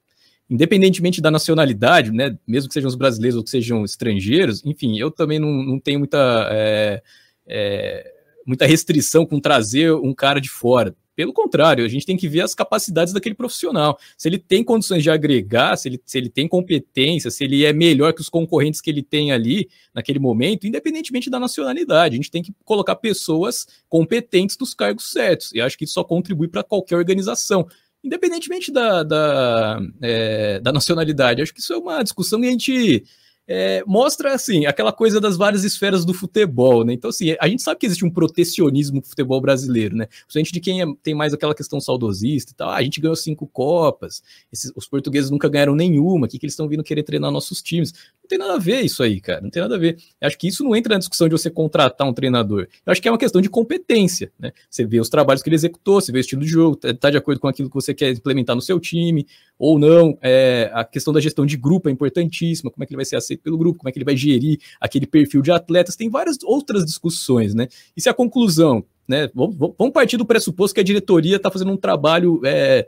independentemente 0.51 1.21
da 1.21 1.31
nacionalidade, 1.31 2.11
né? 2.11 2.37
Mesmo 2.47 2.69
que 2.69 2.75
sejam 2.75 2.89
os 2.89 2.97
brasileiros 2.97 3.37
ou 3.39 3.45
que 3.45 3.51
sejam 3.51 3.85
estrangeiros, 3.85 4.63
enfim, 4.67 4.99
eu 4.99 5.11
também 5.11 5.39
não, 5.39 5.51
não 5.51 5.79
tenho 5.79 6.01
muita. 6.01 6.49
É, 6.51 7.03
é 7.47 8.21
muita 8.47 8.67
restrição 8.67 9.25
com 9.25 9.39
trazer 9.39 9.93
um 9.93 10.13
cara 10.13 10.41
de 10.41 10.49
fora. 10.49 10.95
Pelo 11.15 11.33
contrário, 11.35 11.85
a 11.85 11.89
gente 11.89 12.07
tem 12.07 12.17
que 12.17 12.27
ver 12.27 12.41
as 12.41 12.55
capacidades 12.55 13.13
daquele 13.13 13.35
profissional. 13.35 13.99
Se 14.17 14.27
ele 14.27 14.39
tem 14.39 14.65
condições 14.65 15.03
de 15.03 15.11
agregar, 15.11 15.77
se 15.77 15.89
ele, 15.89 16.01
se 16.05 16.17
ele 16.17 16.31
tem 16.31 16.49
competência, 16.49 17.31
se 17.31 17.45
ele 17.45 17.65
é 17.65 17.73
melhor 17.73 18.15
que 18.15 18.23
os 18.23 18.29
concorrentes 18.31 18.81
que 18.81 18.89
ele 18.89 19.03
tem 19.03 19.31
ali 19.31 19.69
naquele 19.93 20.19
momento, 20.19 20.67
independentemente 20.67 21.29
da 21.29 21.39
nacionalidade. 21.39 22.15
A 22.15 22.17
gente 22.17 22.31
tem 22.31 22.43
que 22.43 22.55
colocar 22.65 22.97
pessoas 22.97 23.67
competentes 23.89 24.57
nos 24.59 24.73
cargos 24.73 25.11
certos. 25.11 25.53
E 25.53 25.61
acho 25.61 25.77
que 25.77 25.85
isso 25.85 25.93
só 25.93 26.03
contribui 26.03 26.49
para 26.49 26.65
qualquer 26.65 26.97
organização 26.97 27.69
independentemente 28.03 28.73
da, 28.73 29.03
da, 29.03 29.81
é, 30.03 30.61
da, 30.61 30.73
nacionalidade. 30.73 31.43
Acho 31.43 31.53
que 31.53 31.61
isso 31.61 31.73
é 31.73 31.79
uma 31.79 32.03
discussão 32.03 32.41
que 32.41 32.47
a 32.47 32.51
gente 32.51 33.05
é, 33.47 33.83
mostra 33.87 34.33
assim 34.35 34.67
aquela 34.67 34.93
coisa 34.93 35.21
das 35.21 35.37
várias 35.37 35.65
esferas 35.65 36.05
do 36.05 36.15
futebol, 36.15 36.85
né? 36.85 36.93
Então, 36.93 37.11
assim, 37.11 37.35
a 37.41 37.49
gente 37.49 37.63
sabe 37.63 37.81
que 37.81 37.87
existe 37.87 38.05
um 38.05 38.11
protecionismo 38.11 38.97
no 38.97 39.03
futebol 39.03 39.41
brasileiro, 39.41 39.97
né? 39.97 40.07
Principalmente 40.07 40.53
de 40.53 40.61
quem 40.61 40.83
é, 40.83 40.87
tem 41.03 41.15
mais 41.15 41.35
aquela 41.35 41.55
questão 41.55 41.81
saudosista 41.81 42.53
e 42.53 42.55
tal. 42.55 42.71
Ah, 42.71 42.77
a 42.77 42.83
gente 42.83 43.01
ganhou 43.01 43.17
cinco 43.17 43.47
Copas, 43.47 44.23
esses, 44.53 44.73
os 44.77 44.87
portugueses 44.87 45.31
nunca 45.31 45.49
ganharam 45.49 45.75
nenhuma, 45.75 46.27
o 46.27 46.29
que, 46.29 46.39
que 46.39 46.47
eles 46.47 46.53
estão 46.53 46.69
vindo 46.69 46.85
querer 46.85 47.03
treinar 47.03 47.31
nossos 47.31 47.61
times? 47.61 47.93
Não 48.23 48.29
tem 48.29 48.39
nada 48.39 48.55
a 48.55 48.59
ver 48.59 48.83
isso 48.83 49.03
aí, 49.03 49.21
cara. 49.21 49.41
Não 49.41 49.51
tem 49.51 49.61
nada 49.61 49.75
a 49.75 49.79
ver. 49.79 49.97
Eu 50.21 50.29
acho 50.29 50.39
que 50.39 50.47
isso 50.47 50.63
não 50.63 50.77
entra 50.77 50.95
na 50.95 50.99
discussão 50.99 51.29
de 51.29 51.33
você 51.33 51.51
contratar 51.51 52.07
um 52.07 52.15
treinador. 52.15 52.69
Eu 52.87 52.93
acho 52.93 53.03
que 53.03 53.09
é 53.09 53.11
uma 53.11 53.19
questão 53.19 53.41
de 53.41 53.51
competência, 53.51 54.31
né? 54.39 54.53
Você 54.71 54.85
vê 54.85 55.01
os 55.01 55.09
trabalhos 55.09 55.43
que 55.43 55.49
ele 55.49 55.57
executou, 55.57 56.01
você 56.01 56.13
vê 56.13 56.19
o 56.19 56.21
estilo 56.21 56.43
de 56.43 56.49
jogo, 56.49 56.77
tá, 56.77 56.95
tá 56.95 57.11
de 57.11 57.17
acordo 57.17 57.41
com 57.41 57.49
aquilo 57.49 57.69
que 57.69 57.75
você 57.75 57.93
quer 57.93 58.13
implementar 58.13 58.55
no 58.55 58.63
seu 58.63 58.79
time, 58.79 59.27
ou 59.59 59.79
não. 59.79 60.17
É, 60.23 60.71
a 60.73 60.85
questão 60.85 61.13
da 61.13 61.21
gestão 61.21 61.45
de 61.45 61.57
grupo 61.57 61.89
é 61.89 61.93
importantíssima, 61.93 62.71
como 62.71 62.85
é 62.85 62.87
que 62.87 62.93
ele 62.93 62.99
vai 62.99 63.05
ser 63.05 63.17
aceito 63.31 63.43
pelo 63.43 63.59
grupo, 63.59 63.79
como 63.79 63.89
é 63.89 63.93
que 63.93 63.99
ele 63.99 64.05
vai 64.05 64.17
gerir 64.17 64.59
aquele 64.81 65.07
perfil 65.07 65.43
de 65.43 65.51
atletas, 65.51 65.97
tem 65.97 66.11
várias 66.11 66.39
outras 66.43 66.85
discussões, 66.85 67.55
né? 67.55 67.69
E 67.97 68.01
se 68.01 68.09
a 68.09 68.15
conclusão, 68.15 68.85
né? 69.07 69.31
Vamos 69.35 69.93
partir 69.93 70.17
do 70.17 70.27
pressuposto 70.27 70.75
que 70.75 70.81
a 70.81 70.85
diretoria 70.85 71.37
está 71.37 71.51
fazendo 71.51 71.73
um 71.73 71.77
trabalho 71.77 72.41
é, 72.45 72.87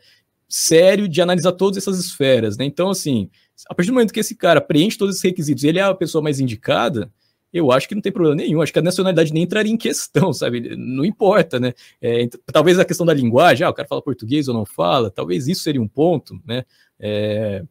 sério 0.48 1.08
de 1.08 1.20
analisar 1.20 1.52
todas 1.52 1.78
essas 1.78 1.98
esferas, 1.98 2.56
né? 2.56 2.64
Então, 2.64 2.90
assim, 2.90 3.30
a 3.68 3.74
partir 3.74 3.90
do 3.90 3.94
momento 3.94 4.12
que 4.12 4.20
esse 4.20 4.34
cara 4.34 4.60
preenche 4.60 4.98
todos 4.98 5.14
esses 5.14 5.24
requisitos, 5.24 5.64
ele 5.64 5.78
é 5.78 5.82
a 5.82 5.94
pessoa 5.94 6.22
mais 6.22 6.40
indicada, 6.40 7.10
eu 7.52 7.70
acho 7.70 7.86
que 7.86 7.94
não 7.94 8.00
tem 8.00 8.10
problema 8.10 8.36
nenhum. 8.36 8.62
Acho 8.62 8.72
que 8.72 8.78
a 8.78 8.82
nacionalidade 8.82 9.32
nem 9.32 9.42
entraria 9.42 9.72
em 9.72 9.76
questão, 9.76 10.32
sabe? 10.32 10.74
Não 10.76 11.04
importa, 11.04 11.60
né? 11.60 11.74
É, 12.00 12.26
talvez 12.50 12.78
a 12.78 12.84
questão 12.84 13.04
da 13.04 13.12
linguagem, 13.12 13.66
ah, 13.66 13.70
o 13.70 13.74
cara 13.74 13.86
fala 13.86 14.00
português 14.00 14.48
ou 14.48 14.54
não 14.54 14.64
fala, 14.64 15.10
talvez 15.10 15.46
isso 15.48 15.62
seria 15.62 15.82
um 15.82 15.88
ponto, 15.88 16.40
né? 16.46 16.64
É, 16.98 17.62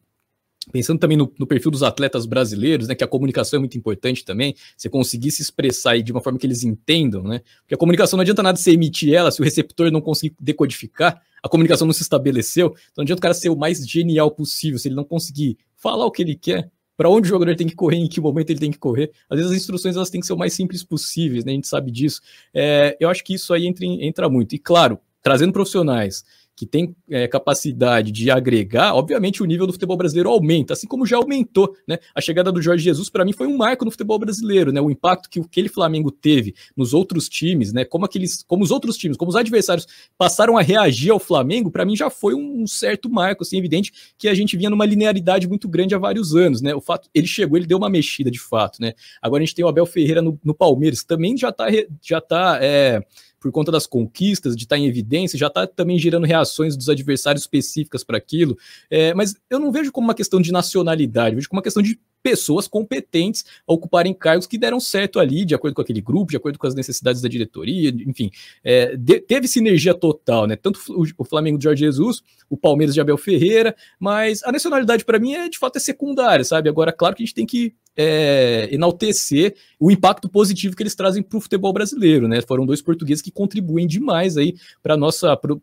Pensando 0.70 1.00
também 1.00 1.16
no, 1.16 1.32
no, 1.38 1.46
perfil 1.46 1.70
dos 1.70 1.82
atletas 1.82 2.24
brasileiros, 2.24 2.86
né, 2.86 2.94
que 2.94 3.02
a 3.02 3.08
comunicação 3.08 3.56
é 3.56 3.60
muito 3.60 3.76
importante 3.76 4.24
também, 4.24 4.54
você 4.76 4.88
conseguir 4.88 5.30
se 5.30 5.42
expressar 5.42 6.00
de 6.00 6.12
uma 6.12 6.20
forma 6.20 6.38
que 6.38 6.46
eles 6.46 6.62
entendam, 6.62 7.22
né? 7.22 7.40
Porque 7.62 7.74
a 7.74 7.78
comunicação 7.78 8.16
não 8.16 8.22
adianta 8.22 8.42
nada 8.42 8.56
você 8.56 8.70
emitir 8.70 9.12
ela 9.12 9.30
se 9.30 9.40
o 9.40 9.44
receptor 9.44 9.90
não 9.90 10.00
conseguir 10.00 10.36
decodificar, 10.38 11.20
a 11.42 11.48
comunicação 11.48 11.86
não 11.86 11.92
se 11.92 12.02
estabeleceu, 12.02 12.66
então 12.66 12.98
não 12.98 13.02
adianta 13.02 13.18
o 13.18 13.22
cara 13.22 13.34
ser 13.34 13.48
o 13.48 13.56
mais 13.56 13.84
genial 13.86 14.30
possível, 14.30 14.78
se 14.78 14.86
ele 14.88 14.94
não 14.94 15.04
conseguir 15.04 15.58
falar 15.76 16.06
o 16.06 16.10
que 16.10 16.22
ele 16.22 16.36
quer, 16.36 16.70
para 16.96 17.10
onde 17.10 17.26
o 17.26 17.30
jogador 17.30 17.56
tem 17.56 17.66
que 17.66 17.74
correr, 17.74 17.96
em 17.96 18.08
que 18.08 18.20
momento 18.20 18.50
ele 18.50 18.60
tem 18.60 18.70
que 18.70 18.78
correr. 18.78 19.10
Às 19.28 19.38
vezes 19.38 19.50
as 19.50 19.56
instruções 19.56 19.96
elas 19.96 20.10
têm 20.10 20.20
que 20.20 20.26
ser 20.26 20.34
o 20.34 20.38
mais 20.38 20.52
simples 20.52 20.84
possíveis, 20.84 21.44
né? 21.44 21.50
A 21.50 21.54
gente 21.54 21.66
sabe 21.66 21.90
disso. 21.90 22.20
É, 22.54 22.96
eu 23.00 23.08
acho 23.08 23.24
que 23.24 23.34
isso 23.34 23.52
aí 23.52 23.66
entra, 23.66 23.84
entra 23.84 24.28
muito. 24.28 24.54
E 24.54 24.58
claro, 24.58 25.00
trazendo 25.22 25.52
profissionais 25.52 26.24
que 26.62 26.66
tem 26.66 26.94
é, 27.10 27.26
capacidade 27.26 28.12
de 28.12 28.30
agregar, 28.30 28.94
obviamente 28.94 29.42
o 29.42 29.44
nível 29.44 29.66
do 29.66 29.72
futebol 29.72 29.96
brasileiro 29.96 30.30
aumenta, 30.30 30.74
assim 30.74 30.86
como 30.86 31.04
já 31.04 31.16
aumentou, 31.16 31.74
né? 31.88 31.98
A 32.14 32.20
chegada 32.20 32.52
do 32.52 32.62
Jorge 32.62 32.84
Jesus 32.84 33.10
para 33.10 33.24
mim 33.24 33.32
foi 33.32 33.48
um 33.48 33.56
marco 33.56 33.84
no 33.84 33.90
futebol 33.90 34.16
brasileiro, 34.16 34.70
né? 34.70 34.80
O 34.80 34.88
impacto 34.88 35.28
que 35.28 35.40
aquele 35.40 35.68
Flamengo 35.68 36.12
teve 36.12 36.54
nos 36.76 36.94
outros 36.94 37.28
times, 37.28 37.72
né? 37.72 37.84
Como 37.84 38.04
aqueles, 38.04 38.44
como 38.44 38.62
os 38.62 38.70
outros 38.70 38.96
times, 38.96 39.16
como 39.16 39.28
os 39.28 39.34
adversários 39.34 39.88
passaram 40.16 40.56
a 40.56 40.62
reagir 40.62 41.10
ao 41.10 41.18
Flamengo, 41.18 41.68
para 41.68 41.84
mim 41.84 41.96
já 41.96 42.08
foi 42.08 42.32
um 42.32 42.64
certo 42.64 43.10
marco, 43.10 43.42
assim, 43.42 43.58
evidente 43.58 43.92
que 44.16 44.28
a 44.28 44.34
gente 44.34 44.56
vinha 44.56 44.70
numa 44.70 44.86
linearidade 44.86 45.48
muito 45.48 45.68
grande 45.68 45.96
há 45.96 45.98
vários 45.98 46.36
anos, 46.36 46.62
né? 46.62 46.72
O 46.76 46.80
fato, 46.80 47.08
ele 47.12 47.26
chegou, 47.26 47.58
ele 47.58 47.66
deu 47.66 47.78
uma 47.78 47.90
mexida 47.90 48.30
de 48.30 48.38
fato, 48.38 48.80
né? 48.80 48.92
Agora 49.20 49.42
a 49.42 49.44
gente 49.44 49.56
tem 49.56 49.64
o 49.64 49.68
Abel 49.68 49.84
Ferreira 49.84 50.22
no, 50.22 50.38
no 50.44 50.54
Palmeiras, 50.54 51.02
também 51.02 51.36
já 51.36 51.50
tá, 51.50 51.66
já 52.00 52.20
tá 52.20 52.60
é, 52.62 53.04
por 53.42 53.50
conta 53.50 53.72
das 53.72 53.86
conquistas, 53.86 54.56
de 54.56 54.62
estar 54.62 54.78
em 54.78 54.86
evidência, 54.86 55.38
já 55.38 55.48
está 55.48 55.66
também 55.66 55.98
gerando 55.98 56.24
reações 56.24 56.76
dos 56.76 56.88
adversários 56.88 57.42
específicas 57.42 58.04
para 58.04 58.16
aquilo. 58.16 58.56
É, 58.88 59.12
mas 59.12 59.34
eu 59.50 59.58
não 59.58 59.72
vejo 59.72 59.90
como 59.90 60.06
uma 60.06 60.14
questão 60.14 60.40
de 60.40 60.52
nacionalidade, 60.52 61.34
vejo 61.34 61.48
como 61.48 61.58
uma 61.58 61.62
questão 61.62 61.82
de 61.82 61.98
pessoas 62.22 62.68
competentes 62.68 63.44
a 63.66 63.72
ocuparem 63.72 64.14
cargos 64.14 64.46
que 64.46 64.56
deram 64.56 64.78
certo 64.78 65.18
ali, 65.18 65.44
de 65.44 65.54
acordo 65.54 65.74
com 65.74 65.82
aquele 65.82 66.00
grupo, 66.00 66.30
de 66.30 66.36
acordo 66.36 66.58
com 66.58 66.66
as 66.66 66.74
necessidades 66.74 67.20
da 67.20 67.28
diretoria, 67.28 67.90
enfim, 68.06 68.30
é, 68.62 68.96
de, 68.96 69.20
teve 69.20 69.48
sinergia 69.48 69.94
total, 69.94 70.46
né? 70.46 70.56
Tanto 70.56 70.80
o, 70.90 71.04
o, 71.18 71.24
Flamengo 71.24 71.58
de 71.58 71.64
Jorge 71.64 71.84
Jesus, 71.84 72.22
o 72.48 72.56
Palmeiras 72.56 72.94
de 72.94 73.00
Abel 73.00 73.16
Ferreira, 73.16 73.74
mas 73.98 74.42
a 74.44 74.52
nacionalidade 74.52 75.04
para 75.04 75.18
mim 75.18 75.34
é 75.34 75.48
de 75.48 75.58
fato 75.58 75.76
é 75.76 75.80
secundária, 75.80 76.44
sabe? 76.44 76.68
Agora, 76.68 76.92
claro 76.92 77.14
que 77.16 77.22
a 77.22 77.26
gente 77.26 77.34
tem 77.34 77.46
que 77.46 77.74
é, 77.96 78.68
enaltecer 78.72 79.54
o 79.78 79.90
impacto 79.90 80.28
positivo 80.28 80.74
que 80.74 80.82
eles 80.82 80.94
trazem 80.94 81.22
para 81.22 81.36
o 81.36 81.40
futebol 81.40 81.72
brasileiro, 81.72 82.26
né? 82.26 82.40
Foram 82.40 82.64
dois 82.64 82.80
portugueses 82.80 83.22
que 83.22 83.30
contribuem 83.30 83.86
demais 83.86 84.36
aí 84.36 84.54
para 84.82 84.96
nossa 84.96 85.36
para 85.36 85.52
o 85.52 85.60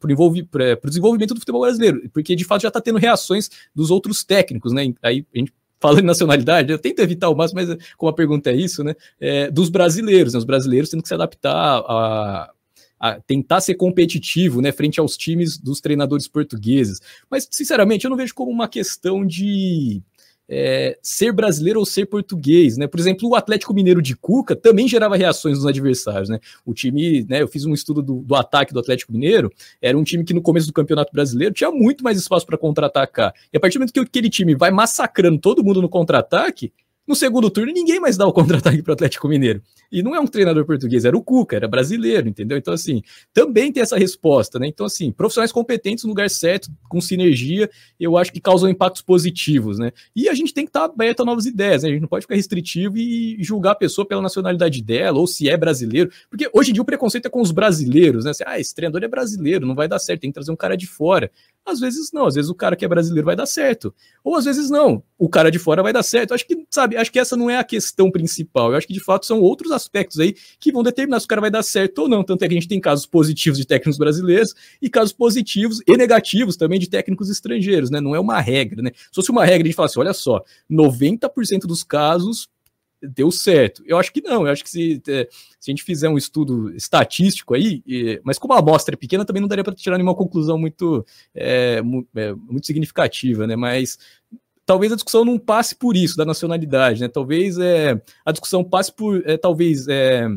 desenvolvimento 0.86 1.34
do 1.34 1.40
futebol 1.40 1.62
brasileiro, 1.62 2.08
porque 2.12 2.36
de 2.36 2.44
fato 2.44 2.62
já 2.62 2.68
está 2.68 2.82
tendo 2.82 3.00
reações 3.00 3.50
dos 3.74 3.90
outros 3.90 4.24
técnicos, 4.24 4.72
né? 4.72 4.94
Aí 5.02 5.26
a 5.34 5.40
gente 5.40 5.54
falando 5.80 6.00
em 6.00 6.06
nacionalidade, 6.06 6.72
eu 6.72 6.80
tento 6.80 7.00
evitar 7.00 7.30
o 7.30 7.36
máximo, 7.36 7.62
mas 7.62 7.78
como 7.98 8.10
a 8.10 8.14
pergunta 8.14 8.50
é 8.50 8.56
isso, 8.56 8.84
né? 8.84 8.96
É, 9.20 9.50
dos 9.50 9.70
brasileiros, 9.70 10.34
né? 10.34 10.40
Os 10.40 10.46
brasileiros 10.46 10.90
tendo 10.90 11.02
que 11.02 11.08
se 11.08 11.14
adaptar 11.14 11.54
a, 11.54 12.52
a 13.00 13.20
tentar 13.22 13.62
ser 13.62 13.76
competitivo, 13.76 14.62
né, 14.62 14.72
frente 14.72 15.00
aos 15.00 15.16
times 15.16 15.58
dos 15.58 15.80
treinadores 15.80 16.28
portugueses. 16.28 17.00
Mas, 17.30 17.48
sinceramente, 17.50 18.06
eu 18.06 18.10
não 18.10 18.18
vejo 18.18 18.36
como 18.36 18.52
uma 18.52 18.68
questão 18.68 19.26
de 19.26 20.02
é, 20.50 20.98
ser 21.02 21.32
brasileiro 21.32 21.80
ou 21.80 21.86
ser 21.86 22.08
português, 22.08 22.76
né? 22.76 22.88
Por 22.88 23.00
exemplo, 23.00 23.30
o 23.30 23.36
Atlético 23.36 23.74
Mineiro 23.74 24.02
de 24.02 24.16
Cuca 24.16 24.56
também 24.56 24.88
gerava 24.88 25.16
reações 25.16 25.58
dos 25.58 25.66
adversários, 25.68 26.28
né? 26.28 26.40
O 26.66 26.74
time, 26.74 27.24
né? 27.30 27.42
Eu 27.42 27.48
fiz 27.48 27.66
um 27.66 27.74
estudo 27.74 28.02
do, 28.02 28.16
do 28.22 28.36
ataque 28.36 28.74
do 28.74 28.80
Atlético 28.80 29.14
Mineiro, 29.14 29.52
era 29.80 29.98
um 29.98 30.04
time 30.04 30.24
que 30.24 30.34
no 30.34 30.42
começo 30.42 30.66
do 30.66 30.74
Campeonato 30.74 31.14
Brasileiro 31.14 31.54
tinha 31.54 31.70
muito 31.70 32.04
mais 32.04 32.18
espaço 32.18 32.46
para 32.46 32.58
contra-atacar. 32.58 33.34
E 33.54 33.58
a 33.58 33.60
partir 33.60 33.78
do 33.78 33.82
momento 33.82 33.94
que 33.94 34.00
aquele 34.00 34.30
time 34.30 34.56
vai 34.56 34.72
massacrando 34.72 35.40
todo 35.40 35.64
mundo 35.64 35.82
no 35.82 35.90
contra-ataque, 35.90 36.74
no 37.10 37.16
segundo 37.16 37.50
turno, 37.50 37.74
ninguém 37.74 38.00
mais 38.00 38.16
dá 38.16 38.28
o 38.28 38.32
contra-ataque 38.32 38.84
para 38.84 38.92
o 38.92 38.94
Atlético 38.94 39.28
Mineiro. 39.28 39.64
E 39.92 40.04
não 40.04 40.16
é 40.16 40.20
um 40.20 40.28
treinador 40.28 40.64
português, 40.64 41.06
era 41.06 41.18
o 41.18 41.24
Cuca, 41.24 41.56
era 41.56 41.68
brasileiro, 41.68 42.30
entendeu? 42.30 42.56
Então, 42.56 42.72
assim, 42.72 43.02
também 43.34 43.72
tem 43.72 43.82
essa 43.82 43.98
resposta, 43.98 44.60
né? 44.60 44.68
Então, 44.68 44.86
assim, 44.86 45.12
profissionais 45.12 45.52
competentes 45.52 46.04
no 46.04 46.10
lugar 46.12 46.30
certo, 46.30 46.70
com 46.88 47.02
sinergia, 47.02 47.68
eu 48.00 48.16
acho 48.16 48.32
que 48.32 48.40
causam 48.40 48.70
impactos 48.70 49.02
positivos, 49.02 49.80
né? 49.80 49.92
E 50.16 50.30
a 50.30 50.36
gente 50.36 50.54
tem 50.54 50.66
que 50.66 50.70
estar 50.70 50.82
tá 50.88 50.94
aberto 50.94 51.22
a 51.22 51.26
novas 51.26 51.48
ideias, 51.48 51.82
né? 51.82 51.90
A 51.90 51.92
gente 51.94 52.02
não 52.02 52.08
pode 52.08 52.26
ficar 52.26 52.36
restritivo 52.36 52.96
e 52.96 53.38
julgar 53.44 53.72
a 53.72 53.76
pessoa 53.76 54.08
pela 54.08 54.22
nacionalidade 54.22 54.80
dela, 54.84 55.18
ou 55.18 55.26
se 55.26 55.50
é 55.50 55.58
brasileiro, 55.58 56.12
porque 56.30 56.48
hoje 56.54 56.70
em 56.70 56.74
dia 56.74 56.84
o 56.84 56.86
preconceito 56.86 57.26
é 57.26 57.30
com 57.30 57.42
os 57.42 57.50
brasileiros, 57.50 58.26
né? 58.26 58.32
Assim, 58.32 58.44
ah, 58.46 58.60
esse 58.60 58.76
treinador 58.76 59.04
é 59.04 59.08
brasileiro, 59.08 59.66
não 59.66 59.74
vai 59.74 59.88
dar 59.88 59.98
certo, 59.98 60.22
tem 60.22 60.30
que 60.30 60.36
trazer 60.36 60.52
um 60.52 60.56
cara 60.56 60.78
de 60.78 60.86
fora. 60.86 61.32
Às 61.66 61.80
vezes 61.80 62.12
não, 62.14 62.28
às 62.28 62.36
vezes 62.36 62.52
o 62.52 62.56
cara 62.56 62.76
que 62.76 62.86
é 62.86 62.88
brasileiro 62.88 63.26
vai 63.26 63.36
dar 63.36 63.48
certo. 63.48 63.94
Ou 64.24 64.36
às 64.36 64.46
vezes 64.46 64.70
não, 64.70 65.04
o 65.18 65.28
cara 65.28 65.50
de 65.50 65.58
fora 65.58 65.82
vai 65.82 65.92
dar 65.92 66.04
certo. 66.04 66.34
Acho 66.34 66.46
que, 66.46 66.66
sabe, 66.70 66.96
acho 67.00 67.12
que 67.12 67.20
essa 67.20 67.36
não 67.36 67.50
é 67.50 67.58
a 67.58 67.64
questão 67.64 68.12
principal. 68.12 68.72
Eu 68.72 68.78
acho 68.78 68.88
que 68.88 68.94
de 68.94 69.00
fato 69.00 69.26
são 69.26 69.42
outros 69.42 69.72
aspectos 69.72 70.20
aí 70.20 70.36
que 70.60 70.72
vão 70.72 70.84
determinar 70.84 71.20
se 71.20 71.26
o 71.26 71.30
cara 71.30 71.42
vai 71.42 71.52
dar 71.52 71.64
certo 71.64 72.00
ou 72.00 72.10
não. 72.10 72.24
Tanto 72.24 72.44
é 72.44 72.48
que 72.48 72.54
a 72.54 72.60
gente 72.60 72.68
tem 72.68 72.80
casos 72.80 73.06
positivos 73.06 73.58
de 73.58 73.66
técnicos 73.66 73.98
brasileiros 73.98 74.54
e 74.82 74.90
casos 74.90 75.14
positivos 75.14 75.82
e 75.88 75.98
negativos 75.98 76.56
também 76.56 76.80
de 76.80 76.90
técnicos 76.90 77.30
estrangeiros, 77.30 77.90
né? 77.90 78.00
Não 78.00 78.16
é 78.16 78.20
uma 78.20 78.40
regra, 78.40 78.82
né? 78.82 78.92
Se 78.94 79.16
fosse 79.16 79.32
uma 79.32 79.46
regra, 79.46 79.64
a 79.64 79.66
gente 79.68 79.76
fala 79.76 79.88
assim: 79.88 80.00
olha 80.00 80.14
só, 80.14 80.44
90% 80.70 81.62
dos 81.62 81.84
casos 81.84 82.48
deu 83.02 83.32
certo. 83.32 83.82
Eu 83.86 83.98
acho 83.98 84.12
que 84.12 84.22
não, 84.22 84.46
eu 84.46 84.52
acho 84.52 84.64
que 84.64 84.70
se, 84.70 85.02
é, 85.08 85.28
se 85.60 85.70
a 85.70 85.72
gente 85.72 85.84
fizer 85.84 86.10
um 86.10 86.18
estudo 86.18 86.74
estatístico 86.76 87.54
aí, 87.54 87.82
mas 88.24 88.38
como 88.38 88.54
a 88.54 88.60
amostra 88.60 88.96
é 88.96 88.98
pequena, 88.98 89.26
também 89.26 89.42
não 89.42 89.48
daria 89.48 89.64
para 89.64 89.74
tirar 89.74 89.98
nenhuma 89.98 90.16
conclusão 90.16 90.58
muito, 90.58 91.06
é, 91.34 91.82
é, 92.16 92.34
muito 92.34 92.68
significativa, 92.68 93.48
né? 93.48 93.56
Mas 93.56 93.98
talvez 94.70 94.92
a 94.92 94.96
discussão 94.96 95.26
não 95.26 95.40
passe 95.40 95.76
por 95.76 95.98
isso, 95.98 96.16
da 96.16 96.24
nacionalidade, 96.24 97.02
né? 97.02 97.08
Talvez 97.08 97.58
é, 97.58 98.00
a 98.24 98.32
discussão 98.32 98.64
passe 98.64 98.94
por, 98.94 99.28
é, 99.28 99.36
talvez, 99.36 99.88
é, 99.88 100.28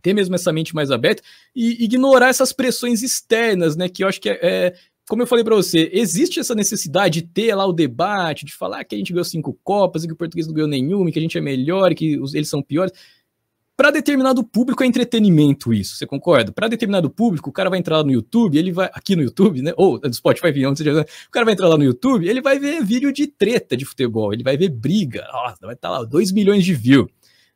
ter 0.00 0.14
mesmo 0.14 0.36
essa 0.36 0.52
mente 0.52 0.72
mais 0.72 0.92
aberta 0.92 1.20
e 1.52 1.82
ignorar 1.82 2.28
essas 2.28 2.52
pressões 2.52 3.02
externas, 3.02 3.74
né? 3.74 3.88
Que 3.88 4.04
eu 4.04 4.08
acho 4.08 4.20
que 4.20 4.30
é, 4.30 4.38
é 4.40 4.74
como 5.08 5.20
eu 5.20 5.26
falei 5.26 5.42
para 5.42 5.56
você, 5.56 5.90
existe 5.92 6.38
essa 6.38 6.54
necessidade 6.54 7.22
de 7.22 7.26
ter 7.26 7.56
lá 7.56 7.66
o 7.66 7.72
debate, 7.72 8.46
de 8.46 8.54
falar 8.54 8.84
que 8.84 8.94
a 8.94 8.98
gente 8.98 9.12
ganhou 9.12 9.24
cinco 9.24 9.58
Copas 9.64 10.04
e 10.04 10.06
que 10.06 10.12
o 10.12 10.16
português 10.16 10.46
não 10.46 10.54
ganhou 10.54 10.68
nenhuma, 10.68 11.10
que 11.10 11.18
a 11.18 11.22
gente 11.22 11.36
é 11.36 11.40
melhor 11.40 11.90
e 11.90 11.96
que 11.96 12.20
eles 12.34 12.48
são 12.48 12.62
piores. 12.62 12.92
Para 13.76 13.90
determinado 13.90 14.42
público 14.42 14.82
é 14.82 14.86
entretenimento 14.86 15.70
isso, 15.70 15.96
você 15.96 16.06
concorda? 16.06 16.50
Para 16.50 16.66
determinado 16.66 17.10
público, 17.10 17.50
o 17.50 17.52
cara 17.52 17.68
vai 17.68 17.78
entrar 17.78 17.98
lá 17.98 18.04
no 18.04 18.10
YouTube, 18.10 18.56
ele 18.56 18.72
vai 18.72 18.88
aqui 18.90 19.14
no 19.14 19.22
YouTube, 19.22 19.60
né? 19.60 19.74
Ou 19.76 20.00
no 20.02 20.14
Spotify, 20.14 20.64
onde 20.64 20.78
seja, 20.78 21.02
o 21.28 21.30
cara 21.30 21.44
vai 21.44 21.52
entrar 21.52 21.68
lá 21.68 21.76
no 21.76 21.84
YouTube, 21.84 22.26
ele 22.26 22.40
vai 22.40 22.58
ver 22.58 22.82
vídeo 22.82 23.12
de 23.12 23.26
treta 23.26 23.76
de 23.76 23.84
futebol, 23.84 24.32
ele 24.32 24.42
vai 24.42 24.56
ver 24.56 24.70
briga, 24.70 25.28
nossa, 25.30 25.58
vai 25.60 25.74
estar 25.74 25.90
tá 25.90 25.98
lá 25.98 26.04
2 26.04 26.32
milhões 26.32 26.64
de 26.64 26.72
views. 26.72 27.10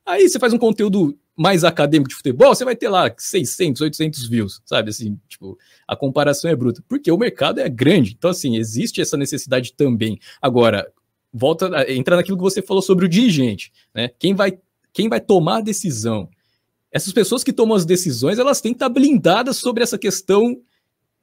Aí 0.05 0.29
você 0.29 0.39
faz 0.39 0.53
um 0.53 0.59
conteúdo 0.59 1.17
mais 1.35 1.65
acadêmico 1.65 2.11
de 2.11 2.17
futebol, 2.17 2.55
você 2.55 2.67
vai 2.67 2.77
ter 2.77 2.91
lá 2.91 3.11
600, 3.17 3.81
800 3.81 4.29
views, 4.29 4.61
sabe? 4.67 4.91
Assim, 4.91 5.19
tipo, 5.27 5.57
a 5.89 5.97
comparação 5.97 6.51
é 6.51 6.55
bruta, 6.55 6.85
porque 6.87 7.11
o 7.11 7.17
mercado 7.17 7.61
é 7.61 7.69
grande. 7.69 8.15
Então, 8.19 8.31
assim, 8.31 8.59
existe 8.59 9.01
essa 9.01 9.17
necessidade 9.17 9.73
também. 9.73 10.19
Agora, 10.43 10.87
volta, 11.33 11.91
entra 11.91 12.17
naquilo 12.17 12.37
que 12.37 12.43
você 12.43 12.61
falou 12.61 12.83
sobre 12.83 13.07
o 13.07 13.09
dirigente, 13.09 13.73
né? 13.95 14.11
Quem 14.19 14.35
vai 14.35 14.59
quem 14.93 15.09
vai 15.09 15.21
tomar 15.21 15.59
a 15.59 15.63
decisão. 15.63 16.29
Essas 16.93 17.13
pessoas 17.13 17.45
que 17.45 17.53
tomam 17.53 17.77
as 17.77 17.85
decisões, 17.85 18.39
elas 18.39 18.61
têm 18.61 18.73
que 18.73 18.77
estar 18.77 18.89
blindadas 18.89 19.57
sobre 19.57 19.83
essa 19.83 19.97
questão 19.97 20.61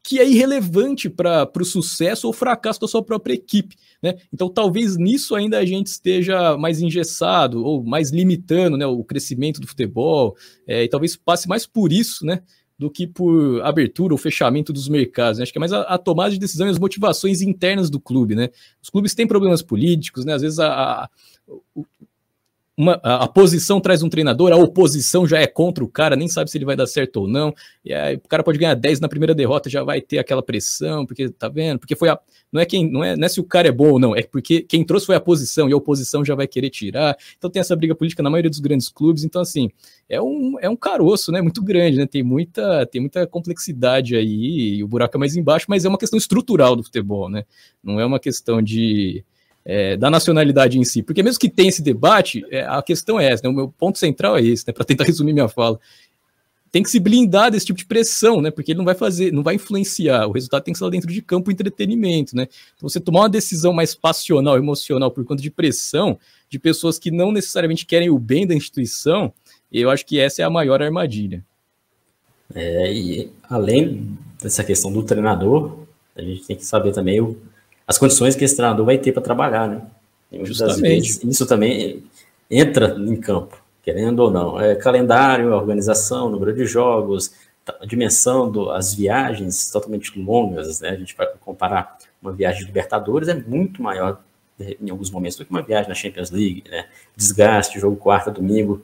que 0.07 0.19
é 0.19 0.29
irrelevante 0.29 1.09
para 1.09 1.51
o 1.59 1.65
sucesso 1.65 2.27
ou 2.27 2.33
fracasso 2.33 2.79
da 2.79 2.87
sua 2.87 3.03
própria 3.03 3.33
equipe. 3.33 3.75
Né? 4.01 4.15
Então, 4.31 4.47
talvez 4.47 4.95
nisso 4.95 5.35
ainda 5.35 5.57
a 5.57 5.65
gente 5.65 5.87
esteja 5.87 6.57
mais 6.57 6.81
engessado 6.81 7.61
ou 7.61 7.83
mais 7.83 8.09
limitando 8.09 8.77
né, 8.77 8.85
o 8.85 9.03
crescimento 9.03 9.59
do 9.59 9.67
futebol, 9.67 10.37
é, 10.65 10.85
e 10.85 10.87
talvez 10.87 11.17
passe 11.17 11.45
mais 11.49 11.65
por 11.65 11.91
isso, 11.91 12.25
né? 12.25 12.41
Do 12.79 12.89
que 12.89 13.05
por 13.05 13.59
abertura 13.63 14.13
ou 14.13 14.17
fechamento 14.17 14.71
dos 14.71 14.87
mercados. 14.87 15.39
Né? 15.39 15.43
Acho 15.43 15.51
que 15.51 15.57
é 15.57 15.59
mais 15.59 15.73
a, 15.73 15.81
a, 15.81 15.97
tomada 15.97 16.29
de 16.29 16.39
decisão 16.39 16.67
e 16.67 16.69
as 16.69 16.79
motivações 16.79 17.41
internas 17.41 17.89
do 17.89 17.99
clube. 17.99 18.33
Né? 18.33 18.49
Os 18.81 18.89
clubes 18.89 19.13
têm 19.13 19.27
problemas 19.27 19.61
políticos, 19.63 20.23
né? 20.23 20.35
às 20.35 20.41
vezes 20.43 20.59
a, 20.59 20.69
a 20.69 21.09
uma, 22.77 22.93
a, 23.01 23.27
posição 23.27 23.81
traz 23.81 24.03
um 24.03 24.09
treinador, 24.09 24.51
a 24.51 24.55
oposição 24.55 25.27
já 25.27 25.39
é 25.39 25.47
contra 25.47 25.83
o 25.83 25.87
cara, 25.87 26.15
nem 26.15 26.27
sabe 26.27 26.51
se 26.51 26.59
ele 26.59 26.65
vai 26.65 26.75
dar 26.75 26.85
certo 26.85 27.21
ou 27.21 27.27
não. 27.27 27.51
E 27.83 27.91
aí 27.91 28.17
o 28.17 28.27
cara 28.27 28.43
pode 28.43 28.59
ganhar 28.59 28.75
10 28.75 28.99
na 28.99 29.09
primeira 29.09 29.33
derrota, 29.33 29.67
já 29.67 29.83
vai 29.83 29.99
ter 29.99 30.19
aquela 30.19 30.43
pressão, 30.43 31.03
porque 31.03 31.27
tá 31.29 31.49
vendo? 31.49 31.79
Porque 31.79 31.95
foi 31.95 32.09
a. 32.09 32.19
Não 32.51 32.61
é 32.61 32.65
quem, 32.65 32.89
não 32.89 33.03
é, 33.03 33.17
não 33.17 33.25
é 33.25 33.29
se 33.29 33.39
o 33.39 33.43
cara 33.43 33.67
é 33.67 33.71
bom 33.71 33.93
ou 33.93 33.99
não, 33.99 34.15
é 34.15 34.21
porque 34.21 34.61
quem 34.61 34.85
trouxe 34.85 35.07
foi 35.07 35.15
a 35.15 35.19
posição 35.19 35.67
e 35.67 35.73
a 35.73 35.75
oposição 35.75 36.23
já 36.23 36.35
vai 36.35 36.47
querer 36.47 36.69
tirar. 36.69 37.17
Então 37.35 37.49
tem 37.49 37.59
essa 37.59 37.75
briga 37.75 37.95
política 37.95 38.21
na 38.21 38.29
maioria 38.29 38.49
dos 38.49 38.59
grandes 38.59 38.89
clubes. 38.89 39.23
Então, 39.23 39.41
assim, 39.41 39.69
é 40.07 40.21
um, 40.21 40.57
é 40.61 40.69
um 40.69 40.75
caroço, 40.75 41.31
né? 41.31 41.41
Muito 41.41 41.63
grande, 41.63 41.97
né? 41.97 42.05
Tem 42.05 42.21
muita, 42.21 42.85
tem 42.85 43.01
muita 43.01 43.25
complexidade 43.25 44.15
aí, 44.15 44.75
e 44.77 44.83
o 44.83 44.87
buraco 44.87 45.17
é 45.17 45.19
mais 45.19 45.35
embaixo, 45.35 45.65
mas 45.67 45.83
é 45.83 45.89
uma 45.89 45.97
questão 45.97 46.17
estrutural 46.17 46.75
do 46.75 46.83
futebol, 46.83 47.27
né? 47.27 47.43
Não 47.83 47.99
é 47.99 48.05
uma 48.05 48.19
questão 48.19 48.61
de 48.61 49.25
é, 49.69 49.97
da 49.97 50.09
nacionalidade 50.09 50.79
em 50.79 50.83
si. 50.85 51.03
Porque 51.03 51.21
mesmo 51.21 51.41
que 51.41 51.49
tenha 51.49 51.67
esse 51.67 51.81
debate, 51.81 52.41
é, 52.49 52.61
a 52.61 52.81
questão 52.81 53.19
é 53.19 53.29
essa, 53.29 53.43
né? 53.43 53.49
o 53.49 53.53
meu 53.53 53.67
ponto 53.67 53.99
central 53.99 54.37
é 54.37 54.41
esse, 54.41 54.65
né? 54.65 54.71
para 54.71 54.85
tentar 54.85 55.03
resumir 55.05 55.33
minha 55.33 55.49
fala. 55.49 55.77
Tem 56.71 56.81
que 56.81 56.89
se 56.89 56.99
blindar 56.99 57.51
desse 57.51 57.65
tipo 57.65 57.79
de 57.79 57.85
pressão, 57.85 58.41
né? 58.41 58.51
Porque 58.51 58.71
ele 58.71 58.77
não 58.77 58.85
vai 58.85 58.93
fazer, 58.93 59.31
não 59.31 59.41
vai 59.41 59.55
influenciar. 59.55 60.27
O 60.27 60.33
resultado 60.33 60.63
tem 60.63 60.73
que 60.73 60.77
ser 60.77 60.89
dentro 60.89 61.11
de 61.11 61.21
campo 61.21 61.49
entretenimento, 61.49 62.35
né? 62.35 62.47
Então, 62.75 62.89
você 62.89 62.99
tomar 62.99 63.21
uma 63.21 63.29
decisão 63.29 63.71
mais 63.71 63.95
passional, 63.95 64.57
emocional, 64.57 65.09
por 65.09 65.23
conta 65.23 65.41
de 65.41 65.49
pressão, 65.49 66.19
de 66.49 66.59
pessoas 66.59 66.99
que 66.99 67.09
não 67.09 67.31
necessariamente 67.31 67.85
querem 67.85 68.09
o 68.09 68.19
bem 68.19 68.45
da 68.45 68.53
instituição, 68.53 69.33
eu 69.71 69.89
acho 69.89 70.05
que 70.05 70.19
essa 70.19 70.41
é 70.41 70.45
a 70.45 70.49
maior 70.49 70.81
armadilha. 70.81 71.43
É, 72.53 72.93
e 72.93 73.31
além 73.49 74.17
dessa 74.41 74.63
questão 74.63 74.91
do 74.91 75.03
treinador, 75.03 75.79
a 76.15 76.21
gente 76.21 76.45
tem 76.45 76.55
que 76.55 76.65
saber 76.65 76.91
também 76.91 77.21
o, 77.21 77.37
as 77.87 77.97
condições 77.97 78.35
que 78.35 78.43
esse 78.43 78.55
treinador 78.55 78.85
vai 78.85 78.97
ter 78.97 79.13
para 79.13 79.21
trabalhar, 79.23 79.67
né? 79.67 79.81
Vezes, 80.81 81.23
isso 81.23 81.45
também 81.45 82.03
entra 82.51 82.95
em 82.99 83.15
campo, 83.15 83.57
querendo 83.81 84.19
ou 84.19 84.29
não. 84.29 84.59
É 84.59 84.75
calendário, 84.75 85.53
organização, 85.53 86.29
número 86.29 86.53
de 86.53 86.65
jogos, 86.65 87.31
a 87.81 87.85
dimensão 87.85 88.51
das 88.51 88.93
viagens 88.93 89.69
totalmente 89.71 90.19
longas, 90.19 90.81
né? 90.81 90.89
A 90.89 90.95
gente 90.95 91.15
vai 91.15 91.27
comparar 91.39 91.97
uma 92.21 92.31
viagem 92.31 92.61
de 92.61 92.65
Libertadores 92.67 93.29
é 93.29 93.35
muito 93.35 93.81
maior 93.81 94.21
em 94.59 94.89
alguns 94.89 95.11
momentos 95.11 95.37
do 95.37 95.45
que 95.45 95.51
uma 95.51 95.61
viagem 95.61 95.87
na 95.87 95.95
Champions 95.95 96.31
League, 96.31 96.63
né? 96.69 96.87
Desgaste, 97.15 97.79
jogo 97.79 97.95
quarta, 97.95 98.31
domingo. 98.31 98.81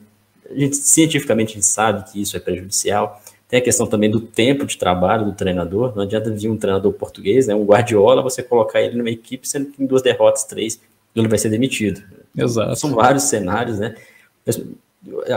A 0.49 0.53
gente, 0.53 0.75
cientificamente 0.77 1.51
a 1.51 1.55
gente 1.55 1.65
sabe 1.65 2.11
que 2.11 2.21
isso 2.21 2.37
é 2.37 2.39
prejudicial. 2.39 3.21
Tem 3.53 3.59
a 3.59 3.63
questão 3.63 3.85
também 3.85 4.09
do 4.09 4.19
tempo 4.19 4.65
de 4.65 4.75
trabalho 4.75 5.25
do 5.25 5.33
treinador. 5.33 5.95
Não 5.95 6.01
adianta 6.01 6.31
vir 6.31 6.49
um 6.49 6.57
treinador 6.57 6.91
português, 6.91 7.45
né, 7.45 7.53
um 7.53 7.63
Guardiola, 7.63 8.23
você 8.23 8.41
colocar 8.41 8.81
ele 8.81 8.97
numa 8.97 9.11
equipe, 9.11 9.47
sendo 9.47 9.67
que 9.69 9.83
em 9.83 9.85
duas 9.85 10.01
derrotas, 10.01 10.43
três, 10.43 10.81
ele 11.15 11.27
vai 11.27 11.37
ser 11.37 11.49
demitido. 11.49 12.01
Exato. 12.35 12.75
São 12.75 12.95
vários 12.95 13.25
cenários, 13.25 13.77
né? 13.77 13.93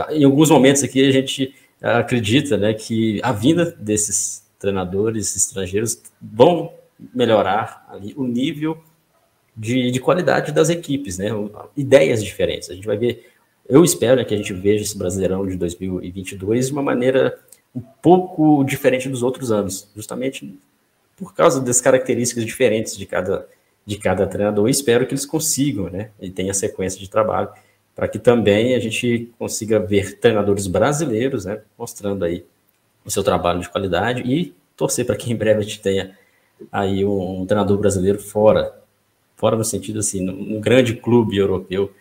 Em 0.09 0.23
alguns 0.23 0.49
momentos 0.49 0.81
aqui 0.81 1.07
a 1.07 1.11
gente 1.11 1.53
acredita, 1.79 2.57
né, 2.57 2.73
que 2.73 3.19
a 3.21 3.31
vinda 3.31 3.65
desses 3.77 4.43
treinadores 4.57 5.35
estrangeiros 5.35 6.01
vão 6.19 6.73
melhorar 7.13 7.85
ali 7.87 8.15
o 8.17 8.23
nível 8.23 8.79
de, 9.55 9.91
de 9.91 9.99
qualidade 9.99 10.51
das 10.51 10.71
equipes, 10.71 11.19
né? 11.19 11.27
Ideias 11.77 12.23
diferentes. 12.23 12.67
A 12.71 12.73
gente 12.73 12.87
vai 12.87 12.97
ver. 12.97 13.29
Eu 13.69 13.83
espero 13.83 14.15
né, 14.15 14.25
que 14.25 14.33
a 14.33 14.37
gente 14.37 14.53
veja 14.53 14.83
esse 14.83 14.97
Brasileirão 14.97 15.45
de 15.45 15.55
2022 15.55 16.65
de 16.65 16.73
uma 16.73 16.81
maneira 16.81 17.37
um 17.77 17.81
pouco 18.01 18.63
diferente 18.63 19.07
dos 19.07 19.21
outros 19.21 19.51
anos, 19.51 19.87
justamente 19.95 20.57
por 21.15 21.35
causa 21.35 21.61
das 21.61 21.79
características 21.79 22.43
diferentes 22.43 22.97
de 22.97 23.05
cada, 23.05 23.47
de 23.85 23.97
cada 23.97 24.25
treinador. 24.25 24.67
E 24.67 24.71
espero 24.71 25.05
que 25.05 25.13
eles 25.13 25.27
consigam, 25.27 25.87
né? 25.87 26.09
E 26.19 26.31
tenha 26.31 26.55
sequência 26.55 26.99
de 26.99 27.07
trabalho, 27.07 27.49
para 27.95 28.07
que 28.07 28.17
também 28.17 28.73
a 28.73 28.79
gente 28.79 29.31
consiga 29.37 29.79
ver 29.79 30.17
treinadores 30.19 30.65
brasileiros, 30.65 31.45
né? 31.45 31.61
Mostrando 31.77 32.25
aí 32.25 32.43
o 33.05 33.11
seu 33.11 33.23
trabalho 33.23 33.61
de 33.61 33.69
qualidade 33.69 34.21
e 34.21 34.55
torcer 34.75 35.05
para 35.05 35.15
que 35.15 35.31
em 35.31 35.35
breve 35.35 35.59
a 35.59 35.63
gente 35.63 35.79
tenha 35.79 36.17
aí 36.71 37.05
um, 37.05 37.41
um 37.41 37.45
treinador 37.45 37.77
brasileiro 37.77 38.19
fora, 38.19 38.75
fora 39.35 39.55
no 39.55 39.63
sentido 39.63 39.99
assim, 39.99 40.19
num 40.19 40.59
grande 40.59 40.95
clube 40.95 41.37
europeu. 41.37 41.91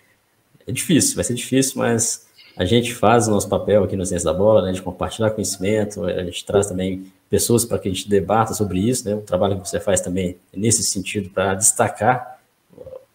É 0.66 0.72
difícil, 0.72 1.16
vai 1.16 1.24
ser 1.24 1.35
difícil, 1.35 1.74
mas 1.77 2.26
a 2.57 2.65
gente 2.65 2.95
faz 2.95 3.29
o 3.29 3.31
nosso 3.31 3.49
papel 3.49 3.85
aqui 3.85 3.97
no 3.97 4.07
Ciência 4.07 4.33
da 4.33 4.37
Bola, 4.37 4.63
né, 4.63 4.73
de 4.73 4.81
compartilhar 4.81 5.31
conhecimento, 5.31 6.05
a 6.05 6.25
gente 6.25 6.45
traz 6.45 6.67
também 6.67 7.05
pessoas 7.29 7.65
para 7.65 7.79
que 7.79 7.89
a 7.89 7.93
gente 7.93 8.09
debata 8.09 8.55
sobre 8.55 8.79
isso, 8.79 9.07
né, 9.07 9.15
o 9.15 9.21
trabalho 9.21 9.61
que 9.61 9.69
você 9.69 9.79
faz 9.79 10.01
também 10.01 10.37
nesse 10.55 10.83
sentido 10.83 11.29
para 11.29 11.55
destacar 11.55 12.37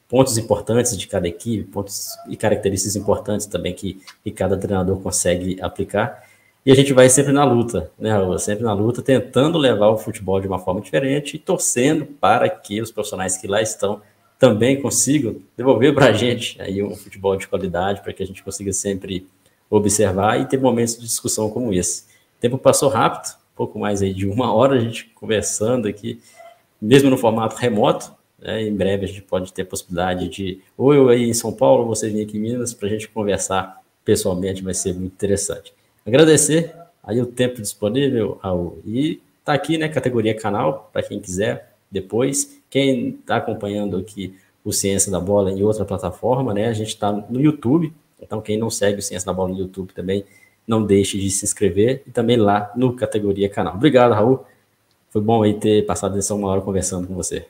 pontos 0.08 0.38
importantes 0.38 0.96
de 0.98 1.08
cada 1.08 1.28
equipe, 1.28 1.64
pontos 1.64 2.18
e 2.28 2.36
características 2.36 2.98
importantes 2.98 3.46
também 3.46 3.74
que, 3.74 4.02
que 4.24 4.30
cada 4.30 4.58
treinador 4.58 5.00
consegue 5.00 5.58
aplicar. 5.62 6.24
E 6.66 6.72
a 6.72 6.76
gente 6.76 6.92
vai 6.94 7.10
sempre 7.10 7.32
na 7.32 7.46
luta, 7.46 7.90
né, 7.98 8.12
Raul? 8.12 8.38
Sempre 8.38 8.66
na 8.66 8.74
luta, 8.74 9.02
tentando 9.02 9.58
levar 9.58 9.88
o 9.88 9.98
futebol 9.98 10.40
de 10.40 10.48
uma 10.48 10.60
forma 10.60 10.82
diferente 10.82 11.38
e 11.38 11.40
torcendo 11.40 12.06
para 12.06 12.50
que 12.50 12.82
os 12.82 12.92
profissionais 12.92 13.38
que 13.38 13.48
lá 13.48 13.62
estão 13.62 14.02
também 14.42 14.82
consigam 14.82 15.36
devolver 15.56 15.94
para 15.94 16.08
a 16.08 16.14
gente 16.14 16.60
aí 16.60 16.82
um 16.82 16.96
futebol 16.96 17.38
de 17.38 17.48
qualidade, 17.48 18.02
para 18.02 18.12
que 18.12 18.24
a 18.24 18.26
gente 18.26 18.42
consiga 18.42 18.74
sempre 18.74 19.28
observar 19.70 20.42
e 20.42 20.48
ter 20.48 20.60
momentos 20.60 20.96
de 20.96 21.06
discussão 21.06 21.48
como 21.48 21.72
esse. 21.72 22.06
O 22.40 22.42
tempo 22.42 22.58
passou 22.58 22.90
rápido, 22.90 23.38
pouco 23.56 23.78
mais 23.78 24.02
aí 24.02 24.16
de 24.16 24.26
uma 24.26 24.52
hora 24.52 24.78
a 24.78 24.80
gente 24.80 25.12
conversando 25.14 25.88
aqui, 25.88 26.20
mesmo 26.82 27.08
no 27.08 27.20
formato 27.20 27.56
remoto. 27.56 28.12
Né, 28.40 28.64
em 28.64 28.76
breve 28.76 29.06
a 29.06 29.08
gente 29.08 29.22
pode 29.22 29.54
ter 29.54 29.62
a 29.62 29.66
possibilidade 29.66 30.28
de, 30.28 30.60
ou 30.76 30.92
eu 30.92 31.10
aí 31.10 31.30
em 31.30 31.34
São 31.36 31.54
Paulo, 31.54 31.86
você 31.86 32.10
vir 32.10 32.24
aqui 32.24 32.38
em 32.38 32.42
Minas, 32.42 32.74
para 32.74 32.88
a 32.88 32.92
gente 32.92 33.08
conversar 33.10 33.80
pessoalmente, 34.04 34.64
vai 34.64 34.74
ser 34.74 34.96
muito 34.96 35.14
interessante. 35.14 35.72
Agradecer 36.04 36.74
aí 37.04 37.22
o 37.22 37.28
tempo 37.28 37.62
disponível, 37.62 38.40
Raul, 38.42 38.80
e 38.88 39.22
tá 39.46 39.54
aqui, 39.54 39.78
né, 39.78 39.88
categoria 39.88 40.34
canal, 40.34 40.90
para 40.92 41.04
quem 41.04 41.20
quiser 41.20 41.76
depois. 41.92 42.60
Quem 42.72 43.10
está 43.10 43.36
acompanhando 43.36 43.98
aqui 43.98 44.34
o 44.64 44.72
Ciência 44.72 45.12
da 45.12 45.20
Bola 45.20 45.52
em 45.52 45.62
outra 45.62 45.84
plataforma, 45.84 46.54
né? 46.54 46.70
A 46.70 46.74
gente 46.74 46.88
está 46.88 47.12
no 47.12 47.42
YouTube, 47.42 47.94
então 48.20 48.42
quem 48.42 48.58
não 48.58 48.70
segue 48.70 49.00
o 49.00 49.02
Ciência 49.02 49.26
da 49.26 49.34
Bola 49.34 49.50
no 49.50 49.60
YouTube 49.60 49.94
também 49.94 50.24
não 50.66 50.84
deixe 50.84 51.20
de 51.20 51.30
se 51.30 51.44
inscrever 51.44 52.02
e 52.08 52.12
também 52.12 52.38
lá 52.38 52.72
no 52.76 52.96
categoria 52.96 53.50
canal. 53.50 53.76
Obrigado, 53.76 54.14
Raul. 54.14 54.46
Foi 55.10 55.22
bom 55.22 55.44
aí 55.44 55.54
ter 55.56 55.86
passado 55.86 56.18
essa 56.18 56.34
uma 56.34 56.48
hora 56.48 56.62
conversando 56.62 57.08
com 57.08 57.14
você. 57.14 57.46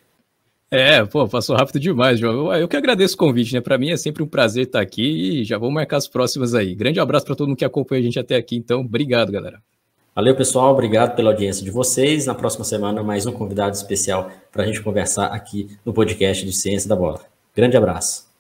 É, 0.72 1.06
pô, 1.06 1.28
passou 1.28 1.56
rápido 1.56 1.80
demais, 1.80 2.18
João. 2.18 2.52
Eu 2.56 2.68
que 2.68 2.78
agradeço 2.78 3.14
o 3.14 3.18
convite, 3.18 3.54
né? 3.54 3.62
Para 3.62 3.78
mim 3.78 3.92
é 3.92 3.98
sempre 3.98 4.24
um 4.24 4.28
prazer 4.28 4.66
estar 4.66 4.82
aqui 4.82 5.42
e 5.42 5.44
já 5.44 5.58
vou 5.58 5.70
marcar 5.70 5.98
as 5.98 6.08
próximas 6.08 6.56
aí. 6.56 6.74
Grande 6.74 7.00
abraço 7.00 7.26
para 7.26 7.36
todo 7.36 7.50
mundo 7.50 7.58
que 7.58 7.66
acompanha 7.66 8.02
a 8.02 8.04
gente 8.04 8.18
até 8.18 8.38
aqui, 8.38 8.56
então, 8.56 8.82
obrigado, 8.82 9.32
galera. 9.32 9.62
Valeu, 10.14 10.36
pessoal. 10.36 10.74
Obrigado 10.74 11.16
pela 11.16 11.32
audiência 11.32 11.64
de 11.64 11.72
vocês. 11.72 12.26
Na 12.26 12.36
próxima 12.36 12.66
semana, 12.66 13.02
mais 13.02 13.26
um 13.26 13.32
convidado 13.32 13.76
especial 13.76 14.30
para 14.52 14.64
a 14.64 14.66
gente 14.66 14.82
conversar 14.82 15.28
aqui 15.28 15.78
no 15.86 15.94
podcast 15.94 16.46
de 16.46 16.52
Ciência 16.52 16.90
da 16.90 16.96
Bola. 16.98 17.22
Grande 17.56 17.78
abraço. 17.78 18.31